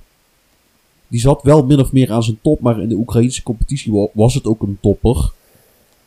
Die 1.07 1.19
zat 1.19 1.43
wel 1.43 1.65
min 1.65 1.79
of 1.79 1.91
meer 1.91 2.11
aan 2.11 2.23
zijn 2.23 2.37
top, 2.41 2.59
maar 2.59 2.81
in 2.81 2.89
de 2.89 2.95
Oekraïnse 2.95 3.43
competitie 3.43 3.91
wa- 3.91 4.07
was 4.13 4.33
het 4.33 4.45
ook 4.45 4.61
een 4.61 4.77
topper. 4.81 5.31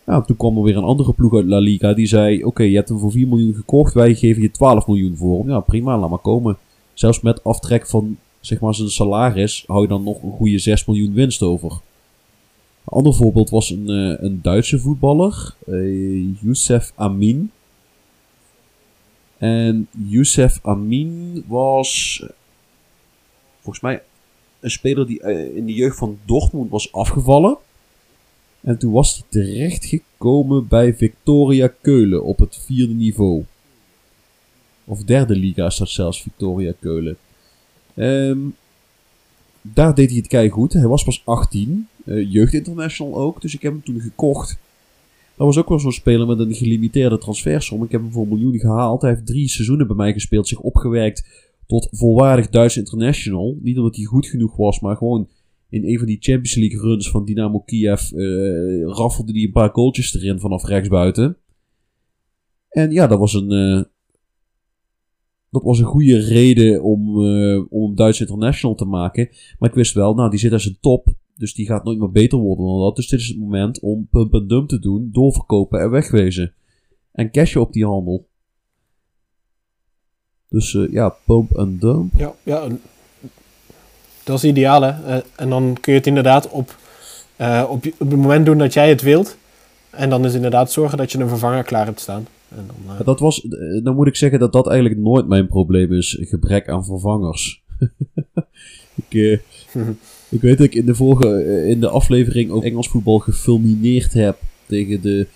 Nou, 0.07 0.25
toen 0.27 0.37
kwam 0.37 0.57
er 0.57 0.63
weer 0.63 0.77
een 0.77 0.83
andere 0.85 1.13
ploeg 1.13 1.35
uit 1.35 1.47
La 1.47 1.59
Liga 1.59 1.93
die 1.95 2.07
zei: 2.07 2.45
Oké, 2.45 2.63
je 2.63 2.77
hebt 2.77 2.89
hem 2.89 2.99
voor 2.99 3.11
4 3.13 3.29
miljoen 3.29 3.55
gekocht, 3.55 3.95
wij 3.95 4.15
geven 4.15 4.43
je 4.43 4.51
12 4.51 4.87
miljoen 4.87 5.17
voor 5.17 5.39
hem. 5.39 5.49
Ja, 5.49 5.61
prima, 5.61 5.99
laat 5.99 6.11
maar 6.11 6.19
komen. 6.19 6.57
Zelfs 6.95 7.21
met 7.21 7.45
aftrek 7.45 7.87
van 7.87 8.17
zeg 8.41 8.61
maar 8.61 8.75
zijn 8.75 8.89
salaris 8.89 9.65
hou 9.67 9.83
je 9.83 9.89
dan 9.89 10.03
nog 10.03 10.23
een 10.23 10.33
goede 10.33 10.59
6 10.59 10.85
miljoen 10.85 11.13
winst 11.13 11.43
over. 11.43 11.73
Een 12.85 12.93
ander 12.93 13.15
voorbeeld 13.15 13.51
was 13.51 13.71
een, 13.71 13.89
eh, 13.89 14.25
een 14.25 14.43
Duitse 14.43 14.79
voetballer, 14.79 15.55
eh 15.67 16.43
Youssef 16.43 16.93
Amin. 16.95 17.51
En 19.39 19.89
Youssef 19.91 20.59
Amin 20.63 21.45
was 21.47 22.23
volgens 23.61 23.85
mij 23.85 24.03
een 24.61 24.71
speler 24.71 25.07
die 25.07 25.21
eh, 25.21 25.57
in 25.57 25.67
de 25.67 25.73
jeugd 25.75 25.97
van 25.99 26.19
Dortmund 26.25 26.71
was 26.71 26.93
afgevallen. 26.93 27.57
En 28.61 28.79
toen 28.79 28.93
was 28.93 29.17
hij 29.17 29.25
terechtgekomen 29.29 30.69
bij 30.69 30.95
Victoria 30.95 31.73
Keulen 31.81 32.25
op 32.25 32.39
het 32.39 32.57
vierde 32.57 32.95
niveau. 32.95 33.45
Of 34.85 35.03
derde 35.03 35.37
liga 35.37 35.67
is 35.67 35.77
dat 35.77 35.89
zelfs, 35.89 36.23
Victoria 36.23 36.73
Keulen. 36.81 37.17
Ehm, 37.95 38.39
daar 39.73 39.95
deed 39.95 40.09
hij 40.09 40.19
het 40.19 40.27
kei 40.27 40.49
goed. 40.49 40.73
Hij 40.73 40.87
was 40.87 41.05
pas 41.05 41.23
18. 41.25 41.89
eh, 42.05 42.33
jeugd 42.33 42.55
international 42.55 43.17
ook. 43.17 43.41
Dus 43.41 43.55
ik 43.55 43.63
heb 43.63 43.73
hem 43.73 43.83
toen 43.83 44.01
gekocht. 44.01 44.59
Dat 45.37 45.47
was 45.47 45.59
ook 45.59 45.69
wel 45.69 45.79
zo'n 45.79 45.93
speler 45.93 46.27
met 46.27 46.39
een 46.39 46.55
gelimiteerde 46.55 47.19
transfersom. 47.19 47.85
Ik 47.85 47.91
heb 47.91 48.01
hem 48.01 48.13
voor 48.13 48.23
een 48.23 48.29
miljoen 48.29 48.59
gehaald. 48.59 49.03
Hij 49.03 49.11
heeft 49.11 49.27
drie 49.27 49.49
seizoenen 49.49 49.87
bij 49.87 49.97
mij 49.97 50.13
gespeeld. 50.13 50.49
Zich 50.49 50.61
opgewerkt 50.61 51.27
tot 51.67 51.89
volwaardig 51.91 52.49
Duits 52.49 52.77
international. 52.77 53.59
Niet 53.63 53.79
omdat 53.79 53.97
hij 53.97 54.05
goed 54.05 54.27
genoeg 54.27 54.57
was, 54.57 54.81
maar 54.81 54.97
gewoon 54.97 55.29
in 55.69 55.85
een 55.85 55.99
van 55.99 56.07
die 56.07 56.19
Champions 56.21 56.55
League 56.55 56.81
runs 56.81 57.11
van 57.11 57.25
Dynamo 57.25 57.61
Kiev 57.61 58.13
eh, 58.13 58.83
raffelde 58.87 59.33
hij 59.33 59.43
een 59.43 59.53
paar 59.53 59.71
goaltjes 59.71 60.15
erin 60.15 60.41
vanaf 60.41 60.65
rechtsbuiten. 60.65 61.37
En 62.69 62.91
ja, 62.91 63.07
dat 63.07 63.19
was 63.19 63.35
een, 63.35 63.51
eh, 63.51 63.85
dat 65.55 65.63
was 65.63 65.79
een 65.79 65.85
goede 65.85 66.19
reden 66.19 66.83
om, 66.83 67.25
eh, 67.25 67.63
om 67.69 67.95
Duits 67.95 68.21
international 68.21 68.77
te 68.77 68.85
maken. 68.85 69.29
Maar 69.59 69.69
ik 69.69 69.75
wist 69.75 69.95
wel, 69.95 70.15
nou, 70.15 70.31
die 70.31 70.39
zit 70.39 70.53
als 70.53 70.67
een 70.67 70.79
top. 70.81 71.09
Dus 71.37 71.55
die 71.55 71.67
gaat 71.67 71.85
nooit 71.85 71.99
meer 71.99 72.11
beter 72.11 72.39
worden 72.39 72.67
dan 72.67 72.81
dat. 72.81 72.97
Dus 72.97 73.09
dit 73.09 73.21
is 73.21 73.29
het 73.29 73.39
moment 73.39 73.81
om 73.81 74.09
pump 74.11 74.35
en 74.35 74.47
dump 74.47 74.69
te 74.69 74.79
doen, 74.79 75.09
doorverkopen 75.13 75.81
en 75.81 75.91
wegwezen. 75.91 76.55
En 77.13 77.31
cashen 77.31 77.61
op 77.61 77.73
die 77.73 77.87
handel. 77.87 78.29
Dus 80.49 80.75
eh, 80.75 80.93
ja, 80.93 81.09
pump 81.25 81.51
en 81.51 81.79
dump. 81.79 82.13
Ja, 82.17 82.35
ja 82.43 82.69
dat 84.25 84.37
is 84.37 84.45
ideaal 84.45 84.83
hè. 84.83 85.17
Eh, 85.17 85.23
en 85.37 85.49
dan 85.49 85.77
kun 85.81 85.93
je 85.93 85.99
het 85.99 86.09
inderdaad 86.09 86.49
op, 86.49 86.77
op, 87.69 87.87
op 87.99 88.11
het 88.11 88.17
moment 88.17 88.47
doen 88.47 88.59
dat 88.59 88.73
jij 88.73 88.89
het 88.89 89.03
wilt. 89.03 89.37
En 89.91 90.11
dan 90.11 90.25
is 90.25 90.35
inderdaad 90.35 90.73
zorgen 90.73 90.99
dat 90.99 91.13
je 91.13 91.19
een 91.19 91.29
vervanger 91.29 91.63
klaar 91.63 91.87
hebt 91.87 92.01
staan. 92.01 92.27
En 92.57 92.67
dan, 92.67 92.97
eh, 92.99 93.05
Dat 93.05 93.21
was, 93.21 93.47
eh, 93.47 93.85
dan 93.85 93.95
moet 93.95 94.07
ik 94.07 94.17
zeggen 94.17 94.39
dat 94.39 94.53
dat 94.53 94.69
eigenlijk 94.69 95.01
nooit 95.01 95.27
mijn 95.27 95.47
probleem 95.47 95.93
is. 95.93 96.19
Gebrek 96.21 96.69
aan 96.69 96.85
vervangers. 96.85 97.63
ik, 99.09 99.15
eh, 99.15 99.83
ik 100.29 100.41
weet 100.41 100.59
dat 100.59 100.67
ik 100.67 100.75
in 100.75 100.87
de 100.87 100.95
vorige, 100.95 101.67
in 101.67 101.81
de 101.81 101.89
aflevering 101.89 102.51
over 102.51 102.69
Engels 102.69 102.89
voetbal 102.89 103.19
gefulmineerd 103.19 104.13
heb 104.13 104.39
tegen 104.67 105.01
de, 105.01 105.27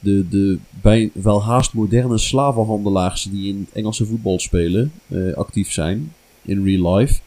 de, 0.00 0.28
de 0.28 0.58
bij, 0.82 1.10
wel 1.14 1.42
haast 1.42 1.72
moderne 1.72 2.18
slavenhandelaars 2.18 3.28
die 3.30 3.48
in 3.48 3.66
het 3.66 3.74
Engelse 3.76 4.06
voetbal 4.06 4.38
spelen, 4.38 4.92
actief 5.34 5.72
zijn 5.72 6.12
in 6.42 6.64
real 6.64 6.96
life. 6.96 7.20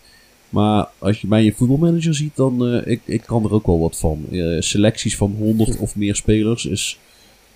Maar 0.50 0.90
als 0.98 1.22
je 1.22 1.28
mij 1.28 1.46
een 1.46 1.56
voetbalmanager 1.56 2.14
ziet, 2.14 2.36
dan 2.36 2.84
ik, 2.86 3.02
ik 3.06 3.22
kan 3.22 3.44
er 3.44 3.52
ook 3.52 3.66
wel 3.66 3.80
wat 3.80 3.98
van. 3.98 4.26
Selecties 4.60 5.18
van 5.18 5.36
100 5.38 5.78
of 5.86 5.96
meer 5.96 6.16
spelers 6.16 6.66
is 6.66 7.00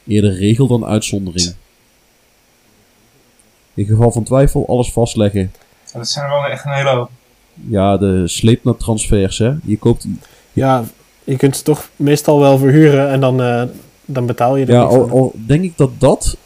eerder 0.07 0.33
regel 0.33 0.67
dan 0.67 0.85
uitzondering. 0.85 1.55
In 3.77 3.85
geval 3.85 4.11
van 4.11 4.23
twijfel, 4.23 4.67
alles 4.67 4.91
vastleggen. 4.91 5.41
En 5.41 5.99
dat 5.99 6.07
zijn 6.09 6.25
er 6.25 6.31
wel 6.31 6.45
echt 6.45 6.65
een 6.65 6.71
hele 6.71 6.89
hoop. 6.89 7.09
Ja, 7.53 7.97
de 7.97 8.27
sleepnat 8.27 8.79
transfers, 8.79 9.37
hè. 9.37 9.53
Je 9.63 9.77
koopt... 9.77 10.07
ja, 10.53 10.83
je 11.23 11.37
kunt 11.37 11.57
ze 11.57 11.63
toch 11.63 11.89
meestal 11.95 12.39
wel 12.39 12.57
verhuren 12.57 13.09
en 13.09 13.19
dan, 13.19 13.41
eh, 13.41 13.63
dan 14.05 14.25
betaal 14.25 14.55
je 14.55 14.65
er 14.65 14.71
Ja, 14.71 14.81
al, 14.81 15.31
denk 15.35 15.63
ik 15.63 15.77
dat 15.77 15.91
dat, 15.97 16.37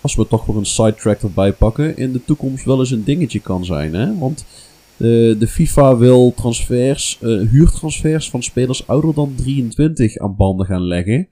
als 0.00 0.14
we 0.14 0.26
toch 0.28 0.44
weer 0.44 0.56
een 0.56 0.66
sidetrack 0.66 1.22
erbij 1.22 1.52
pakken, 1.52 1.96
in 1.96 2.12
de 2.12 2.24
toekomst 2.24 2.64
wel 2.64 2.78
eens 2.78 2.90
een 2.90 3.04
dingetje 3.04 3.40
kan 3.40 3.64
zijn, 3.64 3.94
hè. 3.94 4.18
Want 4.18 4.44
eh, 4.98 5.38
de 5.38 5.46
FIFA 5.46 5.96
wil 5.96 6.34
transfers, 6.36 7.18
eh, 7.20 7.28
huurtransfers 7.50 8.30
van 8.30 8.42
spelers 8.42 8.86
ouder 8.86 9.14
dan 9.14 9.34
23 9.36 10.18
aan 10.18 10.36
banden 10.36 10.66
gaan 10.66 10.82
leggen. 10.82 11.28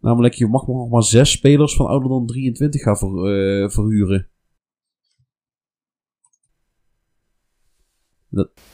Namelijk, 0.00 0.34
je 0.34 0.46
mag 0.46 0.66
nog 0.66 0.88
maar 0.88 1.02
zes 1.02 1.30
spelers 1.30 1.76
van 1.76 1.86
ouder 1.86 2.08
dan 2.08 2.26
23 2.26 2.82
gaan 2.82 2.96
ver, 2.96 3.08
eh, 3.08 3.70
verhuren. 3.70 4.26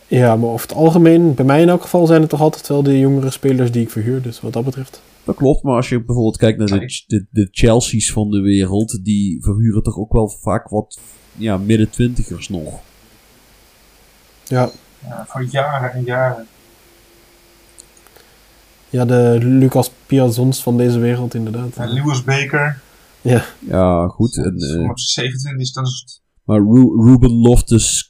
Ja, 0.06 0.36
maar 0.36 0.48
over 0.48 0.68
het 0.68 0.76
algemeen, 0.76 1.34
bij 1.34 1.44
mij 1.44 1.62
in 1.62 1.68
elk 1.68 1.82
geval, 1.82 2.06
zijn 2.06 2.20
het 2.20 2.30
toch 2.30 2.40
altijd 2.40 2.68
wel 2.68 2.82
de 2.82 2.98
jongere 2.98 3.30
spelers 3.30 3.70
die 3.72 3.82
ik 3.82 3.90
verhuur. 3.90 4.22
Dus 4.22 4.40
wat 4.40 4.52
dat 4.52 4.64
betreft. 4.64 5.02
Dat 5.24 5.36
klopt, 5.36 5.62
maar 5.62 5.74
als 5.76 5.88
je 5.88 5.96
bijvoorbeeld 6.04 6.36
kijkt 6.36 6.58
naar 6.58 6.68
de, 6.68 7.02
de, 7.06 7.26
de 7.30 7.48
Chelsea's 7.50 8.12
van 8.12 8.30
de 8.30 8.40
wereld, 8.40 9.04
die 9.04 9.42
verhuren 9.42 9.82
toch 9.82 9.96
ook 9.96 10.12
wel 10.12 10.28
vaak 10.28 10.68
wat 10.68 10.98
ja, 11.36 11.56
midden 11.56 11.90
twintigers 11.90 12.48
nog. 12.48 12.78
Ja, 14.46 14.70
Ja, 15.02 15.24
voor 15.28 15.42
jaren 15.44 15.92
en 15.92 16.04
jaren. 16.04 16.46
ja 18.90 19.04
de 19.04 19.38
Lucas 19.42 19.90
Piazons 20.06 20.62
van 20.62 20.76
deze 20.76 20.98
wereld 20.98 21.34
inderdaad. 21.34 21.76
En 21.76 21.88
Lewis 21.88 22.24
Baker, 22.24 22.80
Ja, 23.20 23.44
Ja, 23.58 24.08
goed. 24.08 24.36
En, 24.36 24.42
dat 24.42 24.54
is 24.62 24.66
eh, 24.68 24.72
gewoon 24.74 24.90
op 24.90 24.98
zijn 24.98 25.26
27 25.26 25.74
dan 25.74 25.84
is 25.84 26.02
het... 26.06 26.22
maar 26.44 26.58
Ru- 26.60 27.04
Ruben 27.10 27.30
Loftus 27.32 28.09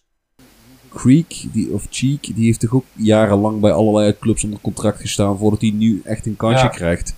Creek, 0.94 1.44
die, 1.52 1.72
of 1.72 1.86
Cheek, 1.90 2.30
die 2.34 2.44
heeft 2.44 2.60
toch 2.60 2.74
ook 2.74 2.84
jarenlang 2.94 3.60
bij 3.60 3.72
allerlei 3.72 4.16
clubs 4.20 4.44
onder 4.44 4.60
contract 4.60 5.00
gestaan 5.00 5.38
voordat 5.38 5.60
hij 5.60 5.70
nu 5.70 6.00
echt 6.04 6.26
een 6.26 6.36
kansje 6.36 6.64
Ja. 6.64 6.68
krijgt. 6.68 7.14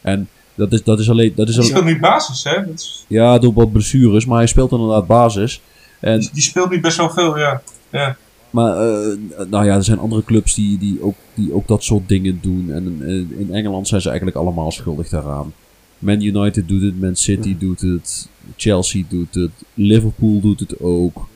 En 0.00 0.28
dat 0.54 0.72
is, 0.72 0.82
dat 0.82 0.98
is 1.00 1.10
alleen. 1.10 1.32
Dat 1.36 1.48
is 1.48 1.54
Die 1.54 1.62
alleen 1.62 1.76
speelt 1.76 1.92
niet 1.92 2.00
basis, 2.00 2.44
hè? 2.44 2.64
Dat 2.66 2.74
is- 2.80 3.04
ja, 3.08 3.38
door 3.38 3.52
wat 3.52 3.72
blessures, 3.72 4.26
maar 4.26 4.36
hij 4.38 4.46
speelt 4.46 4.72
inderdaad 4.72 5.06
basis. 5.06 5.60
En 6.00 6.20
die, 6.20 6.30
die 6.32 6.42
speelt 6.42 6.70
niet 6.70 6.80
best 6.80 6.96
wel 6.96 7.10
veel, 7.10 7.38
ja. 7.38 7.62
ja. 7.90 8.16
Maar 8.50 8.76
eh, 8.76 9.16
nou 9.50 9.64
ja, 9.64 9.74
er 9.74 9.84
zijn 9.84 9.98
andere 9.98 10.24
clubs 10.24 10.54
die, 10.54 10.78
die, 10.78 11.02
ook, 11.02 11.14
die 11.34 11.52
ook 11.52 11.68
dat 11.68 11.84
soort 11.84 12.08
dingen 12.08 12.38
doen. 12.42 12.70
En 12.72 12.96
eh, 13.00 13.38
in 13.40 13.48
Engeland 13.54 13.88
zijn 13.88 14.00
ze 14.00 14.08
eigenlijk 14.08 14.36
allemaal 14.38 14.70
schuldig 14.72 15.08
daaraan. 15.08 15.52
Man 15.98 16.22
United 16.22 16.68
doet 16.68 16.82
het, 16.82 17.00
Man 17.00 17.16
City 17.16 17.56
doet 17.58 17.80
het, 17.80 18.28
Chelsea 18.56 19.02
doet 19.08 19.34
het, 19.34 19.50
Liverpool 19.74 20.40
doet 20.40 20.60
het 20.60 20.80
ook. 20.80 21.28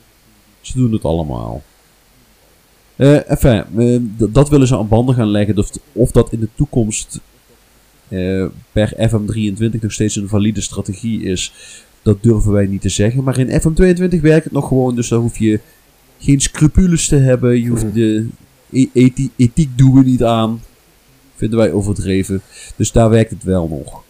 Ze 0.65 0.77
doen 0.77 0.91
het 0.91 1.03
allemaal. 1.03 1.63
Eh 2.95 3.29
enfin, 3.29 3.63
eh, 3.77 3.99
dat 4.33 4.49
willen 4.49 4.67
ze 4.67 4.77
aan 4.77 4.87
banden 4.87 5.15
gaan 5.15 5.27
leggen. 5.27 5.57
Of, 5.57 5.69
of 5.91 6.11
dat 6.11 6.31
in 6.31 6.39
de 6.39 6.47
toekomst 6.55 7.19
eh, 8.07 8.45
per 8.71 8.93
FM23 9.09 9.79
nog 9.81 9.91
steeds 9.91 10.15
een 10.15 10.27
valide 10.27 10.61
strategie 10.61 11.23
is, 11.23 11.53
dat 12.01 12.23
durven 12.23 12.51
wij 12.51 12.65
niet 12.65 12.81
te 12.81 12.89
zeggen. 12.89 13.23
Maar 13.23 13.37
in 13.39 13.61
FM22 13.61 14.21
werkt 14.21 14.43
het 14.43 14.53
nog 14.53 14.67
gewoon, 14.67 14.95
dus 14.95 15.07
daar 15.07 15.19
hoef 15.19 15.37
je 15.37 15.59
geen 16.19 16.41
scrupules 16.41 17.07
te 17.07 17.15
hebben. 17.15 17.61
Je 17.61 17.69
hoeft 17.69 17.93
de 17.93 18.27
e- 18.71 18.85
ethi- 18.93 19.31
ethiek 19.35 19.77
doen 19.77 19.93
we 19.93 20.03
niet 20.03 20.23
aan. 20.23 20.61
Vinden 21.35 21.59
wij 21.59 21.71
overdreven. 21.71 22.41
Dus 22.75 22.91
daar 22.91 23.09
werkt 23.09 23.29
het 23.31 23.43
wel 23.43 23.67
nog. 23.67 24.03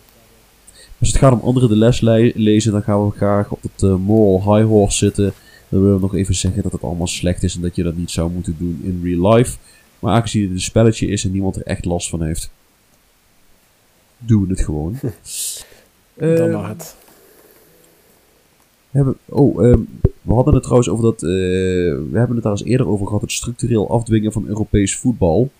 Als 0.99 1.09
het 1.09 1.17
gaat 1.17 1.33
om 1.33 1.39
anderen 1.43 1.69
de 1.69 1.75
les 1.75 2.01
le- 2.01 2.31
lezen, 2.35 2.71
dan 2.71 2.81
gaan 2.83 3.05
we 3.05 3.11
graag 3.15 3.51
op 3.51 3.59
het 3.61 3.81
moral 3.99 4.55
high 4.55 4.67
horse 4.67 4.97
zitten. 4.97 5.33
Dan 5.69 5.79
willen 5.81 5.95
we 5.95 6.01
nog 6.01 6.15
even 6.15 6.35
zeggen 6.35 6.63
dat 6.63 6.71
het 6.71 6.83
allemaal 6.83 7.07
slecht 7.07 7.43
is 7.43 7.55
en 7.55 7.61
dat 7.61 7.75
je 7.75 7.83
dat 7.83 7.95
niet 7.97 8.11
zou 8.11 8.31
moeten 8.31 8.55
doen 8.59 8.81
in 8.83 9.01
real 9.03 9.33
life. 9.33 9.57
Maar 9.99 10.13
aangezien 10.13 10.41
het 10.43 10.51
een 10.51 10.59
spelletje 10.61 11.07
is 11.07 11.25
en 11.25 11.31
niemand 11.31 11.55
er 11.55 11.61
echt 11.63 11.85
last 11.85 12.09
van 12.09 12.23
heeft, 12.23 12.49
doen 14.17 14.41
we 14.41 14.49
het 14.49 14.61
gewoon. 14.61 14.97
dan 16.17 16.29
Eh, 16.37 16.53
mag 16.53 16.67
het. 16.67 16.95
hebben, 18.91 19.17
oh, 19.25 19.65
ehm, 19.65 19.79
we 20.21 20.33
hadden 20.33 20.53
het 20.53 20.63
trouwens 20.63 20.89
over 20.89 21.03
dat. 21.03 21.23
eh, 21.23 21.29
we 21.29 22.09
hebben 22.13 22.35
het 22.35 22.43
daar 22.43 22.51
eens 22.51 22.63
eerder 22.63 22.87
over 22.87 23.05
gehad: 23.05 23.21
het 23.21 23.31
structureel 23.31 23.89
afdwingen 23.89 24.31
van 24.31 24.47
Europees 24.47 24.95
voetbal. 24.95 25.51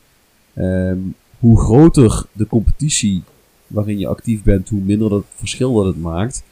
Ehm, 0.53 0.97
hoe 1.39 1.60
groter 1.60 2.26
de 2.32 2.47
competitie 2.47 3.24
waarin 3.68 3.99
je 3.99 4.08
actief 4.08 4.43
bent, 4.43 4.70
hoe 4.70 4.82
minder 4.82 5.10
dat 5.10 5.24
verschil 5.36 5.74
dat 5.74 5.86
het 5.86 6.01
maakt. 6.01 6.43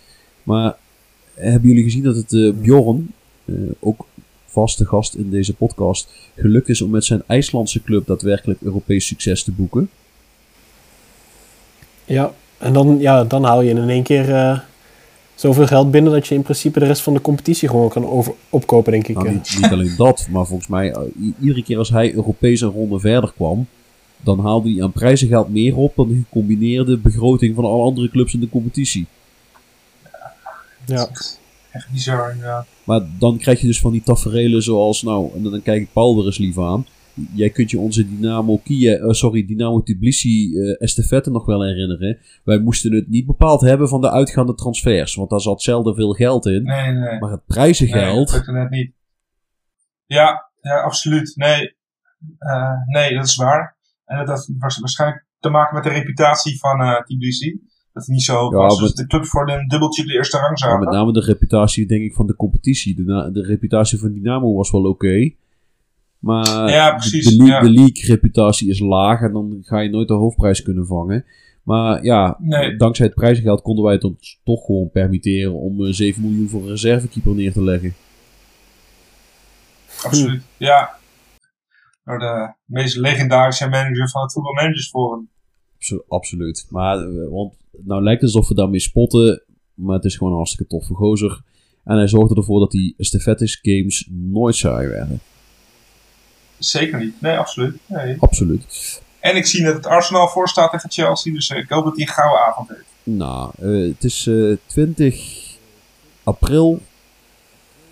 Maar 0.43 0.77
hebben 1.33 1.69
jullie 1.69 1.83
gezien 1.83 2.03
dat 2.03 2.15
het 2.15 2.33
eh, 2.33 2.51
Bjorn, 2.53 3.13
ook 3.79 4.05
vaste 4.53 4.85
gast 4.85 5.15
in 5.15 5.29
deze 5.29 5.53
podcast, 5.53 6.09
gelukt 6.35 6.69
is 6.69 6.81
om 6.81 6.89
met 6.89 7.05
zijn 7.05 7.23
IJslandse 7.27 7.83
club 7.83 8.07
daadwerkelijk 8.07 8.61
Europees 8.61 9.07
succes 9.07 9.43
te 9.43 9.51
boeken? 9.51 9.89
Ja, 12.05 12.31
en 12.57 12.73
dan, 12.73 12.99
ja, 12.99 13.23
dan 13.23 13.43
haal 13.43 13.61
je 13.61 13.69
in 13.69 13.89
één 13.89 14.03
keer 14.03 14.35
eh, 14.35 14.59
zoveel 15.35 15.67
geld 15.67 15.91
binnen 15.91 16.11
dat 16.11 16.27
je 16.27 16.35
in 16.35 16.41
principe 16.41 16.79
de 16.79 16.85
rest 16.85 17.01
van 17.01 17.13
de 17.13 17.21
competitie 17.21 17.69
gewoon 17.69 17.89
kan 17.89 18.07
over, 18.07 18.33
opkopen, 18.49 18.91
denk 18.91 19.07
ik. 19.07 19.15
Nou, 19.15 19.27
eh. 19.27 19.33
niet, 19.33 19.57
niet 19.61 19.71
alleen 19.71 19.93
dat, 19.97 20.27
maar 20.29 20.45
volgens 20.45 20.69
mij, 20.69 20.91
eh, 20.91 21.01
iedere 21.39 21.63
keer 21.63 21.77
als 21.77 21.89
hij 21.89 22.13
Europees 22.13 22.61
een 22.61 22.69
ronde 22.69 22.99
verder 22.99 23.31
kwam, 23.35 23.67
dan 24.21 24.39
haalde 24.39 24.71
hij 24.73 24.83
aan 24.83 24.91
prijzengeld 24.91 25.49
meer 25.49 25.75
op 25.77 25.95
dan 25.95 26.07
de 26.07 26.15
gecombineerde 26.15 26.97
begroting 26.97 27.55
van 27.55 27.65
alle 27.65 27.83
andere 27.83 28.09
clubs 28.09 28.33
in 28.33 28.39
de 28.39 28.49
competitie. 28.49 29.05
ja. 30.85 31.09
Echt 31.73 31.91
bizar. 31.91 32.35
Maar 32.83 33.01
dan 33.19 33.37
krijg 33.37 33.61
je 33.61 33.67
dus 33.67 33.79
van 33.81 33.91
die 33.91 34.03
taferelen 34.03 34.61
zoals, 34.61 35.01
nou, 35.01 35.35
en 35.35 35.43
dan 35.43 35.61
kijk 35.61 35.81
ik 35.81 35.93
Paul 35.93 36.19
er 36.19 36.25
eens 36.25 36.37
lief 36.37 36.59
aan. 36.59 36.85
Jij 37.33 37.49
kunt 37.49 37.71
je 37.71 37.79
onze 37.79 38.07
Dynamo 38.09 38.57
Kiev, 38.57 39.01
eh, 39.01 39.09
sorry, 39.09 39.45
Dynamo 39.45 39.83
Tbilisi 39.83 40.57
eh 40.57 40.81
estafette 40.81 41.29
nog 41.29 41.45
wel 41.45 41.63
herinneren. 41.63 42.17
Wij 42.43 42.59
moesten 42.59 42.93
het 42.95 43.09
niet 43.09 43.25
bepaald 43.25 43.61
hebben 43.61 43.87
van 43.89 44.01
de 44.01 44.11
uitgaande 44.11 44.53
transfers, 44.53 45.15
want 45.15 45.29
daar 45.29 45.39
zat 45.41 45.61
zelden 45.61 45.95
veel 45.95 46.11
geld 46.13 46.45
in. 46.45 46.63
Nee, 46.63 46.91
nee. 46.91 47.19
Maar 47.19 47.31
het 47.31 47.41
Nee, 47.47 47.57
prijzengeld, 47.57 48.27
dat 48.27 48.35
lukte 48.35 48.51
net 48.51 48.69
niet. 48.69 48.93
Ja, 50.05 50.49
ja 50.61 50.81
absoluut. 50.81 51.35
Nee, 51.35 51.75
eh, 52.37 52.71
nee, 52.85 53.15
dat 53.15 53.25
is 53.25 53.35
waar. 53.35 53.77
En 54.05 54.17
dat 54.17 54.27
had 54.27 54.49
waars- 54.57 54.79
waarschijnlijk 54.79 55.25
te 55.39 55.49
maken 55.49 55.75
met 55.75 55.83
de 55.83 55.89
reputatie 55.89 56.59
van 56.59 57.03
Tbilisi. 57.03 57.61
Dat 57.93 58.03
het 58.05 58.11
niet 58.11 58.23
zo 58.23 58.33
Ja, 58.43 58.49
was. 58.57 58.79
Dus 58.79 58.93
de 58.93 59.07
clubs 59.07 59.29
voor 59.29 59.49
een 59.49 59.67
dubbeltje 59.67 60.03
de 60.05 60.13
eerste 60.13 60.37
rang 60.37 60.59
zaten. 60.59 60.79
met 60.79 60.89
name 60.89 61.13
de 61.13 61.19
reputatie, 61.21 61.85
denk 61.87 62.03
ik, 62.03 62.13
van 62.13 62.27
de 62.27 62.35
competitie. 62.35 62.95
De, 62.95 63.29
de 63.33 63.41
reputatie 63.45 63.99
van 63.99 64.13
Dynamo 64.13 64.53
was 64.53 64.71
wel 64.71 64.83
oké. 64.85 65.31
Maar 66.19 66.69
Ja, 66.69 66.89
de- 66.91 66.95
precies, 66.95 67.25
de, 67.37 67.43
league, 67.43 67.61
de 67.69 67.79
league-reputatie 67.79 68.69
is 68.69 68.79
laag 68.79 69.21
en 69.21 69.33
dan 69.33 69.57
ga 69.61 69.79
je 69.79 69.89
nooit 69.89 70.07
de 70.07 70.13
hoofdprijs 70.13 70.63
kunnen 70.63 70.85
vangen. 70.85 71.25
Maar 71.63 72.03
ja, 72.03 72.37
Nee. 72.39 72.75
dankzij 72.75 73.05
het 73.05 73.15
prijzengeld 73.15 73.61
konden 73.61 73.83
wij 73.83 73.93
het 73.93 74.03
ons 74.03 74.39
toch 74.43 74.65
gewoon 74.65 74.89
permitteren 74.91 75.53
om 75.53 75.85
eh, 75.85 75.91
7 75.93 76.21
miljoen 76.21 76.49
voor 76.49 76.61
een 76.61 76.67
reservekeeper 76.69 77.35
neer 77.35 77.51
te 77.53 77.63
leggen. 77.63 77.93
Absoluut. 80.05 80.41
Ja. 80.57 80.89
Door 82.03 82.19
de 82.19 82.53
meest 82.65 82.95
legendarische 82.97 83.69
manager 83.69 84.09
van 84.09 84.21
het 84.21 84.31
voetbalmanagersforum. 84.33 85.29
Abso- 85.83 86.03
absoluut. 86.07 86.65
Maar, 86.69 86.97
eh, 86.97 87.29
want 87.29 87.53
nou 87.71 88.03
lijkt 88.03 88.21
het 88.21 88.33
alsof 88.33 88.47
we 88.49 88.55
daarmee 88.55 88.79
spotten. 88.79 89.43
maar 89.73 89.95
het 89.95 90.05
is 90.05 90.15
gewoon 90.15 90.31
een 90.31 90.37
hartstikke 90.37 90.71
toffe 90.71 90.93
gozer. 90.93 91.41
En 91.83 91.97
hij 91.97 92.07
zorgde 92.07 92.35
ervoor 92.35 92.59
dat 92.59 92.71
die 92.71 92.93
Stefetis 92.97 93.59
games 93.61 94.07
nooit 94.11 94.55
saai 94.55 94.87
werden. 94.87 95.19
Zeker 96.57 96.99
niet. 96.99 97.21
Nee, 97.21 97.37
absoluut. 97.37 97.77
Nee. 97.85 98.15
Absoluut. 98.19 99.01
En 99.19 99.35
ik 99.35 99.45
zie 99.45 99.63
dat 99.63 99.73
het 99.73 99.85
Arsenal 99.85 100.27
voor 100.27 100.47
staat 100.49 100.71
tegen 100.71 100.91
Chelsea, 100.91 101.33
dus 101.33 101.49
eh, 101.49 101.57
ik 101.57 101.69
hoop 101.69 101.83
dat 101.83 101.95
hij 101.95 102.01
een 102.07 102.13
gouden 102.13 102.45
avond 102.45 102.69
heeft. 102.69 102.85
Nou, 103.03 103.51
eh, 103.59 103.89
het 103.93 104.03
is 104.03 104.27
eh 104.27 104.57
20 104.65 105.57
april. 106.23 106.81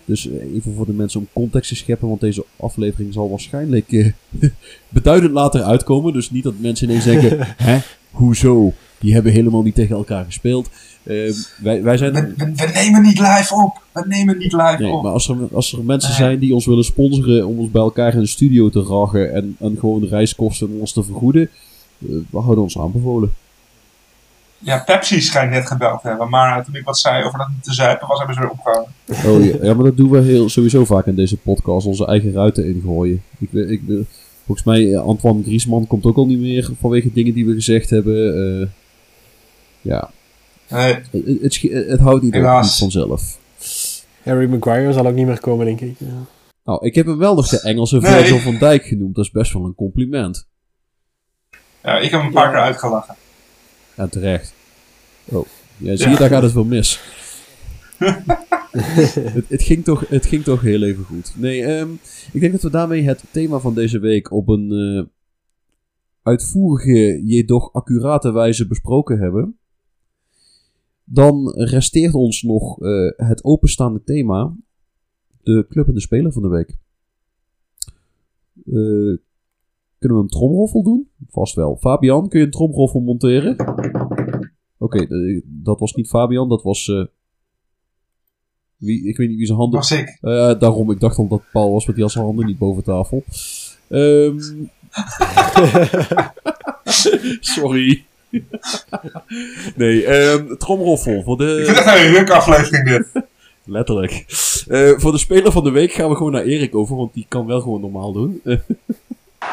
Dus 0.04 0.28
eh, 0.30 0.54
even 0.54 0.74
voor 0.74 0.86
de 0.86 0.92
mensen 0.92 1.20
om 1.20 1.28
context 1.32 1.68
te 1.68 1.76
scheppen, 1.76 2.08
want 2.08 2.20
deze 2.20 2.44
aflevering 2.56 3.12
zal 3.12 3.30
waarschijnlijk 3.30 3.92
eh, 3.92 4.12
beduidend 4.88 5.32
later 5.32 5.62
uitkomen. 5.62 6.12
Dus 6.12 6.30
niet 6.30 6.44
dat 6.44 6.54
mensen 6.58 6.88
ineens 6.88 7.04
denken, 7.04 7.38
hè, 7.56 7.78
hoezo? 8.10 8.72
Die 8.98 9.12
hebben 9.14 9.32
helemaal 9.32 9.62
niet 9.62 9.74
tegen 9.74 9.96
elkaar 9.96 10.24
gespeeld. 10.24 10.68
Eh, 11.02 11.32
wij, 11.62 11.82
wij 11.82 11.96
zijn... 11.96 12.12
We, 12.12 12.20
we, 12.36 12.52
we 12.54 12.70
nemen 12.74 13.02
niet 13.02 13.18
live 13.18 13.54
op. 13.64 13.82
We 13.92 14.04
nemen 14.08 14.38
niet 14.38 14.52
live 14.52 14.76
Nee, 14.78 14.90
op. 14.92 15.02
maar 15.02 15.12
als 15.12 15.28
er, 15.28 15.36
als 15.52 15.72
er 15.72 15.84
mensen 15.84 16.10
Nee. 16.10 16.18
zijn 16.18 16.38
die 16.38 16.54
ons 16.54 16.66
willen 16.66 16.84
sponsoren 16.84 17.46
om 17.46 17.58
ons 17.58 17.70
bij 17.70 17.82
elkaar 17.82 18.14
in 18.14 18.20
de 18.20 18.26
studio 18.26 18.70
te 18.70 18.82
ragen 18.82 19.34
en, 19.34 19.56
en 19.60 19.76
gewoon 19.78 20.00
de 20.00 20.06
reiskosten 20.06 20.68
ons 20.80 20.92
te 20.92 21.02
vergoeden, 21.02 21.42
eh, 21.98 22.08
we 22.30 22.38
houden 22.38 22.62
ons 22.64 22.78
aanbevolen. 22.78 23.32
Ja, 24.64 24.78
Pepsi 24.78 25.20
schijnt 25.20 25.50
net 25.50 25.66
gebeld 25.66 26.00
te 26.02 26.08
hebben, 26.08 26.28
maar 26.28 26.58
eh, 26.58 26.64
toen 26.64 26.74
ik 26.74 26.84
wat 26.84 26.98
zei 26.98 27.24
over 27.24 27.38
dat 27.38 27.48
niet 27.48 27.62
te 27.64 27.72
zuipen 27.74 28.08
was, 28.08 28.18
hebben 28.18 28.34
ze 28.36 28.40
weer 28.42 28.50
opgehouden. 28.50 28.92
Oh 29.26 29.44
ja, 29.60 29.66
ja, 29.66 29.74
maar 29.74 29.84
dat 29.84 29.96
doen 29.96 30.10
we 30.10 30.20
heel, 30.20 30.48
sowieso 30.48 30.84
vaak 30.84 31.06
in 31.06 31.14
deze 31.14 31.36
podcast, 31.36 31.86
onze 31.86 32.06
eigen 32.06 32.32
ruiten 32.32 32.66
ingooien. 32.74 33.22
Ik, 33.38 33.52
ik, 33.52 33.80
weet- 33.86 34.06
volgens 34.46 34.66
mij, 34.66 34.92
eh, 34.94 35.02
Antoine 35.02 35.42
Griezmann 35.42 35.86
komt 35.86 36.04
ook 36.04 36.16
al 36.16 36.26
niet 36.26 36.38
meer 36.38 36.70
vanwege 36.80 37.12
dingen 37.12 37.34
die 37.34 37.46
we 37.46 37.52
gezegd 37.54 37.90
hebben. 37.90 38.34
eh, 38.60 38.68
ja, 39.80 40.10
Nee, 40.68 40.94
het, 41.10 42.00
houdt 42.00 42.22
niet, 42.22 42.34
op, 42.36 42.60
niet 42.62 42.74
vanzelf. 42.76 43.38
Harry 44.22 44.48
Maguire 44.50 44.92
zal 44.92 45.06
ook 45.06 45.14
niet 45.14 45.26
meer 45.26 45.40
komen, 45.40 45.66
denk 45.66 45.80
ik. 45.80 45.94
Ja. 45.98 46.06
Nou, 46.64 46.86
ik 46.86 46.94
heb 46.94 47.06
hem 47.06 47.18
wel 47.18 47.34
nog 47.34 47.48
de 47.48 47.60
Engelse 47.60 47.98
Nee. 47.98 48.12
Virgil 48.12 48.38
van 48.38 48.58
Dijk 48.58 48.84
genoemd. 48.84 49.14
Dat 49.14 49.24
is 49.24 49.30
best 49.30 49.52
wel 49.52 49.64
een 49.64 49.74
compliment. 49.74 50.46
ja, 51.82 51.98
ik 51.98 52.10
heb 52.10 52.20
hem 52.20 52.26
een 52.26 52.32
paar 52.34 52.50
keer 52.50 52.60
uitgelachen. 52.60 53.14
En 53.96 54.10
terecht. 54.10 54.54
Oh, 55.24 55.46
ja, 55.76 55.96
zie 55.96 56.10
je, 56.10 56.16
daar 56.16 56.28
gaat 56.28 56.42
het 56.42 56.52
wel 56.52 56.64
mis. 56.64 57.00
het, 58.72 59.48
het, 59.48 59.62
ging 59.62 59.84
toch, 59.84 60.08
het 60.08 60.26
ging 60.26 60.44
toch 60.44 60.60
heel 60.60 60.82
even 60.82 61.04
goed. 61.04 61.32
Nee, 61.36 61.64
ehm, 61.64 61.92
ik 62.32 62.40
denk 62.40 62.52
dat 62.52 62.62
we 62.62 62.70
daarmee 62.70 63.02
het 63.02 63.24
thema 63.30 63.58
van 63.58 63.74
deze 63.74 63.98
week 63.98 64.32
op 64.32 64.48
een 64.48 64.72
eh, 64.72 65.04
uitvoerige, 66.22 67.22
jedoch 67.24 67.72
accurate 67.72 68.32
wijze 68.32 68.66
besproken 68.66 69.18
hebben. 69.18 69.58
Dan 71.04 71.50
resteert 71.50 72.14
ons 72.14 72.42
nog 72.42 72.80
eh, 72.80 73.10
het 73.16 73.44
openstaande 73.44 74.02
thema. 74.04 74.56
De 75.42 75.66
club 75.68 75.88
en 75.88 75.94
de 75.94 76.00
speler 76.00 76.32
van 76.32 76.42
de 76.42 76.48
week. 76.48 76.76
Eh, 78.64 79.18
kunnen 80.02 80.18
we 80.18 80.24
een 80.24 80.30
tromroffel 80.30 80.82
doen? 80.82 81.08
Vast 81.30 81.54
wel. 81.54 81.76
Fabian, 81.80 82.28
kun 82.28 82.38
je 82.40 82.44
een 82.44 82.50
tromroffel 82.52 83.00
monteren? 83.00 83.56
Oké, 84.78 84.98
eh, 84.98 85.42
dat 85.44 85.78
was 85.80 85.92
niet 85.94 86.08
Fabian, 86.08 86.48
dat 86.48 86.62
was. 86.62 86.88
eh, 86.88 87.04
wie, 88.76 89.08
ik 89.08 89.16
weet 89.16 89.28
niet 89.28 89.36
wie 89.36 89.46
zijn 89.46 89.58
handen. 89.58 89.78
Was 89.78 89.90
ik. 89.90 90.18
Eh, 90.20 90.58
daarom, 90.58 90.90
ik 90.90 91.00
dacht 91.00 91.18
al 91.18 91.28
dat 91.28 91.42
Paul 91.52 91.72
was, 91.72 91.82
want 91.84 91.94
die 91.96 92.04
had 92.04 92.12
zijn 92.12 92.24
handen 92.24 92.46
niet 92.46 92.58
boven 92.58 92.82
tafel. 92.84 93.24
Ehm 93.88 94.38
Sorry. 97.40 98.04
nee, 99.76 100.04
ehm 100.06 100.56
tromroffel 100.56 101.22
voor 101.22 101.40
Ik 101.42 101.46
vind 101.64 101.66
de. 101.76 101.80
het 101.82 101.86
echt 101.86 102.04
een 102.06 102.12
ruk 102.12 102.30
aflevering 102.30 102.88
dit. 102.88 103.22
Letterlijk. 103.64 104.24
Eh, 104.68 104.90
voor 104.98 105.12
de 105.12 105.18
speler 105.18 105.52
van 105.52 105.64
de 105.64 105.70
week 105.70 105.92
gaan 105.92 106.08
we 106.08 106.16
gewoon 106.16 106.32
naar 106.32 106.42
Erik 106.44 106.74
over, 106.74 106.96
want 106.96 107.14
die 107.14 107.26
kan 107.28 107.46
wel 107.46 107.60
gewoon 107.60 107.80
normaal 107.80 108.12
doen. 108.12 108.40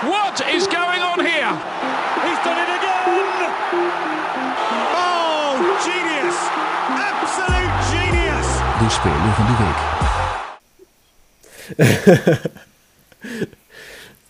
What 0.02 0.42
is 0.56 0.68
going 0.68 1.02
on 1.02 1.20
here? 1.20 1.54
He's 2.26 2.40
done 2.44 2.60
it 2.64 2.70
again! 2.78 3.26
Oh, 4.94 5.50
genius! 5.86 6.38
Absolute 7.12 7.74
genius! 7.92 8.48
De 8.80 8.90
speler 8.90 9.34
van 9.34 9.46
de 9.46 9.56
week. 9.64 9.80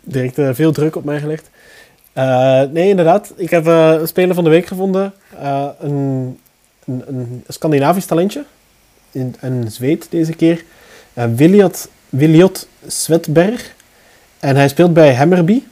Direct 0.14 0.38
eh, 0.38 0.50
veel 0.54 0.72
druk 0.72 0.96
op 0.96 1.04
mij 1.04 1.20
gelegd. 1.20 1.50
Eh, 2.14 2.62
nee, 2.72 2.90
inderdaad. 2.90 3.34
Ik 3.36 3.50
heb 3.50 3.68
eh, 3.68 3.92
een 3.92 4.08
speler 4.08 4.36
van 4.36 4.44
de 4.44 4.50
week 4.50 4.66
gevonden. 4.66 5.14
Eh, 5.40 5.68
een, 5.80 6.40
een, 6.86 7.04
een 7.08 7.44
Scandinavisch 7.48 8.06
talentje. 8.06 8.46
In, 9.12 9.36
een 9.40 9.72
Zweed 9.72 10.08
deze 10.10 10.34
keer. 10.34 10.64
Uh, 11.14 11.24
Williot, 11.36 11.90
Williot 12.10 12.68
Svetberg. 12.88 13.76
En 14.40 14.56
hij 14.56 14.68
speelt 14.68 14.94
bij 14.94 15.16
Hammerby. 15.16 15.64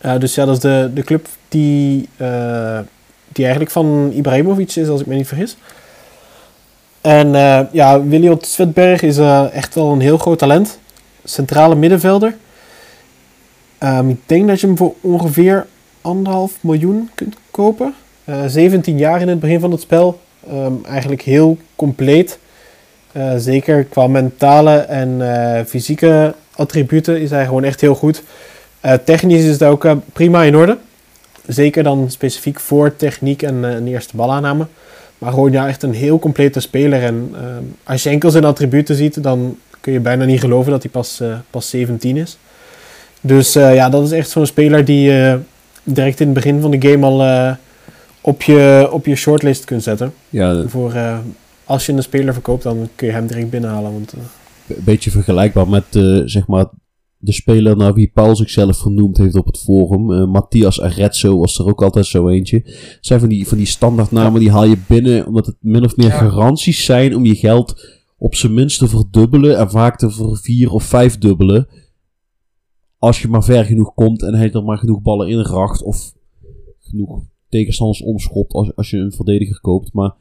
Eh, 0.00 0.18
dus 0.18 0.34
ja, 0.34 0.44
dat 0.44 0.54
is 0.54 0.60
de, 0.60 0.90
de 0.94 1.02
club 1.02 1.28
die, 1.48 2.08
eh, 2.16 2.78
die 3.28 3.44
eigenlijk 3.44 3.70
van 3.70 4.10
Ibrahimovic 4.14 4.74
is, 4.76 4.88
als 4.88 5.00
ik 5.00 5.06
me 5.06 5.14
niet 5.14 5.28
vergis. 5.28 5.56
En 7.00 7.34
eh, 7.34 7.60
ja, 7.72 8.02
Williot 8.02 8.46
Svetberg 8.46 9.02
is 9.02 9.18
echt 9.52 9.74
wel 9.74 9.92
een 9.92 10.00
heel 10.00 10.18
groot 10.18 10.38
talent. 10.38 10.78
Centrale 11.24 11.74
middenvelder. 11.74 12.36
Ehm, 13.78 14.08
ik 14.08 14.20
denk 14.26 14.48
dat 14.48 14.60
je 14.60 14.66
hem 14.66 14.76
voor 14.76 14.94
ongeveer 15.00 15.66
anderhalf 16.00 16.52
miljoen 16.60 17.10
kunt 17.14 17.36
kopen. 17.50 17.94
Eh, 18.24 18.44
17 18.46 18.98
jaar 18.98 19.20
in 19.20 19.28
het 19.28 19.40
begin 19.40 19.60
van 19.60 19.70
het 19.70 19.80
spel. 19.80 20.20
Ehm, 20.48 20.72
eigenlijk 20.86 21.22
heel 21.22 21.58
compleet. 21.76 22.38
Zeker 23.36 23.84
qua 23.84 24.06
mentale 24.06 24.76
en 24.76 25.20
fysieke 25.66 26.34
attributen 26.56 27.20
is 27.20 27.30
hij 27.30 27.44
gewoon 27.44 27.64
echt 27.64 27.80
heel 27.80 27.94
goed. 27.94 28.22
Eh, 28.80 28.92
technisch 29.04 29.44
is 29.44 29.50
het 29.50 29.62
ook 29.62 29.84
eh, 29.84 29.92
prima 30.12 30.42
in 30.42 30.56
orde. 30.56 30.76
Zeker 31.46 31.82
dan 31.82 32.10
specifiek 32.10 32.60
voor 32.60 32.96
techniek 32.96 33.42
en 33.42 33.64
eh, 33.64 33.70
een 33.70 33.86
eerste 33.86 34.16
balaanname. 34.16 34.66
Maar 35.18 35.32
gewoon 35.32 35.52
ja, 35.52 35.68
echt 35.68 35.82
een 35.82 35.94
heel 35.94 36.18
complete 36.18 36.60
speler. 36.60 37.02
En 37.02 37.34
als 37.84 38.02
je 38.02 38.10
enkel 38.10 38.30
zijn 38.30 38.44
attributen 38.44 38.96
ziet, 38.96 39.22
dan 39.22 39.58
kun 39.80 39.92
je 39.92 40.00
bijna 40.00 40.24
niet 40.24 40.40
geloven 40.40 40.70
dat 40.70 40.82
hij 40.82 40.90
pas, 40.90 41.22
pas 41.50 41.70
17 41.70 42.16
is. 42.16 42.38
Dus 43.20 43.52
ja, 43.52 43.88
dat 43.88 44.04
is 44.04 44.10
echt 44.10 44.30
zo'n 44.30 44.46
speler 44.46 44.84
die 44.84 45.00
je 45.00 45.38
direct 45.82 46.20
in 46.20 46.26
het 46.26 46.34
begin 46.34 46.60
van 46.60 46.70
de 46.70 46.88
game 46.88 47.06
al 47.06 47.56
op, 48.20 48.42
je, 48.42 48.88
op 48.90 49.06
je 49.06 49.16
shortlist 49.16 49.64
kunt 49.64 49.82
zetten. 49.82 50.14
ja, 50.28 50.62
Voor, 50.66 50.92
als 51.64 51.86
je 51.86 51.92
een 51.92 52.02
speler 52.02 52.32
verkoopt, 52.32 52.62
dan 52.62 52.88
kun 52.94 53.06
je 53.06 53.12
hem 53.12 53.26
direct 53.26 53.50
binnenhalen. 53.50 53.92
Want, 53.92 54.14
een 54.68 54.84
beetje 54.84 55.10
vergelijkbaar 55.10 55.68
met 55.68 55.84
eh, 55.96 56.20
zeg 56.24 56.46
maar 56.46 56.66
de 57.16 57.32
speler 57.32 57.76
naar 57.76 57.94
wie 57.94 58.10
Paul 58.14 58.36
zichzelf 58.36 58.76
vernoemd 58.78 59.16
heeft 59.18 59.34
op 59.34 59.46
het 59.46 59.58
forum. 59.58 60.12
Eh, 60.12 60.26
Matthias 60.26 60.80
Arezzo 60.80 61.38
was 61.38 61.58
er 61.58 61.66
ook 61.66 61.82
altijd 61.82 62.06
zo 62.06 62.28
eentje. 62.28 62.60
Het 62.64 62.98
zijn 63.00 63.20
van 63.20 63.28
die, 63.28 63.48
van 63.48 63.58
die 63.58 63.66
standaardnamen 63.66 64.40
die 64.40 64.50
haal 64.50 64.64
je 64.64 64.78
binnen 64.88 65.26
omdat 65.26 65.46
het 65.46 65.56
min 65.60 65.84
of 65.84 65.96
meer 65.96 66.06
Ja. 66.08 66.18
garanties 66.18 66.84
zijn 66.84 67.16
om 67.16 67.24
je 67.24 67.34
geld 67.34 67.86
op 68.18 68.34
zijn 68.34 68.54
minst 68.54 68.78
te 68.78 68.88
verdubbelen 68.88 69.58
en 69.58 69.70
vaak 69.70 69.98
te 69.98 70.10
vervier 70.10 70.70
of 70.70 70.82
vijfdubbelen. 70.84 71.68
Als 72.98 73.22
je 73.22 73.28
maar 73.28 73.44
ver 73.44 73.64
genoeg 73.64 73.94
komt 73.94 74.22
en 74.22 74.34
hij 74.34 74.52
er 74.52 74.64
maar 74.64 74.78
genoeg 74.78 75.02
ballen 75.02 75.28
in 75.28 75.40
racht 75.40 75.82
of 75.82 76.12
genoeg 76.80 77.22
tegenstanders 77.48 78.02
omschopt 78.02 78.52
als, 78.52 78.76
als 78.76 78.90
je 78.90 78.96
een 78.96 79.12
verdediger 79.12 79.60
koopt. 79.60 79.92
Maar 79.92 80.14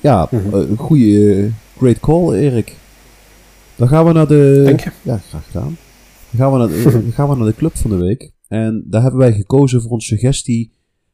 ja, 0.00 0.28
Mhm. 0.30 0.54
eh, 0.54 0.68
een 0.70 0.76
goede, 0.76 1.50
great 1.78 2.00
call 2.00 2.32
Erik. 2.34 2.76
Dan 3.76 3.88
gaan 3.88 4.06
we 4.06 4.12
naar 4.12 4.28
de... 4.28 4.62
Dank 4.64 4.80
je. 4.80 4.92
Ja, 5.02 5.18
graag 5.18 5.46
gedaan. 5.46 5.76
Dan 6.30 6.40
gaan 6.40 6.52
we, 6.52 6.58
naar 6.58 6.68
de, 6.68 6.82
dan 7.02 7.12
gaan 7.12 7.28
we 7.28 7.36
naar 7.36 7.46
de 7.46 7.54
club 7.54 7.76
van 7.76 7.90
de 7.90 7.96
week. 7.96 8.32
En 8.48 8.84
daar 8.86 9.02
hebben 9.02 9.20
wij 9.20 9.32
gekozen 9.32 9.82
voor 9.82 9.92
een 9.92 10.00
suggestie 10.00 10.72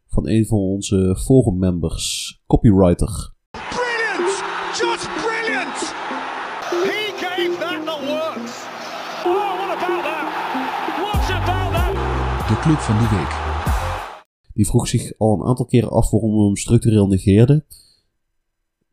van 0.09 0.29
een 0.29 0.47
van 0.47 0.59
onze 0.59 1.17
forum 1.25 1.59
members, 1.59 2.41
copywriter. 2.47 3.35
Brilliant! 3.51 4.43
Just 4.81 5.09
brilliant! 5.25 5.79
He 6.87 7.13
gave 7.25 7.57
that 7.59 7.85
the 7.85 7.97
works! 8.13 8.55
Oh, 9.25 9.57
what 9.59 9.77
about 9.77 10.03
that? 10.05 10.27
What 11.03 11.31
about 11.43 11.73
that? 11.75 12.49
De 12.49 12.59
club 12.61 12.79
van 12.79 12.99
de 12.99 13.17
week. 13.17 13.33
Die 14.55 14.67
vroeg 14.67 14.89
zich 14.89 15.13
al 15.19 15.41
een 15.41 15.47
aantal 15.47 15.67
keren 15.67 15.91
af 15.91 16.11
waarom 16.11 16.37
we 16.37 16.45
hem 16.45 16.57
structureel 16.57 17.07
negeerden. 17.07 17.65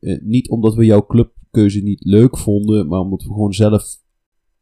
Eh, 0.00 0.20
niet 0.22 0.50
omdat 0.50 0.74
we 0.74 0.84
jouw 0.84 1.06
clubkeuze 1.50 1.80
niet 1.80 2.04
leuk 2.04 2.38
vonden, 2.38 2.88
maar 2.88 3.00
omdat 3.00 3.22
we 3.22 3.28
gewoon 3.28 3.52
zelf 3.52 3.84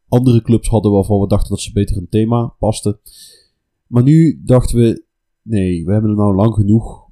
andere 0.07 0.41
clubs 0.41 0.67
hadden 0.67 0.91
waarvan 0.91 1.19
we 1.19 1.27
dachten 1.27 1.49
dat 1.49 1.59
ze 1.59 1.71
beter 1.71 1.95
het 1.95 2.11
thema 2.11 2.53
pasten. 2.59 2.99
Maar 3.87 4.03
nu 4.03 4.41
dachten 4.45 4.77
we, 4.79 5.03
nee, 5.41 5.85
we 5.85 5.91
hebben 5.91 6.09
hem 6.09 6.19
nou 6.19 6.35
lang 6.35 6.53
genoeg 6.53 7.07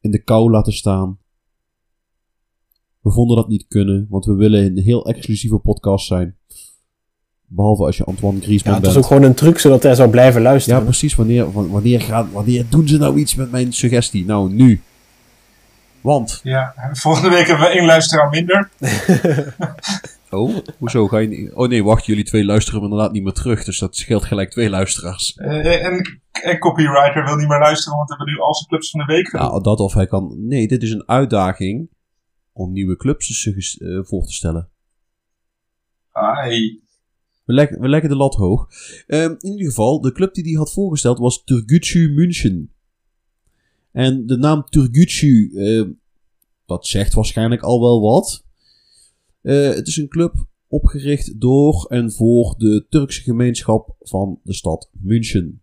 in 0.00 0.10
de 0.10 0.22
kou 0.22 0.50
laten 0.50 0.72
staan. 0.72 1.18
We 3.00 3.10
vonden 3.10 3.36
dat 3.36 3.48
niet 3.48 3.66
kunnen, 3.68 4.06
want 4.10 4.24
we 4.24 4.34
willen 4.34 4.64
een 4.64 4.78
heel 4.78 5.06
exclusieve 5.06 5.58
podcast 5.58 6.06
zijn. 6.06 6.36
Behalve 7.50 7.84
als 7.84 7.96
je 7.96 8.04
Antoine 8.04 8.38
ja, 8.38 8.44
Griezmann 8.44 8.74
het 8.74 8.84
bent. 8.84 8.96
is 8.96 9.02
ook 9.02 9.08
gewoon 9.08 9.22
een 9.22 9.34
truc 9.34 9.58
zodat 9.58 9.82
hij 9.82 9.94
zou 9.94 10.10
blijven 10.10 10.42
luisteren. 10.42 10.78
Ja, 10.78 10.84
precies. 10.84 11.14
Wanneer, 11.14 11.52
wa- 11.52 11.66
wanneer, 11.66 12.00
gaan, 12.00 12.30
wanneer 12.32 12.66
doen 12.70 12.88
ze 12.88 12.98
nou 12.98 13.18
iets 13.18 13.34
met 13.34 13.50
mijn 13.50 13.72
suggestie? 13.72 14.24
Nou, 14.24 14.52
nu. 14.52 14.80
Want, 16.08 16.40
Ja, 16.42 16.74
volgende 16.92 17.28
week 17.28 17.46
hebben 17.46 17.66
we 17.66 17.72
één 17.72 17.86
luisteraar 17.86 18.28
minder. 18.30 18.70
oh, 20.30 20.56
hoezo 20.78 21.06
ga 21.08 21.18
je 21.18 21.28
niet... 21.28 21.52
Oh 21.54 21.68
nee, 21.68 21.84
wacht, 21.84 22.06
jullie 22.06 22.24
twee 22.24 22.44
luisteren 22.44 22.82
inderdaad 22.82 23.12
niet 23.12 23.22
meer 23.22 23.32
terug. 23.32 23.64
Dus 23.64 23.78
dat 23.78 23.96
scheelt 23.96 24.24
gelijk 24.24 24.50
twee 24.50 24.70
luisteraars. 24.70 25.34
Eh, 25.34 25.84
en, 25.86 26.20
en 26.42 26.58
copywriter 26.58 27.24
wil 27.24 27.36
niet 27.36 27.48
meer 27.48 27.58
luisteren, 27.58 27.96
want 27.96 28.08
we 28.08 28.16
hebben 28.16 28.34
nu 28.34 28.40
al 28.40 28.54
zijn 28.54 28.68
clubs 28.68 28.90
van 28.90 29.00
de 29.00 29.12
week 29.12 29.28
gedaan. 29.28 29.48
Nou, 29.48 29.62
dat 29.62 29.78
of 29.80 29.94
hij 29.94 30.06
kan... 30.06 30.34
Nee, 30.46 30.68
dit 30.68 30.82
is 30.82 30.90
een 30.90 31.08
uitdaging 31.08 31.88
om 32.52 32.72
nieuwe 32.72 32.96
clubs 32.96 33.46
eh, 33.46 33.98
voor 34.02 34.24
te 34.26 34.32
stellen. 34.32 34.68
Ai. 36.12 36.82
We, 37.44 37.52
leg- 37.52 37.78
we 37.78 37.88
leggen 37.88 38.08
de 38.10 38.16
lat 38.16 38.34
hoog. 38.34 38.66
Ehm, 39.06 39.34
in 39.38 39.50
ieder 39.50 39.66
geval, 39.66 40.00
de 40.00 40.12
club 40.12 40.34
die 40.34 40.44
hij 40.44 40.52
had 40.52 40.72
voorgesteld 40.72 41.18
was 41.18 41.44
Turgutsu 41.44 42.12
München. 42.12 42.72
En 43.98 44.26
de 44.26 44.36
naam 44.36 44.64
Turgutsu, 44.64 45.52
eh, 45.54 45.84
dat 46.66 46.86
zegt 46.86 47.14
waarschijnlijk 47.14 47.62
al 47.62 47.80
wel 47.80 48.00
wat. 48.00 48.44
Eh, 49.40 49.68
het 49.68 49.86
is 49.86 49.96
een 49.96 50.08
club 50.08 50.46
opgericht 50.68 51.40
door 51.40 51.86
en 51.88 52.12
voor 52.12 52.54
de 52.58 52.86
Turkse 52.88 53.22
gemeenschap 53.22 53.96
van 54.00 54.40
de 54.42 54.54
stad 54.54 54.90
München. 54.92 55.62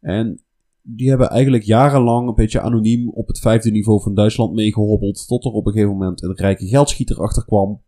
En 0.00 0.42
die 0.82 1.08
hebben 1.08 1.28
eigenlijk 1.28 1.64
jarenlang 1.64 2.28
een 2.28 2.34
beetje 2.34 2.60
anoniem 2.60 3.08
op 3.08 3.28
het 3.28 3.38
vijfde 3.38 3.70
niveau 3.70 4.02
van 4.02 4.14
Duitsland 4.14 4.54
meegehobbeld. 4.54 5.26
Tot 5.26 5.44
er 5.44 5.50
op 5.50 5.66
een 5.66 5.72
gegeven 5.72 5.92
moment 5.92 6.22
een 6.22 6.36
rijke 6.36 6.66
geldschieter 6.66 7.20
achter 7.20 7.44
kwam. 7.44 7.82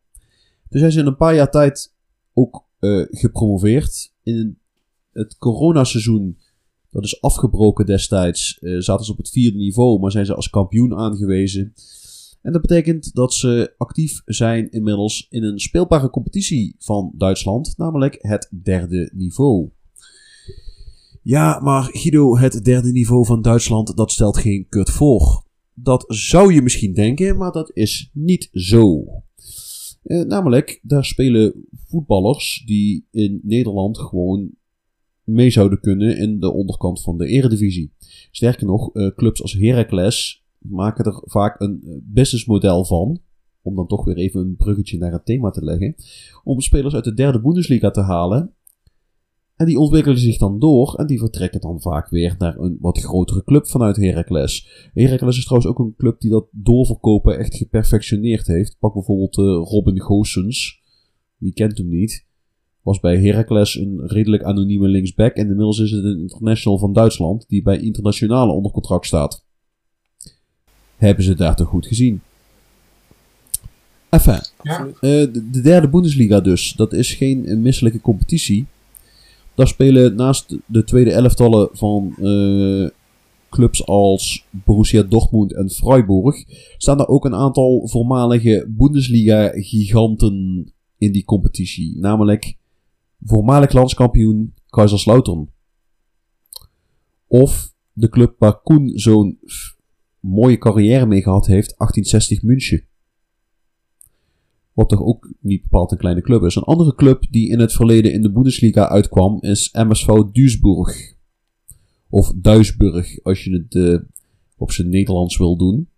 Dus 0.69 0.81
zijn 0.81 0.93
ze 0.93 1.01
in 1.01 1.07
een 1.07 1.17
paar 1.17 1.35
jaar 1.35 1.51
tijd 1.51 1.95
ook 2.33 2.67
eh, 2.79 3.03
gepromoveerd. 3.11 4.13
In 4.23 4.59
het 5.13 5.37
coronaseizoen, 5.39 6.39
dat 6.91 7.05
is 7.05 7.21
afgebroken 7.21 7.87
destijds, 7.87 8.59
eh, 8.59 8.79
zaten 8.79 9.05
ze 9.05 9.13
op 9.13 9.19
het 9.19 9.31
vierde 9.31 9.59
niveau, 9.59 10.01
maar 10.01 10.11
zijn 10.11 10.27
ze 10.27 10.35
als 10.35 10.51
kampioen 10.51 10.95
aangewezen. 10.95 11.73
En 12.43 12.53
dat 12.53 12.61
betekent 12.61 13.15
dat 13.15 13.35
ze 13.35 13.75
actief 13.77 14.23
zijn 14.25 14.71
inmiddels 14.71 15.27
in 15.31 15.43
een 15.43 15.59
speelbare 15.59 16.11
competitie 16.11 16.75
van 16.79 17.13
Duitsland, 17.17 17.75
namelijk 17.77 18.17
het 18.21 18.51
derde 18.63 19.11
niveau. 19.15 19.71
Ja, 21.23 21.61
maar 21.61 21.83
Guido, 21.83 22.39
het 22.39 22.65
derde 22.65 22.93
niveau 22.93 23.27
van 23.27 23.43
Duitsland, 23.43 23.97
dat 23.97 24.13
stelt 24.13 24.37
geen 24.37 24.67
kut 24.69 24.91
voor. 24.91 25.45
Dat 25.75 26.05
zou 26.09 26.55
je 26.55 26.63
misschien 26.63 26.95
denken, 26.95 27.37
maar 27.37 27.53
dat 27.53 27.71
is 27.75 28.11
niet 28.13 28.49
zo. 28.53 29.05
Eh, 30.03 30.21
namelijk, 30.21 30.81
daar 30.83 31.05
spelen 31.05 31.67
voetballers 31.87 32.63
die 32.67 33.07
in 33.11 33.41
Nederland 33.43 33.99
gewoon 33.99 34.51
mee 35.25 35.51
zouden 35.51 35.81
kunnen 35.81 36.19
in 36.19 36.41
de 36.41 36.53
onderkant 36.53 37.03
van 37.03 37.19
de 37.19 37.27
eredivisie. 37.27 37.93
Sterker 38.31 38.67
nog, 38.67 38.95
eh, 38.95 39.09
clubs 39.15 39.43
als 39.43 39.53
Heracles 39.53 40.45
maken 40.59 41.05
er 41.05 41.23
vaak 41.25 41.61
een 41.61 41.83
eh, 41.85 41.93
businessmodel 42.03 42.85
van, 42.85 43.21
om 43.63 43.75
dan 43.75 43.87
toch 43.87 44.05
weer 44.05 44.17
even 44.17 44.41
een 44.41 44.57
bruggetje 44.57 44.99
naar 44.99 45.13
het 45.13 45.25
thema 45.25 45.51
te 45.51 45.65
leggen, 45.65 45.95
om 46.45 46.61
spelers 46.61 46.95
uit 46.95 47.05
de 47.05 47.15
derde 47.15 47.41
Bundesliga 47.41 47.91
te 47.91 48.01
halen. 48.01 48.55
En 49.57 49.67
die 49.67 49.79
ontwikkelen 49.79 50.19
zich 50.19 50.39
dan 50.39 50.59
door 50.59 50.95
en 50.95 51.07
die 51.07 51.19
vertrekken 51.19 51.61
dan 51.61 51.81
vaak 51.81 52.09
weer 52.09 52.35
naar 52.39 52.59
een 52.59 52.77
wat 52.81 52.99
grotere 52.99 53.45
club 53.45 53.67
vanuit 53.67 53.97
Heracles. 53.97 54.89
Heracles 54.95 55.37
is 55.37 55.45
trouwens 55.45 55.71
ook 55.71 55.79
een 55.79 55.95
club 55.97 56.21
die 56.21 56.31
dat 56.31 56.49
doorverkopen 56.51 57.39
echt 57.39 57.55
geperfectioneerd 57.55 58.47
heeft. 58.47 58.77
Pak 58.79 58.95
bijvoorbeeld 58.95 59.39
eh, 59.39 59.45
Robin 59.45 60.01
Goossens. 60.01 60.83
Wie 61.37 61.53
kent 61.53 61.79
hem 61.79 61.89
niet? 61.89 62.27
Was 62.83 63.01
bij 63.01 63.21
Heracles 63.23 63.75
een 63.77 64.01
redelijk 64.07 64.43
anonieme 64.43 64.89
linksback. 64.89 65.35
En 65.35 65.43
inmiddels 65.43 65.79
is 65.79 65.91
het 65.91 66.05
een 66.05 66.21
international 66.21 66.79
van 66.79 66.93
Duitsland 66.93 67.45
die 67.49 67.63
bij 67.63 67.79
internationale 67.79 68.53
onder 68.53 68.73
contract 68.73 69.07
staat. 69.07 69.45
Hebben 70.97 71.25
ze 71.25 71.35
daar 71.35 71.57
toch 71.57 71.69
goed 71.69 71.87
gezien? 71.87 72.21
Enfin, 74.09 74.41
Ja. 74.63 74.87
eh, 74.87 74.93
de, 75.01 75.51
de 75.51 75.61
derde 75.61 75.89
Bundesliga 75.89 76.41
dus. 76.41 76.73
Dat 76.73 76.93
is 76.93 77.15
geen 77.15 77.63
misselijke 77.63 78.01
competitie. 78.01 78.67
Daar 79.55 79.69
spelen 79.69 80.15
naast 80.15 80.57
de 80.67 80.85
tweede 80.85 81.13
elftallen 81.13 81.69
van 81.73 82.15
eh, 82.23 82.89
clubs 83.51 83.87
als 83.87 84.47
Borussia 84.51 85.03
Dortmund 85.03 85.55
en 85.55 85.71
Freiburg... 85.71 86.45
staan 86.77 86.99
er 87.01 87.09
ook 87.09 87.25
een 87.25 87.35
aantal 87.35 87.89
voormalige 87.89 88.67
Bundesliga-giganten 88.69 90.67
in 90.99 91.13
die 91.13 91.25
competitie. 91.25 91.99
Namelijk 91.99 92.55
voormalig 93.25 93.73
landskampioen 93.73 94.55
Kaiserslautern. 94.69 95.51
Of 97.27 97.75
de 97.93 98.09
club 98.09 98.35
waar 98.39 98.61
Koen 98.61 98.89
zo'n 98.99 99.39
mooie 100.21 100.59
carrière 100.59 101.07
mee 101.07 101.23
gehad 101.23 101.47
heeft, 101.47 101.75
1860 101.79 102.43
München. 102.43 102.85
Wat 104.73 104.89
toch 104.89 105.03
ook 105.03 105.33
niet 105.41 105.63
bepaald 105.63 105.93
een 105.93 105.99
kleine 105.99 106.21
club 106.21 106.43
is. 106.43 106.55
Een 106.55 106.63
andere 106.63 106.95
club 106.95 107.27
die 107.31 107.49
in 107.51 107.59
het 107.59 107.73
verleden 107.73 108.13
in 108.13 108.23
de 108.23 108.33
Bundesliga 108.33 108.89
uitkwam 108.89 109.39
is 109.41 109.73
MSV 109.73 110.07
Duisburg. 110.33 111.15
Of 112.09 112.33
Duisburg, 112.37 113.23
als 113.23 113.45
je 113.45 113.53
het 113.53 113.75
eh, 113.75 113.99
op 114.57 114.73
zijn 114.73 114.89
Nederlands 114.89 115.37
wil 115.37 115.57
doen. 115.57 115.89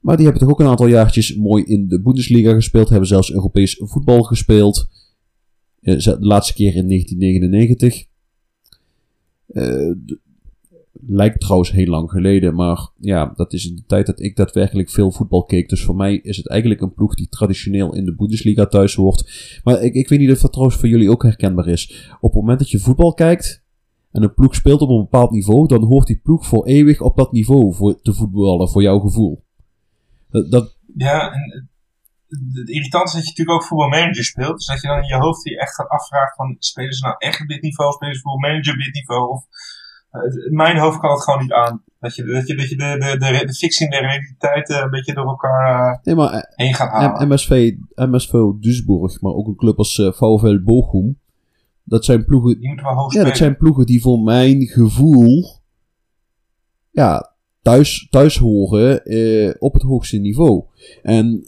Maar 0.00 0.16
die 0.16 0.24
hebben 0.24 0.42
toch 0.42 0.52
ook 0.52 0.60
een 0.60 0.66
aantal 0.66 0.86
jaartjes 0.86 1.36
mooi 1.36 1.64
in 1.64 1.88
de 1.88 2.02
Bundesliga 2.02 2.52
gespeeld. 2.52 2.88
Hebben 2.88 3.08
zelfs 3.08 3.32
Europees 3.32 3.80
voetbal 3.84 4.22
gespeeld. 4.22 4.88
Eh, 5.82 5.98
De 5.98 6.16
laatste 6.20 6.54
keer 6.54 6.74
in 6.74 6.86
1999. 6.86 8.06
Eh, 9.46 9.90
lijkt 11.06 11.40
trouwens 11.40 11.70
heel 11.72 11.86
lang 11.86 12.10
geleden. 12.10 12.54
Maar 12.54 12.90
ja, 13.00 13.32
dat 13.36 13.52
is 13.52 13.68
in 13.68 13.76
de 13.76 13.84
tijd 13.86 14.06
dat 14.06 14.20
ik 14.20 14.36
daadwerkelijk 14.36 14.90
veel 14.90 15.12
voetbal 15.12 15.44
keek. 15.44 15.68
Dus 15.68 15.82
voor 15.82 15.96
mij 15.96 16.14
is 16.14 16.36
het 16.36 16.48
eigenlijk 16.48 16.80
een 16.80 16.94
ploeg 16.94 17.14
die 17.14 17.28
traditioneel 17.28 17.94
in 17.94 18.04
de 18.04 18.14
Bundesliga 18.14 18.66
thuis 18.66 18.94
hoort. 18.94 19.60
Maar 19.64 19.82
ik, 19.82 19.94
ik 19.94 20.08
weet 20.08 20.18
niet 20.18 20.30
of 20.30 20.40
dat 20.40 20.52
trouwens 20.52 20.78
voor 20.78 20.88
jullie 20.88 21.10
ook 21.10 21.22
herkenbaar 21.22 21.68
is. 21.68 22.10
Op 22.20 22.32
het 22.32 22.40
moment 22.40 22.58
dat 22.58 22.70
je 22.70 22.78
voetbal 22.78 23.14
kijkt. 23.14 23.64
En 24.10 24.22
een 24.22 24.34
ploeg 24.34 24.54
speelt 24.54 24.80
op 24.80 24.88
een 24.88 25.00
bepaald 25.00 25.30
niveau. 25.30 25.66
Dan 25.66 25.84
hoort 25.84 26.06
die 26.06 26.20
ploeg 26.22 26.46
voor 26.46 26.66
eeuwig 26.66 27.00
op 27.00 27.16
dat 27.16 27.32
niveau 27.32 27.74
voor 27.74 28.00
te 28.00 28.14
voetballen. 28.14 28.68
Voor 28.68 28.82
jouw 28.82 28.98
gevoel. 28.98 29.44
Dat, 30.30 30.50
dat, 30.50 30.76
Ja, 30.96 31.32
en 31.32 31.70
het- 32.52 32.68
irritante 32.68 33.06
is 33.06 33.12
dat 33.12 33.22
je 33.22 33.28
natuurlijk 33.28 33.56
ook 33.58 33.66
voetbalmanager 33.68 34.24
speelt. 34.24 34.56
Dus 34.56 34.66
dat 34.66 34.80
je 34.80 34.88
dan 34.88 35.02
in 35.02 35.08
je 35.14 35.22
hoofd 35.24 35.48
je 35.48 35.58
echt 35.58 35.74
gaat 35.74 35.88
afvragen 35.88 36.34
van, 36.36 36.56
spelen 36.58 36.92
ze 36.92 37.04
nou 37.04 37.14
echt 37.18 37.40
op 37.40 37.48
dit 37.48 37.62
niveau? 37.62 37.92
Spelen 37.92 38.14
ze 38.14 38.20
voetbalmanager 38.20 38.72
op 38.72 38.78
dit 38.80 38.94
niveau? 38.94 39.30
Of, 39.30 39.44
eh, 40.10 40.20
mijn 40.50 40.78
hoofd 40.78 40.98
kan 40.98 41.10
het 41.10 41.22
gewoon 41.22 41.40
niet 41.42 41.52
aan. 41.52 41.82
Dat 42.00 42.14
je, 42.14 42.24
dat 42.24 42.46
je, 42.46 42.54
dat 42.56 42.68
je 42.68 42.76
de, 42.76 42.96
de, 42.98 43.18
de, 43.18 43.46
de 43.46 43.54
fictie 43.54 43.88
en 43.88 43.90
de 43.90 44.06
realiteit 44.06 44.70
een 44.70 44.90
beetje 44.90 45.14
door 45.14 45.26
elkaar 45.26 45.92
eh, 45.92 45.98
nee, 46.02 46.14
maar 46.14 46.32
eh, 46.32 46.40
heen 46.56 46.74
gaat 46.74 46.90
halen. 46.90 47.28
MSV, 47.28 47.72
MSV 47.94 48.32
Duisburg, 48.60 49.20
maar 49.20 49.32
ook 49.32 49.46
een 49.46 49.56
club 49.56 49.78
als 49.78 49.98
eh, 49.98 50.12
VfL 50.12 50.62
Bochum. 50.64 51.20
Dat 51.84 52.04
zijn 52.04 52.24
ploegen 52.24 52.58
Die 52.58 52.68
moeten 52.68 52.86
wel 52.86 52.94
hoog 52.94 53.12
Ja, 53.12 53.24
dat 53.24 53.36
zijn 53.36 53.56
ploegen 53.56 53.86
die 53.86 54.02
voor 54.02 54.18
mijn 54.20 54.66
gevoel 54.66 55.60
ja, 56.90 57.34
thuis, 57.62 58.08
thuis 58.10 58.38
horen 58.38 58.96
op 59.60 59.72
het 59.72 59.82
hoogste 59.82 60.18
niveau. 60.18 60.64
En 61.02 61.46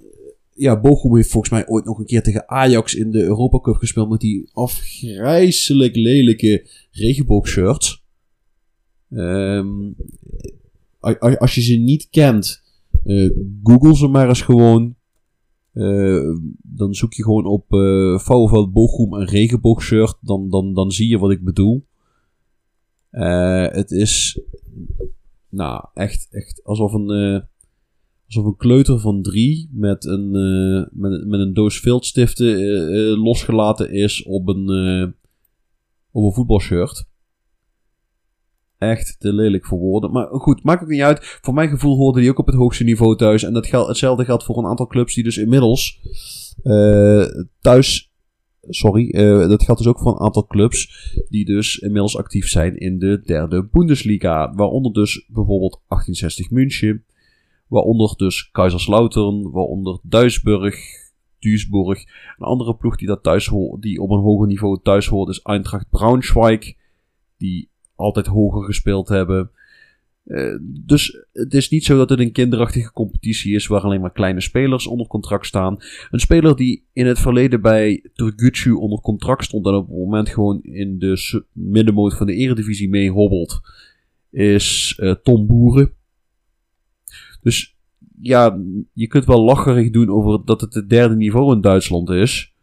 ja, 0.55 0.81
Bochum 0.81 1.17
heeft 1.17 1.31
volgens 1.31 1.53
mij 1.53 1.67
ooit 1.67 1.85
nog 1.85 1.99
een 1.99 2.07
keer 2.07 2.23
tegen 2.23 2.49
Ajax 2.49 2.95
in 2.95 3.11
de 3.11 3.23
Europa 3.23 3.61
Cup 3.61 3.75
gespeeld 3.77 4.09
met 4.09 4.21
die 4.21 4.51
afgrijzelijk 4.53 5.97
lelijke 5.97 6.67
regenboogshirts. 6.91 8.05
Ehm, 9.11 9.91
als 11.39 11.55
je 11.55 11.61
ze 11.61 11.75
niet 11.75 12.09
kent, 12.11 12.63
eh, 13.05 13.31
google 13.63 13.97
ze 13.97 14.07
maar 14.07 14.29
eens 14.29 14.43
gewoon. 14.43 14.95
Eh, 15.73 16.35
dan 16.63 16.95
zoek 16.95 17.13
je 17.13 17.23
gewoon 17.23 17.47
op 17.47 17.65
VfL 18.21 18.69
Bochum 18.69 19.13
een 19.13 19.27
regenboogshirt. 19.27 20.17
Dan, 20.21 20.51
dan, 20.51 20.75
dan 20.75 20.91
zie 20.91 21.09
je 21.09 21.19
wat 21.19 21.31
ik 21.31 21.45
bedoel. 21.45 21.85
Het 23.11 23.91
is 23.91 24.41
nou 25.49 25.85
echt, 25.95 26.29
echt 26.31 26.65
alsof 26.65 26.93
een, 26.93 27.47
alsof 28.37 28.53
een 28.53 28.59
kleuter 28.59 29.01
van 29.01 29.23
drie 29.23 29.71
met 29.73 30.05
een, 30.05 30.35
eh, 30.35 31.01
met, 31.01 31.27
met 31.27 31.41
een 31.41 31.55
doos 31.55 31.81
viltstiften 31.81 32.57
eh, 32.57 33.11
eh, 33.11 33.23
losgelaten 33.23 33.93
is 33.93 34.23
op 34.23 34.49
een, 34.49 34.69
op 36.11 36.25
een 36.25 36.33
voetbalshirt. 36.33 37.05
Echt 38.79 39.17
te 39.19 39.33
lelijk 39.33 39.67
voor 39.67 39.79
woorden. 39.79 40.11
Maar 40.11 40.27
goed, 40.27 40.63
maakt 40.63 40.83
ook 40.83 40.89
niet 40.89 41.01
uit. 41.01 41.39
Voor 41.43 41.55
mijn 41.55 41.69
gevoel 41.69 41.97
hoorde 41.97 42.21
die 42.21 42.31
ook 42.31 42.39
op 42.39 42.47
het 42.47 42.55
hoogste 42.55 42.85
niveau 42.85 43.17
thuis. 43.17 43.43
En 43.43 43.53
dat 43.53 43.67
geldt, 43.67 43.89
hetzelfde 43.89 44.25
geldt 44.25 44.45
voor 44.45 44.59
een 44.59 44.67
aantal 44.67 44.87
clubs 44.87 45.15
die 45.15 45.25
dus 45.25 45.39
inmiddels 45.39 46.01
thuis. 47.61 48.13
Sorry, 48.69 49.11
dat 49.49 49.63
geldt 49.63 49.81
dus 49.81 49.91
ook 49.91 49.99
voor 49.99 50.13
een 50.13 50.27
aantal 50.27 50.47
clubs 50.47 51.13
die 51.29 51.45
dus 51.45 51.79
inmiddels 51.79 52.17
actief 52.17 52.49
zijn 52.49 52.77
in 52.77 52.99
de 52.99 53.21
derde 53.25 53.69
Bundesliga. 53.73 54.55
Waaronder 54.55 54.93
dus 54.93 55.27
bijvoorbeeld 55.29 55.81
1860 55.89 56.51
München. 56.51 57.05
Waaronder 57.75 58.15
dus 58.17 58.51
Kaiserslautern. 58.51 59.51
Waaronder 59.51 59.99
Duisburg. 60.03 60.77
Duisburg. 61.39 61.99
Een 62.39 62.47
andere 62.47 62.75
ploeg 62.75 62.97
die, 62.97 63.09
dat 63.09 63.23
thuis 63.23 63.47
hoort, 63.47 63.83
die 63.83 64.01
op 64.01 64.11
een 64.11 64.21
hoger 64.21 64.47
niveau 64.47 64.79
thuis 64.83 65.07
hoort 65.07 65.29
is 65.29 65.43
Eintracht 65.43 65.91
Braunschweig. 65.91 66.75
Die 67.37 67.69
altijd 67.95 68.27
hoger 68.27 68.65
gespeeld 68.65 69.09
hebben. 69.09 69.51
Eh, 70.25 70.57
dus 70.61 71.25
het 71.33 71.55
is 71.55 71.69
niet 71.69 71.85
zo 71.85 71.97
dat 71.97 72.09
het 72.09 72.21
een 72.21 72.33
kinderachtige 72.33 72.93
competitie 72.93 73.55
is 73.55 73.67
waar 73.67 73.81
alleen 73.81 74.01
maar 74.01 74.13
kleine 74.13 74.41
spelers 74.41 74.87
onder 74.87 75.07
contract 75.07 75.47
staan. 75.47 75.77
Een 76.11 76.21
speler 76.21 76.57
die 76.57 76.85
in 76.93 77.07
het 77.07 77.19
verleden 77.19 77.61
bij 77.61 78.05
Turgutsu 78.15 78.73
onder 78.73 79.01
contract 79.01 79.45
stond 79.45 79.67
en 79.67 79.75
op 79.75 79.87
het 79.87 79.97
moment 79.97 80.29
gewoon 80.29 80.63
in 80.63 80.99
de 80.99 81.45
middenmoot 81.53 82.15
van 82.17 82.27
de 82.27 82.35
eredivisie 82.35 82.89
mee 82.89 83.11
hobbelt, 83.11 83.61
is 84.31 84.97
eh, 85.01 85.15
Tom 85.23 85.47
Boeren. 85.47 85.93
Dus 87.45 87.77
ja, 88.21 88.59
je 88.93 89.07
kunt 89.07 89.25
wel 89.25 89.43
lacherig 89.43 89.91
doen 89.91 90.11
over 90.11 90.45
dat 90.45 90.61
het 90.61 90.75
het 90.75 90.89
derde 90.89 91.17
niveau 91.17 91.55
in 91.55 91.61
Duitsland 91.61 92.11
is. 92.11 92.55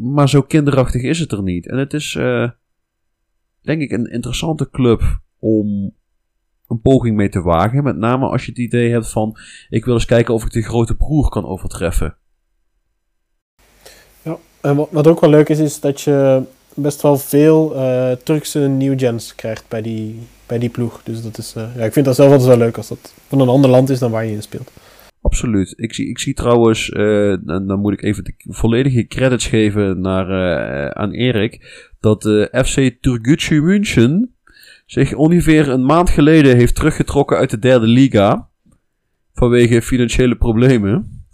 Maar 0.00 0.28
zo 0.28 0.42
kinderachtig 0.42 1.02
is 1.02 1.18
het 1.18 1.32
er 1.32 1.42
niet. 1.42 1.68
En 1.68 1.78
het 1.78 1.92
is, 1.92 2.14
eh, 2.14 2.50
denk 3.60 3.82
ik, 3.82 3.90
een 3.90 4.12
interessante 4.12 4.70
club 4.70 5.20
om 5.38 5.94
een 6.68 6.80
poging 6.80 7.16
mee 7.16 7.28
te 7.28 7.42
wagen. 7.42 7.84
Met 7.84 7.96
name 7.96 8.26
als 8.26 8.44
je 8.44 8.50
het 8.50 8.60
idee 8.60 8.90
hebt 8.90 9.10
van: 9.10 9.36
ik 9.68 9.84
wil 9.84 9.94
eens 9.94 10.04
kijken 10.04 10.34
of 10.34 10.44
ik 10.44 10.52
de 10.52 10.62
grote 10.62 10.96
broer 10.96 11.28
kan 11.28 11.46
overtreffen. 11.46 12.16
Ja, 14.22 14.36
en 14.60 14.76
wat, 14.90 15.06
ook 15.06 15.20
wel 15.20 15.30
leuk 15.30 15.48
is, 15.48 15.58
is 15.58 15.80
dat 15.80 16.00
je 16.00 16.42
best 16.74 17.02
wel 17.02 17.16
veel 17.18 17.76
eh, 17.76 18.12
Turkse 18.12 18.58
new 18.58 18.98
gens 18.98 19.34
krijgt 19.34 19.68
bij 19.68 19.82
die, 19.82 20.20
bij 20.46 20.58
die 20.58 20.68
ploeg. 20.68 21.00
Dus 21.04 21.22
dat 21.22 21.38
is, 21.38 21.52
eh, 21.56 21.62
ja, 21.76 21.84
ik 21.84 21.92
vind 21.92 22.06
dat 22.06 22.14
zelf 22.14 22.30
altijd 22.30 22.48
wel 22.48 22.58
leuk 22.58 22.76
als 22.76 22.88
dat 22.88 23.14
van 23.28 23.40
een 23.40 23.48
ander 23.48 23.70
land 23.70 23.90
is 23.90 23.98
dan 23.98 24.10
waar 24.10 24.24
je 24.24 24.32
in 24.32 24.42
speelt. 24.42 24.70
Absoluut. 25.22 25.72
Ik 25.76 25.94
zie, 25.94 26.08
ik 26.08 26.18
zie 26.18 26.34
trouwens, 26.34 26.90
eh, 26.90 27.30
en 27.30 27.64
dan 27.66 27.78
moet 27.80 27.92
ik 27.92 28.02
even 28.02 28.24
de 28.24 28.34
volledige 28.48 29.06
credits 29.06 29.46
geven 29.46 30.00
naar, 30.00 30.30
eh, 30.30 30.90
aan 31.02 31.10
Erik, 31.12 31.84
dat 32.00 32.26
eh, 32.26 32.64
FC 32.64 32.90
Turgutsu 33.00 33.62
München 33.62 34.34
zich 34.86 35.14
ongeveer 35.14 35.68
een 35.68 35.84
maand 35.84 36.10
geleden 36.10 36.56
heeft 36.56 36.74
teruggetrokken 36.74 37.36
uit 37.36 37.50
de 37.50 37.58
derde 37.58 37.86
liga. 37.86 38.48
Vanwege 39.34 39.82
financiële 39.82 40.36
problemen. 40.36 41.24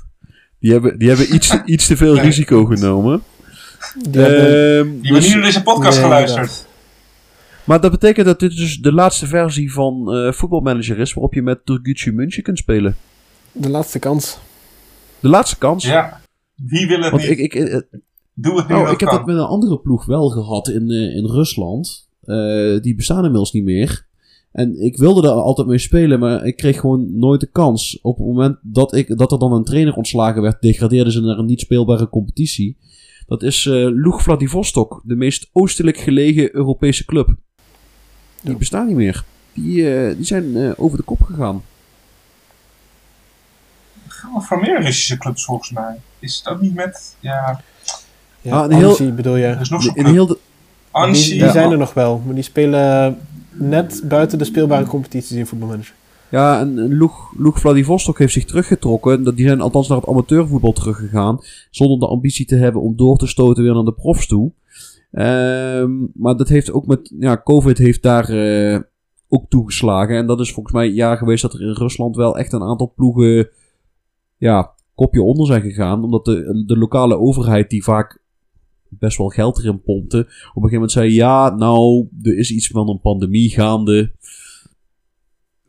Die 0.59 0.73
hebben, 0.73 0.99
die 0.99 1.09
hebben 1.09 1.35
iets, 1.35 1.57
iets 1.65 1.87
te 1.87 1.97
veel 1.97 2.19
risico 2.19 2.65
genomen. 2.65 3.23
Die 4.11 4.21
hebben- 4.23 4.79
Ehm, 4.79 4.91
Die 4.91 5.01
dus- 5.01 5.03
hebben 5.11 5.21
niet 5.23 5.33
naar 5.35 5.43
deze 5.43 5.63
podcast 5.63 5.97
Nee, 5.97 6.05
geluisterd. 6.05 6.67
Maar 7.65 7.81
dat 7.81 7.91
betekent 7.91 8.27
dat 8.27 8.41
dit 8.41 8.57
dus 8.57 8.79
de 8.81 8.93
laatste 8.93 9.27
versie 9.27 9.73
van 9.73 10.13
eh 10.15 10.33
voetbalmanager 10.33 10.99
is 10.99 11.13
waarop 11.13 11.35
je 11.35 11.43
met 11.43 11.67
Turgutsu 11.67 12.13
München 12.13 12.43
kunt 12.43 12.59
spelen. 12.59 12.97
de 13.53 13.71
laatste 13.71 13.99
kans. 13.99 14.39
De 15.21 15.29
laatste 15.29 15.59
kans. 15.59 15.85
Ja. 15.85 16.21
Wie 16.55 16.87
wil 16.87 17.01
het 17.01 17.11
Want 17.11 17.23
niet? 17.23 17.39
ik, 17.39 17.39
ik, 17.39 17.55
eh, 17.55 17.81
Doe 18.35 18.57
het 18.57 18.69
nu 18.69 18.75
Nou, 18.75 18.91
ik 18.91 19.01
heb 19.01 19.09
kan. 19.09 19.19
dat 19.19 19.27
met 19.27 19.37
een 19.37 19.43
andere 19.43 19.79
ploeg 19.81 20.05
wel 20.07 20.29
gehad 20.29 20.69
in, 20.69 20.91
eh, 20.91 21.17
in 21.17 21.27
Rusland. 21.27 22.09
Eh, 22.23 22.81
die 22.81 22.95
bestaan 22.95 23.17
inmiddels 23.25 23.53
niet 23.53 23.65
meer. 23.65 24.07
En 24.53 24.81
ik 24.81 24.97
wilde 24.97 25.23
daar 25.23 25.33
altijd 25.33 25.67
mee 25.67 25.79
spelen, 25.79 26.19
maar 26.19 26.45
ik 26.45 26.57
kreeg 26.57 26.81
gewoon 26.81 27.19
nooit 27.19 27.41
de 27.41 27.51
kans. 27.53 27.99
Op 28.03 28.17
het 28.17 28.27
moment 28.27 28.59
dat, 28.63 28.95
ik, 28.95 29.19
dat 29.19 29.33
er 29.33 29.39
dan 29.39 29.53
een 29.53 29.65
trainer 29.65 29.95
ontslagen 29.95 30.43
werd, 30.43 30.63
degradeerden 30.63 31.13
ze 31.13 31.21
naar 31.21 31.39
een 31.39 31.45
niet 31.47 31.61
speelbare 31.61 32.09
competitie. 32.09 32.77
Dat 33.27 33.43
is 33.43 33.67
eh 33.67 33.73
Lug 33.75 34.23
Vladivostok, 34.23 35.03
de 35.05 35.17
meest 35.17 35.51
oostelijk 35.53 35.97
gelegen 35.97 36.55
Europese 36.55 37.05
club. 37.05 37.37
Die 38.43 38.53
Ja. 38.53 38.59
bestaan 38.59 38.87
niet 38.87 38.97
meer. 38.97 39.25
Die, 39.53 39.95
eh, 39.97 40.17
die 40.17 40.25
zijn 40.25 40.57
eh, 40.57 40.71
over 40.77 40.97
de 40.99 41.03
kop 41.05 41.23
gegaan. 41.23 41.63
gaan 44.09 44.43
voor 44.43 44.61
meer 44.61 44.83
Russische 44.83 45.19
clubs 45.19 45.45
volgens 45.45 45.71
mij. 45.71 45.97
Is 46.19 46.37
het 46.37 46.49
ook 46.55 46.61
niet 46.61 46.75
met. 46.75 47.17
Ja. 47.21 47.61
Ja, 48.41 48.57
Ah, 48.63 48.71
een 48.71 48.77
heel- 48.77 49.15
bedoel 49.15 49.37
je. 49.37 49.45
Er 49.47 49.61
is 49.61 49.69
nog 49.69 49.93
club. 49.93 50.07
heel 50.07 50.27
de, 50.27 50.33
Die, 50.35 50.43
Annecy. 50.91 51.31
die 51.31 51.39
ja. 51.39 51.53
zijn 51.53 51.71
er 51.71 51.79
nog 51.79 51.95
wel, 51.95 52.23
maar 52.27 52.35
die 52.35 52.45
spelen 52.45 53.19
net 53.51 54.03
buiten 54.05 54.39
de 54.39 54.45
speelbare 54.45 54.85
competities 54.85 55.37
in 55.37 55.47
voetbalmanager. 55.47 55.95
Ja, 56.29 56.61
en 56.61 56.79
en 56.79 56.89
Lug, 56.99 57.13
Lug 57.39 57.59
Vladivostok 57.61 58.19
heeft 58.19 58.33
zich 58.33 58.45
teruggetrokken. 58.45 59.23
Dat- 59.25 59.37
Die 59.37 59.47
zijn 59.47 59.61
althans 59.61 59.89
naar 59.89 59.99
het 59.99 60.09
amateurvoetbal 60.09 60.73
teruggegaan. 60.73 61.39
Zonder 61.71 61.99
de 61.99 62.07
ambitie 62.07 62.47
te 62.47 62.57
hebben 62.57 62.83
om 62.83 62.97
door 62.97 63.17
te 63.19 63.27
stoten 63.27 63.63
weer 63.63 63.75
naar 63.75 63.85
de 63.85 63.93
profs 63.93 64.27
toe. 64.27 64.51
Ehm, 65.13 65.91
maar 66.15 66.37
dat 66.37 66.49
heeft 66.49 66.73
ook 66.73 66.87
met... 66.87 67.15
Ja, 67.19 67.41
COVID 67.45 67.79
heeft 67.79 68.03
daar 68.03 68.29
eh, 68.29 68.81
ook 69.29 69.45
toegeslagen. 69.49 70.17
En 70.17 70.27
dat 70.27 70.41
is 70.41 70.53
volgens 70.53 70.75
mij 70.75 70.87
een 70.87 70.95
jaar 70.95 71.17
geweest 71.17 71.43
dat 71.43 71.55
er 71.55 71.61
in 71.61 71.73
Rusland 71.73 72.17
wel 72.17 72.39
echt 72.39 72.53
een 72.53 72.63
aantal 72.63 72.93
ploegen... 72.97 73.49
Ja, 74.37 74.75
kopje 74.95 75.23
onder 75.23 75.47
zijn 75.47 75.63
gegaan. 75.63 76.05
Omdat 76.05 76.25
de, 76.25 76.65
de 76.67 76.79
lokale 76.79 77.19
overheid 77.19 77.71
die 77.71 77.85
vaak 77.85 78.21
best 78.89 79.19
wel 79.19 79.29
geld 79.29 79.59
erin 79.59 79.83
pompte. 79.83 80.19
Op 80.19 80.27
een 80.27 80.31
gegeven 80.53 80.73
moment 80.73 80.93
zei 80.93 81.13
ja, 81.13 81.55
nou, 81.55 82.09
er 82.23 82.39
is 82.39 82.51
iets 82.51 82.69
van 82.69 82.89
een 82.89 83.01
pandemie 83.01 83.51
gaande 83.51 84.13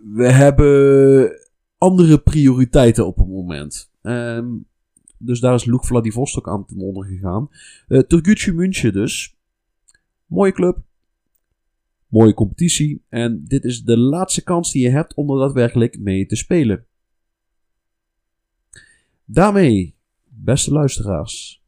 we 0.03 0.31
hebben 0.31 1.39
andere 1.77 2.17
prioriteiten 2.17 3.07
op 3.07 3.17
het 3.17 3.27
moment. 3.27 3.91
Ehm, 4.01 4.45
dus 5.25 5.39
daar 5.39 5.53
is 5.53 5.65
Lug 5.65 5.85
Vladivostok 5.85 6.49
aan 6.49 6.65
ten 6.65 6.79
onder 6.79 7.05
gegaan. 7.05 7.49
Uh, 7.87 7.99
Turgutje 7.99 8.53
München 8.53 8.93
dus. 8.93 9.37
Mooie 10.25 10.51
club. 10.51 10.81
Mooie 12.07 12.33
competitie. 12.33 13.03
En 13.09 13.45
dit 13.45 13.63
is 13.63 13.83
de 13.83 13.97
laatste 13.97 14.43
kans 14.43 14.71
die 14.71 14.83
je 14.83 14.89
hebt 14.89 15.13
om 15.13 15.29
er 15.29 15.37
daadwerkelijk 15.37 15.99
mee 15.99 16.25
te 16.25 16.35
spelen. 16.35 16.85
Daarmee, 19.25 19.95
beste 20.23 20.71
luisteraars. 20.71 21.63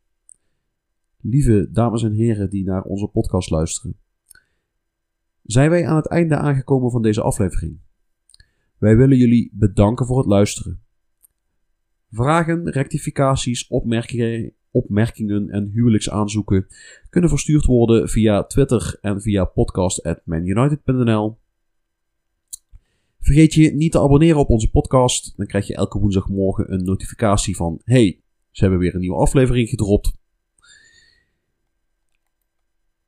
Lieve 1.21 1.69
dames 1.71 2.03
en 2.03 2.13
heren 2.13 2.49
die 2.49 2.65
naar 2.65 2.83
onze 2.83 3.07
podcast 3.07 3.49
luisteren. 3.49 3.97
Zijn 5.43 5.69
wij 5.69 5.87
aan 5.87 5.95
het 5.95 6.07
einde 6.07 6.35
aangekomen 6.35 6.91
van 6.91 7.01
deze 7.01 7.21
aflevering. 7.21 7.79
Wij 8.77 8.97
willen 8.97 9.17
jullie 9.17 9.49
bedanken 9.53 10.05
voor 10.05 10.17
het 10.17 10.27
luisteren. 10.27 10.84
Vragen, 12.11 12.69
rectificaties, 12.69 13.67
opmerkingen, 13.67 14.53
opmerkingen 14.71 15.49
en 15.49 15.69
huwelijksaanzoeken 15.73 16.67
kunnen 17.09 17.29
verstuurd 17.29 17.65
worden 17.65 18.09
via 18.09 18.43
Twitter 18.43 18.97
en 19.01 19.21
via 19.21 19.45
podcast.manunited.nl. 19.45 21.37
Vergeet 23.19 23.53
je 23.53 23.73
niet 23.75 23.91
te 23.91 23.99
abonneren 23.99 24.39
op 24.39 24.49
onze 24.49 24.69
podcast. 24.69 25.33
Dan 25.37 25.45
krijg 25.45 25.67
je 25.67 25.75
elke 25.75 25.99
woensdagmorgen 25.99 26.73
een 26.73 26.83
notificatie 26.83 27.55
van: 27.55 27.81
hey, 27.83 28.19
ze 28.51 28.61
hebben 28.61 28.79
weer 28.79 28.93
een 28.93 28.99
nieuwe 28.99 29.17
aflevering 29.17 29.69
gedropt. 29.69 30.13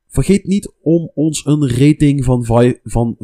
Vergeet 0.07 0.43
niet 0.43 0.73
om 0.81 1.11
ons 1.13 1.45
een 1.45 1.69
rating 1.69 2.23
van, 2.23 2.45
van 2.83 3.15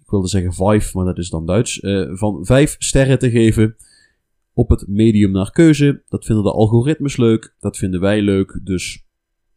ik 0.00 0.10
wilde 0.10 0.28
zeggen 0.28 0.52
5, 0.52 0.94
maar 0.94 1.04
dat 1.04 1.18
is 1.18 1.30
dan 1.30 1.46
Duits, 1.46 1.80
eh, 1.80 2.10
van 2.12 2.44
5 2.44 2.76
sterren 2.78 3.18
te 3.18 3.30
geven 3.30 3.76
op 4.56 4.68
het 4.68 4.84
medium 4.88 5.30
naar 5.30 5.50
keuze. 5.50 6.02
Dat 6.08 6.24
vinden 6.24 6.44
de 6.44 6.52
algoritmes 6.52 7.16
leuk, 7.16 7.54
dat 7.60 7.76
vinden 7.76 8.00
wij 8.00 8.22
leuk, 8.22 8.60
dus 8.62 9.04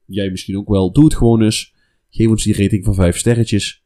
jij 0.06 0.30
misschien 0.30 0.58
ook 0.58 0.68
wel. 0.68 0.92
Doe 0.92 1.04
het 1.04 1.16
gewoon 1.16 1.42
eens. 1.42 1.76
Geef 2.10 2.28
ons 2.28 2.44
die 2.44 2.62
rating 2.62 2.86
van 2.86 2.94
5 2.94 3.18
sterretjes. 3.18 3.84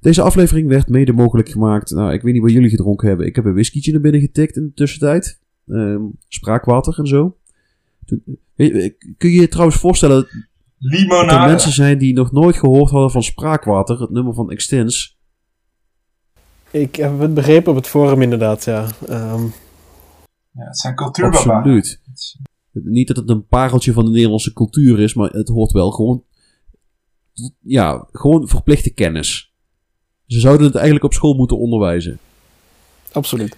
Deze 0.00 0.22
aflevering 0.22 0.68
werd 0.68 0.88
mede 0.88 1.12
mogelijk 1.12 1.48
gemaakt. 1.48 1.90
Nou, 1.90 2.12
ik 2.12 2.22
weet 2.22 2.32
niet 2.32 2.42
wat 2.42 2.50
jullie 2.50 2.70
gedronken 2.70 3.08
hebben. 3.08 3.26
Ik 3.26 3.36
heb 3.36 3.44
een 3.44 3.52
whiskietje 3.52 3.92
naar 3.92 4.00
binnen 4.00 4.20
getikt 4.20 4.56
in 4.56 4.62
de 4.62 4.72
tussentijd. 4.72 5.40
Ehm, 5.68 6.02
spraakwater 6.28 6.98
en 6.98 7.06
zo. 7.06 7.36
Toen, 8.04 8.22
weet 8.54 8.72
je, 8.72 9.14
kun 9.18 9.30
je 9.30 9.40
je 9.40 9.48
trouwens 9.48 9.78
voorstellen 9.78 10.16
dat 10.16 10.30
er 10.30 10.48
Limonade. 10.78 11.50
mensen 11.50 11.72
zijn 11.72 11.98
die 11.98 12.14
nog 12.14 12.32
nooit 12.32 12.56
gehoord 12.56 12.90
hadden 12.90 13.10
van 13.10 13.22
spraakwater, 13.22 14.00
het 14.00 14.10
nummer 14.10 14.34
van 14.34 14.50
Extens? 14.50 15.20
Ik 16.70 16.96
heb 16.96 17.18
het 17.18 17.34
begrepen 17.34 17.70
op 17.70 17.76
het 17.76 17.86
forum 17.86 18.22
inderdaad, 18.22 18.64
ja. 18.64 18.86
Ehm, 19.06 19.42
Ja, 20.52 20.64
het 20.64 20.78
zijn 20.78 20.94
cultuurbaba. 20.94 21.56
Absoluut. 21.56 22.00
Niet 22.72 23.08
dat 23.08 23.16
het 23.16 23.28
een 23.28 23.46
pareltje 23.46 23.92
van 23.92 24.04
de 24.04 24.10
Nederlandse 24.10 24.52
cultuur 24.52 25.00
is, 25.00 25.14
maar 25.14 25.30
het 25.30 25.48
hoort 25.48 25.72
wel 25.72 25.90
gewoon. 25.90 26.24
Ja, 27.60 28.08
gewoon 28.12 28.48
verplichte 28.48 28.90
kennis. 28.90 29.54
Ze 30.26 30.40
zouden 30.40 30.66
het 30.66 30.74
eigenlijk 30.74 31.04
op 31.04 31.12
school 31.12 31.34
moeten 31.34 31.58
onderwijzen. 31.58 32.18
absoluut. 33.12 33.56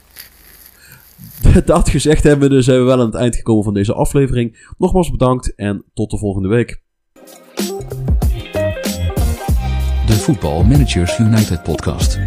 Dat 1.65 1.89
gezegd 1.89 2.23
hebben, 2.23 2.51
dus 2.51 2.65
zijn 2.65 2.79
we 2.79 2.85
wel 2.85 3.01
aan 3.01 3.07
het 3.07 3.15
eind 3.15 3.37
gekomen 3.37 3.65
van 3.65 3.75
deze 3.75 3.95
aflevering. 3.95 4.73
Nogmaals 4.79 5.11
bedankt 5.11 5.55
en 5.55 5.85
tot 5.95 6.11
de 6.11 6.19
volgende 6.19 6.49
week. 6.49 6.83
De 10.07 10.21
Voetbal 10.21 10.65
Managers 10.65 11.19
United 11.19 11.63
podcast. 11.63 12.19